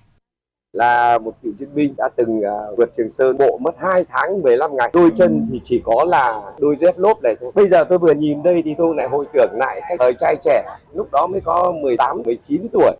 là 0.73 1.17
một 1.17 1.35
cựu 1.43 1.53
chiến 1.59 1.69
binh 1.75 1.93
đã 1.97 2.09
từng 2.17 2.39
uh, 2.39 2.77
vượt 2.77 2.89
Trường 2.97 3.09
Sơn 3.09 3.37
bộ 3.37 3.57
mất 3.61 3.75
2 3.81 4.03
tháng 4.09 4.41
15 4.41 4.71
ngày. 4.75 4.89
Đôi 4.93 5.11
chân 5.15 5.43
thì 5.51 5.61
chỉ 5.63 5.81
có 5.85 6.05
là 6.07 6.41
đôi 6.59 6.75
dép 6.75 6.97
lốp 6.97 7.23
này 7.23 7.35
thôi. 7.41 7.51
Bây 7.55 7.67
giờ 7.67 7.83
tôi 7.89 7.97
vừa 7.97 8.13
nhìn 8.13 8.43
đây 8.43 8.61
thì 8.65 8.75
tôi 8.77 8.95
lại 8.95 9.07
hồi 9.07 9.25
tưởng 9.33 9.51
lại 9.53 9.81
cái 9.87 9.97
thời 9.99 10.13
trai 10.13 10.35
trẻ, 10.41 10.63
lúc 10.93 11.09
đó 11.11 11.27
mới 11.27 11.41
có 11.41 11.73
18, 11.81 12.21
19 12.25 12.67
tuổi. 12.73 12.95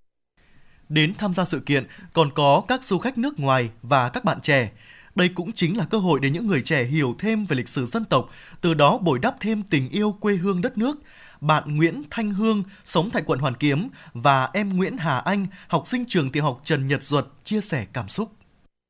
Đến 0.90 1.14
tham 1.18 1.34
gia 1.34 1.46
sự 1.46 1.62
kiện 1.66 1.84
còn 2.14 2.30
có 2.36 2.64
các 2.68 2.84
du 2.84 2.98
khách 2.98 3.18
nước 3.18 3.40
ngoài 3.40 3.70
và 3.82 4.10
các 4.10 4.24
bạn 4.24 4.42
trẻ. 4.42 4.72
Đây 5.16 5.30
cũng 5.36 5.52
chính 5.52 5.78
là 5.78 5.86
cơ 5.90 5.98
hội 5.98 6.20
để 6.20 6.30
những 6.30 6.48
người 6.48 6.62
trẻ 6.62 6.84
hiểu 6.84 7.16
thêm 7.20 7.46
về 7.46 7.56
lịch 7.56 7.68
sử 7.68 7.86
dân 7.86 8.06
tộc, 8.06 8.30
từ 8.62 8.74
đó 8.74 8.98
bồi 8.98 9.20
đắp 9.20 9.36
thêm 9.40 9.64
tình 9.70 9.90
yêu 9.90 10.16
quê 10.20 10.36
hương 10.36 10.62
đất 10.62 10.78
nước, 10.78 10.98
bạn 11.42 11.76
Nguyễn 11.76 12.04
Thanh 12.12 12.32
Hương 12.32 12.64
sống 12.84 13.10
tại 13.14 13.24
quận 13.26 13.40
Hoàn 13.40 13.56
Kiếm 13.56 13.90
và 14.14 14.50
em 14.54 14.78
Nguyễn 14.78 14.98
Hà 14.98 15.18
Anh, 15.18 15.48
học 15.68 15.88
sinh 15.88 16.06
trường 16.06 16.32
tiểu 16.32 16.44
học 16.44 16.62
Trần 16.64 16.88
Nhật 16.88 17.04
Duật 17.04 17.26
chia 17.44 17.62
sẻ 17.62 17.86
cảm 17.94 18.10
xúc. 18.10 18.39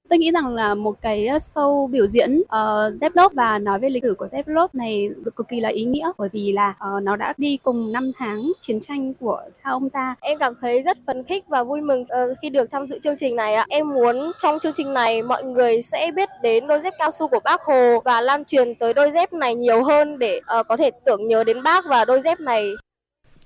Tôi 0.09 0.19
nghĩ 0.19 0.31
rằng 0.31 0.55
là 0.55 0.75
một 0.75 1.01
cái 1.01 1.27
show 1.39 1.87
biểu 1.87 2.07
diễn 2.07 2.39
uh, 2.39 2.93
dép 3.01 3.11
lốp 3.15 3.33
và 3.33 3.59
nói 3.59 3.79
về 3.79 3.89
lịch 3.89 4.03
sử 4.03 4.15
của 4.17 4.27
dép 4.31 4.47
lốp 4.47 4.75
này 4.75 5.09
cực 5.35 5.47
kỳ 5.47 5.59
là 5.59 5.69
ý 5.69 5.83
nghĩa 5.83 6.11
bởi 6.17 6.29
vì 6.31 6.51
là 6.51 6.69
uh, 6.69 7.03
nó 7.03 7.15
đã 7.15 7.33
đi 7.37 7.57
cùng 7.63 7.91
năm 7.91 8.11
tháng 8.17 8.51
chiến 8.61 8.79
tranh 8.79 9.13
của 9.13 9.41
cha 9.53 9.69
ông 9.69 9.89
ta. 9.89 10.15
Em 10.19 10.39
cảm 10.39 10.53
thấy 10.61 10.81
rất 10.81 10.97
phấn 11.07 11.23
khích 11.23 11.43
và 11.47 11.63
vui 11.63 11.81
mừng 11.81 12.01
uh, 12.01 12.37
khi 12.41 12.49
được 12.49 12.71
tham 12.71 12.87
dự 12.87 12.99
chương 12.99 13.17
trình 13.17 13.35
này 13.35 13.53
ạ. 13.53 13.65
Em 13.69 13.89
muốn 13.89 14.31
trong 14.39 14.59
chương 14.59 14.73
trình 14.75 14.93
này 14.93 15.21
mọi 15.21 15.43
người 15.43 15.81
sẽ 15.81 16.11
biết 16.15 16.29
đến 16.41 16.67
đôi 16.67 16.79
dép 16.79 16.93
cao 16.99 17.11
su 17.11 17.27
của 17.27 17.39
bác 17.43 17.61
Hồ 17.61 17.99
và 18.05 18.21
lan 18.21 18.45
truyền 18.45 18.75
tới 18.75 18.93
đôi 18.93 19.11
dép 19.11 19.33
này 19.33 19.55
nhiều 19.55 19.83
hơn 19.83 20.19
để 20.19 20.41
uh, 20.59 20.67
có 20.67 20.77
thể 20.77 20.91
tưởng 21.05 21.27
nhớ 21.27 21.43
đến 21.43 21.63
bác 21.63 21.85
và 21.85 22.05
đôi 22.05 22.21
dép 22.21 22.39
này. 22.39 22.71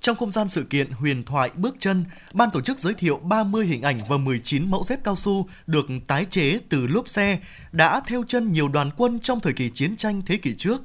Trong 0.03 0.15
không 0.15 0.31
gian 0.31 0.49
sự 0.49 0.63
kiện 0.63 0.91
Huyền 0.91 1.23
thoại 1.23 1.49
bước 1.55 1.75
chân, 1.79 2.05
ban 2.33 2.51
tổ 2.51 2.61
chức 2.61 2.79
giới 2.79 2.93
thiệu 2.93 3.17
30 3.17 3.65
hình 3.65 3.81
ảnh 3.81 3.99
và 4.09 4.17
19 4.17 4.71
mẫu 4.71 4.83
dép 4.87 5.03
cao 5.03 5.15
su 5.15 5.47
được 5.67 5.85
tái 6.07 6.25
chế 6.29 6.59
từ 6.69 6.87
lốp 6.87 7.09
xe 7.09 7.39
đã 7.71 8.01
theo 8.05 8.23
chân 8.27 8.51
nhiều 8.51 8.67
đoàn 8.67 8.89
quân 8.97 9.19
trong 9.19 9.39
thời 9.39 9.53
kỳ 9.53 9.69
chiến 9.69 9.97
tranh 9.97 10.21
thế 10.25 10.37
kỷ 10.37 10.55
trước. 10.55 10.81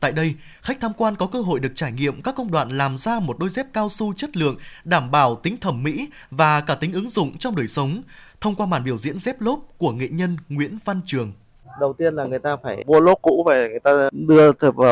Tại 0.00 0.12
đây, 0.12 0.34
khách 0.62 0.80
tham 0.80 0.92
quan 0.96 1.16
có 1.16 1.26
cơ 1.26 1.40
hội 1.40 1.60
được 1.60 1.72
trải 1.74 1.92
nghiệm 1.92 2.22
các 2.22 2.34
công 2.36 2.50
đoạn 2.50 2.68
làm 2.68 2.98
ra 2.98 3.20
một 3.20 3.38
đôi 3.38 3.50
dép 3.50 3.66
cao 3.72 3.88
su 3.88 4.14
chất 4.14 4.36
lượng, 4.36 4.58
đảm 4.84 5.10
bảo 5.10 5.36
tính 5.36 5.56
thẩm 5.60 5.82
mỹ 5.82 6.08
và 6.30 6.60
cả 6.60 6.74
tính 6.74 6.92
ứng 6.92 7.10
dụng 7.10 7.38
trong 7.38 7.56
đời 7.56 7.66
sống, 7.66 8.02
thông 8.40 8.54
qua 8.54 8.66
màn 8.66 8.84
biểu 8.84 8.98
diễn 8.98 9.18
dép 9.18 9.40
lốp 9.40 9.60
của 9.78 9.92
nghệ 9.92 10.08
nhân 10.08 10.36
Nguyễn 10.48 10.78
Văn 10.84 11.00
Trường 11.06 11.32
đầu 11.80 11.92
tiên 11.92 12.14
là 12.14 12.24
người 12.24 12.38
ta 12.38 12.56
phải 12.56 12.84
mua 12.86 13.00
lốp 13.00 13.22
cũ 13.22 13.44
về 13.46 13.68
người 13.68 13.80
ta 13.80 14.08
đưa 14.12 14.50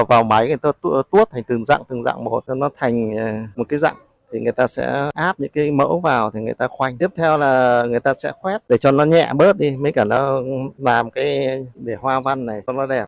vào, 0.08 0.24
máy 0.24 0.46
người 0.46 0.56
ta 0.56 0.72
tuốt 1.10 1.30
thành 1.30 1.42
từng 1.48 1.64
dạng 1.64 1.82
từng 1.88 2.02
dạng 2.02 2.24
một 2.24 2.44
nó 2.48 2.70
thành 2.76 3.16
ờ, 3.16 3.32
một 3.56 3.64
cái 3.68 3.78
dạng. 3.78 3.96
Thì 4.32 4.40
người 4.40 4.52
ta 4.52 4.66
sẽ 4.66 5.10
áp 5.14 5.40
những 5.40 5.50
cái 5.54 5.70
mẫu 5.70 6.00
vào 6.00 6.30
thì 6.30 6.40
người 6.40 6.54
ta 6.54 6.68
khoanh. 6.68 6.98
Tiếp 6.98 7.10
theo 7.16 7.38
là 7.38 7.84
người 7.88 8.00
ta 8.00 8.14
sẽ 8.22 8.32
khoét 8.32 8.62
để 8.68 8.76
cho 8.76 8.90
nó 8.90 9.04
nhẹ 9.04 9.32
bớt 9.34 9.56
đi 9.56 9.76
mới 9.76 9.92
cả 9.92 10.04
nó 10.04 10.40
làm 10.78 11.10
cái 11.10 11.48
để 11.74 11.94
hoa 12.00 12.20
văn 12.20 12.46
này 12.46 12.60
cho 12.66 12.72
nó 12.72 12.86
đẹp. 12.86 13.06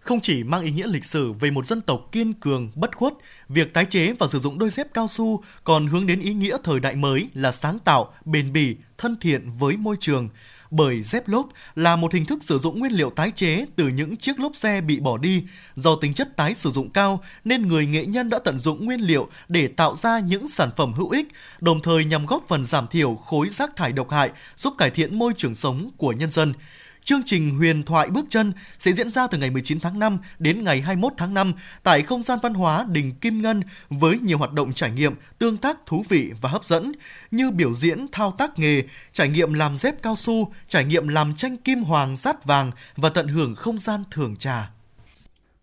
Không 0.00 0.20
chỉ 0.20 0.44
mang 0.44 0.62
ý 0.62 0.70
nghĩa 0.70 0.86
lịch 0.86 1.04
sử 1.04 1.32
về 1.32 1.50
một 1.50 1.66
dân 1.66 1.80
tộc 1.80 2.00
kiên 2.12 2.32
cường, 2.32 2.70
bất 2.74 2.96
khuất, 2.96 3.12
việc 3.48 3.74
tái 3.74 3.84
chế 3.84 4.12
và 4.18 4.26
sử 4.26 4.38
dụng 4.38 4.58
đôi 4.58 4.70
dép 4.70 4.86
cao 4.94 5.08
su 5.08 5.42
còn 5.64 5.86
hướng 5.86 6.06
đến 6.06 6.20
ý 6.20 6.34
nghĩa 6.34 6.56
thời 6.64 6.80
đại 6.80 6.96
mới 6.96 7.28
là 7.34 7.52
sáng 7.52 7.78
tạo, 7.78 8.12
bền 8.24 8.52
bỉ, 8.52 8.76
thân 8.98 9.16
thiện 9.20 9.50
với 9.58 9.76
môi 9.76 9.96
trường 10.00 10.28
bởi 10.70 11.02
dép 11.02 11.28
lốp 11.28 11.48
là 11.74 11.96
một 11.96 12.12
hình 12.14 12.24
thức 12.24 12.38
sử 12.42 12.58
dụng 12.58 12.78
nguyên 12.78 12.92
liệu 12.92 13.10
tái 13.10 13.32
chế 13.34 13.66
từ 13.76 13.88
những 13.88 14.16
chiếc 14.16 14.40
lốp 14.40 14.56
xe 14.56 14.80
bị 14.80 15.00
bỏ 15.00 15.18
đi. 15.18 15.42
Do 15.76 15.96
tính 16.00 16.14
chất 16.14 16.36
tái 16.36 16.54
sử 16.54 16.70
dụng 16.70 16.90
cao 16.90 17.22
nên 17.44 17.68
người 17.68 17.86
nghệ 17.86 18.06
nhân 18.06 18.30
đã 18.30 18.38
tận 18.38 18.58
dụng 18.58 18.84
nguyên 18.86 19.00
liệu 19.00 19.28
để 19.48 19.68
tạo 19.68 19.96
ra 19.96 20.18
những 20.18 20.48
sản 20.48 20.70
phẩm 20.76 20.92
hữu 20.92 21.10
ích, 21.10 21.28
đồng 21.60 21.82
thời 21.82 22.04
nhằm 22.04 22.26
góp 22.26 22.44
phần 22.48 22.64
giảm 22.64 22.86
thiểu 22.86 23.14
khối 23.14 23.48
rác 23.48 23.76
thải 23.76 23.92
độc 23.92 24.10
hại, 24.10 24.30
giúp 24.56 24.74
cải 24.78 24.90
thiện 24.90 25.18
môi 25.18 25.32
trường 25.36 25.54
sống 25.54 25.90
của 25.96 26.12
nhân 26.12 26.30
dân. 26.30 26.52
Chương 27.08 27.22
trình 27.24 27.50
Huyền 27.50 27.82
thoại 27.82 28.08
bước 28.10 28.26
chân 28.28 28.52
sẽ 28.78 28.92
diễn 28.92 29.10
ra 29.10 29.26
từ 29.26 29.38
ngày 29.38 29.50
19 29.50 29.80
tháng 29.80 29.98
5 29.98 30.18
đến 30.38 30.64
ngày 30.64 30.80
21 30.80 31.12
tháng 31.16 31.34
5 31.34 31.52
tại 31.82 32.02
không 32.02 32.22
gian 32.22 32.38
văn 32.42 32.54
hóa 32.54 32.86
Đình 32.88 33.14
Kim 33.14 33.42
Ngân 33.42 33.62
với 33.88 34.18
nhiều 34.18 34.38
hoạt 34.38 34.52
động 34.52 34.72
trải 34.72 34.90
nghiệm, 34.90 35.14
tương 35.38 35.56
tác 35.56 35.86
thú 35.86 36.04
vị 36.08 36.32
và 36.40 36.50
hấp 36.50 36.64
dẫn 36.64 36.92
như 37.30 37.50
biểu 37.50 37.74
diễn 37.74 38.06
thao 38.12 38.32
tác 38.38 38.58
nghề, 38.58 38.82
trải 39.12 39.28
nghiệm 39.28 39.52
làm 39.52 39.76
dép 39.76 40.02
cao 40.02 40.16
su, 40.16 40.52
trải 40.66 40.84
nghiệm 40.84 41.08
làm 41.08 41.34
tranh 41.34 41.56
kim 41.56 41.82
hoàng 41.82 42.16
sát 42.16 42.44
vàng 42.44 42.70
và 42.96 43.08
tận 43.08 43.28
hưởng 43.28 43.54
không 43.54 43.78
gian 43.78 44.04
thưởng 44.10 44.36
trà. 44.36 44.70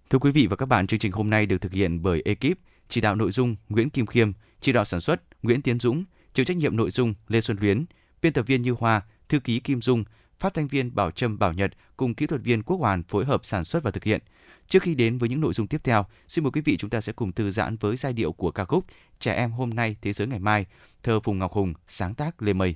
Thưa 0.10 0.20
quý 0.20 0.32
vị 0.32 0.48
và 0.48 0.56
các 0.56 0.66
bạn, 0.66 0.88
chương 0.88 1.00
trình 1.00 1.12
hôm 1.12 1.30
nay 1.30 1.46
được 1.46 1.62
thực 1.62 1.74
hiện 1.74 2.02
bởi 2.02 2.22
ekip 2.26 2.60
chỉ 2.90 3.02
đạo 3.02 3.16
nội 3.16 3.32
dung 3.32 3.56
Nguyễn 3.70 3.90
Kim 3.90 4.06
Khiêm, 4.06 4.32
chỉ 4.62 4.72
đạo 4.72 4.86
sản 4.86 5.02
xuất 5.02 5.22
Nguyễn 5.44 5.62
Tiến 5.62 5.80
Dũng, 5.80 6.04
chịu 6.34 6.46
trách 6.46 6.58
nhiệm 6.58 6.78
nội 6.78 6.92
dung 6.92 7.14
Lê 7.28 7.42
Xuân 7.42 7.58
Luyến, 7.62 7.86
biên 8.22 8.34
tập 8.34 8.48
viên 8.48 8.62
Như 8.62 8.76
Hoa, 8.80 9.02
thư 9.30 9.40
ký 9.40 9.60
Kim 9.60 9.82
Dung, 9.82 10.04
phát 10.40 10.54
thanh 10.54 10.68
viên 10.68 10.96
Bảo 10.96 11.12
Trâm 11.12 11.40
Bảo 11.40 11.54
Nhật 11.54 11.72
cùng 11.98 12.14
kỹ 12.14 12.28
thuật 12.28 12.42
viên 12.42 12.64
Quốc 12.64 12.78
Hoàn 12.78 13.04
phối 13.04 13.26
hợp 13.26 13.46
sản 13.46 13.66
xuất 13.66 13.84
và 13.84 13.92
thực 13.92 14.04
hiện. 14.04 14.22
Trước 14.68 14.84
khi 14.84 14.96
đến 14.96 15.18
với 15.18 15.30
những 15.30 15.42
nội 15.42 15.54
dung 15.54 15.68
tiếp 15.68 15.82
theo, 15.84 16.06
xin 16.28 16.44
mời 16.44 16.52
quý 16.52 16.62
vị 16.62 16.78
chúng 16.78 16.90
ta 16.90 17.02
sẽ 17.02 17.14
cùng 17.14 17.32
thư 17.32 17.52
giãn 17.52 17.78
với 17.78 17.98
giai 17.98 18.14
điệu 18.14 18.32
của 18.32 18.52
ca 18.52 18.66
khúc 18.66 18.86
Trẻ 19.20 19.34
em 19.34 19.52
hôm 19.52 19.70
nay, 19.70 19.96
thế 20.02 20.14
giới 20.14 20.28
ngày 20.28 20.40
mai, 20.40 20.66
thơ 21.04 21.20
Phùng 21.20 21.40
Ngọc 21.40 21.52
Hùng, 21.52 21.74
sáng 21.88 22.16
tác 22.16 22.42
Lê 22.42 22.54
Mây. 22.54 22.76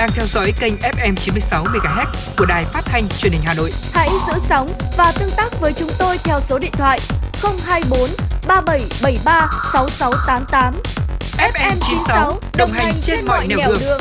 Đang 0.00 0.10
theo 0.14 0.26
dõi 0.26 0.52
kênh 0.60 0.74
FM 0.74 1.14
96 1.14 1.64
MHz 1.64 2.06
của 2.38 2.44
đài 2.44 2.64
phát 2.64 2.82
thanh 2.84 3.08
truyền 3.18 3.32
hình 3.32 3.42
Hà 3.44 3.54
Nội. 3.54 3.70
Hãy 3.92 4.08
giữ 4.26 4.32
sóng 4.48 4.68
và 4.96 5.12
tương 5.18 5.30
tác 5.36 5.60
với 5.60 5.72
chúng 5.72 5.88
tôi 5.98 6.18
theo 6.24 6.40
số 6.40 6.58
điện 6.58 6.70
thoại 6.72 7.00
024 7.42 8.00
3773 8.48 9.50
6688. 9.72 10.74
FM 11.36 11.76
96 11.80 12.38
đồng 12.56 12.70
hành 12.70 12.94
trên 13.02 13.26
mọi 13.26 13.46
nẻo 13.46 13.58
đường. 13.68 13.78
đường. 13.80 14.00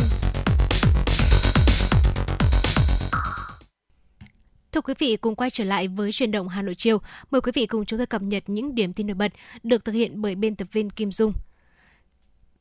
Thưa 4.72 4.82
quý 4.82 4.94
vị, 5.00 5.18
cùng 5.18 5.36
quay 5.36 5.50
trở 5.50 5.64
lại 5.64 5.88
với 5.88 6.12
truyền 6.12 6.32
động 6.32 6.50
Hà 6.50 6.62
Nội 6.62 6.76
chiều. 6.76 6.98
Mời 7.32 7.42
quý 7.42 7.52
vị 7.56 7.66
cùng 7.66 7.86
chúng 7.86 8.00
tôi 8.00 8.08
cập 8.08 8.22
nhật 8.22 8.44
những 8.48 8.76
điểm 8.76 8.94
tin 8.94 9.08
nổi 9.08 9.16
bật 9.16 9.32
được 9.64 9.86
thực 9.86 9.92
hiện 9.92 10.22
bởi 10.22 10.36
biên 10.36 10.56
tập 10.56 10.68
viên 10.72 10.90
Kim 10.90 11.12
Dung. 11.12 11.34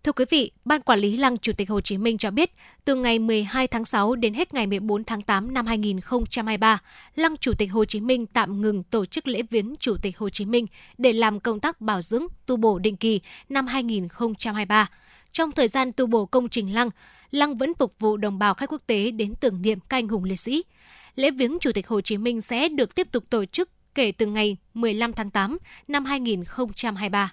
Thưa 0.04 0.12
quý 0.12 0.24
vị, 0.30 0.50
Ban 0.64 0.82
Quản 0.82 0.98
lý 0.98 1.16
Lăng 1.16 1.38
Chủ 1.38 1.52
tịch 1.52 1.70
Hồ 1.70 1.80
Chí 1.80 1.98
Minh 1.98 2.18
cho 2.18 2.30
biết, 2.30 2.50
từ 2.84 2.94
ngày 2.94 3.18
12 3.18 3.66
tháng 3.66 3.84
6 3.84 4.14
đến 4.14 4.34
hết 4.34 4.54
ngày 4.54 4.66
14 4.66 5.04
tháng 5.04 5.22
8 5.22 5.54
năm 5.54 5.66
2023, 5.66 6.78
Lăng 7.14 7.36
Chủ 7.36 7.52
tịch 7.58 7.72
Hồ 7.72 7.84
Chí 7.84 8.00
Minh 8.00 8.26
tạm 8.26 8.60
ngừng 8.60 8.82
tổ 8.82 9.06
chức 9.06 9.28
lễ 9.28 9.42
viếng 9.50 9.74
Chủ 9.80 9.96
tịch 10.02 10.18
Hồ 10.18 10.28
Chí 10.28 10.44
Minh 10.44 10.66
để 10.98 11.12
làm 11.12 11.40
công 11.40 11.60
tác 11.60 11.80
bảo 11.80 12.00
dưỡng, 12.00 12.26
tu 12.46 12.56
bổ 12.56 12.78
định 12.78 12.96
kỳ 12.96 13.20
năm 13.48 13.66
2023. 13.66 14.90
Trong 15.32 15.52
thời 15.52 15.68
gian 15.68 15.92
tu 15.92 16.06
bổ 16.06 16.26
công 16.26 16.48
trình 16.48 16.74
Lăng, 16.74 16.90
Lăng 17.30 17.56
vẫn 17.56 17.74
phục 17.74 17.98
vụ 17.98 18.16
đồng 18.16 18.38
bào 18.38 18.54
khách 18.54 18.72
quốc 18.72 18.82
tế 18.86 19.10
đến 19.10 19.34
tưởng 19.40 19.62
niệm 19.62 19.78
các 19.88 19.96
anh 19.96 20.08
hùng 20.08 20.24
liệt 20.24 20.40
sĩ. 20.40 20.64
Lễ 21.14 21.30
viếng 21.30 21.58
Chủ 21.60 21.72
tịch 21.72 21.88
Hồ 21.88 22.00
Chí 22.00 22.18
Minh 22.18 22.40
sẽ 22.40 22.68
được 22.68 22.94
tiếp 22.94 23.08
tục 23.12 23.24
tổ 23.30 23.44
chức 23.44 23.70
kể 23.94 24.12
từ 24.12 24.26
ngày 24.26 24.56
15 24.74 25.12
tháng 25.12 25.30
8 25.30 25.58
năm 25.88 26.04
2023. 26.04 27.32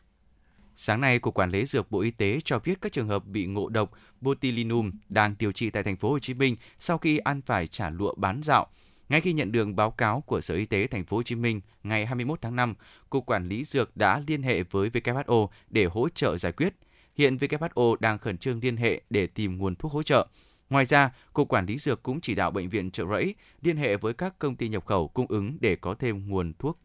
Sáng 0.77 1.01
nay, 1.01 1.19
Cục 1.19 1.33
Quản 1.33 1.49
lý 1.49 1.65
Dược 1.65 1.91
Bộ 1.91 1.99
Y 1.99 2.11
tế 2.11 2.39
cho 2.45 2.59
biết 2.59 2.81
các 2.81 2.91
trường 2.91 3.07
hợp 3.07 3.25
bị 3.25 3.45
ngộ 3.45 3.69
độc 3.69 3.91
botulinum 4.21 4.91
đang 5.09 5.35
điều 5.39 5.51
trị 5.51 5.69
tại 5.69 5.83
thành 5.83 5.95
phố 5.95 6.09
Hồ 6.09 6.19
Chí 6.19 6.33
Minh 6.33 6.55
sau 6.79 6.97
khi 6.97 7.17
ăn 7.17 7.41
phải 7.41 7.67
chả 7.67 7.89
lụa 7.89 8.15
bán 8.15 8.41
dạo. 8.43 8.67
Ngay 9.09 9.21
khi 9.21 9.33
nhận 9.33 9.51
được 9.51 9.67
báo 9.75 9.91
cáo 9.91 10.21
của 10.21 10.41
Sở 10.41 10.55
Y 10.55 10.65
tế 10.65 10.87
thành 10.87 11.05
phố 11.05 11.17
Hồ 11.17 11.23
Chí 11.23 11.35
Minh 11.35 11.61
ngày 11.83 12.05
21 12.05 12.41
tháng 12.41 12.55
5, 12.55 12.75
Cục 13.09 13.25
Quản 13.25 13.47
lý 13.47 13.63
Dược 13.63 13.97
đã 13.97 14.21
liên 14.27 14.43
hệ 14.43 14.63
với 14.63 14.89
WHO 14.89 15.47
để 15.69 15.85
hỗ 15.85 16.09
trợ 16.09 16.37
giải 16.37 16.51
quyết. 16.51 16.73
Hiện 17.15 17.37
WHO 17.37 17.95
đang 17.99 18.17
khẩn 18.17 18.37
trương 18.37 18.59
liên 18.59 18.77
hệ 18.77 19.01
để 19.09 19.27
tìm 19.27 19.57
nguồn 19.57 19.75
thuốc 19.75 19.91
hỗ 19.91 20.03
trợ. 20.03 20.27
Ngoài 20.69 20.85
ra, 20.85 21.11
Cục 21.33 21.49
Quản 21.49 21.65
lý 21.65 21.77
Dược 21.77 22.03
cũng 22.03 22.21
chỉ 22.21 22.35
đạo 22.35 22.51
Bệnh 22.51 22.69
viện 22.69 22.91
Trợ 22.91 23.05
Rẫy 23.11 23.35
liên 23.61 23.77
hệ 23.77 23.97
với 23.97 24.13
các 24.13 24.39
công 24.39 24.55
ty 24.55 24.69
nhập 24.69 24.85
khẩu 24.85 25.07
cung 25.07 25.27
ứng 25.29 25.57
để 25.61 25.75
có 25.75 25.93
thêm 25.93 26.29
nguồn 26.29 26.53
thuốc 26.59 26.79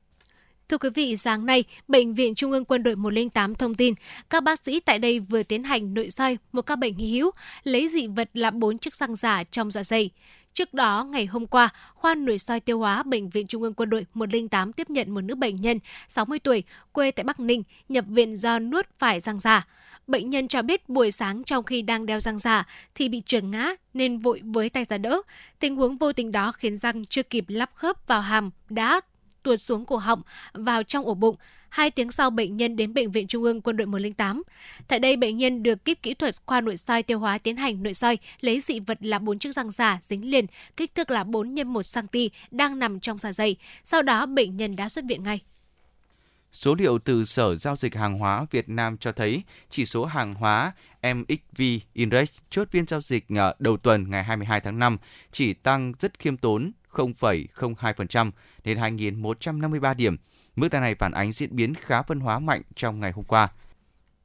Thưa 0.70 0.78
quý 0.78 0.90
vị, 0.94 1.16
sáng 1.16 1.46
nay, 1.46 1.64
Bệnh 1.88 2.14
viện 2.14 2.34
Trung 2.34 2.50
ương 2.50 2.64
Quân 2.64 2.82
đội 2.82 2.96
108 2.96 3.54
thông 3.54 3.74
tin 3.74 3.94
các 4.30 4.42
bác 4.42 4.64
sĩ 4.64 4.80
tại 4.80 4.98
đây 4.98 5.20
vừa 5.20 5.42
tiến 5.42 5.64
hành 5.64 5.94
nội 5.94 6.10
soi 6.10 6.38
một 6.52 6.62
ca 6.62 6.76
bệnh 6.76 6.94
hy 6.94 7.12
hữu, 7.12 7.30
lấy 7.62 7.88
dị 7.88 8.06
vật 8.06 8.30
là 8.34 8.50
bốn 8.50 8.78
chiếc 8.78 8.94
răng 8.94 9.16
giả 9.16 9.44
trong 9.44 9.70
dạ 9.70 9.82
dày. 9.84 10.10
Trước 10.54 10.74
đó, 10.74 11.04
ngày 11.04 11.26
hôm 11.26 11.46
qua, 11.46 11.68
khoa 11.94 12.14
nội 12.14 12.38
soi 12.38 12.60
tiêu 12.60 12.78
hóa 12.78 13.02
Bệnh 13.02 13.28
viện 13.28 13.46
Trung 13.46 13.62
ương 13.62 13.74
Quân 13.74 13.90
đội 13.90 14.06
108 14.14 14.72
tiếp 14.72 14.90
nhận 14.90 15.14
một 15.14 15.20
nữ 15.20 15.34
bệnh 15.34 15.56
nhân 15.56 15.78
60 16.08 16.38
tuổi, 16.38 16.62
quê 16.92 17.10
tại 17.10 17.24
Bắc 17.24 17.40
Ninh, 17.40 17.62
nhập 17.88 18.04
viện 18.08 18.36
do 18.36 18.58
nuốt 18.58 18.86
phải 18.98 19.20
răng 19.20 19.38
giả. 19.38 19.66
Bệnh 20.06 20.30
nhân 20.30 20.48
cho 20.48 20.62
biết 20.62 20.88
buổi 20.88 21.10
sáng 21.10 21.44
trong 21.44 21.64
khi 21.64 21.82
đang 21.82 22.06
đeo 22.06 22.20
răng 22.20 22.38
giả 22.38 22.66
thì 22.94 23.08
bị 23.08 23.22
trượt 23.26 23.44
ngã 23.44 23.74
nên 23.94 24.18
vội 24.18 24.40
với 24.44 24.68
tay 24.70 24.84
ra 24.84 24.98
đỡ. 24.98 25.22
Tình 25.58 25.76
huống 25.76 25.96
vô 25.96 26.12
tình 26.12 26.32
đó 26.32 26.52
khiến 26.52 26.78
răng 26.78 27.04
chưa 27.04 27.22
kịp 27.22 27.44
lắp 27.48 27.70
khớp 27.74 28.06
vào 28.06 28.20
hàm 28.20 28.50
đã 28.68 29.00
tuột 29.42 29.60
xuống 29.60 29.86
cổ 29.86 29.96
họng 29.96 30.22
vào 30.52 30.82
trong 30.82 31.04
ổ 31.04 31.14
bụng. 31.14 31.36
Hai 31.68 31.90
tiếng 31.90 32.10
sau, 32.10 32.30
bệnh 32.30 32.56
nhân 32.56 32.76
đến 32.76 32.94
Bệnh 32.94 33.10
viện 33.10 33.26
Trung 33.26 33.42
ương 33.42 33.60
Quân 33.60 33.76
đội 33.76 33.86
108. 33.86 34.42
Tại 34.88 34.98
đây, 34.98 35.16
bệnh 35.16 35.36
nhân 35.36 35.62
được 35.62 35.84
kíp 35.84 36.02
kỹ 36.02 36.14
thuật 36.14 36.34
khoa 36.46 36.60
nội 36.60 36.76
soi 36.76 37.02
tiêu 37.02 37.18
hóa 37.18 37.38
tiến 37.38 37.56
hành 37.56 37.82
nội 37.82 37.94
soi, 37.94 38.18
lấy 38.40 38.60
dị 38.60 38.80
vật 38.80 38.98
là 39.00 39.18
bốn 39.18 39.38
chiếc 39.38 39.52
răng 39.52 39.70
giả 39.70 39.98
dính 40.02 40.30
liền, 40.30 40.46
kích 40.76 40.94
thước 40.94 41.10
là 41.10 41.24
4 41.24 41.56
x 41.56 41.66
1 41.66 41.82
cm 41.94 42.18
đang 42.50 42.78
nằm 42.78 43.00
trong 43.00 43.18
dạ 43.18 43.32
dày. 43.32 43.56
Sau 43.84 44.02
đó, 44.02 44.26
bệnh 44.26 44.56
nhân 44.56 44.76
đã 44.76 44.88
xuất 44.88 45.04
viện 45.08 45.22
ngay. 45.22 45.40
Số 46.52 46.74
liệu 46.74 46.98
từ 46.98 47.24
Sở 47.24 47.56
Giao 47.56 47.76
dịch 47.76 47.94
Hàng 47.94 48.18
hóa 48.18 48.46
Việt 48.50 48.68
Nam 48.68 48.96
cho 48.96 49.12
thấy 49.12 49.42
chỉ 49.70 49.86
số 49.86 50.04
hàng 50.04 50.34
hóa 50.34 50.72
MXV 51.02 51.62
Index 51.92 52.38
chốt 52.50 52.68
phiên 52.70 52.86
giao 52.86 53.00
dịch 53.00 53.24
ờ, 53.36 53.54
đầu 53.58 53.76
tuần 53.76 54.10
ngày 54.10 54.24
22 54.24 54.60
tháng 54.60 54.78
5 54.78 54.98
chỉ 55.30 55.52
tăng 55.52 55.92
rất 55.98 56.18
khiêm 56.18 56.36
tốn 56.36 56.72
0,02% 56.92 58.30
đến 58.64 58.78
2.153 58.78 59.94
điểm. 59.94 60.16
Mức 60.56 60.68
tăng 60.68 60.82
này 60.82 60.94
phản 60.94 61.12
ánh 61.12 61.32
diễn 61.32 61.56
biến 61.56 61.74
khá 61.74 62.02
phân 62.02 62.20
hóa 62.20 62.38
mạnh 62.38 62.62
trong 62.74 63.00
ngày 63.00 63.12
hôm 63.12 63.24
qua. 63.24 63.48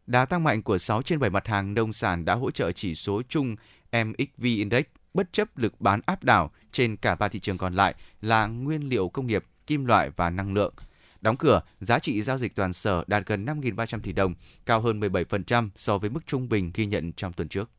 Đá 0.07 0.25
tăng 0.25 0.43
mạnh 0.43 0.63
của 0.63 0.77
6 0.77 1.01
trên 1.01 1.19
7 1.19 1.29
mặt 1.29 1.47
hàng 1.47 1.73
nông 1.73 1.93
sản 1.93 2.25
đã 2.25 2.33
hỗ 2.35 2.51
trợ 2.51 2.71
chỉ 2.71 2.95
số 2.95 3.21
chung 3.29 3.55
MXV 3.91 4.43
Index 4.43 4.85
bất 5.13 5.33
chấp 5.33 5.57
lực 5.57 5.81
bán 5.81 6.01
áp 6.05 6.23
đảo 6.23 6.51
trên 6.71 6.97
cả 6.97 7.15
ba 7.15 7.27
thị 7.27 7.39
trường 7.39 7.57
còn 7.57 7.73
lại 7.73 7.95
là 8.21 8.47
nguyên 8.47 8.89
liệu 8.89 9.09
công 9.09 9.27
nghiệp, 9.27 9.43
kim 9.67 9.85
loại 9.85 10.09
và 10.15 10.29
năng 10.29 10.53
lượng. 10.53 10.73
Đóng 11.21 11.37
cửa, 11.37 11.61
giá 11.79 11.99
trị 11.99 12.21
giao 12.21 12.37
dịch 12.37 12.55
toàn 12.55 12.73
sở 12.73 13.03
đạt 13.07 13.25
gần 13.25 13.45
5.300 13.45 13.99
tỷ 13.99 14.11
đồng, 14.11 14.33
cao 14.65 14.81
hơn 14.81 14.99
17% 14.99 15.69
so 15.75 15.97
với 15.97 16.09
mức 16.09 16.27
trung 16.27 16.49
bình 16.49 16.71
ghi 16.73 16.85
nhận 16.85 17.11
trong 17.13 17.33
tuần 17.33 17.47
trước. 17.47 17.69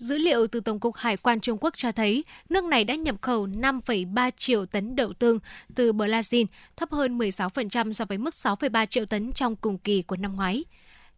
Dữ 0.00 0.18
liệu 0.18 0.46
từ 0.46 0.60
Tổng 0.60 0.80
cục 0.80 0.96
Hải 0.96 1.16
quan 1.16 1.40
Trung 1.40 1.58
Quốc 1.60 1.76
cho 1.76 1.92
thấy 1.92 2.24
nước 2.48 2.64
này 2.64 2.84
đã 2.84 2.94
nhập 2.94 3.16
khẩu 3.20 3.46
5,3 3.46 4.30
triệu 4.36 4.66
tấn 4.66 4.96
đậu 4.96 5.12
tương 5.12 5.38
từ 5.74 5.92
Brazil, 5.92 6.46
thấp 6.76 6.90
hơn 6.90 7.18
16% 7.18 7.92
so 7.92 8.04
với 8.04 8.18
mức 8.18 8.34
6,3 8.34 8.86
triệu 8.86 9.06
tấn 9.06 9.32
trong 9.32 9.56
cùng 9.56 9.78
kỳ 9.78 10.02
của 10.02 10.16
năm 10.16 10.36
ngoái. 10.36 10.64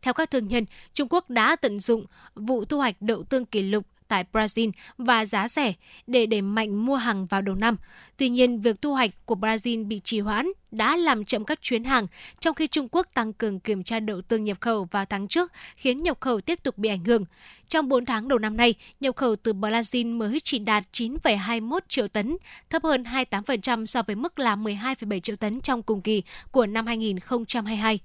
Theo 0.02 0.14
các 0.14 0.30
thương 0.30 0.48
nhân, 0.48 0.64
Trung 0.94 1.08
Quốc 1.10 1.30
đã 1.30 1.56
tận 1.56 1.80
dụng 1.80 2.06
vụ 2.34 2.64
thu 2.64 2.78
hoạch 2.78 2.96
đậu 3.00 3.24
tương 3.24 3.46
kỷ 3.46 3.62
lục 3.62 3.86
tại 4.12 4.24
Brazil 4.32 4.70
và 4.98 5.26
giá 5.26 5.48
rẻ 5.48 5.72
để 6.06 6.26
đẩy 6.26 6.42
mạnh 6.42 6.86
mua 6.86 6.96
hàng 6.96 7.26
vào 7.26 7.42
đầu 7.42 7.54
năm. 7.54 7.76
Tuy 8.16 8.28
nhiên, 8.28 8.60
việc 8.60 8.82
thu 8.82 8.92
hoạch 8.92 9.10
của 9.26 9.34
Brazil 9.34 9.86
bị 9.86 10.00
trì 10.04 10.20
hoãn 10.20 10.48
đã 10.70 10.96
làm 10.96 11.24
chậm 11.24 11.44
các 11.44 11.62
chuyến 11.62 11.84
hàng, 11.84 12.06
trong 12.40 12.54
khi 12.54 12.66
Trung 12.66 12.88
Quốc 12.90 13.06
tăng 13.14 13.32
cường 13.32 13.60
kiểm 13.60 13.82
tra 13.82 14.00
đậu 14.00 14.22
tương 14.22 14.44
nhập 14.44 14.60
khẩu 14.60 14.84
vào 14.84 15.04
tháng 15.04 15.28
trước, 15.28 15.52
khiến 15.76 16.02
nhập 16.02 16.20
khẩu 16.20 16.40
tiếp 16.40 16.62
tục 16.62 16.78
bị 16.78 16.88
ảnh 16.88 17.04
hưởng. 17.04 17.24
Trong 17.68 17.88
4 17.88 18.04
tháng 18.04 18.28
đầu 18.28 18.38
năm 18.38 18.56
nay, 18.56 18.74
nhập 19.00 19.16
khẩu 19.16 19.36
từ 19.36 19.52
Brazil 19.52 20.16
mới 20.16 20.40
chỉ 20.40 20.58
đạt 20.58 20.84
9,21 20.92 21.78
triệu 21.88 22.08
tấn, 22.08 22.36
thấp 22.70 22.82
hơn 22.82 23.02
28% 23.02 23.84
so 23.84 24.02
với 24.02 24.16
mức 24.16 24.38
là 24.38 24.56
12,7 24.56 25.20
triệu 25.20 25.36
tấn 25.36 25.60
trong 25.60 25.82
cùng 25.82 26.00
kỳ 26.00 26.22
của 26.50 26.66
năm 26.66 26.86
2022 26.86 28.00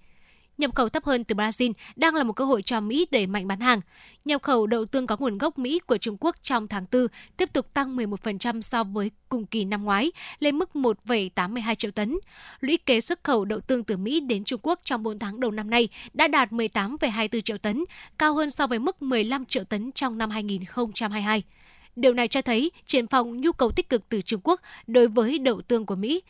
nhập 0.57 0.75
khẩu 0.75 0.89
thấp 0.89 1.05
hơn 1.05 1.23
từ 1.23 1.35
Brazil 1.35 1.73
đang 1.95 2.15
là 2.15 2.23
một 2.23 2.33
cơ 2.33 2.45
hội 2.45 2.61
cho 2.61 2.81
Mỹ 2.81 3.07
đẩy 3.11 3.27
mạnh 3.27 3.47
bán 3.47 3.59
hàng. 3.59 3.81
Nhập 4.25 4.41
khẩu 4.41 4.67
đậu 4.67 4.85
tương 4.85 5.07
có 5.07 5.17
nguồn 5.19 5.37
gốc 5.37 5.59
Mỹ 5.59 5.79
của 5.79 5.97
Trung 5.97 6.17
Quốc 6.19 6.35
trong 6.43 6.67
tháng 6.67 6.85
4 6.91 7.07
tiếp 7.37 7.53
tục 7.53 7.73
tăng 7.73 7.97
11% 7.97 8.61
so 8.61 8.83
với 8.83 9.11
cùng 9.29 9.45
kỳ 9.45 9.65
năm 9.65 9.83
ngoái, 9.83 10.11
lên 10.39 10.57
mức 10.57 10.69
1,82 10.73 11.75
triệu 11.75 11.91
tấn. 11.91 12.17
Lũy 12.59 12.77
kế 12.77 13.01
xuất 13.01 13.23
khẩu 13.23 13.45
đậu 13.45 13.59
tương 13.59 13.83
từ 13.83 13.97
Mỹ 13.97 14.19
đến 14.19 14.43
Trung 14.43 14.59
Quốc 14.63 14.79
trong 14.83 15.03
4 15.03 15.19
tháng 15.19 15.39
đầu 15.39 15.51
năm 15.51 15.69
nay 15.69 15.89
đã 16.13 16.27
đạt 16.27 16.51
18,24 16.51 17.41
triệu 17.41 17.57
tấn, 17.57 17.83
cao 18.17 18.33
hơn 18.33 18.49
so 18.49 18.67
với 18.67 18.79
mức 18.79 19.01
15 19.01 19.45
triệu 19.45 19.63
tấn 19.63 19.91
trong 19.91 20.17
năm 20.17 20.29
2022. 20.29 21.43
Điều 21.95 22.13
này 22.13 22.27
cho 22.27 22.41
thấy 22.41 22.71
triển 22.85 23.05
vọng 23.05 23.41
nhu 23.41 23.51
cầu 23.51 23.71
tích 23.71 23.89
cực 23.89 24.09
từ 24.09 24.21
Trung 24.21 24.41
Quốc 24.43 24.61
đối 24.87 25.07
với 25.07 25.39
đậu 25.39 25.61
tương 25.61 25.85
của 25.85 25.95
Mỹ. 25.95 26.21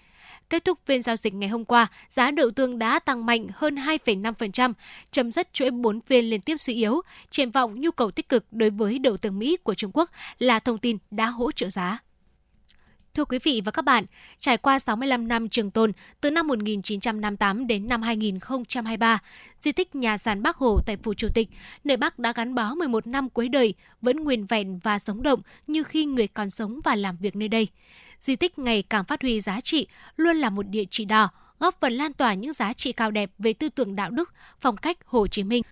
Kết 0.50 0.66
thúc 0.66 0.80
phiên 0.86 1.04
giao 1.04 1.16
dịch 1.16 1.34
ngày 1.34 1.50
hôm 1.50 1.66
qua, 1.66 1.88
giá 2.10 2.32
đậu 2.32 2.52
tương 2.52 2.80
đã 2.80 3.00
tăng 3.00 3.26
mạnh 3.26 3.48
hơn 3.54 3.76
2,5%, 3.76 4.74
chấm 5.12 5.32
dứt 5.32 5.54
chuỗi 5.54 5.72
4 5.72 6.02
phiên 6.02 6.26
liên 6.26 6.42
tiếp 6.42 6.58
suy 6.58 6.74
yếu. 6.74 7.02
Triển 7.30 7.52
vọng 7.52 7.82
nhu 7.82 7.92
cầu 7.92 8.12
tích 8.12 8.30
cực 8.30 8.46
đối 8.52 8.70
với 8.70 9.00
đậu 9.00 9.18
tương 9.18 9.40
Mỹ 9.40 9.58
của 9.64 9.74
Trung 9.74 9.92
Quốc 9.94 10.10
là 10.40 10.60
thông 10.60 10.78
tin 10.78 10.98
đã 11.12 11.26
hỗ 11.26 11.52
trợ 11.52 11.70
giá. 11.70 12.00
Thưa 13.14 13.26
quý 13.26 13.40
vị 13.44 13.62
và 13.66 13.72
các 13.72 13.82
bạn, 13.82 14.06
trải 14.40 14.58
qua 14.58 14.80
65 14.80 15.28
năm 15.28 15.50
trường 15.50 15.72
tồn 15.72 15.92
từ 16.22 16.32
năm 16.32 16.48
1958 16.48 17.68
đến 17.68 17.88
năm 17.88 18.02
2023, 18.02 19.20
di 19.62 19.72
tích 19.72 19.96
nhà 19.96 20.18
sàn 20.18 20.44
Bắc 20.44 20.56
Hồ 20.56 20.80
tại 20.86 20.98
Phủ 20.98 21.14
Chủ 21.14 21.28
tịch, 21.34 21.50
nơi 21.84 21.98
Bắc 21.98 22.20
đã 22.20 22.34
gắn 22.34 22.56
bó 22.56 22.74
11 22.74 23.08
năm 23.08 23.30
cuối 23.30 23.50
đời, 23.50 23.74
vẫn 24.02 24.24
nguyên 24.24 24.46
vẹn 24.46 24.80
và 24.80 25.00
sống 25.00 25.24
động 25.24 25.42
như 25.68 25.84
khi 25.84 26.06
người 26.06 26.28
còn 26.28 26.50
sống 26.50 26.80
và 26.84 26.96
làm 26.96 27.18
việc 27.18 27.36
nơi 27.36 27.48
đây 27.48 27.68
di 28.20 28.36
tích 28.36 28.60
ngày 28.60 28.84
càng 28.90 29.06
phát 29.06 29.22
huy 29.22 29.42
giá 29.42 29.62
trị, 29.62 29.88
luôn 30.16 30.38
là 30.38 30.50
một 30.50 30.64
địa 30.64 30.84
chỉ 30.92 31.06
đỏ, 31.06 31.30
góp 31.60 31.82
phần 31.82 31.94
lan 31.94 32.14
tỏa 32.14 32.34
những 32.34 32.54
giá 32.54 32.74
trị 32.74 32.92
cao 32.92 33.12
đẹp 33.12 33.32
về 33.40 33.54
tư 33.54 33.70
tưởng 33.70 33.96
đạo 33.96 34.10
đức, 34.10 34.34
phong 34.60 34.78
cách 34.78 34.98
Hồ 35.06 35.28
Chí 35.28 35.44
Minh. 35.44 35.64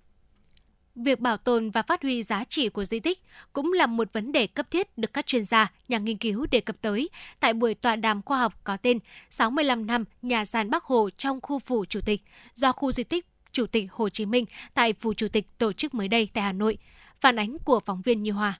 Việc 0.94 1.20
bảo 1.20 1.36
tồn 1.36 1.70
và 1.70 1.82
phát 1.82 2.02
huy 2.02 2.22
giá 2.22 2.44
trị 2.44 2.68
của 2.68 2.84
di 2.84 3.00
tích 3.00 3.22
cũng 3.52 3.72
là 3.72 3.86
một 3.86 4.12
vấn 4.12 4.32
đề 4.32 4.46
cấp 4.46 4.70
thiết 4.70 4.98
được 4.98 5.12
các 5.12 5.26
chuyên 5.26 5.44
gia, 5.44 5.72
nhà 5.88 5.98
nghiên 5.98 6.16
cứu 6.16 6.46
đề 6.50 6.60
cập 6.60 6.76
tới 6.80 7.08
tại 7.40 7.54
buổi 7.54 7.74
tọa 7.74 7.96
đàm 7.96 8.22
khoa 8.22 8.38
học 8.38 8.54
có 8.64 8.76
tên 8.76 8.98
65 9.30 9.86
năm 9.86 10.04
nhà 10.22 10.44
sàn 10.44 10.70
Bắc 10.70 10.84
Hồ 10.84 11.10
trong 11.16 11.40
khu 11.40 11.58
phủ 11.58 11.84
Chủ 11.84 12.00
tịch 12.06 12.22
do 12.54 12.72
khu 12.72 12.92
di 12.92 13.04
tích 13.04 13.26
Chủ 13.52 13.66
tịch 13.66 13.92
Hồ 13.92 14.08
Chí 14.08 14.26
Minh 14.26 14.44
tại 14.74 14.92
phủ 14.92 15.14
Chủ 15.14 15.28
tịch 15.28 15.58
tổ 15.58 15.72
chức 15.72 15.94
mới 15.94 16.08
đây 16.08 16.28
tại 16.34 16.44
Hà 16.44 16.52
Nội. 16.52 16.78
Phản 17.20 17.38
ánh 17.38 17.58
của 17.58 17.80
phóng 17.80 18.02
viên 18.02 18.22
Như 18.22 18.32
Hòa. 18.32 18.58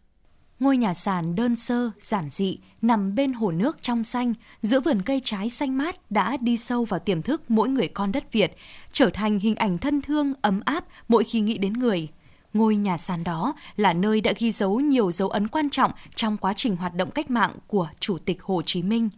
Ngôi 0.61 0.77
nhà 0.77 0.95
sàn 0.95 1.35
đơn 1.35 1.57
sơ, 1.57 1.91
giản 1.99 2.31
dị, 2.31 2.59
nằm 2.83 3.15
bên 3.15 3.33
hồ 3.33 3.51
nước 3.51 3.83
trong 3.83 4.05
xanh, 4.05 4.35
giữa 4.63 4.81
vườn 4.81 5.03
cây 5.03 5.21
trái 5.25 5.51
xanh 5.51 5.79
mát 5.79 6.11
đã 6.11 6.37
đi 6.37 6.57
sâu 6.57 6.85
vào 6.85 7.01
tiềm 7.01 7.23
thức 7.23 7.43
mỗi 7.49 7.69
người 7.69 7.89
con 7.89 8.13
đất 8.13 8.33
Việt, 8.33 8.57
trở 8.93 9.11
thành 9.11 9.39
hình 9.39 9.55
ảnh 9.55 9.79
thân 9.79 10.01
thương, 10.01 10.35
ấm 10.43 10.61
áp 10.65 10.85
mỗi 11.09 11.25
khi 11.25 11.41
nghĩ 11.41 11.59
đến 11.59 11.73
người. 11.73 12.09
ngôi 12.55 12.77
nhà 12.77 12.99
sàn 12.99 13.25
đó 13.25 13.55
là 13.77 13.93
nơi 13.93 14.21
đã 14.21 14.33
ghi 14.39 14.53
dấu 14.53 14.81
nhiều 14.81 15.11
dấu 15.11 15.29
ấn 15.29 15.49
quan 15.49 15.71
trọng 15.71 15.93
trong 16.15 16.37
quá 16.37 16.53
trình 16.57 16.77
hoạt 16.77 16.95
động 16.95 17.11
cách 17.11 17.31
mạng 17.31 17.53
của 17.67 17.89
Chủ 18.01 18.19
tịch 18.19 18.43
Hồ 18.43 18.63
Chí 18.67 18.83
Minh. 18.83 19.09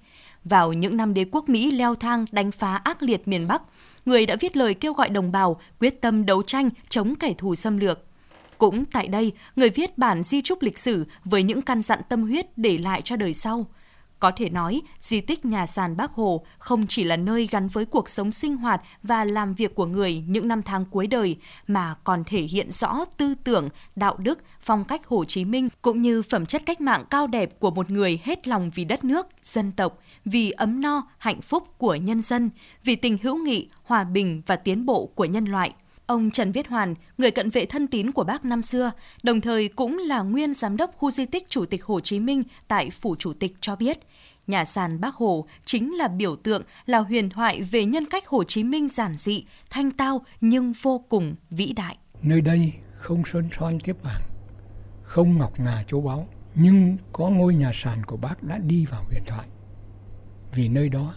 Vào 0.44 0.73
những 0.73 0.97
năm 0.97 1.15
đế 1.15 1.24
quốc 1.32 1.48
Mỹ 1.48 1.70
leo 1.70 1.94
thang 1.94 2.24
đánh 2.32 2.51
phá 2.51 2.77
ác 2.77 3.02
liệt 3.02 3.28
miền 3.28 3.48
Bắc, 3.48 3.62
người 4.06 4.27
đã 4.27 4.36
viết 4.40 4.56
lời 4.56 4.74
kêu 4.74 4.93
gọi 4.93 5.09
đồng 5.09 5.32
bào 5.32 5.60
quyết 5.81 6.01
tâm 6.01 6.27
đấu 6.27 6.43
tranh 6.43 6.70
chống 6.89 7.15
kẻ 7.15 7.35
thù 7.39 7.55
xâm 7.55 7.78
lược. 7.78 8.07
Cũng 8.59 8.85
tại 8.85 9.09
đây, 9.09 9.32
người 9.56 9.70
viết 9.70 9.98
bản 9.98 10.22
di 10.22 10.43
trúc 10.43 10.62
lịch 10.62 10.78
sử 10.78 11.05
với 11.24 11.43
những 11.43 11.62
căn 11.62 11.82
dặn 11.82 12.01
tâm 12.09 12.22
huyết 12.22 12.59
để 12.59 12.78
lại 12.78 13.02
cho 13.02 13.16
đời 13.16 13.35
sau– 13.35 13.66
có 14.20 14.30
thể 14.36 14.48
nói, 14.48 14.82
di 15.01 15.20
tích 15.20 15.44
nhà 15.44 15.66
sàn 15.66 15.97
Bác 15.97 16.12
Hồ 16.12 16.44
không 16.59 16.86
chỉ 16.86 17.05
là 17.05 17.16
nơi 17.16 17.48
gắn 17.51 17.68
với 17.68 17.85
cuộc 17.85 18.09
sống 18.09 18.32
sinh 18.32 18.56
hoạt 18.56 18.82
và 19.02 19.24
làm 19.24 19.55
việc 19.55 19.74
của 19.74 19.86
người 19.86 20.22
những 20.28 20.48
năm 20.48 20.62
tháng 20.62 20.85
cuối 20.85 21.06
đời, 21.06 21.36
mà 21.66 21.94
còn 22.05 22.24
thể 22.24 22.40
hiện 22.40 22.72
rõ 22.72 23.05
tư 23.16 23.35
tưởng, 23.44 23.68
đạo 23.97 24.16
đức, 24.16 24.39
phong 24.60 24.85
cách 24.85 25.06
Hồ 25.06 25.24
Chí 25.24 25.44
Minh 25.44 25.68
cũng 25.82 26.02
như 26.02 26.22
phẩm 26.22 26.47
chất 26.47 26.62
cách 26.66 26.80
mạng 26.80 27.05
cao 27.10 27.26
đẹp 27.26 27.60
của 27.60 27.70
một 27.70 27.90
người 27.90 28.20
hết 28.24 28.48
lòng 28.48 28.70
vì 28.74 28.85
đất 28.85 29.05
nước, 29.05 29.26
dân 29.43 29.72
tộc, 29.72 29.98
vì 30.24 30.51
ấm 30.51 30.80
no, 30.80 31.09
hạnh 31.18 31.40
phúc 31.40 31.68
của 31.78 31.94
nhân 31.94 32.22
dân, 32.22 32.51
vì 32.85 32.97
tình 32.97 33.18
hữu 33.22 33.39
nghị, 33.39 33.68
hòa 33.82 34.05
bình 34.05 34.43
và 34.47 34.56
tiến 34.56 34.86
bộ 34.86 35.06
của 35.14 35.24
nhân 35.24 35.44
loại. 35.44 35.74
Ông 36.09 36.30
Trần 36.30 36.52
Viết 36.52 36.68
Hoàn, 36.68 36.94
người 37.18 37.30
cận 37.30 37.51
vệ 37.51 37.66
thân 37.66 37.86
tín 37.86 38.12
của 38.12 38.24
bác 38.24 38.44
năm 38.44 38.62
xưa, 38.62 38.93
đồng 39.22 39.40
thời 39.40 39.68
cũng 39.68 39.98
là 39.98 40.22
nguyên 40.22 40.55
giám 40.55 40.76
đốc 40.76 40.94
khu 40.97 41.10
di 41.10 41.26
tích 41.26 41.48
Chủ 41.48 41.64
tịch 41.64 41.85
Hồ 41.85 42.01
Chí 42.01 42.20
Minh 42.20 42.43
tại 42.68 42.90
Phủ 42.90 43.16
Chủ 43.18 43.32
tịch 43.32 43.55
cho 43.60 43.76
biết, 43.76 43.98
nhà 44.47 44.64
sàn 44.64 45.01
Bác 45.01 45.14
Hồ 45.14 45.47
chính 45.64 45.94
là 45.94 46.09
biểu 46.09 46.36
tượng, 46.36 46.62
là 46.86 46.98
huyền 46.98 47.30
thoại 47.30 47.62
về 47.62 47.85
nhân 47.85 48.06
cách 48.06 48.26
Hồ 48.26 48.44
Chí 48.44 48.64
Minh 48.64 48.89
giản 48.89 49.16
dị, 49.16 49.44
thanh 49.70 49.90
tao 49.90 50.24
nhưng 50.40 50.72
vô 50.82 51.05
cùng 51.09 51.35
vĩ 51.51 51.72
đại. 51.72 51.97
Nơi 52.22 52.40
đây 52.40 52.72
không 52.98 53.22
sơn 53.32 53.48
son 53.59 53.80
tiếp 53.80 53.97
vàng, 54.02 54.22
không 55.02 55.39
ngọc 55.39 55.60
ngà 55.60 55.85
châu 55.86 56.01
báu, 56.01 56.28
nhưng 56.55 56.97
có 57.12 57.28
ngôi 57.28 57.55
nhà 57.55 57.70
sàn 57.74 58.05
của 58.05 58.16
bác 58.16 58.43
đã 58.43 58.59
đi 58.59 58.86
vào 58.86 59.05
huyền 59.10 59.22
thoại. 59.26 59.47
Vì 60.55 60.68
nơi 60.68 60.89
đó, 60.89 61.14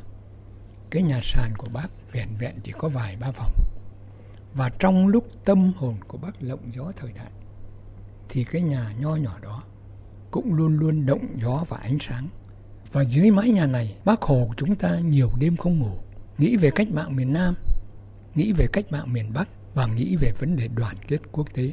cái 0.90 1.04
nhà 1.04 1.20
sàn 1.24 1.54
của 1.58 1.68
bác 1.74 1.88
vẹn 2.12 2.28
vẹn 2.40 2.56
chỉ 2.64 2.72
có 2.78 2.88
vài 2.88 3.16
ba 3.16 3.32
phòng. 3.32 3.52
Và 4.54 4.70
trong 4.80 5.08
lúc 5.08 5.46
tâm 5.46 5.72
hồn 5.78 5.96
của 6.08 6.18
bác 6.18 6.44
lộng 6.44 6.60
gió 6.76 6.92
thời 6.96 7.12
đại, 7.14 7.32
thì 8.30 8.44
cái 8.44 8.62
nhà 8.62 8.92
nho 9.00 9.16
nhỏ 9.16 9.40
đó 9.42 9.64
cũng 10.32 10.54
luôn 10.54 10.78
luôn 10.78 11.06
động 11.06 11.28
gió 11.42 11.64
và 11.70 11.78
ánh 11.78 11.98
sáng 12.02 12.28
và 12.92 13.04
dưới 13.04 13.32
mái 13.32 13.50
nhà 13.50 13.66
này, 13.66 13.96
bác 14.06 14.22
Hồ 14.22 14.46
của 14.48 14.54
chúng 14.58 14.76
ta 14.76 15.00
nhiều 15.00 15.30
đêm 15.40 15.58
không 15.58 15.80
ngủ, 15.80 15.98
nghĩ 16.38 16.58
về 16.58 16.72
cách 16.76 16.88
mạng 16.92 17.16
miền 17.16 17.34
Nam, 17.34 17.56
nghĩ 18.36 18.52
về 18.52 18.68
cách 18.74 18.86
mạng 18.92 19.14
miền 19.14 19.34
Bắc 19.34 19.50
và 19.76 19.86
nghĩ 19.86 20.16
về 20.16 20.32
vấn 20.40 20.56
đề 20.56 20.68
đoàn 20.76 20.96
kết 21.08 21.20
quốc 21.32 21.54
tế. 21.54 21.72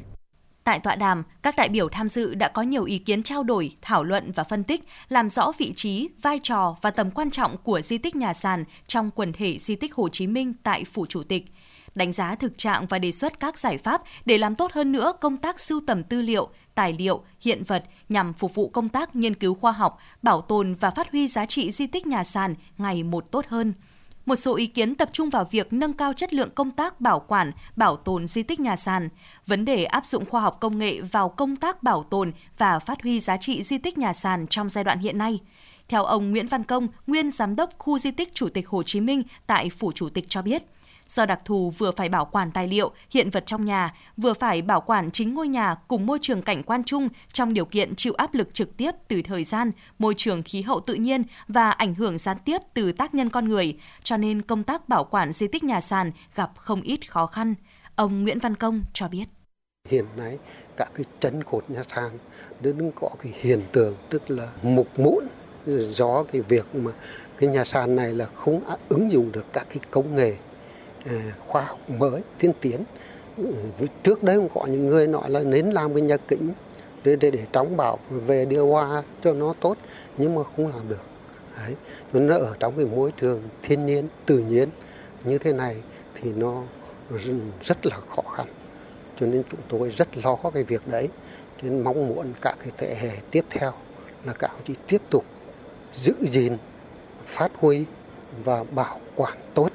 Tại 0.64 0.80
tọa 0.80 0.96
đàm, 0.96 1.22
các 1.42 1.56
đại 1.56 1.68
biểu 1.68 1.88
tham 1.88 2.09
dự 2.09 2.34
đã 2.34 2.48
có 2.48 2.62
nhiều 2.62 2.84
ý 2.84 2.98
kiến 2.98 3.22
trao 3.22 3.42
đổi, 3.42 3.76
thảo 3.82 4.05
luận 4.05 4.32
và 4.32 4.44
phân 4.44 4.64
tích, 4.64 4.84
làm 5.09 5.28
rõ 5.30 5.52
vị 5.59 5.72
trí, 5.76 6.09
vai 6.22 6.40
trò 6.42 6.76
và 6.82 6.90
tầm 6.90 7.10
quan 7.10 7.30
trọng 7.30 7.56
của 7.56 7.80
di 7.80 7.98
tích 7.98 8.16
nhà 8.16 8.34
sàn 8.34 8.64
trong 8.86 9.10
quần 9.10 9.32
thể 9.32 9.59
di 9.59 9.76
tích 9.76 9.94
Hồ 9.94 10.09
Chí 10.09 10.26
Minh 10.26 10.52
tại 10.62 10.84
Phủ 10.84 11.06
Chủ 11.06 11.22
tịch– 11.22 11.44
đánh 11.94 12.12
giá 12.12 12.35
thực 12.35 12.59
trạng 12.59 12.86
và 12.86 12.98
đề 12.98 13.12
xuất 13.12 13.40
các 13.40 13.59
giải 13.59 13.78
pháp 13.78 14.02
để 14.24 14.39
làm 14.39 14.56
tốt 14.56 14.73
hơn 14.73 14.93
nữa 14.93 15.12
công 15.20 15.36
tác 15.36 15.60
sưu 15.60 15.81
tầm 15.86 16.05
tư 16.05 16.23
liệu, 16.23 16.48
tài 16.74 16.93
liệu, 16.93 17.23
hiện 17.40 17.65
vật 17.65 17.85
nhằm 18.09 18.32
phục 18.32 18.55
vụ 18.55 18.69
công 18.69 18.89
tác 18.89 19.16
nghiên 19.16 19.35
cứu 19.35 19.55
khoa 19.55 19.73
học, 19.73 19.98
bảo 20.23 20.43
tồn 20.43 20.74
và 20.74 20.90
phát 20.90 21.10
huy 21.12 21.28
giá 21.28 21.47
trị 21.47 21.73
di 21.73 21.86
tích 21.86 22.06
nhà 22.06 22.24
sàn 22.24 22.55
ngày 22.78 23.02
một 23.02 23.31
tốt 23.31 23.47
hơn. 23.48 23.74
Một 24.27 24.36
số 24.36 24.56
ý 24.56 24.66
kiến 24.66 24.94
tập 24.94 25.10
trung 25.12 25.31
vào 25.31 25.48
việc 25.51 25.73
nâng 25.73 25.93
cao 25.93 26.12
chất 26.12 26.35
lượng 26.35 26.51
công 26.55 26.70
tác 26.70 27.01
bảo 27.01 27.20
quản, 27.20 27.52
bảo 27.77 27.97
tồn 27.97 28.27
di 28.27 28.43
tích 28.43 28.60
nhà 28.60 28.77
sàn, 28.77 29.09
vấn 29.47 29.65
đề 29.65 29.85
áp 29.85 30.06
dụng 30.06 30.24
khoa 30.27 30.40
học 30.40 30.56
công 30.60 30.78
nghệ 30.78 31.01
vào 31.01 31.28
công 31.28 31.56
tác 31.56 31.82
bảo 31.82 32.02
tồn 32.02 32.32
và 32.59 32.78
phát 32.78 33.02
huy 33.02 33.20
giá 33.20 33.36
trị 33.36 33.62
di 33.62 33.78
tích 33.78 33.98
nhà 33.98 34.12
sàn 34.12 34.47
trong 34.47 34.70
giai 34.70 34.85
đoạn 34.85 34.98
hiện 34.98 35.19
nay. 35.19 35.40
Theo 35.89 36.05
ông 36.05 36.31
Nguyễn 36.31 36.48
Văn 36.48 36.65
Công, 36.65 36.89
nguyên 37.06 37.31
giám 37.31 37.56
đốc 37.56 37.70
khu 37.78 37.98
di 37.98 38.10
tích 38.10 38.35
Chủ 38.35 38.48
tịch 38.48 38.69
Hồ 38.69 38.82
Chí 38.82 39.01
Minh 39.01 39.23
tại 39.47 39.70
Phủ 39.70 39.93
Chủ 39.93 40.09
tịch 40.09 40.24
cho 40.28 40.43
biết– 40.43 40.62
Do 41.09 41.26
đặc 41.26 41.40
thù 41.44 41.70
vừa 41.70 41.90
phải 41.90 42.09
bảo 42.09 42.24
quản 42.24 42.51
tài 42.51 42.68
liệu, 42.68 42.90
hiện 43.10 43.30
vật 43.30 43.47
trong 43.47 43.64
nhà, 43.64 43.94
vừa 44.16 44.35
phải 44.35 44.62
bảo 44.62 44.80
quản 44.80 45.10
chính 45.10 45.35
ngôi 45.35 45.48
nhà 45.48 45.74
cùng 45.89 46.06
môi 46.06 46.18
trường 46.22 46.43
cảnh 46.43 46.62
quan 46.62 46.85
chung 46.85 47.09
trong 47.32 47.55
điều 47.55 47.64
kiện 47.64 47.94
chịu 47.94 48.14
áp 48.14 48.35
lực 48.35 48.55
trực 48.55 48.76
tiếp 48.76 48.90
từ 49.09 49.22
thời 49.22 49.44
gian, 49.44 49.70
môi 49.98 50.14
trường 50.16 50.43
khí 50.43 50.62
hậu 50.62 50.80
tự 50.80 50.94
nhiên 50.94 51.22
và 51.48 51.70
ảnh 51.70 51.94
hưởng 51.94 52.18
gián 52.18 52.36
tiếp 52.44 52.59
từ 52.74 52.93
tác 52.93 53.14
nhân 53.14 53.30
con 53.30 53.48
người, 53.48 53.78
cho 54.02 54.16
nên 54.16 54.43
công 54.43 54.64
tác 54.64 54.89
bảo 54.89 55.05
quản 55.05 55.32
di 55.32 55.48
tích 55.48 55.64
nhà 55.64 55.80
sàn 55.80 56.12
gặp 56.35 56.51
không 56.56 56.82
ít 56.82 57.10
khó 57.10 57.26
khăn. 57.26 57.55
Ông 57.97 58.22
Nguyễn 58.22 58.39
Văn 58.39 58.55
Công 58.55 58.82
cho 58.93 59.09
biết. 59.09 59.24
Hiện 59.89 60.05
nay, 60.16 60.39
các 60.76 60.89
cái 60.94 61.05
chân 61.20 61.44
cột 61.44 61.70
nhà 61.70 61.82
sàn 61.89 62.10
đứng 62.60 62.93
có 62.94 63.10
cái 63.22 63.32
hiện 63.40 63.62
tượng 63.72 63.94
tức 64.09 64.30
là 64.30 64.48
mục 64.62 64.98
mũn 64.98 65.24
do 65.66 66.24
cái 66.32 66.40
việc 66.40 66.74
mà 66.74 66.93
cái 67.39 67.51
nhà 67.51 67.64
sàn 67.64 67.97
này 67.97 68.14
là 68.14 68.26
không 68.35 68.60
ứng 68.89 69.12
dụng 69.12 69.32
được 69.32 69.52
các 69.52 69.66
cái 69.68 69.78
công 69.90 70.16
nghệ 70.16 70.36
Ờ, 71.07 71.12
khoa 71.47 71.62
học 71.62 71.91
mới 71.91 72.23
tiên 72.39 72.53
tiến. 72.61 72.85
Ừ, 73.37 73.45
trước 74.03 74.23
đấy 74.23 74.37
cũng 74.37 74.49
có 74.55 74.66
những 74.66 74.87
người 74.87 75.07
nói 75.07 75.31
là 75.31 75.41
nên 75.41 75.70
làm 75.70 75.95
cái 75.95 76.03
nhà 76.03 76.16
kính 76.16 76.53
để 77.05 77.16
để, 77.16 77.31
để 77.31 77.47
trống 77.53 77.77
bảo 77.77 77.99
về 78.09 78.45
đưa 78.45 78.62
hoa 78.62 79.03
cho 79.25 79.33
nó 79.33 79.55
tốt 79.61 79.77
nhưng 80.16 80.35
mà 80.35 80.43
không 80.57 80.69
làm 80.69 80.89
được. 80.89 81.03
Đấy 81.57 81.75
nó 82.12 82.39
ở 82.39 82.55
trong 82.61 82.77
cái 82.77 82.87
môi 82.87 83.12
trường 83.20 83.43
thiên 83.62 83.87
nhiên 83.87 84.09
tự 84.27 84.39
nhiên 84.39 84.69
như 85.25 85.39
thế 85.39 85.53
này 85.53 85.77
thì 86.15 86.33
nó 86.33 86.62
rất 87.62 87.87
là 87.87 87.97
khó 88.09 88.23
khăn. 88.23 88.47
Cho 89.20 89.27
nên 89.27 89.43
chúng 89.51 89.61
tôi 89.69 89.91
rất 89.91 90.16
lo 90.16 90.37
cái 90.55 90.62
việc 90.62 90.83
đấy 90.87 91.09
cho 91.62 91.69
nên 91.69 91.85
mong 91.85 92.09
muốn 92.09 92.33
các 92.41 92.57
cái 92.59 92.73
thế 92.77 92.95
hệ 93.01 93.11
tiếp 93.31 93.45
theo 93.51 93.73
là 94.25 94.33
các 94.33 94.51
ông 94.51 94.61
chí 94.66 94.75
tiếp 94.87 95.03
tục 95.11 95.25
giữ 95.95 96.15
gìn 96.31 96.57
phát 97.27 97.53
huy 97.55 97.85
và 98.45 98.65
bảo 98.65 99.01
quản 99.16 99.39
tốt 99.55 99.69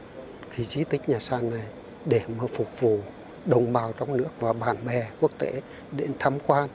cái 0.57 0.65
di 0.65 0.83
tích 0.83 1.09
nhà 1.09 1.19
sàn 1.19 1.49
này 1.49 1.65
để 2.05 2.21
mà 2.39 2.43
phục 2.53 2.81
vụ 2.81 2.99
đồng 3.45 3.73
bào 3.73 3.93
trong 3.99 4.17
nước 4.17 4.29
và 4.39 4.53
bạn 4.53 4.77
bè 4.85 5.09
quốc 5.19 5.31
tế 5.37 5.61
đến 5.91 6.11
tham 6.19 6.33
quan, 6.47 6.69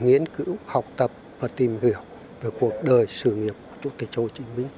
nghiên 0.00 0.26
cứu, 0.26 0.56
học 0.66 0.84
tập 0.96 1.10
và 1.40 1.48
tìm 1.48 1.78
hiểu 1.82 2.00
về 2.42 2.50
cuộc 2.60 2.72
đời 2.82 3.06
sự 3.08 3.34
nghiệp 3.34 3.54
của 3.68 3.76
Chủ 3.82 3.90
tịch 3.98 4.08
Hồ 4.16 4.28
Chí 4.28 4.44
Minh. 4.56 4.68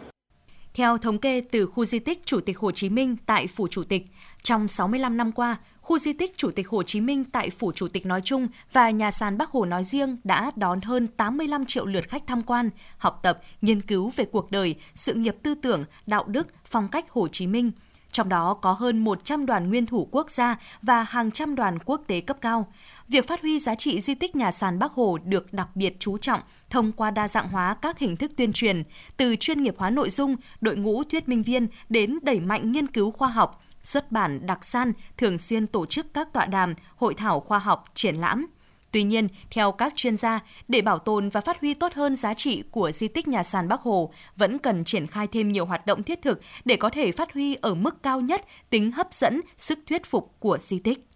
Theo 0.75 0.99
thống 0.99 1.19
kê 1.19 1.43
từ 1.51 1.67
khu 1.67 1.85
di 1.85 1.99
tích 1.99 2.21
Chủ 2.25 2.41
tịch 2.41 2.59
Hồ 2.59 2.71
Chí 2.71 2.89
Minh 2.89 3.17
tại 3.27 3.47
Phủ 3.47 3.69
Chủ 3.71 3.85
tịch, 3.85 4.07
trong 4.43 4.69
65 4.69 5.17
năm 5.17 5.33
qua, 5.33 5.57
khu 5.81 5.99
di 5.99 6.13
tích 6.13 6.37
Chủ 6.37 6.51
tịch 6.51 6.69
Hồ 6.69 6.83
Chí 6.83 7.01
Minh 7.01 7.25
tại 7.25 7.51
Phủ 7.51 7.73
Chủ 7.73 7.89
tịch 7.89 8.07
nói 8.07 8.21
chung 8.25 8.49
và 8.73 8.91
nhà 8.91 9.11
sàn 9.11 9.39
Bắc 9.39 9.51
Hồ 9.51 9.65
nói 9.65 9.85
riêng 9.85 10.17
đã 10.25 10.51
đón 10.57 10.81
hơn 10.81 11.07
85 11.07 11.67
triệu 11.67 11.87
lượt 11.87 12.09
khách 12.09 12.23
tham 12.27 12.43
quan, 12.43 12.71
học 12.99 13.21
tập, 13.23 13.41
nghiên 13.61 13.81
cứu 13.81 14.13
về 14.17 14.25
cuộc 14.25 14.51
đời, 14.51 14.75
sự 14.95 15.15
nghiệp 15.15 15.37
tư 15.43 15.55
tưởng, 15.55 15.85
đạo 16.07 16.25
đức, 16.27 16.49
phong 16.65 16.89
cách 16.89 17.11
Hồ 17.11 17.29
Chí 17.29 17.47
Minh– 17.47 17.71
trong 18.13 18.29
đó 18.29 18.55
có 18.55 18.73
hơn 18.73 18.99
100 18.99 19.47
đoàn 19.47 19.69
nguyên 19.69 19.87
thủ 19.87 20.09
quốc 20.11 20.31
gia 20.31 20.57
và 20.83 21.03
hàng 21.03 21.31
trăm 21.31 21.55
đoàn 21.55 21.79
quốc 21.79 22.01
tế 22.07 22.21
cấp 22.21 22.37
cao. 22.41 22.73
Việc 23.09 23.29
phát 23.29 23.43
huy 23.43 23.61
giá 23.61 23.75
trị 23.75 24.01
di 24.01 24.15
tích 24.15 24.37
nhà 24.37 24.51
sàn 24.51 24.79
Bắc 24.79 24.93
Hồ 24.93 25.19
được 25.25 25.53
đặc 25.53 25.69
biệt 25.75 25.97
chú 25.99 26.19
trọng 26.19 26.41
thông 26.71 26.93
qua 26.93 27.11
đa 27.11 27.29
dạng 27.29 27.49
hóa 27.49 27.77
các 27.83 27.99
hình 27.99 28.17
thức 28.17 28.31
tuyên 28.37 28.53
truyền, 28.53 28.83
từ 29.17 29.37
chuyên 29.37 29.63
nghiệp 29.63 29.75
hóa 29.79 29.91
nội 29.91 30.11
dung, 30.11 30.37
đội 30.61 30.77
ngũ 30.77 31.05
thuyết 31.05 31.29
minh 31.29 31.43
viên 31.43 31.67
đến 31.89 32.19
đẩy 32.23 32.41
mạnh 32.41 32.73
nghiên 32.73 32.87
cứu 32.87 33.11
khoa 33.11 33.29
học, 33.29 33.63
xuất 33.83 34.13
bản 34.13 34.47
đặc 34.47 34.65
san, 34.65 34.93
thường 35.17 35.39
xuyên 35.39 35.67
tổ 35.67 35.87
chức 35.87 36.15
các 36.15 36.33
tọa 36.33 36.47
đàm, 36.47 36.75
hội 36.97 37.15
thảo 37.15 37.41
khoa 37.41 37.59
học, 37.59 37.85
triển 37.95 38.17
lãm– 38.17 38.47
Tuy 38.93 39.03
nhiên, 39.03 39.29
theo 39.51 39.73
các 39.73 39.93
chuyên 39.97 40.17
gia, 40.17 40.41
để 40.69 40.83
bảo 40.83 40.99
tồn 40.99 41.29
và 41.29 41.41
phát 41.41 41.61
huy 41.61 41.75
tốt 41.75 41.93
hơn 41.95 42.17
giá 42.17 42.35
trị 42.35 42.63
của 42.71 42.93
di 42.93 43.09
tích 43.09 43.29
nhà 43.29 43.43
sàn 43.43 43.69
Bắc 43.69 43.81
Hồ, 43.81 44.13
vẫn 44.37 44.59
cần 44.59 44.85
triển 44.85 45.07
khai 45.07 45.27
thêm 45.27 45.53
nhiều 45.53 45.67
hoạt 45.67 45.87
động 45.87 46.03
thiết 46.03 46.23
thực 46.23 46.41
để 46.65 46.77
có 46.77 46.91
thể 46.91 47.13
phát 47.13 47.33
huy 47.33 47.55
ở 47.55 47.75
mức 47.75 48.03
cao 48.03 48.21
nhất 48.21 48.45
tính 48.71 48.93
hấp 48.93 49.15
dẫn, 49.15 49.41
sức 49.57 49.79
thuyết 49.87 50.07
phục 50.07 50.35
của 50.39 50.59
di 50.59 50.79
tích. 50.79 51.07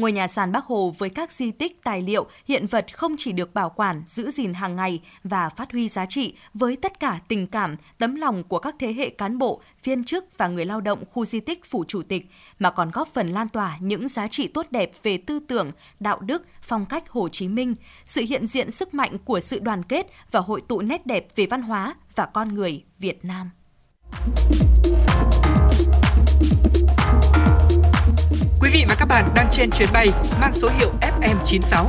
Ngôi 0.00 0.12
nhà 0.12 0.28
sàn 0.28 0.52
Bắc 0.52 0.64
Hồ 0.64 0.94
với 0.98 1.10
các 1.10 1.32
di 1.32 1.50
tích, 1.50 1.84
tài 1.84 2.00
liệu, 2.02 2.26
hiện 2.48 2.66
vật 2.66 2.86
không 2.96 3.14
chỉ 3.18 3.32
được 3.32 3.54
bảo 3.54 3.70
quản, 3.70 4.02
giữ 4.06 4.30
gìn 4.30 4.52
hàng 4.52 4.76
ngày 4.76 5.00
và 5.24 5.48
phát 5.48 5.72
huy 5.72 5.88
giá 5.88 6.06
trị 6.06 6.34
với 6.54 6.76
tất 6.76 7.00
cả 7.00 7.20
tình 7.28 7.46
cảm, 7.46 7.76
tấm 7.98 8.14
lòng 8.14 8.44
của 8.44 8.58
các 8.58 8.74
thế 8.78 8.92
hệ 8.92 9.10
cán 9.10 9.38
bộ, 9.38 9.60
viên 9.84 10.04
chức 10.04 10.24
và 10.38 10.48
người 10.48 10.64
lao 10.64 10.80
động 10.80 11.04
khu 11.10 11.24
di 11.24 11.40
tích 11.40 11.64
Phủ 11.70 11.84
Chủ 11.88 12.02
tịch, 12.02 12.26
mà 12.58 12.70
còn 12.70 12.90
góp 12.90 13.08
phần 13.08 13.28
lan 13.28 13.48
tỏa 13.48 13.76
những 13.80 14.08
giá 14.08 14.28
trị 14.28 14.48
tốt 14.48 14.66
đẹp 14.70 14.90
về 15.02 15.16
tư 15.16 15.40
tưởng, 15.48 15.72
đạo 16.00 16.20
đức, 16.20 16.46
phong 16.62 16.86
cách 16.86 17.08
Hồ 17.08 17.28
Chí 17.28 17.48
Minh, 17.48 17.74
sự 18.06 18.22
hiện 18.28 18.46
diện 18.46 18.70
sức 18.70 18.94
mạnh 18.94 19.18
của 19.24 19.40
sự 19.40 19.58
đoàn 19.58 19.82
kết 19.82 20.06
và 20.30 20.40
hội 20.40 20.60
tụ 20.68 20.80
nét 20.80 21.06
đẹp 21.06 21.26
về 21.36 21.46
văn 21.46 21.62
hóa 21.62 21.94
và 22.14 22.26
con 22.26 22.54
người 22.54 22.84
Việt 22.98 23.24
Nam. 23.24 23.50
Quý 28.70 28.78
vị 28.78 28.84
và 28.88 28.94
các 28.98 29.08
bạn 29.08 29.28
đang 29.34 29.46
trên 29.50 29.70
chuyến 29.70 29.88
bay 29.92 30.08
mang 30.40 30.52
số 30.54 30.68
hiệu 30.78 30.90
FM96. 31.00 31.86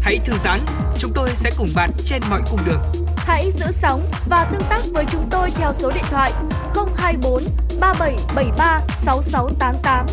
Hãy 0.00 0.18
thư 0.24 0.32
giãn, 0.44 0.58
chúng 0.98 1.10
tôi 1.14 1.28
sẽ 1.34 1.50
cùng 1.58 1.68
bạn 1.74 1.90
trên 2.04 2.22
mọi 2.30 2.40
cung 2.50 2.60
đường. 2.66 2.82
Hãy 3.16 3.50
giữ 3.52 3.66
sóng 3.70 4.04
và 4.28 4.48
tương 4.52 4.62
tác 4.70 4.80
với 4.92 5.04
chúng 5.10 5.24
tôi 5.30 5.50
theo 5.50 5.72
số 5.72 5.90
điện 5.94 6.04
thoại 6.10 6.32
024 6.96 7.42
3773 7.80 8.80
6688. 8.88 10.06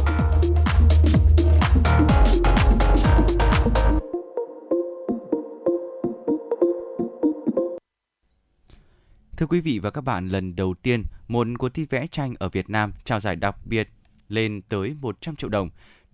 Thưa 9.38 9.46
quý 9.46 9.60
vị 9.60 9.80
và 9.80 9.92
các 9.92 10.02
bạn, 10.02 10.28
lần 10.28 10.56
đầu 10.56 10.76
tiên, 10.82 11.04
một 11.28 11.48
cuộc 11.60 11.70
thi 11.70 11.86
vẽ 11.90 12.08
tranh 12.12 12.34
ở 12.40 12.50
Việt 12.50 12.70
Nam 12.70 12.94
trao 13.06 13.20
giải 13.20 13.36
đặc 13.36 13.56
biệt 13.66 13.90
lên 14.30 14.62
tới 14.70 14.96
100 15.02 15.36
triệu 15.36 15.50
đồng 15.50 15.70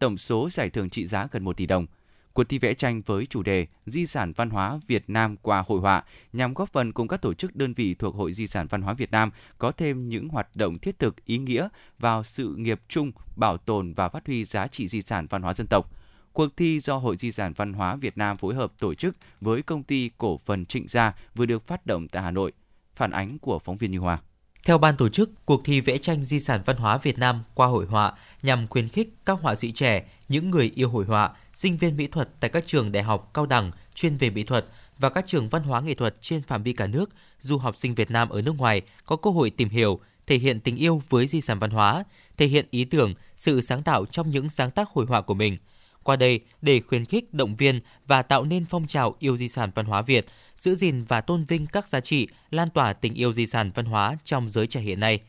tổng 0.06 0.18
số 0.18 0.49
giải 0.49 0.69
thưởng 0.69 0.90
trị 0.90 1.06
giá 1.06 1.27
gần 1.32 1.44
1 1.44 1.57
tỷ 1.57 1.65
đồng. 1.65 1.86
Cuộc 2.34 2.44
thi 2.44 2.60
vẽ 2.60 2.73
tranh 2.73 3.02
với 3.06 3.26
chủ 3.26 3.44
đề 3.44 3.68
Di 3.86 4.06
sản 4.06 4.34
văn 4.36 4.49
hóa 4.49 4.80
Việt 4.88 5.03
Nam 5.07 5.36
qua 5.41 5.64
hội 5.68 5.80
họa 5.80 6.03
nhằm 6.34 6.53
góp 6.53 6.69
phần 6.69 6.91
cùng 6.91 7.07
các 7.07 7.22
tổ 7.22 7.34
chức 7.34 7.56
đơn 7.56 7.73
vị 7.73 7.94
thuộc 7.94 8.15
Hội 8.15 8.34
Di 8.34 8.48
sản 8.48 8.68
văn 8.68 8.82
hóa 8.82 8.94
Việt 8.94 9.11
Nam 9.11 9.32
có 9.57 9.72
thêm 9.72 10.10
những 10.10 10.30
hoạt 10.30 10.56
động 10.56 10.80
thiết 10.80 10.99
thực, 10.99 11.26
ý 11.26 11.38
nghĩa 11.38 11.68
vào 11.99 12.23
sự 12.23 12.56
nghiệp 12.57 12.82
chung, 12.88 13.11
bảo 13.36 13.57
tồn 13.57 13.94
và 13.94 14.10
phát 14.10 14.27
huy 14.27 14.45
giá 14.45 14.68
trị 14.68 14.88
di 14.88 15.02
sản 15.02 15.27
văn 15.30 15.41
hóa 15.41 15.53
dân 15.53 15.68
tộc. 15.68 15.91
Cuộc 16.34 16.57
thi 16.57 16.80
do 16.80 16.98
Hội 16.98 17.18
Di 17.18 17.32
sản 17.32 17.53
Văn 17.53 17.73
hóa 17.73 17.95
Việt 17.95 18.18
Nam 18.18 18.38
phối 18.38 18.56
hợp 18.56 18.73
tổ 18.80 18.94
chức 18.94 19.15
với 19.41 19.61
công 19.61 19.84
ty 19.84 20.11
cổ 20.18 20.40
phần 20.45 20.65
Trịnh 20.65 20.88
Gia 20.88 21.14
vừa 21.36 21.45
được 21.45 21.68
phát 21.68 21.86
động 21.86 22.07
tại 22.07 22.23
Hà 22.23 22.32
Nội. 22.32 22.52
Phản 22.95 23.11
ánh 23.11 23.40
của 23.40 23.60
phóng 23.60 23.77
viên 23.77 23.91
Như 23.91 23.99
Hoa. 23.99 24.19
Theo 24.65 24.77
ban 24.77 24.97
tổ 24.97 25.09
chức, 25.09 25.45
cuộc 25.45 25.61
thi 25.65 25.81
vẽ 25.81 25.97
tranh 25.97 26.23
di 26.23 26.39
sản 26.39 26.61
văn 26.65 26.77
hóa 26.77 26.97
Việt 26.97 27.17
Nam 27.17 27.43
qua 27.53 27.67
hội 27.67 27.85
họa 27.85 28.13
nhằm 28.43 28.67
khuyến 28.67 28.89
khích 28.89 29.13
các 29.25 29.39
họa 29.41 29.55
sĩ 29.55 29.71
trẻ, 29.71 30.03
những 30.29 30.51
người 30.51 30.71
yêu 30.75 30.89
hội 30.89 31.05
họa, 31.05 31.31
sinh 31.53 31.77
viên 31.77 31.97
mỹ 31.97 32.07
thuật 32.07 32.29
tại 32.39 32.49
các 32.49 32.67
trường 32.67 32.91
đại 32.91 33.03
học 33.03 33.31
cao 33.33 33.45
đẳng 33.45 33.71
chuyên 33.95 34.17
về 34.17 34.29
mỹ 34.29 34.43
thuật 34.43 34.65
và 34.99 35.09
các 35.09 35.25
trường 35.27 35.49
văn 35.49 35.63
hóa 35.63 35.81
nghệ 35.81 35.93
thuật 35.93 36.15
trên 36.21 36.41
phạm 36.41 36.63
vi 36.63 36.73
cả 36.73 36.87
nước, 36.87 37.09
du 37.39 37.57
học 37.57 37.75
sinh 37.75 37.95
Việt 37.95 38.11
Nam 38.11 38.29
ở 38.29 38.41
nước 38.41 38.55
ngoài 38.57 38.81
có 39.05 39.15
cơ 39.15 39.29
hội 39.29 39.49
tìm 39.49 39.69
hiểu, 39.69 39.99
thể 40.27 40.37
hiện 40.37 40.59
tình 40.59 40.75
yêu 40.75 41.01
với 41.09 41.27
di 41.27 41.41
sản 41.41 41.59
văn 41.59 41.71
hóa, 41.71 42.03
thể 42.37 42.45
hiện 42.45 42.65
ý 42.71 42.85
tưởng, 42.85 43.13
sự 43.35 43.61
sáng 43.61 43.83
tạo 43.83 44.05
trong 44.05 44.29
những 44.29 44.49
sáng 44.49 44.71
tác 44.71 44.89
hội 44.89 45.05
họa 45.05 45.21
của 45.21 45.33
mình. 45.33 45.57
Qua 46.03 46.15
đây, 46.15 46.39
để 46.61 46.81
khuyến 46.87 47.05
khích, 47.05 47.33
động 47.33 47.55
viên 47.55 47.79
và 48.07 48.21
tạo 48.21 48.43
nên 48.43 48.65
phong 48.65 48.87
trào 48.87 49.15
yêu 49.19 49.37
di 49.37 49.47
sản 49.47 49.71
văn 49.75 49.85
hóa 49.85 50.01
Việt, 50.01 50.25
giữ 50.57 50.76
gìn 50.76 51.03
và 51.03 51.22
tôn 51.22 51.44
vinh 51.44 51.68
các 51.68 51.88
giá 51.88 51.99
trị, 51.99 52.27
lan 52.49 52.69
tỏa 52.69 52.94
tình 52.94 53.14
yêu 53.14 53.34
di 53.34 53.48
sản 53.48 53.72
văn 53.76 53.86
hóa 53.86 54.18
trong 54.23 54.49
giới 54.49 54.68
trẻ 54.68 54.82
hiện 54.82 54.99
nay. 54.99 55.19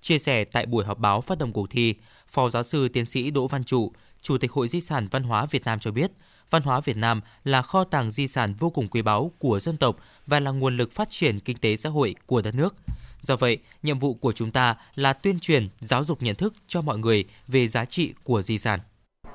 Chia 0.00 0.18
sẻ 0.18 0.44
tại 0.44 0.66
buổi 0.66 0.84
họp 0.84 0.98
báo 0.98 1.20
phát 1.20 1.38
động 1.38 1.52
cuộc 1.52 1.70
thi, 1.70 1.94
Phó 2.28 2.50
giáo 2.50 2.62
sư 2.62 2.88
tiến 2.88 3.06
sĩ 3.06 3.30
Đỗ 3.30 3.46
Văn 3.46 3.64
Trụ, 3.64 3.92
Chủ 4.22 4.38
tịch 4.38 4.52
Hội 4.52 4.68
Di 4.68 4.80
sản 4.80 5.06
Văn 5.10 5.22
hóa 5.22 5.46
Việt 5.46 5.64
Nam 5.64 5.78
cho 5.80 5.90
biết, 5.90 6.12
văn 6.50 6.62
hóa 6.62 6.80
Việt 6.80 6.96
Nam 6.96 7.20
là 7.44 7.62
kho 7.62 7.84
tàng 7.84 8.10
di 8.10 8.28
sản 8.28 8.54
vô 8.54 8.70
cùng 8.70 8.88
quý 8.88 9.02
báu 9.02 9.32
của 9.38 9.60
dân 9.60 9.76
tộc 9.76 9.96
và 10.26 10.40
là 10.40 10.50
nguồn 10.50 10.76
lực 10.76 10.92
phát 10.92 11.10
triển 11.10 11.40
kinh 11.40 11.56
tế 11.56 11.76
xã 11.76 11.88
hội 11.88 12.14
của 12.26 12.42
đất 12.42 12.54
nước. 12.54 12.74
Do 13.22 13.36
vậy, 13.36 13.58
nhiệm 13.82 13.98
vụ 13.98 14.14
của 14.14 14.32
chúng 14.32 14.50
ta 14.50 14.76
là 14.94 15.12
tuyên 15.12 15.40
truyền, 15.40 15.68
giáo 15.80 16.04
dục 16.04 16.22
nhận 16.22 16.34
thức 16.34 16.54
cho 16.68 16.82
mọi 16.82 16.98
người 16.98 17.24
về 17.48 17.68
giá 17.68 17.84
trị 17.84 18.14
của 18.24 18.42
di 18.42 18.58
sản. 18.58 18.80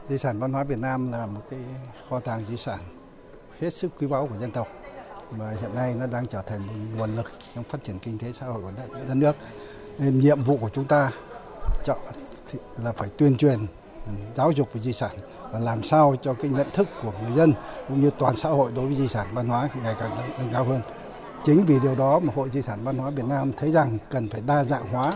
Di 0.09 0.17
sản 0.17 0.39
văn 0.39 0.53
hóa 0.53 0.63
Việt 0.63 0.79
Nam 0.79 1.11
là 1.11 1.25
một 1.25 1.41
cái 1.49 1.59
kho 2.09 2.19
tàng 2.19 2.45
di 2.49 2.57
sản 2.57 2.79
hết 3.61 3.73
sức 3.73 3.91
quý 3.99 4.07
báu 4.07 4.27
của 4.27 4.37
dân 4.37 4.51
tộc 4.51 4.67
và 5.31 5.53
hiện 5.61 5.75
nay 5.75 5.95
nó 5.99 6.07
đang 6.07 6.27
trở 6.27 6.41
thành 6.41 6.67
một 6.67 6.73
nguồn 6.97 7.15
lực 7.15 7.31
trong 7.55 7.63
phát 7.63 7.83
triển 7.83 7.99
kinh 7.99 8.17
tế 8.19 8.31
xã 8.33 8.45
hội 8.45 8.61
của 8.61 8.71
đất 9.07 9.15
nước. 9.15 9.35
Nên 9.99 10.19
nhiệm 10.19 10.43
vụ 10.43 10.57
của 10.57 10.69
chúng 10.73 10.85
ta 10.85 11.11
chọn 11.85 11.97
là 12.83 12.91
phải 12.91 13.09
tuyên 13.17 13.37
truyền 13.37 13.59
ừ, 14.05 14.11
giáo 14.35 14.51
dục 14.51 14.69
về 14.73 14.81
di 14.81 14.93
sản 14.93 15.17
và 15.51 15.59
làm 15.59 15.83
sao 15.83 16.15
cho 16.21 16.33
cái 16.33 16.51
nhận 16.51 16.67
thức 16.73 16.87
của 17.03 17.11
người 17.21 17.31
dân 17.35 17.53
cũng 17.87 18.01
như 18.01 18.09
toàn 18.19 18.35
xã 18.35 18.49
hội 18.49 18.71
đối 18.75 18.85
với 18.85 18.95
di 18.95 19.07
sản 19.07 19.27
văn 19.33 19.47
hóa 19.47 19.69
ngày 19.83 19.95
càng 19.99 20.33
nâng 20.39 20.53
cao 20.53 20.63
hơn. 20.63 20.81
Chính 21.43 21.65
vì 21.65 21.79
điều 21.79 21.95
đó 21.95 22.19
mà 22.19 22.33
Hội 22.35 22.49
Di 22.49 22.61
sản 22.61 22.79
Văn 22.83 22.97
hóa 22.97 23.09
Việt 23.09 23.25
Nam 23.25 23.51
thấy 23.57 23.71
rằng 23.71 23.97
cần 24.09 24.29
phải 24.29 24.41
đa 24.47 24.63
dạng 24.63 24.87
hóa 24.89 25.13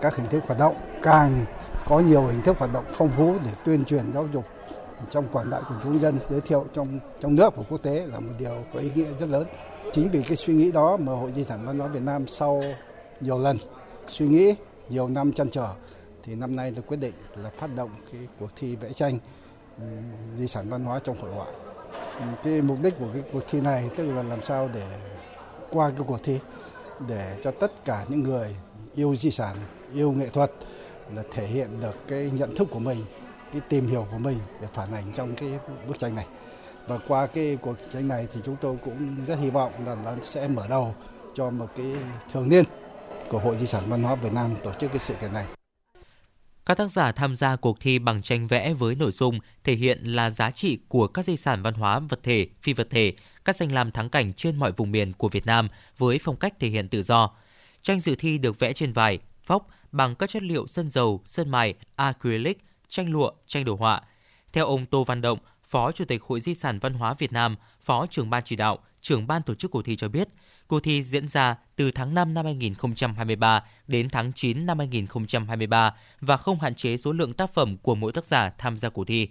các 0.00 0.16
hình 0.16 0.28
thức 0.28 0.44
hoạt 0.46 0.58
động, 0.58 0.76
càng 1.02 1.44
có 1.86 2.00
nhiều 2.00 2.26
hình 2.26 2.42
thức 2.42 2.58
hoạt 2.58 2.72
động 2.72 2.84
phong 2.92 3.10
phú 3.16 3.36
để 3.44 3.50
tuyên 3.64 3.84
truyền 3.84 4.12
giáo 4.12 4.28
dục 4.32 4.44
trong 5.10 5.28
quảng 5.32 5.50
đại 5.50 5.62
của 5.68 5.74
chúng 5.82 6.00
dân 6.00 6.18
giới 6.30 6.40
thiệu 6.40 6.66
trong 6.74 6.98
trong 7.20 7.34
nước 7.34 7.56
và 7.56 7.62
quốc 7.68 7.82
tế 7.82 8.06
là 8.06 8.20
một 8.20 8.32
điều 8.38 8.64
có 8.74 8.80
ý 8.80 8.90
nghĩa 8.94 9.08
rất 9.20 9.28
lớn. 9.28 9.46
Chính 9.92 10.10
vì 10.10 10.22
cái 10.22 10.36
suy 10.36 10.54
nghĩ 10.54 10.72
đó 10.72 10.96
mà 10.96 11.12
Hội 11.12 11.32
Di 11.36 11.44
sản 11.44 11.66
Văn 11.66 11.78
hóa 11.78 11.88
Việt 11.88 12.02
Nam 12.02 12.26
sau 12.26 12.62
nhiều 13.20 13.38
lần 13.38 13.58
suy 14.08 14.28
nghĩ, 14.28 14.54
nhiều 14.88 15.08
năm 15.08 15.32
chăn 15.32 15.50
trở 15.50 15.74
thì 16.22 16.34
năm 16.34 16.56
nay 16.56 16.72
tôi 16.74 16.84
quyết 16.86 16.96
định 16.96 17.14
là 17.36 17.50
phát 17.50 17.70
động 17.76 17.90
cái 18.12 18.20
cuộc 18.40 18.50
thi 18.56 18.76
vẽ 18.76 18.92
tranh 18.92 19.18
di 20.38 20.48
sản 20.48 20.68
văn 20.68 20.84
hóa 20.84 21.00
trong 21.04 21.20
hội 21.20 21.30
họa. 21.30 21.46
Cái 22.42 22.62
mục 22.62 22.78
đích 22.82 22.98
của 22.98 23.08
cái 23.12 23.22
cuộc 23.32 23.42
thi 23.50 23.60
này 23.60 23.90
tức 23.96 24.08
là 24.08 24.22
làm 24.22 24.42
sao 24.42 24.68
để 24.74 24.86
qua 25.70 25.90
cái 25.90 26.04
cuộc 26.06 26.20
thi 26.22 26.38
để 27.08 27.36
cho 27.44 27.50
tất 27.50 27.84
cả 27.84 28.04
những 28.08 28.22
người 28.22 28.56
yêu 28.94 29.16
di 29.16 29.30
sản, 29.30 29.56
yêu 29.94 30.12
nghệ 30.12 30.28
thuật 30.28 30.52
là 31.14 31.22
thể 31.32 31.46
hiện 31.46 31.68
được 31.80 31.94
cái 32.08 32.30
nhận 32.34 32.56
thức 32.56 32.68
của 32.70 32.78
mình, 32.78 33.04
cái 33.54 33.68
tìm 33.68 33.86
hiểu 33.86 34.06
của 34.10 34.18
mình 34.18 34.38
để 34.60 34.68
phản 34.74 34.94
ảnh 34.94 35.12
trong 35.16 35.34
cái 35.36 35.50
bức 35.88 35.98
tranh 35.98 36.14
này. 36.14 36.26
Và 36.86 36.98
qua 37.08 37.26
cái 37.26 37.58
cuộc 37.60 37.76
tranh 37.92 38.08
này 38.08 38.26
thì 38.34 38.40
chúng 38.44 38.56
tôi 38.60 38.76
cũng 38.84 39.24
rất 39.26 39.38
hy 39.38 39.50
vọng 39.50 39.72
là 39.86 39.94
nó 40.04 40.14
sẽ 40.22 40.48
mở 40.48 40.68
đầu 40.68 40.94
cho 41.34 41.50
một 41.50 41.68
cái 41.76 41.86
thường 42.32 42.48
niên 42.48 42.64
của 43.28 43.38
Hội 43.38 43.56
Di 43.60 43.66
sản 43.66 43.84
Văn 43.88 44.02
hóa 44.02 44.14
Việt 44.14 44.32
Nam 44.32 44.54
tổ 44.62 44.72
chức 44.80 44.90
cái 44.90 44.98
sự 44.98 45.14
kiện 45.20 45.32
này. 45.32 45.46
Các 46.66 46.76
tác 46.76 46.90
giả 46.90 47.12
tham 47.12 47.36
gia 47.36 47.56
cuộc 47.56 47.80
thi 47.80 47.98
bằng 47.98 48.22
tranh 48.22 48.46
vẽ 48.46 48.74
với 48.74 48.94
nội 48.94 49.12
dung 49.12 49.38
thể 49.64 49.74
hiện 49.74 49.98
là 50.04 50.30
giá 50.30 50.50
trị 50.50 50.78
của 50.88 51.06
các 51.06 51.24
di 51.24 51.36
sản 51.36 51.62
văn 51.62 51.74
hóa 51.74 51.98
vật 51.98 52.20
thể, 52.22 52.46
phi 52.62 52.72
vật 52.72 52.86
thể, 52.90 53.12
các 53.44 53.56
danh 53.56 53.72
lam 53.72 53.90
thắng 53.90 54.08
cảnh 54.08 54.32
trên 54.32 54.56
mọi 54.56 54.72
vùng 54.72 54.92
miền 54.92 55.12
của 55.12 55.28
Việt 55.28 55.46
Nam 55.46 55.68
với 55.98 56.18
phong 56.22 56.36
cách 56.36 56.54
thể 56.60 56.68
hiện 56.68 56.88
tự 56.88 57.02
do. 57.02 57.30
Tranh 57.82 58.00
dự 58.00 58.14
thi 58.14 58.38
được 58.38 58.58
vẽ 58.58 58.72
trên 58.72 58.92
vải, 58.92 59.18
phóc 59.42 59.68
bằng 59.92 60.14
các 60.14 60.30
chất 60.30 60.42
liệu 60.42 60.66
sơn 60.66 60.90
dầu, 60.90 61.20
sơn 61.24 61.50
mài, 61.50 61.74
acrylic, 61.96 62.64
tranh 62.94 63.10
lụa, 63.10 63.30
tranh 63.46 63.64
đồ 63.64 63.74
họa. 63.74 64.00
Theo 64.52 64.66
ông 64.66 64.86
Tô 64.86 65.04
Văn 65.04 65.20
Động, 65.20 65.38
Phó 65.62 65.92
Chủ 65.92 66.04
tịch 66.04 66.22
Hội 66.22 66.40
Di 66.40 66.54
sản 66.54 66.78
Văn 66.78 66.94
hóa 66.94 67.14
Việt 67.18 67.32
Nam, 67.32 67.56
Phó 67.80 68.06
trưởng 68.06 68.30
ban 68.30 68.42
chỉ 68.44 68.56
đạo, 68.56 68.78
trưởng 69.00 69.26
ban 69.26 69.42
tổ 69.42 69.54
chức 69.54 69.70
cuộc 69.70 69.82
thi 69.82 69.96
cho 69.96 70.08
biết, 70.08 70.28
cuộc 70.66 70.80
thi 70.80 71.02
diễn 71.02 71.28
ra 71.28 71.56
từ 71.76 71.90
tháng 71.90 72.14
5 72.14 72.34
năm 72.34 72.44
2023 72.44 73.62
đến 73.86 74.08
tháng 74.10 74.32
9 74.32 74.66
năm 74.66 74.78
2023 74.78 75.94
và 76.20 76.36
không 76.36 76.60
hạn 76.60 76.74
chế 76.74 76.96
số 76.96 77.12
lượng 77.12 77.32
tác 77.32 77.54
phẩm 77.54 77.76
của 77.76 77.94
mỗi 77.94 78.12
tác 78.12 78.24
giả 78.24 78.50
tham 78.58 78.78
gia 78.78 78.88
cuộc 78.88 79.04
thi. 79.04 79.28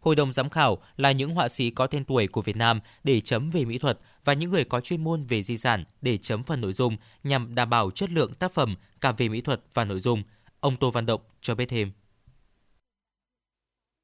Hội 0.00 0.16
đồng 0.16 0.32
giám 0.32 0.50
khảo 0.50 0.78
là 0.96 1.12
những 1.12 1.34
họa 1.34 1.48
sĩ 1.48 1.70
có 1.70 1.86
tên 1.86 2.04
tuổi 2.04 2.26
của 2.26 2.42
Việt 2.42 2.56
Nam 2.56 2.80
để 3.04 3.20
chấm 3.20 3.50
về 3.50 3.64
mỹ 3.64 3.78
thuật 3.78 3.98
và 4.24 4.32
những 4.32 4.50
người 4.50 4.64
có 4.64 4.80
chuyên 4.80 5.04
môn 5.04 5.24
về 5.24 5.42
di 5.42 5.58
sản 5.58 5.84
để 6.02 6.16
chấm 6.16 6.42
phần 6.42 6.60
nội 6.60 6.72
dung 6.72 6.96
nhằm 7.24 7.54
đảm 7.54 7.70
bảo 7.70 7.90
chất 7.90 8.10
lượng 8.10 8.34
tác 8.34 8.52
phẩm 8.52 8.76
cả 9.00 9.12
về 9.12 9.28
mỹ 9.28 9.40
thuật 9.40 9.60
và 9.74 9.84
nội 9.84 10.00
dung. 10.00 10.22
Ông 10.60 10.76
Tô 10.76 10.90
Văn 10.90 11.06
Động 11.06 11.20
cho 11.40 11.54
biết 11.54 11.66
thêm. 11.66 11.92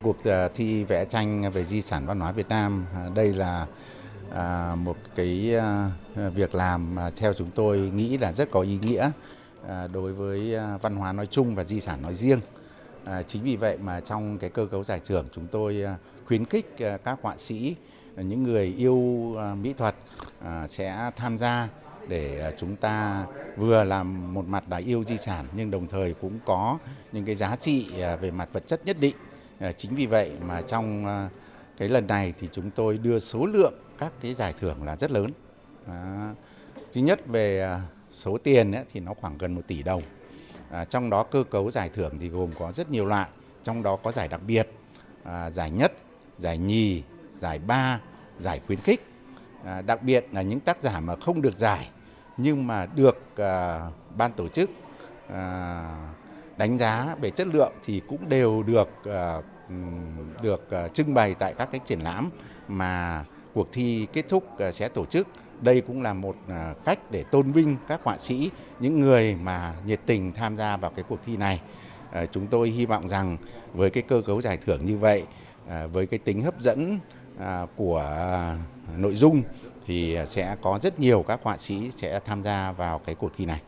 Cuộc 0.03 0.25
ờ, 0.25 0.49
thi 0.49 0.85
vẽ 0.85 1.05
tranh 1.05 1.51
về 1.51 1.65
di 1.65 1.83
sản 1.83 2.07
văn 2.07 2.21
hóa 2.21 2.33
Việt 2.33 2.49
Nam 2.49 2.87
ờ, 2.95 3.11
đây 3.15 3.33
là 3.33 3.67
ờ, 4.31 4.77
một 4.79 4.97
cái 5.15 5.55
việc 6.35 6.55
làm 6.55 6.95
mà 6.95 7.11
theo 7.11 7.35
chúng 7.35 7.51
tôi 7.51 7.79
nghĩ 7.79 8.19
là 8.19 8.33
rất 8.33 8.51
có 8.51 8.61
ý 8.61 8.79
nghĩa 8.83 9.11
đối 9.93 10.13
với 10.13 10.57
văn 10.83 10.97
hóa 10.97 11.13
nói 11.13 11.27
chung 11.31 11.55
và 11.55 11.65
di 11.65 11.81
sản 11.81 12.03
nói 12.03 12.15
riêng. 12.15 12.41
chính 13.27 13.43
vì 13.43 13.57
vậy 13.57 13.79
mà 13.83 14.01
trong 14.01 14.39
cái 14.39 14.51
cơ 14.51 14.67
cấu 14.67 14.85
giải 14.85 15.01
thưởng 15.05 15.27
chúng 15.33 15.47
tôi 15.47 15.85
khuyến 16.27 16.45
khích 16.45 16.77
các 17.05 17.19
họa 17.23 17.37
sĩ, 17.37 17.77
những 18.17 18.43
người 18.43 18.75
yêu 18.79 18.97
mỹ 19.63 19.75
thuật 19.79 19.95
sẽ 20.69 21.11
tham 21.17 21.39
gia 21.39 21.69
để 22.09 22.55
chúng 22.59 22.77
ta 22.77 23.27
vừa 23.57 23.85
làm 23.85 24.35
một 24.35 24.47
mặt 24.49 24.65
là 24.69 24.77
yêu 24.77 25.05
di 25.05 25.19
sản 25.19 25.47
nhưng 25.57 25.71
đồng 25.71 25.87
thời 25.87 26.15
cũng 26.21 26.39
có 26.45 26.79
những 27.13 27.25
cái 27.25 27.35
giá 27.35 27.57
trị 27.57 27.87
về 28.21 28.31
mặt 28.31 28.49
vật 28.53 28.63
chất 28.67 28.87
nhất 28.87 28.97
định 29.01 29.15
Ờ, 29.63 29.73
chính 29.73 29.95
vì 29.95 30.07
vậy 30.07 30.33
mà 30.47 30.63
trong 30.63 31.07
ờ, 31.07 31.29
cái 31.77 31.89
lần 31.89 32.07
này 32.07 32.35
thì 32.41 32.49
chúng 32.53 32.71
tôi 32.71 32.99
đưa 32.99 33.19
số 33.19 33.47
lượng 33.47 33.75
các 33.99 34.13
cái 34.21 34.35
giải 34.35 34.55
thưởng 34.61 34.85
là 34.85 34.97
rất 34.97 35.11
lớn. 35.11 35.31
Thứ 36.93 37.01
nhất 37.01 37.21
về 37.27 37.61
ờ, 37.61 37.81
số 38.13 38.39
tiền 38.39 38.73
ấy, 38.73 38.85
thì 38.93 39.01
nó 39.01 39.15
khoảng 39.15 39.39
gần 39.39 39.55
1 39.55 39.61
tỷ 39.67 39.83
đồng. 39.83 40.03
À, 40.71 40.85
trong 40.85 41.11
đó 41.11 41.23
cơ 41.23 41.45
cấu 41.51 41.71
giải 41.71 41.91
thưởng 41.95 42.19
thì 42.21 42.29
gồm 42.29 42.51
có 42.59 42.73
rất 42.73 42.91
nhiều 42.91 43.07
loại, 43.07 43.29
trong 43.65 43.83
đó 43.83 43.97
có 43.97 44.13
giải 44.13 44.29
đặc 44.29 44.41
biệt, 44.47 44.69
à, 45.25 45.51
giải 45.51 45.71
nhất, 45.71 45.93
giải 46.39 46.59
nhì, 46.59 47.03
giải 47.41 47.59
ba, 47.59 48.01
giải 48.39 48.61
khuyến 48.67 48.81
khích. 48.81 49.07
À, 49.65 49.83
đặc 49.83 50.03
biệt 50.03 50.27
là 50.33 50.43
những 50.43 50.61
tác 50.61 50.83
giả 50.83 51.01
mà 51.01 51.17
không 51.17 51.43
được 51.43 51.57
giải 51.57 51.91
nhưng 52.37 52.67
mà 52.67 52.87
được 52.87 53.37
à, 53.37 53.81
ban 54.17 54.33
tổ 54.33 54.49
chức 54.49 54.71
à, 55.29 55.85
đánh 56.57 56.79
giá 56.79 57.17
về 57.21 57.31
chất 57.31 57.47
lượng 57.47 57.73
thì 57.85 58.03
cũng 58.09 58.29
đều 58.29 58.63
được 58.63 58.89
được 60.43 60.71
ờ, 60.71 60.89
trưng 60.89 61.15
bày 61.15 61.35
tại 61.35 61.55
các 61.59 61.69
cái 61.73 61.81
triển 61.87 62.01
lãm 62.01 62.31
mà 62.69 63.25
cuộc 63.55 63.69
thi 63.73 64.07
kết 64.13 64.25
thúc 64.29 64.59
ờ, 64.59 64.73
sẽ 64.73 64.89
tổ 64.89 65.07
chức. 65.07 65.29
Đây 65.61 65.81
cũng 65.81 66.03
là 66.03 66.13
một 66.13 66.37
ờ, 66.49 66.75
cách 66.85 67.11
để 67.11 67.23
tôn 67.23 67.53
vinh 67.53 67.77
các 67.89 68.01
họa 68.05 68.19
sĩ, 68.19 68.51
những 68.81 69.01
người 69.01 69.37
mà 69.37 69.75
nhiệt 69.87 70.01
tình 70.07 70.33
tham 70.33 70.57
gia 70.57 70.77
vào 70.77 70.91
cái 70.91 71.05
cuộc 71.09 71.19
thi 71.27 71.37
này. 71.37 71.61
Chúng 72.33 72.47
tôi 72.47 72.71
hy 72.71 72.87
vọng 72.87 73.09
rằng 73.09 73.37
với 73.73 73.91
cái 73.91 74.03
cơ 74.03 74.23
cấu 74.27 74.43
giải 74.43 74.57
thưởng 74.57 74.87
như 74.87 74.99
vậy, 74.99 75.25
với 75.93 76.07
cái 76.07 76.19
tính 76.19 76.43
hấp 76.43 76.61
dẫn 76.61 76.99
của 77.77 78.05
nội 78.97 79.17
dung 79.17 79.43
thì 79.87 80.19
sẽ 80.29 80.57
có 80.63 80.79
rất 80.83 81.01
nhiều 81.01 81.25
các 81.29 81.41
họa 81.43 81.57
sĩ 81.57 81.91
sẽ 81.97 82.21
tham 82.25 82.43
gia 82.43 82.73
vào 82.73 82.99
cái 82.99 83.15
cuộc 83.15 83.31
thi 83.37 83.47
này. 83.47 83.63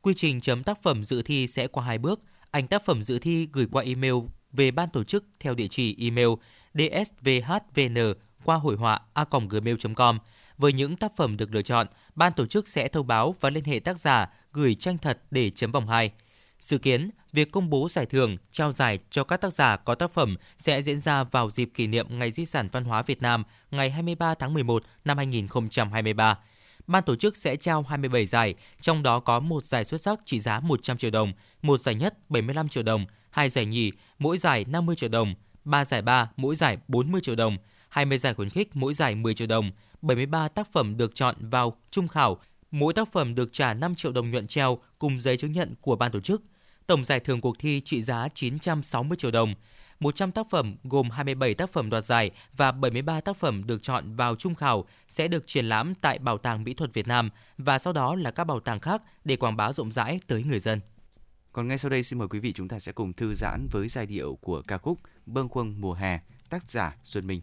Quy 0.00 0.14
trình 0.16 0.40
chấm 0.40 0.64
tác 0.64 0.82
phẩm 0.82 1.04
dự 1.04 1.22
thi 1.22 1.46
sẽ 1.46 1.66
qua 1.66 1.84
hai 1.84 1.98
bước. 1.98 2.20
Ảnh 2.50 2.66
tác 2.66 2.84
phẩm 2.84 3.02
dự 3.02 3.18
thi 3.18 3.48
gửi 3.52 3.66
qua 3.72 3.82
email 3.82 4.14
về 4.52 4.70
ban 4.70 4.88
tổ 4.90 5.04
chức 5.04 5.24
theo 5.40 5.54
địa 5.54 5.68
chỉ 5.68 5.96
email 6.00 6.28
dsvhvn 6.74 8.12
qua 8.44 8.56
hội 8.56 8.76
họa 8.76 9.00
a.gmail.com. 9.14 10.18
Với 10.58 10.72
những 10.72 10.96
tác 10.96 11.12
phẩm 11.16 11.36
được 11.36 11.54
lựa 11.54 11.62
chọn, 11.62 11.86
ban 12.14 12.32
tổ 12.32 12.46
chức 12.46 12.68
sẽ 12.68 12.88
thông 12.88 13.06
báo 13.06 13.34
và 13.40 13.50
liên 13.50 13.64
hệ 13.64 13.78
tác 13.78 13.98
giả 13.98 14.30
gửi 14.52 14.74
tranh 14.74 14.98
thật 14.98 15.22
để 15.30 15.50
chấm 15.50 15.72
vòng 15.72 15.86
2. 15.86 16.10
Dự 16.58 16.78
kiến, 16.78 17.10
việc 17.32 17.52
công 17.52 17.70
bố 17.70 17.88
giải 17.88 18.06
thưởng, 18.06 18.36
trao 18.50 18.72
giải 18.72 18.98
cho 19.10 19.24
các 19.24 19.40
tác 19.40 19.52
giả 19.52 19.76
có 19.76 19.94
tác 19.94 20.10
phẩm 20.10 20.36
sẽ 20.58 20.82
diễn 20.82 21.00
ra 21.00 21.24
vào 21.24 21.50
dịp 21.50 21.70
kỷ 21.74 21.86
niệm 21.86 22.18
Ngày 22.18 22.32
Di 22.32 22.46
sản 22.46 22.68
Văn 22.72 22.84
hóa 22.84 23.02
Việt 23.02 23.22
Nam 23.22 23.44
ngày 23.70 23.90
23 23.90 24.34
tháng 24.34 24.54
11 24.54 24.82
năm 25.04 25.16
2023. 25.16 26.38
Ban 26.86 27.04
tổ 27.04 27.16
chức 27.16 27.36
sẽ 27.36 27.56
trao 27.56 27.82
27 27.82 28.26
giải, 28.26 28.54
trong 28.80 29.02
đó 29.02 29.20
có 29.20 29.40
một 29.40 29.64
giải 29.64 29.84
xuất 29.84 30.00
sắc 30.00 30.20
trị 30.24 30.40
giá 30.40 30.60
100 30.60 30.98
triệu 30.98 31.10
đồng, 31.10 31.32
một 31.62 31.80
giải 31.80 31.94
nhất 31.94 32.30
75 32.30 32.68
triệu 32.68 32.82
đồng, 32.82 33.06
hai 33.30 33.50
giải 33.50 33.66
nhì, 33.66 33.92
mỗi 34.22 34.38
giải 34.38 34.64
50 34.68 34.96
triệu 34.96 35.08
đồng, 35.08 35.34
3 35.64 35.84
giải 35.84 36.02
ba, 36.02 36.30
mỗi 36.36 36.56
giải 36.56 36.78
40 36.88 37.20
triệu 37.20 37.34
đồng, 37.34 37.56
20 37.88 38.18
giải 38.18 38.34
khuyến 38.34 38.50
khích, 38.50 38.76
mỗi 38.76 38.94
giải 38.94 39.14
10 39.14 39.34
triệu 39.34 39.46
đồng, 39.46 39.70
73 40.02 40.48
tác 40.48 40.72
phẩm 40.72 40.96
được 40.96 41.14
chọn 41.14 41.36
vào 41.40 41.72
trung 41.90 42.08
khảo, 42.08 42.38
mỗi 42.70 42.92
tác 42.92 43.12
phẩm 43.12 43.34
được 43.34 43.48
trả 43.52 43.74
5 43.74 43.94
triệu 43.94 44.12
đồng 44.12 44.30
nhuận 44.30 44.46
treo 44.46 44.78
cùng 44.98 45.20
giấy 45.20 45.36
chứng 45.36 45.52
nhận 45.52 45.74
của 45.80 45.96
ban 45.96 46.12
tổ 46.12 46.20
chức. 46.20 46.42
Tổng 46.86 47.04
giải 47.04 47.20
thưởng 47.20 47.40
cuộc 47.40 47.58
thi 47.58 47.80
trị 47.84 48.02
giá 48.02 48.28
960 48.34 49.16
triệu 49.16 49.30
đồng. 49.30 49.54
100 50.00 50.32
tác 50.32 50.46
phẩm 50.50 50.76
gồm 50.84 51.10
27 51.10 51.54
tác 51.54 51.70
phẩm 51.70 51.90
đoạt 51.90 52.04
giải 52.04 52.30
và 52.56 52.72
73 52.72 53.20
tác 53.20 53.36
phẩm 53.36 53.66
được 53.66 53.82
chọn 53.82 54.16
vào 54.16 54.36
trung 54.36 54.54
khảo 54.54 54.84
sẽ 55.08 55.28
được 55.28 55.46
triển 55.46 55.68
lãm 55.68 55.94
tại 55.94 56.18
Bảo 56.18 56.38
tàng 56.38 56.64
Mỹ 56.64 56.74
thuật 56.74 56.94
Việt 56.94 57.08
Nam 57.08 57.30
và 57.58 57.78
sau 57.78 57.92
đó 57.92 58.14
là 58.14 58.30
các 58.30 58.44
bảo 58.44 58.60
tàng 58.60 58.80
khác 58.80 59.02
để 59.24 59.36
quảng 59.36 59.56
bá 59.56 59.72
rộng 59.72 59.92
rãi 59.92 60.20
tới 60.26 60.44
người 60.44 60.60
dân. 60.60 60.80
Còn 61.52 61.68
ngay 61.68 61.78
sau 61.78 61.90
đây 61.90 62.02
xin 62.02 62.18
mời 62.18 62.28
quý 62.28 62.38
vị 62.38 62.52
chúng 62.52 62.68
ta 62.68 62.78
sẽ 62.78 62.92
cùng 62.92 63.12
thư 63.12 63.34
giãn 63.34 63.68
với 63.70 63.88
giai 63.88 64.06
điệu 64.06 64.38
của 64.40 64.62
ca 64.68 64.78
khúc 64.78 64.98
Bâng 65.26 65.48
khuâng 65.48 65.80
mùa 65.80 65.94
hè, 65.94 66.20
tác 66.50 66.70
giả 66.70 66.96
Xuân 67.02 67.26
Minh. 67.26 67.40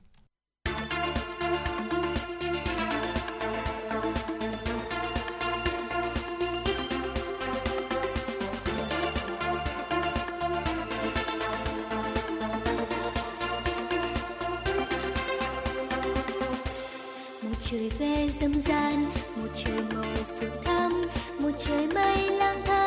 trời 17.62 17.92
về 18.00 18.30
dâm 18.30 18.54
gian 18.54 19.04
một 19.36 19.48
trời 19.56 19.82
màu 19.96 20.16
phượng 20.40 20.64
thắm 20.64 20.92
một 21.40 21.52
trời 21.58 21.88
mây 21.88 22.30
lang 22.30 22.62
thang 22.66 22.79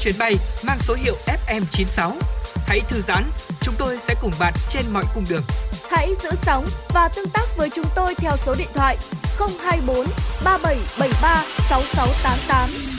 chuyến 0.00 0.14
bay 0.18 0.34
mang 0.66 0.78
số 0.80 0.94
hiệu 0.94 1.16
FM96. 1.26 2.12
Hãy 2.66 2.80
thư 2.88 3.00
giãn, 3.00 3.24
chúng 3.60 3.74
tôi 3.78 3.98
sẽ 3.98 4.14
cùng 4.22 4.32
bạn 4.40 4.54
trên 4.70 4.84
mọi 4.92 5.04
cung 5.14 5.24
đường. 5.30 5.42
Hãy 5.90 6.14
giữ 6.22 6.30
sóng 6.42 6.66
và 6.88 7.08
tương 7.08 7.28
tác 7.28 7.46
với 7.56 7.70
chúng 7.74 7.84
tôi 7.94 8.14
theo 8.14 8.36
số 8.36 8.54
điện 8.58 8.68
thoại 8.74 8.96
024 9.38 10.06
3773 10.44 11.44
6688. 11.68 12.98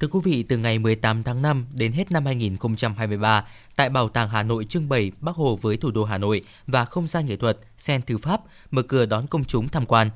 Thưa 0.00 0.08
quý 0.08 0.20
vị, 0.24 0.42
từ 0.42 0.56
ngày 0.56 0.78
18 0.78 1.22
tháng 1.22 1.42
5 1.42 1.66
đến 1.74 1.92
hết 1.92 2.10
năm 2.12 2.26
2023, 2.26 3.44
tại 3.76 3.88
Bảo 3.88 4.08
tàng 4.08 4.28
Hà 4.28 4.42
Nội 4.42 4.64
trưng 4.64 4.88
bày 4.88 5.12
Bắc 5.20 5.36
Hồ 5.36 5.58
với 5.62 5.76
thủ 5.76 5.90
đô 5.90 6.04
Hà 6.04 6.18
Nội 6.18 6.42
và 6.66 6.84
không 6.84 7.06
gian 7.06 7.26
nghệ 7.26 7.36
thuật 7.36 7.58
Sen 7.78 8.02
Thư 8.02 8.18
Pháp 8.18 8.40
mở 8.70 8.82
cửa 8.82 9.06
đón 9.06 9.26
công 9.26 9.44
chúng 9.44 9.68
tham 9.68 9.86
quan. 9.86 10.10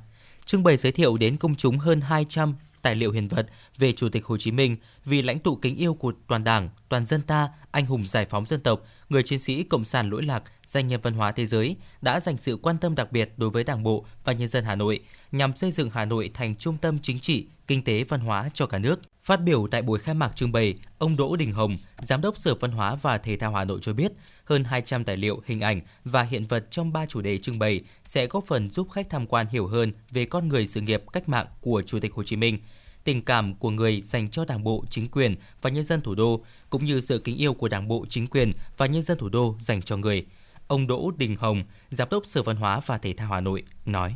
Trưng 0.47 0.63
bày 0.63 0.77
giới 0.77 0.93
thiệu 0.93 1.17
đến 1.17 1.37
công 1.37 1.55
chúng 1.55 1.79
hơn 1.79 2.01
200 2.01 2.55
tài 2.85 2.95
liệu 2.95 3.13
hiện 3.13 3.29
vật 3.29 3.47
về 3.79 3.93
Chủ 3.93 4.09
tịch 4.09 4.25
Hồ 4.25 4.37
Chí 4.39 4.51
Minh, 4.51 4.77
vì 5.05 5.23
lãnh 5.23 5.39
tụ 5.39 5.57
kính 5.57 5.77
yêu 5.77 5.95
của 5.95 6.13
toàn 6.29 6.45
Đảng, 6.45 6.71
toàn 6.89 7.05
dân 7.05 7.23
ta, 7.23 7.49
anh 7.71 7.87
hùng 7.87 8.05
giải 8.09 8.27
phóng 8.31 8.47
dân 8.47 8.61
tộc, 8.61 8.81
người 9.09 9.23
chiến 9.23 9.39
sĩ 9.39 9.63
cộng 9.63 9.85
sản 9.85 10.11
lỗi 10.11 10.23
lạc, 10.23 10.43
danh 10.67 10.89
nhân 10.89 11.01
văn 11.03 11.15
hóa 11.15 11.33
thế 11.33 11.47
giới 11.47 11.77
đã 12.03 12.21
dành 12.21 12.37
sự 12.37 12.57
quan 12.63 12.79
tâm 12.79 12.95
đặc 12.95 13.13
biệt 13.13 13.33
đối 13.37 13.51
với 13.51 13.65
Đảng 13.65 13.83
bộ 13.83 14.07
và 14.25 14.33
nhân 14.33 14.49
dân 14.49 14.65
Hà 14.65 14.75
Nội 14.75 15.01
nhằm 15.33 15.57
xây 15.57 15.71
dựng 15.71 15.91
Hà 15.91 16.05
Nội 16.05 16.31
thành 16.35 16.57
trung 16.57 16.77
tâm 16.77 16.99
chính 17.03 17.21
trị, 17.21 17.47
kinh 17.67 17.85
tế 17.85 18.05
văn 18.05 18.21
hóa 18.21 18.51
cho 18.55 18.67
cả 18.67 18.79
nước. 18.79 19.01
Phát 19.23 19.43
biểu 19.43 19.69
tại 19.71 19.83
buổi 19.83 19.99
khai 19.99 20.15
mạc 20.15 20.37
trưng 20.37 20.53
bày, 20.53 20.75
ông 20.99 21.17
Đỗ 21.17 21.37
Đình 21.37 21.53
Hồng, 21.53 21.79
Giám 22.03 22.21
đốc 22.21 22.39
Sở 22.39 22.55
Văn 22.55 22.73
hóa 22.73 22.95
và 22.95 23.19
Thể 23.19 23.37
thao 23.37 23.53
Hà 23.53 23.65
Nội 23.65 23.79
cho 23.83 23.93
biết, 23.93 24.13
hơn 24.45 24.65
200 24.65 25.05
tài 25.05 25.17
liệu, 25.17 25.43
hình 25.47 25.61
ảnh 25.61 25.81
và 26.05 26.23
hiện 26.23 26.45
vật 26.45 26.67
trong 26.71 26.93
3 26.93 27.07
chủ 27.07 27.21
đề 27.21 27.39
trưng 27.39 27.59
bày 27.59 27.81
sẽ 28.05 28.27
góp 28.27 28.45
phần 28.45 28.71
giúp 28.71 28.91
khách 28.91 29.11
tham 29.11 29.27
quan 29.27 29.47
hiểu 29.47 29.67
hơn 29.67 29.93
về 30.11 30.25
con 30.25 30.49
người 30.49 30.67
sự 30.67 30.81
nghiệp 30.81 31.03
cách 31.13 31.29
mạng 31.29 31.47
của 31.61 31.83
Chủ 31.87 32.01
tịch 32.01 32.15
Hồ 32.15 32.23
Chí 32.23 32.37
Minh, 32.37 32.59
tình 33.05 33.23
cảm 33.23 33.55
của 33.55 33.71
người 33.71 34.01
dành 34.01 34.31
cho 34.31 34.45
Đảng 34.45 34.65
bộ, 34.65 34.85
chính 34.91 35.09
quyền 35.09 35.35
và 35.63 35.71
nhân 35.71 35.85
dân 35.85 36.01
thủ 36.01 36.15
đô, 36.15 36.41
cũng 36.71 36.85
như 36.85 37.01
sự 37.01 37.19
kính 37.19 37.37
yêu 37.37 37.55
của 37.55 37.69
Đảng 37.69 37.89
bộ, 37.89 38.05
chính 38.09 38.27
quyền 38.27 38.53
và 38.77 38.87
nhân 38.87 39.03
dân 39.03 39.19
thủ 39.19 39.29
đô 39.29 39.57
dành 39.61 39.83
cho 39.83 39.97
người. 39.97 40.27
Ông 40.67 40.87
Đỗ 40.87 41.11
Đình 41.17 41.37
Hồng, 41.37 41.65
Giám 41.91 42.09
đốc 42.11 42.27
Sở 42.27 42.43
Văn 42.43 42.57
hóa 42.57 42.81
và 42.87 42.99
Thể 42.99 43.13
thao 43.13 43.29
Hà 43.29 43.41
Nội, 43.41 43.63
nói. 43.85 44.15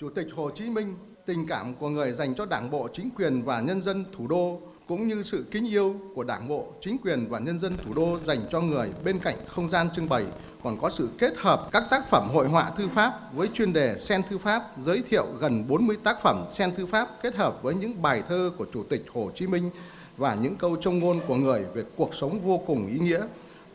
Chủ 0.00 0.10
tịch 0.10 0.26
Hồ 0.34 0.50
Chí 0.54 0.64
Minh, 0.64 0.96
tình 1.26 1.46
cảm 1.46 1.74
của 1.74 1.88
người 1.88 2.12
dành 2.12 2.34
cho 2.34 2.46
Đảng 2.46 2.70
bộ, 2.70 2.88
chính 2.92 3.10
quyền 3.10 3.42
và 3.42 3.60
nhân 3.60 3.82
dân 3.82 4.04
thủ 4.12 4.26
đô 4.26 4.60
cũng 4.88 5.08
như 5.08 5.22
sự 5.22 5.46
kính 5.50 5.68
yêu 5.68 5.96
của 6.14 6.24
Đảng 6.24 6.48
bộ, 6.48 6.72
chính 6.80 6.98
quyền 6.98 7.28
và 7.28 7.38
nhân 7.38 7.58
dân 7.58 7.76
thủ 7.84 7.94
đô 7.94 8.18
dành 8.18 8.40
cho 8.50 8.60
người 8.60 8.92
bên 9.04 9.18
cạnh 9.18 9.36
không 9.48 9.68
gian 9.68 9.88
trưng 9.94 10.08
bày 10.08 10.26
còn 10.62 10.78
có 10.80 10.90
sự 10.90 11.08
kết 11.18 11.32
hợp 11.36 11.68
các 11.72 11.84
tác 11.90 12.08
phẩm 12.08 12.28
hội 12.32 12.48
họa 12.48 12.70
thư 12.76 12.88
pháp 12.88 13.34
với 13.34 13.48
chuyên 13.48 13.72
đề 13.72 13.96
sen 13.98 14.22
thư 14.30 14.38
pháp 14.38 14.62
giới 14.78 15.02
thiệu 15.08 15.26
gần 15.40 15.64
40 15.68 15.96
tác 16.04 16.22
phẩm 16.22 16.44
sen 16.50 16.74
thư 16.74 16.86
pháp 16.86 17.08
kết 17.22 17.34
hợp 17.34 17.62
với 17.62 17.74
những 17.74 18.02
bài 18.02 18.22
thơ 18.28 18.50
của 18.58 18.66
Chủ 18.74 18.82
tịch 18.82 19.04
Hồ 19.12 19.30
Chí 19.34 19.46
Minh 19.46 19.70
và 20.16 20.34
những 20.34 20.56
câu 20.56 20.76
trông 20.76 20.98
ngôn 20.98 21.20
của 21.26 21.36
người 21.36 21.64
về 21.74 21.82
cuộc 21.96 22.14
sống 22.14 22.40
vô 22.40 22.58
cùng 22.66 22.86
ý 22.86 22.98
nghĩa. 22.98 23.22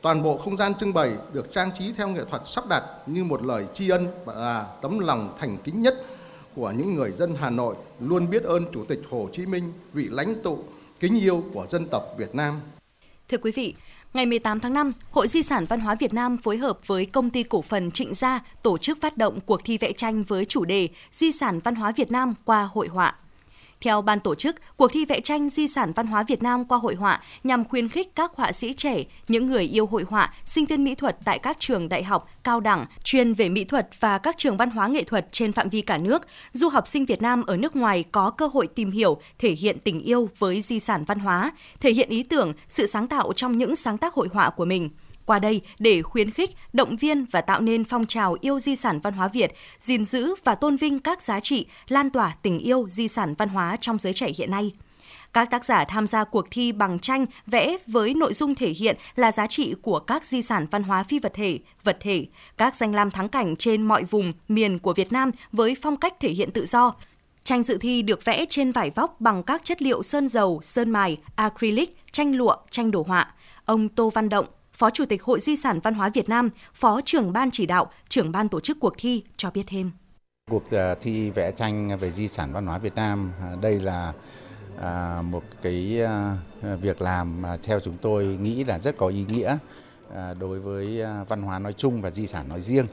Toàn 0.02 0.24
bộ 0.24 0.38
không 0.38 0.58
gian 0.58 0.74
trưng 0.80 0.94
bày 0.94 1.12
được 1.34 1.52
trang 1.52 1.70
trí 1.80 1.94
theo 1.94 2.10
nghệ 2.10 2.22
thuật 2.30 2.42
sắp 2.46 2.64
đặt 2.70 2.84
như 3.06 3.24
một 3.24 3.44
lời 3.44 3.66
tri 3.74 3.90
ân 3.90 4.08
và 4.26 4.68
tấm 4.82 5.00
lòng 5.00 5.36
thành 5.40 5.58
kính 5.64 5.82
nhất 5.82 6.06
của 6.56 6.72
những 6.72 6.96
người 6.96 7.12
dân 7.12 7.36
Hà 7.40 7.50
Nội 7.50 7.76
luôn 8.00 8.30
biết 8.30 8.44
ơn 8.44 8.66
Chủ 8.74 8.86
tịch 8.86 9.02
Hồ 9.10 9.30
Chí 9.34 9.46
Minh, 9.46 9.74
vị 9.94 10.08
lãnh 10.12 10.42
tụ 10.42 10.64
kính 11.00 11.20
yêu 11.20 11.44
của 11.54 11.66
dân 11.70 11.88
tộc 11.92 12.04
Việt 12.18 12.36
Nam. 12.36 12.60
Thưa 13.30 13.38
quý 13.38 13.52
vị, 13.52 13.76
Ngày 14.14 14.26
18 14.26 14.60
tháng 14.60 14.74
5, 14.74 14.94
Hội 15.12 15.28
Di 15.28 15.44
sản 15.44 15.66
Văn 15.70 15.80
hóa 15.80 15.96
Việt 15.96 16.14
Nam 16.14 16.38
phối 16.38 16.58
hợp 16.58 16.80
với 16.88 17.06
công 17.06 17.30
ty 17.30 17.44
cổ 17.44 17.62
phần 17.62 17.92
Trịnh 17.92 18.14
Gia 18.14 18.40
tổ 18.64 18.78
chức 18.78 18.98
phát 19.02 19.18
động 19.18 19.40
cuộc 19.46 19.62
thi 19.66 19.78
vẽ 19.78 19.92
tranh 19.92 20.24
với 20.24 20.46
chủ 20.46 20.66
đề 20.66 20.90
Di 21.12 21.32
sản 21.32 21.60
văn 21.60 21.76
hóa 21.76 21.92
Việt 21.92 22.12
Nam 22.12 22.34
qua 22.46 22.70
hội 22.74 22.88
họa. 22.88 23.16
Theo 23.82 24.02
ban 24.02 24.20
tổ 24.20 24.36
chức, 24.36 24.56
cuộc 24.78 24.92
thi 24.94 25.06
vẽ 25.06 25.20
tranh 25.22 25.50
di 25.50 25.68
sản 25.68 25.94
văn 25.96 26.08
hóa 26.08 26.24
Việt 26.24 26.44
Nam 26.44 26.66
qua 26.66 26.78
hội 26.78 26.96
họa 26.96 27.22
nhằm 27.44 27.66
khuyến 27.66 27.90
khích 27.90 28.16
các 28.16 28.32
họa 28.36 28.52
sĩ 28.52 28.74
trẻ, 28.74 29.04
những 29.28 29.48
người 29.48 29.64
yêu 29.64 29.86
hội 29.86 30.06
họa, 30.10 30.34
sinh 30.46 30.66
viên 30.66 30.84
mỹ 30.84 30.96
thuật 30.96 31.18
tại 31.26 31.40
các 31.40 31.60
trường 31.60 31.90
đại 31.90 32.04
học, 32.04 32.30
cao 32.44 32.60
đẳng, 32.60 32.86
chuyên 33.04 33.34
về 33.34 33.50
mỹ 33.50 33.64
thuật 33.64 33.90
và 34.00 34.18
các 34.18 34.38
trường 34.38 34.58
văn 34.58 34.70
hóa 34.70 34.88
nghệ 34.88 35.04
thuật 35.04 35.28
trên 35.32 35.52
phạm 35.52 35.70
vi 35.70 35.82
cả 35.82 35.98
nước, 35.98 36.22
du 36.54 36.70
học 36.70 36.88
sinh 36.88 37.06
Việt 37.06 37.22
Nam 37.22 37.44
ở 37.46 37.58
nước 37.58 37.76
ngoài 37.76 38.04
có 38.12 38.30
cơ 38.30 38.48
hội 38.48 38.68
tìm 38.68 38.92
hiểu, 38.92 39.18
thể 39.40 39.52
hiện 39.52 39.78
tình 39.84 40.00
yêu 40.00 40.30
với 40.38 40.62
di 40.62 40.80
sản 40.80 41.04
văn 41.08 41.20
hóa, 41.20 41.52
thể 41.80 41.92
hiện 41.92 42.10
ý 42.10 42.24
tưởng, 42.24 42.54
sự 42.68 42.86
sáng 42.88 43.08
tạo 43.08 43.34
trong 43.36 43.58
những 43.58 43.76
sáng 43.76 43.98
tác 43.98 44.14
hội 44.14 44.28
họa 44.34 44.50
của 44.50 44.66
mình 44.66 44.90
qua 45.28 45.40
đây 45.40 45.62
để 45.80 46.02
khuyến 46.02 46.32
khích, 46.32 46.50
động 46.74 46.96
viên 46.96 47.26
và 47.26 47.42
tạo 47.42 47.62
nên 47.62 47.84
phong 47.84 48.06
trào 48.06 48.38
yêu 48.42 48.60
di 48.60 48.76
sản 48.76 49.00
văn 49.00 49.14
hóa 49.14 49.28
Việt, 49.28 49.54
gìn 49.80 50.06
giữ 50.06 50.36
và 50.44 50.56
tôn 50.56 50.78
vinh 50.78 51.00
các 51.00 51.22
giá 51.22 51.40
trị, 51.40 51.66
lan 51.88 52.10
tỏa 52.10 52.36
tình 52.42 52.60
yêu 52.60 52.88
di 52.90 53.08
sản 53.08 53.34
văn 53.38 53.50
hóa 53.50 53.78
trong 53.82 54.00
giới 54.00 54.14
trẻ 54.14 54.28
hiện 54.38 54.52
nay. 54.52 54.74
Các 55.34 55.52
tác 55.52 55.66
giả 55.66 55.86
tham 55.86 56.08
gia 56.08 56.24
cuộc 56.24 56.48
thi 56.52 56.72
bằng 56.72 57.00
tranh 57.00 57.26
vẽ 57.48 57.78
với 57.88 58.14
nội 58.14 58.34
dung 58.34 58.56
thể 58.56 58.70
hiện 58.70 58.98
là 59.16 59.32
giá 59.32 59.48
trị 59.48 59.76
của 59.82 60.00
các 60.00 60.26
di 60.26 60.42
sản 60.42 60.68
văn 60.72 60.84
hóa 60.84 61.04
phi 61.04 61.20
vật 61.20 61.34
thể, 61.36 61.60
vật 61.84 61.98
thể, 62.00 62.26
các 62.58 62.76
danh 62.76 62.96
lam 62.96 63.12
thắng 63.12 63.30
cảnh 63.30 63.56
trên 63.56 63.82
mọi 63.82 64.04
vùng, 64.04 64.34
miền 64.48 64.80
của 64.80 64.94
Việt 64.94 65.12
Nam 65.12 65.32
với 65.52 65.76
phong 65.82 65.98
cách 65.98 66.14
thể 66.20 66.30
hiện 66.30 66.52
tự 66.52 66.66
do, 66.66 66.94
Tranh 67.48 67.64
dự 67.64 67.78
thi 67.78 68.02
được 68.02 68.26
vẽ 68.26 68.46
trên 68.50 68.72
vải 68.72 68.90
vóc 68.90 69.22
bằng 69.22 69.44
các 69.44 69.66
chất 69.66 69.82
liệu 69.82 70.04
sơn 70.04 70.28
dầu, 70.28 70.60
sơn 70.64 70.90
mài, 70.90 71.18
acrylic, 71.36 71.98
tranh 72.12 72.36
lụa, 72.36 72.56
tranh 72.72 72.92
đồ 72.92 73.06
họa. 73.08 73.34
Ông 73.66 73.90
Tô 73.90 74.10
Văn 74.10 74.30
Động, 74.30 74.46
Phó 74.78 74.90
Chủ 74.90 75.06
tịch 75.06 75.24
Hội 75.24 75.40
Di 75.40 75.56
sản 75.56 75.80
Văn 75.80 75.94
hóa 75.94 76.10
Việt 76.10 76.30
Nam, 76.30 76.50
Phó 76.74 77.02
trưởng 77.06 77.34
ban 77.34 77.52
chỉ 77.52 77.66
đạo, 77.66 77.92
trưởng 78.10 78.32
ban 78.32 78.50
tổ 78.50 78.60
chức 78.60 78.78
cuộc 78.80 78.94
thi 78.98 79.24
cho 79.38 79.52
biết 79.52 79.64
thêm. 79.68 79.92
Cuộc 80.52 80.72
à, 80.72 80.96
thi 81.02 81.30
vẽ 81.30 81.52
tranh 81.52 81.98
về 82.00 82.12
di 82.12 82.28
sản 82.28 82.54
văn 82.54 82.66
hóa 82.68 82.78
Việt 82.78 82.96
Nam 82.96 83.32
à, 83.42 83.56
đây 83.62 83.80
là 83.80 84.14
à, 84.82 85.22
một 85.22 85.44
cái 85.62 86.02
việc 86.82 87.02
làm 87.02 87.42
mà 87.42 87.58
theo 87.64 87.80
chúng 87.80 87.98
tôi 88.02 88.26
nghĩ 88.26 88.64
là 88.64 88.80
rất 88.80 88.98
có 88.98 89.08
ý 89.08 89.26
nghĩa 89.30 89.58
đối 90.40 90.60
với 90.60 91.02
văn 91.28 91.42
hóa 91.42 91.60
nói 91.60 91.74
chung 91.74 92.02
và 92.02 92.12
di 92.12 92.28
sản 92.28 92.50
nói 92.50 92.62
riêng. 92.62 92.88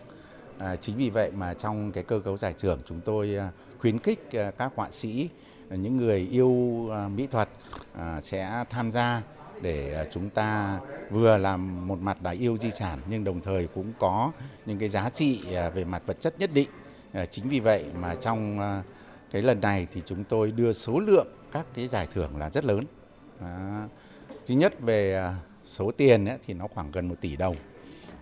Chính 0.81 0.97
vì 0.97 1.11
vậy 1.11 1.31
mà 1.37 1.55
trong 1.55 1.93
cái 1.93 2.05
cơ 2.05 2.21
cấu 2.25 2.39
giải 2.39 2.55
thưởng 2.59 2.81
chúng 2.89 3.01
tôi 3.01 3.37
khuyến 3.79 3.99
khích 3.99 4.29
các 4.59 4.73
họa 4.77 4.89
sĩ, 4.91 5.29
những 5.71 5.97
người 5.97 6.29
yêu 6.31 6.51
mỹ 7.15 7.27
thuật 7.27 7.49
sẽ 8.23 8.65
tham 8.71 8.91
gia 8.91 9.23
để 9.61 9.95
à, 9.95 10.05
chúng 10.11 10.31
ta 10.31 10.81
vừa 11.11 11.37
làm 11.37 11.89
một 11.89 11.99
mặt 12.01 12.19
là 12.23 12.31
yêu 12.31 12.59
di 12.59 12.71
sản 12.71 12.99
nhưng 13.09 13.25
đồng 13.25 13.41
thời 13.41 13.67
cũng 13.67 13.93
có 13.99 14.33
những 14.67 14.79
cái 14.79 14.89
giá 14.89 15.11
trị 15.11 15.55
à, 15.55 15.69
về 15.71 15.85
mặt 15.85 16.03
vật 16.07 16.17
chất 16.21 16.39
nhất 16.39 16.51
định. 16.55 16.69
À, 17.13 17.27
chính 17.27 17.49
vì 17.49 17.61
vậy 17.61 17.85
mà 18.01 18.15
trong 18.15 18.59
cái 19.31 19.43
lần 19.43 19.61
này 19.61 19.87
thì 19.93 20.03
chúng 20.07 20.25
tôi 20.25 20.53
đưa 20.53 20.73
số 20.73 21.01
lượng 21.01 21.27
các 21.53 21.67
cái 21.75 21.89
giải 21.89 22.09
thưởng 22.15 22.37
là 22.39 22.51
rất 22.51 22.65
lớn. 22.65 22.85
Thứ 24.47 24.55
nhất 24.55 24.81
về 24.81 25.31
số 25.65 25.91
tiền 25.97 26.27
ấy, 26.27 26.39
thì 26.47 26.55
nó 26.55 26.67
khoảng 26.75 26.91
gần 26.93 27.09
1 27.09 27.15
tỷ 27.21 27.37
đồng. 27.37 27.57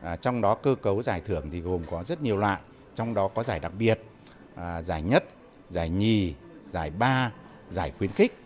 À, 0.02 0.16
trong 0.16 0.40
đó 0.40 0.54
cơ 0.54 0.74
cấu 0.74 1.02
giải 1.02 1.20
thưởng 1.20 1.50
thì 1.50 1.60
gồm 1.60 1.82
có 1.90 2.04
rất 2.04 2.22
nhiều 2.22 2.36
loại, 2.36 2.60
trong 2.94 3.14
đó 3.14 3.28
có 3.28 3.42
giải 3.42 3.60
đặc 3.60 3.72
biệt, 3.78 4.00
à, 4.54 4.82
giải 4.82 5.02
nhất, 5.02 5.24
giải 5.70 5.90
nhì, 5.90 6.34
giải 6.72 6.90
ba, 6.90 7.32
giải 7.70 7.92
khuyến 7.98 8.10
khích. 8.12 8.41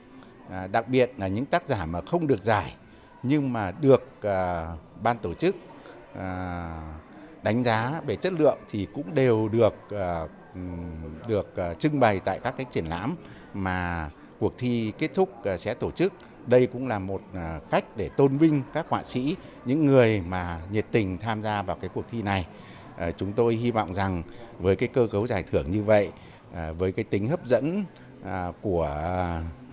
À, 0.51 0.66
đặc 0.66 0.89
biệt 0.89 1.12
là 1.16 1.28
những 1.28 1.47
tác 1.47 1.68
giả 1.68 1.86
mà 1.86 2.01
không 2.01 2.27
được 2.27 2.43
giải 2.43 2.74
nhưng 3.23 3.52
mà 3.52 3.70
được 3.70 4.23
à, 4.23 4.66
ban 5.02 5.18
tổ 5.18 5.35
chức 5.35 5.56
à, 6.18 6.68
đánh 7.43 7.64
giá 7.64 8.01
về 8.06 8.16
chất 8.16 8.32
lượng 8.32 8.59
thì 8.70 8.86
cũng 8.94 9.14
đều 9.14 9.48
được 9.48 9.74
à, 9.90 10.27
được 11.28 11.56
à, 11.56 11.74
trưng 11.74 12.01
bày 12.01 12.20
tại 12.20 12.40
các 12.43 12.55
cái 12.56 12.66
triển 12.73 12.86
lãm 12.86 13.16
mà 13.55 14.10
cuộc 14.39 14.55
thi 14.59 14.93
kết 14.98 15.10
thúc 15.14 15.44
à, 15.44 15.59
sẽ 15.59 15.74
tổ 15.74 15.90
chức. 15.90 16.12
Đây 16.47 16.66
cũng 16.66 16.89
là 16.89 16.98
một 16.98 17.20
à, 17.35 17.60
cách 17.70 17.85
để 17.97 18.09
tôn 18.09 18.39
vinh 18.39 18.62
các 18.73 18.86
họa 18.89 19.02
sĩ, 19.05 19.36
những 19.64 19.86
người 19.86 20.20
mà 20.20 20.60
nhiệt 20.70 20.86
tình 20.90 21.18
tham 21.18 21.43
gia 21.43 21.62
vào 21.62 21.77
cái 21.81 21.90
cuộc 21.94 22.05
thi 22.10 22.23
này. 22.23 22.47
À, 22.97 23.10
chúng 23.10 23.32
tôi 23.32 23.55
hy 23.55 23.70
vọng 23.70 23.94
rằng 23.94 24.23
với 24.59 24.77
cái 24.77 24.89
cơ 24.89 25.06
cấu 25.12 25.27
giải 25.27 25.43
thưởng 25.51 25.70
như 25.70 25.82
vậy, 25.82 26.10
à, 26.55 26.73
với 26.73 26.93
cái 26.93 27.05
tính 27.05 27.28
hấp 27.28 27.47
dẫn 27.47 27.85
À, 28.27 28.53
của 28.62 28.90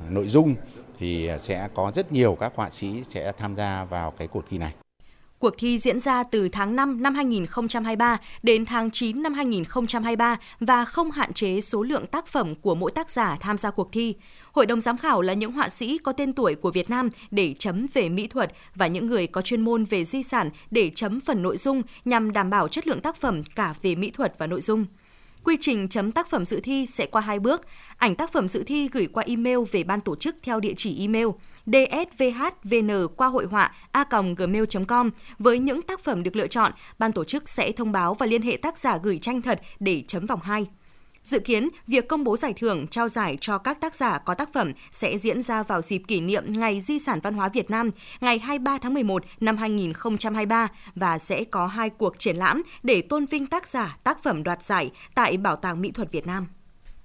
nội 0.10 0.28
dung 0.28 0.56
thì 1.00 1.30
sẽ 1.42 1.68
có 1.74 1.92
rất 1.96 2.12
nhiều 2.12 2.38
các 2.40 2.54
họa 2.56 2.70
sĩ 2.70 3.04
sẽ 3.10 3.32
tham 3.38 3.56
gia 3.56 3.84
vào 3.84 4.12
cái 4.12 4.28
cuộc 4.28 4.44
thi 4.50 4.58
này. 4.58 4.74
Cuộc 5.40 5.54
thi 5.58 5.78
diễn 5.78 6.00
ra 6.00 6.24
từ 6.24 6.50
tháng 6.50 6.76
5 6.76 7.04
năm 7.04 7.16
2023 7.16 8.18
đến 8.44 8.66
tháng 8.66 8.92
9 8.92 9.24
năm 9.24 9.34
2023 9.34 10.38
và 10.60 10.86
không 10.86 11.12
hạn 11.12 11.34
chế 11.34 11.62
số 11.62 11.84
lượng 11.84 12.08
tác 12.08 12.28
phẩm 12.28 12.56
của 12.56 12.76
mỗi 12.76 12.92
tác 12.92 13.10
giả 13.10 13.38
tham 13.40 13.58
gia 13.58 13.72
cuộc 13.72 13.92
thi. 13.92 14.16
Hội 14.52 14.66
đồng 14.66 14.82
giám 14.82 14.98
khảo 14.98 15.22
là 15.22 15.34
những 15.34 15.52
họa 15.52 15.70
sĩ 15.70 15.98
có 15.98 16.12
tên 16.12 16.34
tuổi 16.34 16.56
của 16.56 16.72
Việt 16.72 16.90
Nam 16.90 17.10
để 17.32 17.56
chấm 17.60 17.88
về 17.94 18.10
mỹ 18.10 18.28
thuật 18.28 18.52
và 18.76 18.88
những 18.88 19.06
người 19.06 19.28
có 19.28 19.42
chuyên 19.42 19.62
môn 19.62 19.86
về 19.86 20.06
di 20.06 20.24
sản 20.24 20.50
để 20.72 20.92
chấm 20.96 21.20
phần 21.20 21.42
nội 21.42 21.58
dung 21.58 21.82
nhằm 22.06 22.34
đảm 22.34 22.50
bảo 22.50 22.68
chất 22.68 22.88
lượng 22.88 23.02
tác 23.02 23.16
phẩm 23.16 23.44
cả 23.56 23.74
về 23.82 23.96
mỹ 23.96 24.12
thuật 24.12 24.38
và 24.38 24.48
nội 24.48 24.62
dung. 24.62 24.86
Quy 25.44 25.58
trình 25.60 25.88
chấm 25.88 26.12
tác 26.12 26.30
phẩm 26.30 26.46
dự 26.46 26.60
thi 26.64 26.86
sẽ 26.86 27.06
qua 27.06 27.22
hai 27.22 27.40
bước. 27.40 27.62
Ảnh 27.98 28.16
tác 28.16 28.32
phẩm 28.32 28.48
dự 28.48 28.64
thi 28.68 28.90
gửi 28.92 29.08
qua 29.14 29.24
email 29.28 29.58
về 29.72 29.84
ban 29.84 30.02
tổ 30.02 30.16
chức 30.16 30.36
theo 30.44 30.60
địa 30.60 30.74
chỉ 30.78 31.00
email 31.00 31.28
dsvhvn 31.66 33.08
qua 33.16 33.28
hội 33.28 33.46
họa 33.46 33.76
a.gmail.com. 33.92 35.10
Với 35.40 35.60
những 35.60 35.82
tác 35.82 36.00
phẩm 36.00 36.24
được 36.24 36.36
lựa 36.36 36.48
chọn, 36.48 36.72
ban 37.00 37.12
tổ 37.12 37.24
chức 37.24 37.50
sẽ 37.50 37.72
thông 37.72 37.92
báo 37.92 38.14
và 38.14 38.26
liên 38.26 38.42
hệ 38.42 38.58
tác 38.58 38.78
giả 38.78 38.98
gửi 39.04 39.20
tranh 39.20 39.42
thật 39.42 39.62
để 39.80 40.04
chấm 40.08 40.26
vòng 40.26 40.40
2. 40.44 40.66
Dự 41.24 41.40
kiến, 41.40 41.70
việc 41.88 42.08
công 42.08 42.24
bố 42.24 42.38
giải 42.38 42.54
thưởng 42.54 42.88
trao 42.88 43.10
giải 43.10 43.38
cho 43.42 43.58
các 43.58 43.82
tác 43.82 43.96
giả 43.96 44.18
có 44.18 44.34
tác 44.34 44.54
phẩm 44.54 44.74
sẽ 44.92 45.18
diễn 45.18 45.42
ra 45.42 45.64
vào 45.64 45.82
dịp 45.82 46.02
kỷ 46.08 46.22
niệm 46.22 46.44
Ngày 46.60 46.82
Di 46.82 47.00
sản 47.00 47.20
Văn 47.24 47.34
hóa 47.34 47.50
Việt 47.50 47.70
Nam 47.70 47.92
ngày 48.22 48.40
23 48.40 48.78
tháng 48.78 48.94
11 48.94 49.24
năm 49.40 49.58
2023 49.58 50.68
và 50.96 51.18
sẽ 51.18 51.44
có 51.44 51.68
hai 51.68 51.90
cuộc 51.90 52.20
triển 52.20 52.36
lãm 52.36 52.64
để 52.84 53.02
tôn 53.02 53.26
vinh 53.26 53.48
tác 53.48 53.68
giả, 53.68 53.98
tác 54.04 54.24
phẩm 54.24 54.44
đoạt 54.44 54.64
giải 54.64 54.92
tại 55.16 55.38
Bảo 55.38 55.56
tàng 55.56 55.82
Mỹ 55.82 55.92
thuật 55.92 56.12
Việt 56.12 56.28
Nam. 56.28 56.48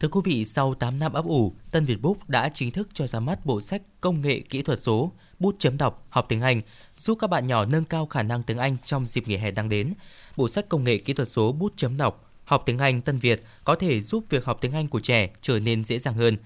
Thưa 0.01 0.09
quý 0.09 0.21
vị, 0.25 0.45
sau 0.45 0.75
8 0.75 0.99
năm 0.99 1.13
ấp 1.13 1.25
ủ, 1.25 1.55
Tân 1.71 1.85
Việt 1.85 2.01
Book 2.03 2.29
đã 2.29 2.51
chính 2.55 2.71
thức 2.71 2.89
cho 2.95 3.07
ra 3.07 3.21
mắt 3.21 3.47
bộ 3.47 3.61
sách 3.61 3.83
Công 4.01 4.21
nghệ 4.21 4.41
kỹ 4.41 4.63
thuật 4.63 4.81
số, 4.81 5.13
bút 5.39 5.57
chấm 5.59 5.79
đọc, 5.79 6.07
học 6.11 6.27
tiếng 6.29 6.43
Anh, 6.43 6.61
giúp 6.97 7.19
các 7.21 7.31
bạn 7.31 7.47
nhỏ 7.47 7.65
nâng 7.65 7.85
cao 7.85 8.07
khả 8.07 8.23
năng 8.23 8.43
tiếng 8.43 8.59
Anh 8.59 8.77
trong 8.85 9.07
dịp 9.07 9.29
nghỉ 9.29 9.37
hè 9.37 9.51
đang 9.51 9.69
đến. 9.69 9.95
Bộ 10.37 10.49
sách 10.49 10.69
Công 10.69 10.85
nghệ 10.85 10.99
kỹ 10.99 11.13
thuật 11.13 11.29
số, 11.29 11.53
bút 11.53 11.73
chấm 11.77 11.97
đọc, 11.97 12.28
Học 12.49 12.63
tiếng 12.67 12.79
Anh 12.79 13.01
Tân 13.01 13.19
Việt 13.19 13.43
có 13.65 13.75
thể 13.75 14.01
giúp 14.01 14.25
việc 14.31 14.45
học 14.45 14.59
tiếng 14.61 14.73
Anh 14.73 14.89
của 14.89 15.01
trẻ 15.01 15.29
trở 15.41 15.59
nên 15.59 15.85
dễ 15.85 15.99
dàng 15.99 16.15
hơn. 16.15 16.37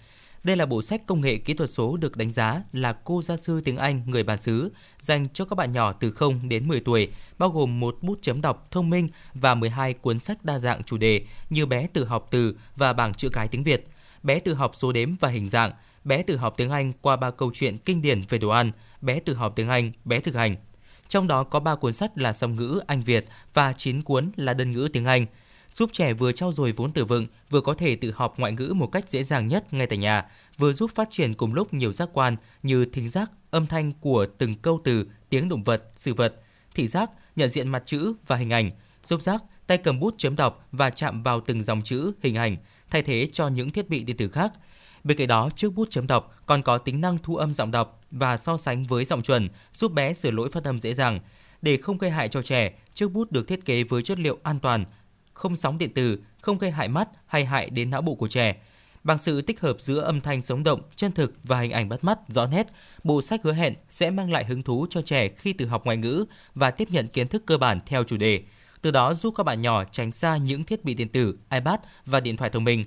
Đây 0.45 0.57
là 0.57 0.67
bộ 0.67 0.83
sách 0.83 1.07
công 1.07 1.21
nghệ 1.21 1.37
kỹ 1.37 1.55
thuật 1.55 1.71
số 1.71 1.97
được 1.97 2.17
đánh 2.17 2.33
giá 2.33 2.63
là 2.73 2.93
cô 2.93 3.23
gia 3.23 3.37
sư 3.37 3.61
tiếng 3.65 3.77
Anh 3.77 4.03
người 4.07 4.23
bản 4.23 4.41
xứ 4.41 4.73
dành 5.01 5.29
cho 5.35 5.45
các 5.45 5.57
bạn 5.57 5.73
nhỏ 5.73 5.93
từ 5.93 6.11
0 6.11 6.49
đến 6.49 6.69
10 6.69 6.81
tuổi, 6.81 7.09
bao 7.39 7.49
gồm 7.49 7.81
một 7.81 7.99
bút 8.01 8.19
chấm 8.23 8.41
đọc 8.41 8.67
thông 8.71 8.91
minh 8.91 9.09
và 9.35 9.55
12 9.55 9.95
cuốn 9.95 10.21
sách 10.21 10.45
đa 10.45 10.59
dạng 10.59 10.83
chủ 10.83 10.97
đề 10.97 11.25
như 11.51 11.67
bé 11.67 11.87
tự 11.87 12.05
học 12.05 12.29
từ 12.31 12.57
và 12.77 12.93
bảng 12.93 13.15
chữ 13.15 13.29
cái 13.29 13.49
tiếng 13.49 13.65
Việt, 13.65 13.87
bé 14.23 14.39
tự 14.39 14.55
học 14.55 14.73
số 14.75 14.93
đếm 14.93 15.15
và 15.21 15.29
hình 15.29 15.49
dạng, 15.49 15.73
bé 16.05 16.23
tự 16.23 16.37
học 16.37 16.55
tiếng 16.57 16.71
Anh 16.71 16.93
qua 17.01 17.17
ba 17.17 17.31
câu 17.31 17.51
chuyện 17.55 17.79
kinh 17.79 18.03
điển 18.03 18.23
về 18.29 18.39
đồ 18.39 18.49
ăn, 18.49 18.73
bé 19.01 19.21
tự 19.21 19.35
học 19.35 19.53
tiếng 19.57 19.69
Anh, 19.69 19.93
bé 20.05 20.21
thực 20.21 20.35
hành. 20.35 20.57
Trong 21.09 21.29
đó 21.29 21.45
có 21.45 21.61
3 21.61 21.75
cuốn 21.75 21.93
sách 21.93 22.19
là 22.19 22.33
song 22.33 22.57
ngữ 22.57 22.81
Anh 22.87 23.01
Việt 23.01 23.27
và 23.55 23.73
9 23.73 24.03
cuốn 24.03 24.31
là 24.37 24.55
đơn 24.55 24.71
ngữ 24.71 24.89
tiếng 24.93 25.05
Anh, 25.05 25.27
giúp 25.73 25.91
trẻ 25.93 26.13
vừa 26.13 26.33
trau 26.33 26.53
dồi 26.53 26.73
vốn 26.73 26.93
từ 26.93 27.05
vựng, 27.05 27.27
vừa 27.51 27.61
có 27.61 27.75
thể 27.75 27.97
tự 27.97 28.13
học 28.15 28.35
ngoại 28.37 28.53
ngữ 28.53 28.73
một 28.77 28.87
cách 28.87 29.11
dễ 29.11 29.25
dàng 29.25 29.49
nhất 29.49 29.73
ngay 29.73 29.87
tại 29.87 29.99
nhà, 29.99 30.25
vừa 30.59 30.73
giúp 30.73 30.91
phát 30.95 31.09
triển 31.11 31.35
cùng 31.35 31.55
lúc 31.55 31.75
nhiều 31.75 31.93
giác 31.93 32.09
quan 32.13 32.37
như 32.63 32.85
thính 32.85 33.09
giác, 33.09 33.31
âm 33.51 33.67
thanh 33.67 33.93
của 33.93 34.27
từng 34.39 34.55
câu 34.55 34.81
từ, 34.85 35.07
tiếng 35.29 35.49
động 35.49 35.65
vật, 35.65 35.83
sự 35.97 36.15
vật, 36.15 36.35
thị 36.75 36.89
giác, 36.89 37.11
nhận 37.37 37.49
diện 37.49 37.69
mặt 37.69 37.83
chữ 37.87 38.15
và 38.27 38.37
hình 38.37 38.51
ảnh, 38.51 38.71
giúp 39.05 39.23
giác, 39.23 39.43
tay 39.67 39.79
cầm 39.79 40.01
bút 40.01 40.15
chấm 40.19 40.37
đọc 40.37 40.69
và 40.73 40.91
chạm 40.91 41.23
vào 41.23 41.41
từng 41.41 41.63
dòng 41.63 41.83
chữ, 41.83 42.13
hình 42.23 42.35
ảnh, 42.35 42.57
thay 42.91 43.03
thế 43.03 43.29
cho 43.33 43.49
những 43.49 43.71
thiết 43.71 43.89
bị 43.89 44.05
điện 44.05 44.17
tử 44.17 44.29
khác. 44.29 44.53
Bên 45.05 45.19
cạnh 45.19 45.29
đó, 45.29 45.51
chiếc 45.57 45.75
bút 45.75 45.91
chấm 45.91 46.07
đọc 46.07 46.35
còn 46.47 46.63
có 46.63 46.79
tính 46.79 47.01
năng 47.01 47.19
thu 47.19 47.37
âm 47.37 47.55
giọng 47.55 47.71
đọc 47.71 48.01
và 48.11 48.37
so 48.37 48.57
sánh 48.57 48.85
với 48.85 49.05
giọng 49.05 49.23
chuẩn, 49.23 49.49
giúp 49.75 49.93
bé 49.93 50.15
sửa 50.15 50.31
lỗi 50.31 50.49
phát 50.53 50.65
âm 50.65 50.79
dễ 50.79 50.95
dàng. 50.95 51.21
Để 51.63 51.77
không 51.77 51.99
gây 51.99 52.11
hại 52.11 52.29
cho 52.29 52.43
trẻ, 52.43 52.73
chiếc 52.95 53.13
bút 53.13 53.33
được 53.33 53.49
thiết 53.49 53.65
kế 53.65 53.85
với 53.85 54.03
chất 54.03 54.19
liệu 54.19 54.39
an 54.43 54.59
toàn, 54.59 54.85
không 55.35 55.57
sóng 55.57 55.79
điện 55.79 55.95
tử, 55.95 56.19
không 56.41 56.59
gây 56.59 56.71
hại 56.71 56.89
mắt 56.89 57.09
hay 57.27 57.45
hại 57.45 57.71
đến 57.71 57.91
não 57.91 58.03
bộ 58.03 58.15
của 58.15 58.29
trẻ. 58.29 58.57
Bằng 59.05 59.19
sự 59.19 59.43
tích 59.43 59.61
hợp 59.61 59.77
giữa 59.81 60.01
âm 60.01 60.21
thanh 60.21 60.43
sống 60.43 60.63
động, 60.63 60.81
chân 60.97 61.13
thực 61.13 61.35
và 61.43 61.61
hình 61.61 61.71
ảnh 61.71 61.89
bắt 61.89 62.05
mắt, 62.05 62.19
rõ 62.29 62.47
nét, 62.47 62.67
bộ 63.05 63.23
sách 63.23 63.41
hứa 63.45 63.53
hẹn 63.53 63.75
sẽ 63.91 64.11
mang 64.11 64.33
lại 64.33 64.45
hứng 64.45 64.63
thú 64.63 64.87
cho 64.91 65.03
trẻ 65.03 65.29
khi 65.29 65.53
từ 65.53 65.67
học 65.67 65.85
ngoại 65.85 65.97
ngữ 65.97 66.25
và 66.55 66.71
tiếp 66.71 66.89
nhận 66.91 67.09
kiến 67.09 67.29
thức 67.29 67.43
cơ 67.47 67.59
bản 67.59 67.81
theo 67.87 68.05
chủ 68.05 68.17
đề. 68.17 68.43
Từ 68.83 68.91
đó 68.91 69.15
giúp 69.15 69.35
các 69.37 69.43
bạn 69.43 69.63
nhỏ 69.63 69.85
tránh 69.85 70.13
xa 70.13 70.37
những 70.37 70.65
thiết 70.65 70.85
bị 70.85 70.95
điện 70.95 71.09
tử, 71.09 71.39
iPad 71.51 71.81
và 72.07 72.21
điện 72.21 72.37
thoại 72.37 72.51
thông 72.51 72.65
minh. 72.65 72.85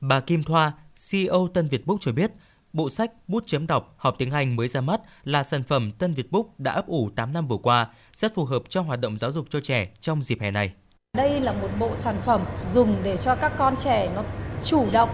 Bà 0.00 0.20
Kim 0.20 0.42
Thoa, 0.42 0.72
CEO 1.10 1.48
Tân 1.54 1.68
Việt 1.68 1.86
Book 1.86 2.00
cho 2.00 2.12
biết, 2.12 2.32
bộ 2.72 2.90
sách 2.90 3.12
Bút 3.28 3.44
chấm 3.46 3.66
đọc 3.66 3.94
học 3.96 4.14
tiếng 4.18 4.30
Anh 4.30 4.56
mới 4.56 4.68
ra 4.68 4.80
mắt 4.80 5.00
là 5.24 5.42
sản 5.42 5.62
phẩm 5.62 5.92
Tân 5.92 6.12
Việt 6.12 6.32
Book 6.32 6.60
đã 6.60 6.72
ấp 6.72 6.86
ủ 6.86 7.10
8 7.16 7.32
năm 7.32 7.48
vừa 7.48 7.56
qua, 7.56 7.88
rất 8.14 8.34
phù 8.34 8.44
hợp 8.44 8.62
cho 8.68 8.80
hoạt 8.80 9.00
động 9.00 9.18
giáo 9.18 9.32
dục 9.32 9.46
cho 9.50 9.60
trẻ 9.60 9.88
trong 10.00 10.22
dịp 10.22 10.40
hè 10.40 10.50
này. 10.50 10.72
Đây 11.16 11.40
là 11.40 11.52
một 11.52 11.68
bộ 11.78 11.90
sản 11.96 12.16
phẩm 12.24 12.40
dùng 12.72 12.96
để 13.02 13.16
cho 13.16 13.34
các 13.34 13.52
con 13.56 13.76
trẻ 13.76 14.08
nó 14.14 14.22
chủ 14.64 14.86
động 14.92 15.08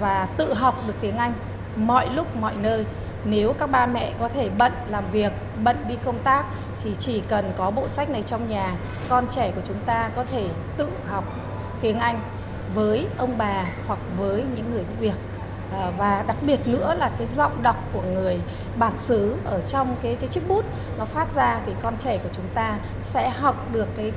và 0.00 0.28
tự 0.36 0.54
học 0.54 0.74
được 0.86 0.94
tiếng 1.00 1.16
Anh 1.16 1.32
mọi 1.76 2.08
lúc 2.08 2.36
mọi 2.36 2.54
nơi. 2.56 2.84
Nếu 3.24 3.52
các 3.52 3.70
ba 3.70 3.86
mẹ 3.86 4.12
có 4.20 4.28
thể 4.28 4.50
bận 4.58 4.72
làm 4.88 5.04
việc, 5.12 5.32
bận 5.64 5.76
đi 5.88 5.94
công 6.04 6.18
tác 6.18 6.44
thì 6.82 6.90
chỉ 6.98 7.22
cần 7.28 7.52
có 7.56 7.70
bộ 7.70 7.88
sách 7.88 8.10
này 8.10 8.22
trong 8.26 8.48
nhà, 8.48 8.76
con 9.08 9.26
trẻ 9.30 9.50
của 9.50 9.60
chúng 9.68 9.78
ta 9.86 10.10
có 10.16 10.24
thể 10.24 10.48
tự 10.76 10.88
học 11.08 11.24
tiếng 11.80 11.98
Anh 11.98 12.20
với 12.74 13.06
ông 13.18 13.38
bà 13.38 13.64
hoặc 13.86 13.98
với 14.18 14.44
những 14.56 14.70
người 14.72 14.84
giúp 14.84 14.94
việc. 15.00 15.14
À, 15.72 15.90
và 15.98 16.24
đặc 16.26 16.36
biệt 16.46 16.68
nữa 16.68 16.94
là 16.98 17.10
cái 17.18 17.26
giọng 17.26 17.62
đọc 17.62 17.76
của 17.92 18.02
người 18.02 18.40
bản 18.78 18.98
xứ 18.98 19.36
ở 19.44 19.60
trong 19.68 19.96
cái 20.02 20.16
cái 20.20 20.28
chiếc 20.28 20.48
bút 20.48 20.64
nó 20.98 21.04
phát 21.04 21.32
ra 21.34 21.60
thì 21.66 21.72
con 21.82 21.94
trẻ 21.98 22.18
của 22.22 22.28
chúng 22.36 22.48
ta 22.54 22.78
sẽ 23.04 23.28
học 23.28 23.66
được 23.72 23.88
cái 23.96 24.12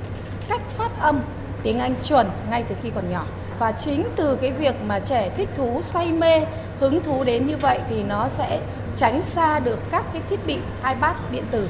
cách 0.50 0.62
phát 0.78 0.92
âm, 1.00 1.20
tiếng 1.64 1.80
Anh 1.80 1.96
chuẩn 2.04 2.28
ngay 2.50 2.64
từ 2.70 2.76
khi 2.84 2.90
còn 2.96 3.12
nhỏ 3.12 3.26
và 3.60 3.72
chính 3.72 4.04
từ 4.16 4.38
cái 4.42 4.52
việc 4.52 4.76
mà 4.88 5.00
trẻ 5.00 5.30
thích 5.38 5.50
thú, 5.58 5.82
say 5.82 6.12
mê, 6.12 6.46
hứng 6.80 7.04
thú 7.04 7.24
đến 7.24 7.48
như 7.48 7.58
vậy 7.58 7.80
thì 7.90 8.04
nó 8.04 8.28
sẽ 8.28 8.62
tránh 8.96 9.24
xa 9.24 9.60
được 9.60 9.80
các 9.92 10.04
cái 10.14 10.22
thiết 10.30 10.40
bị 10.48 10.58
iPad, 10.84 11.16
điện 11.32 11.44
tử 11.52 11.70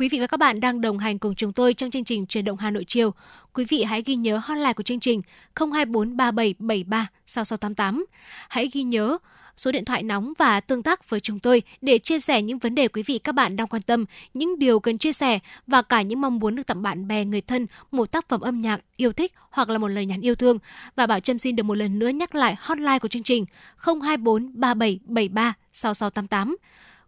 Quý 0.00 0.08
vị 0.08 0.20
và 0.20 0.26
các 0.26 0.36
bạn 0.36 0.60
đang 0.60 0.80
đồng 0.80 0.98
hành 0.98 1.18
cùng 1.18 1.34
chúng 1.34 1.52
tôi 1.52 1.74
trong 1.74 1.90
chương 1.90 2.04
trình 2.04 2.26
Truyền 2.26 2.44
động 2.44 2.58
Hà 2.58 2.70
Nội 2.70 2.84
chiều. 2.86 3.14
Quý 3.54 3.64
vị 3.68 3.82
hãy 3.82 4.02
ghi 4.02 4.14
nhớ 4.14 4.40
hotline 4.44 4.72
của 4.72 4.82
chương 4.82 5.00
trình 5.00 5.22
02437736688. 5.54 8.04
Hãy 8.48 8.68
ghi 8.72 8.82
nhớ 8.82 9.18
số 9.60 9.72
điện 9.72 9.84
thoại 9.84 10.02
nóng 10.02 10.32
và 10.38 10.60
tương 10.60 10.82
tác 10.82 11.10
với 11.10 11.20
chúng 11.20 11.38
tôi 11.38 11.62
để 11.80 11.98
chia 11.98 12.20
sẻ 12.20 12.42
những 12.42 12.58
vấn 12.58 12.74
đề 12.74 12.88
quý 12.88 13.02
vị 13.02 13.18
các 13.18 13.32
bạn 13.32 13.56
đang 13.56 13.66
quan 13.66 13.82
tâm, 13.82 14.04
những 14.34 14.58
điều 14.58 14.80
cần 14.80 14.98
chia 14.98 15.12
sẻ 15.12 15.38
và 15.66 15.82
cả 15.82 16.02
những 16.02 16.20
mong 16.20 16.38
muốn 16.38 16.56
được 16.56 16.66
tặng 16.66 16.82
bạn 16.82 17.08
bè 17.08 17.24
người 17.24 17.40
thân 17.40 17.66
một 17.90 18.12
tác 18.12 18.28
phẩm 18.28 18.40
âm 18.40 18.60
nhạc 18.60 18.80
yêu 18.96 19.12
thích 19.12 19.32
hoặc 19.50 19.68
là 19.68 19.78
một 19.78 19.88
lời 19.88 20.06
nhắn 20.06 20.20
yêu 20.20 20.34
thương. 20.34 20.58
Và 20.96 21.06
Bảo 21.06 21.20
Trâm 21.20 21.38
xin 21.38 21.56
được 21.56 21.62
một 21.62 21.74
lần 21.74 21.98
nữa 21.98 22.08
nhắc 22.08 22.34
lại 22.34 22.56
hotline 22.58 22.98
của 22.98 23.08
chương 23.08 23.22
trình 23.22 23.44
024 23.76 24.50
3773 24.54 25.54
6688. 25.72 26.56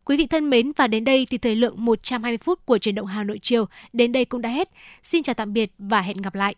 Quý 0.05 0.17
vị 0.17 0.27
thân 0.27 0.51
mến 0.51 0.73
và 0.77 0.87
đến 0.87 1.05
đây 1.05 1.27
thì 1.31 1.39
thời 1.39 1.57
lượng 1.57 1.85
120 1.85 2.39
phút 2.39 2.67
của 2.67 2.79
truyền 2.79 2.95
động 2.95 3.07
Hà 3.07 3.25
Nội 3.25 3.39
chiều 3.43 3.67
đến 3.93 4.13
đây 4.13 4.25
cũng 4.25 4.43
đã 4.43 4.51
hết. 4.51 4.69
Xin 5.03 5.23
chào 5.23 5.35
tạm 5.35 5.53
biệt 5.53 5.73
và 5.79 6.01
hẹn 6.01 6.17
gặp 6.17 6.35
lại. 6.35 6.55